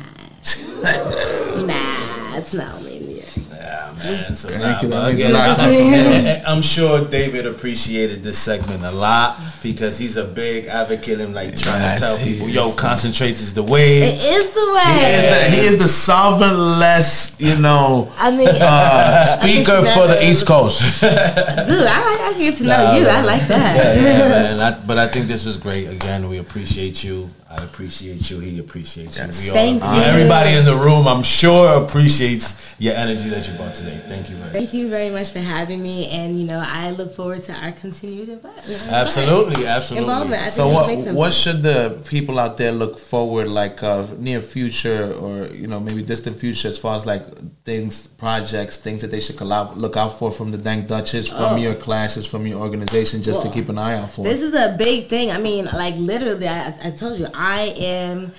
it's 2.38 2.54
not 2.54 2.76
only 2.76 2.98
in 2.98 3.06
New 3.08 3.16
York. 3.16 3.30
Yeah, 3.52 3.85
man. 3.98 4.36
So 4.36 4.48
Thank 4.50 4.62
nah, 4.62 4.82
you. 4.82 4.88
That 4.90 5.08
again, 5.14 5.32
a. 5.36 5.38
I- 5.38 5.70
and- 5.70 6.28
and 6.28 6.46
I'm 6.48 6.62
sure 6.62 7.04
David 7.06 7.46
appreciated 7.46 8.24
this 8.24 8.38
segment 8.38 8.84
a 8.84 8.92
lot 8.92 9.38
because 9.64 9.98
he's 9.98 10.18
a 10.18 10.26
big 10.26 10.66
advocate 10.66 11.20
and 11.20 11.34
like 11.34 11.58
trying 11.58 11.82
Yes, 11.82 12.00
to 12.00 12.06
tell 12.06 12.18
people, 12.26 12.50
yo, 12.50 12.72
concentrates 12.74 13.42
is 13.42 13.54
the 13.54 13.64
way. 13.64 14.04
It 14.04 14.24
is 14.24 14.52
the 14.52 14.60
He 14.60 15.04
is 15.04 15.28
way. 15.28 15.50
the, 15.50 15.56
he 15.56 15.62
is 15.68 15.78
the 15.80 15.86
solventless, 15.86 17.40
you 17.40 17.58
know, 17.58 18.12
I 18.18 18.32
mean, 18.32 18.48
uh, 18.50 19.24
speaker 19.26 19.84
should 19.84 19.94
for 19.94 20.08
the 20.08 20.20
East 20.28 20.46
Coast. 20.48 20.82
dude, 21.02 21.10
I, 21.10 22.32
I 22.32 22.36
get 22.38 22.58
to 22.58 22.64
know 22.64 22.84
Nah, 22.84 22.98
you. 22.98 23.08
I 23.08 23.22
like 23.22 23.48
that. 23.48 23.76
Yeah, 23.76 23.94
yeah, 24.04 24.30
man. 24.58 24.60
I, 24.60 24.86
but 24.86 24.98
I 24.98 25.08
think 25.08 25.28
this 25.28 25.46
was 25.46 25.58
great. 25.58 25.88
Again, 25.90 26.28
we 26.30 26.38
appreciate 26.38 27.04
you. 27.04 27.28
I 27.58 27.64
appreciate 27.64 28.30
you. 28.30 28.40
He 28.40 28.60
appreciates 28.60 29.18
you. 29.18 29.24
We 29.24 29.50
all, 29.50 29.56
Thank 29.56 29.82
you. 29.82 30.04
Everybody 30.04 30.52
in 30.56 30.66
the 30.66 30.76
room, 30.76 31.08
I'm 31.08 31.24
sure, 31.24 31.84
appreciates 31.84 32.62
your 32.80 32.96
energy 32.96 33.30
that 33.30 33.48
you 33.48 33.56
brought 33.56 33.76
today. 33.76 34.02
Thank 34.08 34.30
you 34.30 34.36
very 34.36 34.46
much. 34.46 34.54
Thank 34.54 34.74
you 34.74 34.90
very 34.90 35.10
much 35.10 35.32
for 35.32 35.40
having 35.40 35.82
me, 35.82 36.10
and 36.10 36.40
you 36.40 36.46
know, 36.46 36.62
I 36.66 36.92
look 36.92 37.16
forward 37.16 37.44
to 37.44 37.54
our 37.54 37.72
continued 37.72 38.30
involvement. 38.30 38.82
Absolutely, 38.88 39.66
absolutely. 39.66 40.10
Involvement. 40.10 40.52
So 40.52 40.68
what 40.68 41.14
what 41.14 41.34
should 41.34 41.64
the 41.64 42.02
people 42.10 42.40
out 42.40 42.58
there 42.58 42.72
look 42.72 43.00
forward 43.00 43.48
like 43.48 43.82
uh, 43.82 44.08
near 44.18 44.42
future 44.42 45.14
or 45.14 45.48
you 45.48 45.68
know 45.68 45.80
maybe 45.80 46.02
distant 46.02 46.38
future 46.38 46.68
as 46.68 46.78
far 46.78 46.98
as 46.98 47.06
like 47.06 47.26
things 47.66 48.06
projects 48.06 48.78
things 48.78 49.02
that 49.02 49.10
they 49.10 49.20
should 49.20 49.42
look 49.42 49.98
out 49.98 50.20
for 50.20 50.32
from 50.32 50.52
the 50.52 50.58
Dank 50.58 50.88
Duchess 50.88 51.28
from 51.28 51.54
oh. 51.54 51.56
your 51.56 51.74
classes 51.74 52.28
from 52.28 52.46
your 52.46 52.62
organization 52.62 53.24
just 53.24 53.42
to 53.42 53.50
keep 53.50 53.70
an 53.70 53.80
eye 53.80 53.98
out 53.98 54.12
for. 54.12 54.24
This 54.24 54.42
is 54.42 54.54
a 54.54 54.76
big 54.78 55.08
thing. 55.08 55.32
I 55.32 55.40
mean, 55.40 55.66
like 55.66 55.96
literally, 55.96 56.48
I, 56.48 56.68
I 56.84 56.92
told 56.92 57.20
you, 57.20 57.28
I 57.34 57.74
am. 57.78 58.32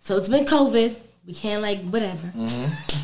So 0.00 0.16
it's 0.16 0.30
been 0.30 0.46
COVID. 0.46 0.96
We 1.30 1.34
can't 1.34 1.62
like 1.62 1.80
whatever, 1.82 2.32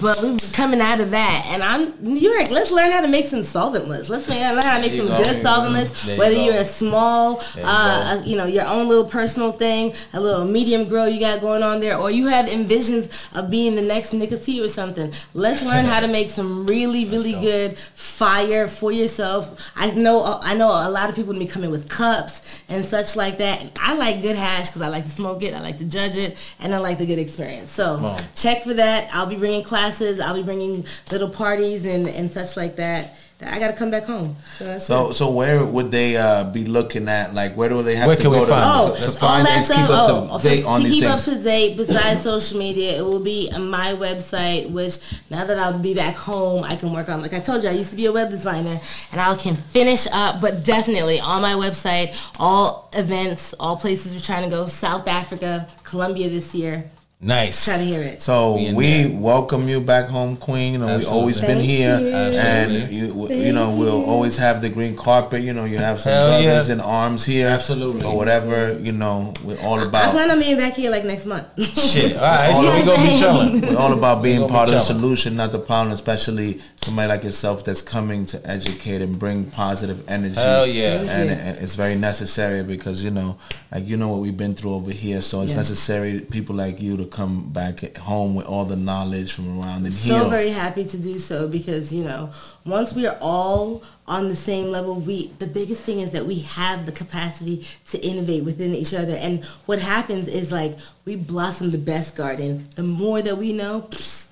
but 0.00 0.20
we're 0.20 0.36
coming 0.52 0.80
out 0.80 0.98
of 0.98 1.12
that, 1.12 1.44
and 1.46 1.62
I'm 1.62 1.94
New 2.00 2.18
York. 2.18 2.50
Let's 2.50 2.72
learn 2.72 2.90
how 2.90 3.00
to 3.00 3.06
make 3.06 3.26
some 3.26 3.42
solventless. 3.42 4.08
Let's 4.08 4.28
make, 4.28 4.40
learn 4.40 4.64
how 4.64 4.78
to 4.78 4.80
make 4.80 4.94
some 4.94 5.06
go. 5.06 5.22
good 5.22 5.36
solventless. 5.36 6.04
There 6.04 6.14
you 6.14 6.18
Whether 6.18 6.34
go. 6.34 6.44
you're 6.46 6.56
a 6.56 6.64
small, 6.64 7.34
you 7.54 7.62
uh, 7.64 8.22
you 8.26 8.36
know, 8.36 8.46
your 8.46 8.66
own 8.66 8.88
little 8.88 9.08
personal 9.08 9.52
thing, 9.52 9.94
a 10.12 10.20
little 10.20 10.44
medium 10.44 10.88
grow 10.88 11.06
you 11.06 11.20
got 11.20 11.40
going 11.40 11.62
on 11.62 11.78
there, 11.78 11.96
or 11.96 12.10
you 12.10 12.26
have 12.26 12.46
envisions 12.46 13.32
of 13.38 13.48
being 13.48 13.76
the 13.76 13.82
next 13.82 14.12
nicotine 14.12 14.64
or 14.64 14.66
something. 14.66 15.12
Let's 15.32 15.62
learn 15.62 15.84
how 15.84 16.00
to 16.00 16.08
make 16.08 16.30
some 16.30 16.66
really, 16.66 17.04
really 17.04 17.34
good 17.34 17.78
fire 17.78 18.66
for 18.66 18.90
yourself. 18.90 19.70
I 19.76 19.92
know, 19.92 20.40
I 20.42 20.54
know 20.54 20.70
a 20.70 20.90
lot 20.90 21.10
of 21.10 21.14
people 21.14 21.32
be 21.32 21.46
coming 21.46 21.70
with 21.70 21.88
cups 21.88 22.42
and 22.68 22.84
such 22.84 23.14
like 23.14 23.38
that. 23.38 23.78
I 23.80 23.94
like 23.94 24.20
good 24.20 24.34
hash 24.34 24.70
because 24.70 24.82
I 24.82 24.88
like 24.88 25.04
to 25.04 25.10
smoke 25.10 25.44
it, 25.44 25.54
I 25.54 25.60
like 25.60 25.78
to 25.78 25.84
judge 25.84 26.16
it, 26.16 26.36
and 26.58 26.74
I 26.74 26.78
like 26.78 26.98
the 26.98 27.06
good 27.06 27.20
experience. 27.20 27.70
So 27.70 28.15
on. 28.16 28.22
check 28.34 28.62
for 28.64 28.74
that. 28.74 29.08
I'll 29.12 29.26
be 29.26 29.36
bringing 29.36 29.62
classes. 29.62 30.20
I'll 30.20 30.34
be 30.36 30.42
bringing 30.42 30.84
little 31.10 31.28
parties 31.30 31.84
and, 31.84 32.08
and 32.08 32.30
such 32.30 32.56
like 32.56 32.76
that. 32.76 33.16
I 33.44 33.58
got 33.58 33.70
to 33.70 33.74
come 33.76 33.90
back 33.90 34.04
home. 34.04 34.34
So, 34.56 34.78
So 34.78 35.12
so 35.12 35.30
where 35.30 35.62
would 35.62 35.90
they 35.90 36.16
uh, 36.16 36.44
be 36.44 36.64
looking 36.64 37.06
at? 37.06 37.34
Like 37.34 37.54
where 37.54 37.68
do 37.68 37.82
they 37.82 37.94
have 37.94 38.06
Where 38.06 38.16
to 38.16 38.22
can 38.22 38.30
we 38.30 38.38
go 38.38 38.46
find 38.46 38.62
to, 38.62 38.92
Oh, 38.92 38.96
to, 38.96 39.02
to 39.02 39.08
all 39.08 39.14
find 39.28 39.46
that 39.46 39.56
and 39.58 39.64
stuff. 39.66 39.76
keep 39.76 39.90
up 39.90 40.08
oh, 40.08 40.38
to 40.38 40.42
so 40.42 40.48
date 40.48 40.64
on 40.64 40.80
to 40.80 40.86
these 40.86 40.94
keep 40.94 41.04
up 41.04 41.20
to 41.20 41.42
date, 41.42 41.76
besides 41.76 42.22
social 42.22 42.58
media, 42.58 42.96
it 42.98 43.02
will 43.02 43.22
be 43.22 43.50
on 43.54 43.68
my 43.68 43.92
website. 43.92 44.70
Which 44.70 44.96
now 45.28 45.44
that 45.44 45.58
I'll 45.58 45.78
be 45.78 45.92
back 45.92 46.14
home, 46.14 46.64
I 46.64 46.76
can 46.76 46.94
work 46.94 47.10
on. 47.10 47.20
Like 47.20 47.34
I 47.34 47.40
told 47.40 47.62
you, 47.62 47.68
I 47.68 47.72
used 47.72 47.90
to 47.90 47.96
be 47.98 48.06
a 48.06 48.12
web 48.12 48.30
designer, 48.30 48.80
and 49.12 49.20
I 49.20 49.36
can 49.36 49.56
finish 49.56 50.06
up. 50.12 50.40
But 50.40 50.64
definitely 50.64 51.20
on 51.20 51.42
my 51.42 51.52
website, 51.52 52.16
all 52.40 52.88
events, 52.94 53.52
all 53.60 53.76
places 53.76 54.14
we're 54.14 54.20
trying 54.20 54.44
to 54.44 54.50
go. 54.50 54.64
South 54.66 55.06
Africa, 55.08 55.68
Colombia 55.84 56.30
this 56.30 56.54
year. 56.54 56.90
Nice. 57.18 57.64
Try 57.64 57.78
to 57.78 57.82
hear 57.84 58.02
it. 58.02 58.20
So 58.20 58.56
We 58.56 58.74
we 58.74 59.02
there. 59.04 59.18
welcome 59.18 59.70
you 59.70 59.80
back 59.80 60.04
home, 60.06 60.36
Queen. 60.36 60.74
You 60.74 60.78
know, 60.80 60.86
we 60.86 60.92
Absolutely. 60.92 61.18
always 61.18 61.40
been 61.40 61.60
here, 61.64 61.98
you. 61.98 62.08
and 62.08 62.36
Absolutely. 62.36 63.38
you, 63.38 63.46
you 63.46 63.52
know 63.54 63.74
we'll 63.74 64.04
always 64.04 64.36
have 64.36 64.60
the 64.60 64.68
green 64.68 64.94
carpet. 64.94 65.40
You 65.42 65.54
know, 65.54 65.64
you 65.64 65.78
have 65.78 65.98
some 65.98 66.12
Hell 66.12 66.42
yeah. 66.42 66.48
brothers 66.48 66.68
in 66.68 66.78
arms 66.78 67.24
here, 67.24 67.48
Absolutely. 67.48 68.04
or 68.04 68.14
whatever. 68.14 68.78
You 68.78 68.92
know, 68.92 69.32
we're 69.42 69.58
all 69.62 69.82
about. 69.82 70.08
I 70.08 70.10
plan 70.10 70.30
on 70.30 70.38
being 70.40 70.58
back 70.58 70.74
here 70.74 70.90
like 70.90 71.06
next 71.06 71.24
month. 71.24 71.46
Shit. 71.78 72.16
All 72.16 72.22
right, 72.22 72.52
All 72.52 72.62
so 72.62 72.74
we 72.74 72.80
of 72.80 72.86
gonna 72.86 73.02
be 73.08 73.18
chilling. 73.18 73.60
We're 73.62 73.78
all 73.80 73.94
about 73.94 74.22
being 74.22 74.40
gonna 74.40 74.48
be 74.48 74.52
part 74.52 74.68
of 74.68 74.74
the 74.74 74.82
solution, 74.82 75.36
not 75.36 75.52
the 75.52 75.58
problem. 75.58 75.94
Especially 75.94 76.60
somebody 76.84 77.08
like 77.08 77.24
yourself 77.24 77.64
that's 77.64 77.80
coming 77.80 78.26
to 78.26 78.46
educate 78.48 79.00
and 79.00 79.18
bring 79.18 79.46
positive 79.46 80.06
energy. 80.06 80.34
Hell 80.34 80.66
yeah. 80.66 81.00
And 81.00 81.30
it- 81.30 81.62
it's 81.62 81.76
very 81.76 81.94
necessary 81.94 82.62
because 82.62 83.02
you 83.02 83.10
know, 83.10 83.38
like 83.72 83.86
you 83.88 83.96
know 83.96 84.08
what 84.08 84.20
we've 84.20 84.36
been 84.36 84.54
through 84.54 84.74
over 84.74 84.90
here. 84.92 85.22
So 85.22 85.40
it's 85.40 85.52
Yeah. 85.52 85.56
necessary 85.58 86.20
people 86.20 86.54
like 86.54 86.78
you 86.82 86.98
to 86.98 87.05
come 87.06 87.48
back 87.50 87.96
home 87.96 88.34
with 88.34 88.46
all 88.46 88.64
the 88.64 88.76
knowledge 88.76 89.32
from 89.32 89.60
around 89.60 89.84
and 89.84 89.92
so 89.92 90.14
heal. 90.14 90.30
very 90.30 90.50
happy 90.50 90.84
to 90.84 90.98
do 90.98 91.18
so 91.18 91.48
because 91.48 91.92
you 91.92 92.04
know 92.04 92.30
once 92.64 92.92
we 92.92 93.06
are 93.06 93.16
all 93.20 93.82
on 94.06 94.28
the 94.28 94.36
same 94.36 94.68
level 94.68 94.94
we 94.94 95.28
the 95.38 95.46
biggest 95.46 95.82
thing 95.82 96.00
is 96.00 96.10
that 96.10 96.26
we 96.26 96.40
have 96.40 96.86
the 96.86 96.92
capacity 96.92 97.66
to 97.88 97.98
innovate 98.04 98.44
within 98.44 98.74
each 98.74 98.92
other 98.92 99.14
and 99.14 99.44
what 99.66 99.78
happens 99.78 100.28
is 100.28 100.52
like 100.52 100.76
we 101.04 101.16
blossom 101.16 101.70
the 101.70 101.78
best 101.78 102.16
garden 102.16 102.66
the 102.74 102.82
more 102.82 103.22
that 103.22 103.36
we 103.38 103.52
know 103.52 103.82
pfft, 103.82 104.28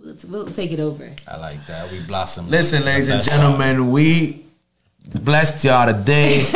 we'll, 0.00 0.16
we'll 0.44 0.52
take 0.52 0.72
it 0.72 0.80
over 0.80 1.10
I 1.26 1.36
like 1.38 1.66
that. 1.66 1.90
We 1.90 2.00
blossom. 2.00 2.48
Listen, 2.48 2.84
ladies 2.84 3.08
and 3.08 3.20
That's 3.20 3.28
gentlemen, 3.28 3.90
we 3.90 4.44
blessed 5.22 5.64
y'all 5.64 5.92
today. 5.92 6.44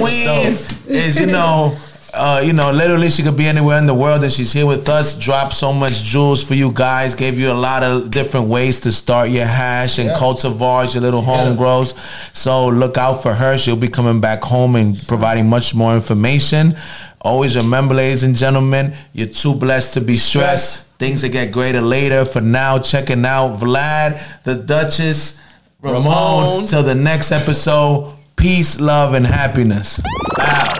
Queen 0.00 0.56
is, 0.86 1.18
you 1.20 1.26
know, 1.26 1.76
uh, 2.18 2.40
you 2.44 2.52
know, 2.52 2.70
literally 2.72 3.08
she 3.10 3.22
could 3.22 3.36
be 3.36 3.46
anywhere 3.46 3.78
in 3.78 3.86
the 3.86 3.94
world 3.94 4.22
and 4.24 4.32
she's 4.32 4.52
here 4.52 4.66
with 4.66 4.88
us. 4.88 5.16
Dropped 5.18 5.52
so 5.54 5.72
much 5.72 6.02
jewels 6.02 6.42
for 6.44 6.54
you 6.54 6.70
guys. 6.72 7.14
Gave 7.14 7.38
you 7.38 7.50
a 7.50 7.54
lot 7.54 7.82
of 7.82 8.10
different 8.10 8.48
ways 8.48 8.80
to 8.80 8.92
start 8.92 9.30
your 9.30 9.46
hash 9.46 9.98
and 9.98 10.08
Yeah. 10.10 10.16
cultivars, 10.16 10.94
your 10.94 11.02
little 11.02 11.22
home 11.22 11.56
grows. 11.56 11.94
So 12.32 12.66
look 12.66 12.98
out 12.98 13.22
for 13.22 13.32
her. 13.34 13.56
She'll 13.56 13.76
be 13.76 13.88
coming 13.88 14.20
back 14.20 14.42
home 14.42 14.76
and 14.76 14.96
providing 15.06 15.48
much 15.48 15.74
more 15.74 15.94
information. 15.94 16.76
Always 17.20 17.56
remember, 17.56 17.94
ladies 17.94 18.22
and 18.22 18.34
gentlemen, 18.36 18.94
you're 19.12 19.26
too 19.28 19.54
blessed 19.54 19.94
to 19.94 20.00
be 20.00 20.16
stressed. 20.18 20.84
Things 20.98 21.22
will 21.22 21.30
get 21.30 21.52
greater 21.52 21.80
later. 21.80 22.24
For 22.24 22.40
now, 22.40 22.78
checking 22.78 23.24
out 23.24 23.58
Vlad, 23.60 24.20
the 24.44 24.54
Duchess, 24.56 25.38
Ramon. 25.82 26.02
Ramon. 26.04 26.66
Till 26.66 26.82
the 26.82 26.94
next 26.94 27.30
episode, 27.32 28.12
peace, 28.36 28.80
love, 28.80 29.14
and 29.14 29.26
happiness. 29.26 30.00
Wow. 30.36 30.74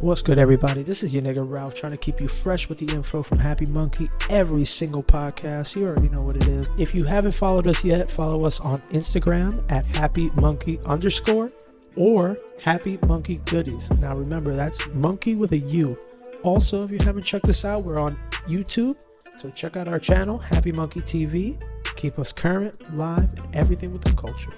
What's 0.00 0.22
good, 0.22 0.38
everybody? 0.38 0.82
This 0.82 1.02
is 1.02 1.12
your 1.12 1.22
nigga 1.22 1.46
Ralph 1.46 1.74
trying 1.74 1.92
to 1.92 1.98
keep 1.98 2.22
you 2.22 2.28
fresh 2.28 2.70
with 2.70 2.78
the 2.78 2.86
info 2.86 3.22
from 3.22 3.36
HappyMunkey 3.36 4.08
every 4.30 4.64
single 4.64 5.02
podcast. 5.02 5.76
You 5.76 5.86
already 5.86 6.08
know 6.08 6.22
what 6.22 6.36
it 6.36 6.46
is. 6.46 6.70
If 6.78 6.94
you 6.94 7.04
haven't 7.04 7.32
followed 7.32 7.66
us 7.66 7.84
yet, 7.84 8.08
follow 8.08 8.46
us 8.46 8.60
on 8.60 8.80
Instagram 8.92 9.62
at 9.70 9.84
HappyMunkey 9.84 10.82
underscore 10.86 11.50
or 11.98 12.38
HappyMunkey 12.60 13.44
Goodies. 13.44 13.90
Now 13.90 14.16
remember, 14.16 14.54
that's 14.54 14.80
monkey 14.94 15.34
with 15.34 15.52
a 15.52 15.58
U. 15.58 15.98
Also, 16.44 16.82
if 16.82 16.92
you 16.92 16.98
haven't 17.00 17.24
checked 17.24 17.50
us 17.50 17.66
out, 17.66 17.84
we're 17.84 17.98
on 17.98 18.18
YouTube. 18.46 18.98
So 19.36 19.50
check 19.50 19.76
out 19.76 19.86
our 19.86 19.98
channel, 19.98 20.38
HappyMunkey 20.38 21.02
TV. 21.02 21.62
Keep 21.96 22.18
us 22.18 22.32
current, 22.32 22.96
live, 22.96 23.38
and 23.38 23.54
everything 23.54 23.92
with 23.92 24.04
the 24.04 24.14
culture. 24.14 24.54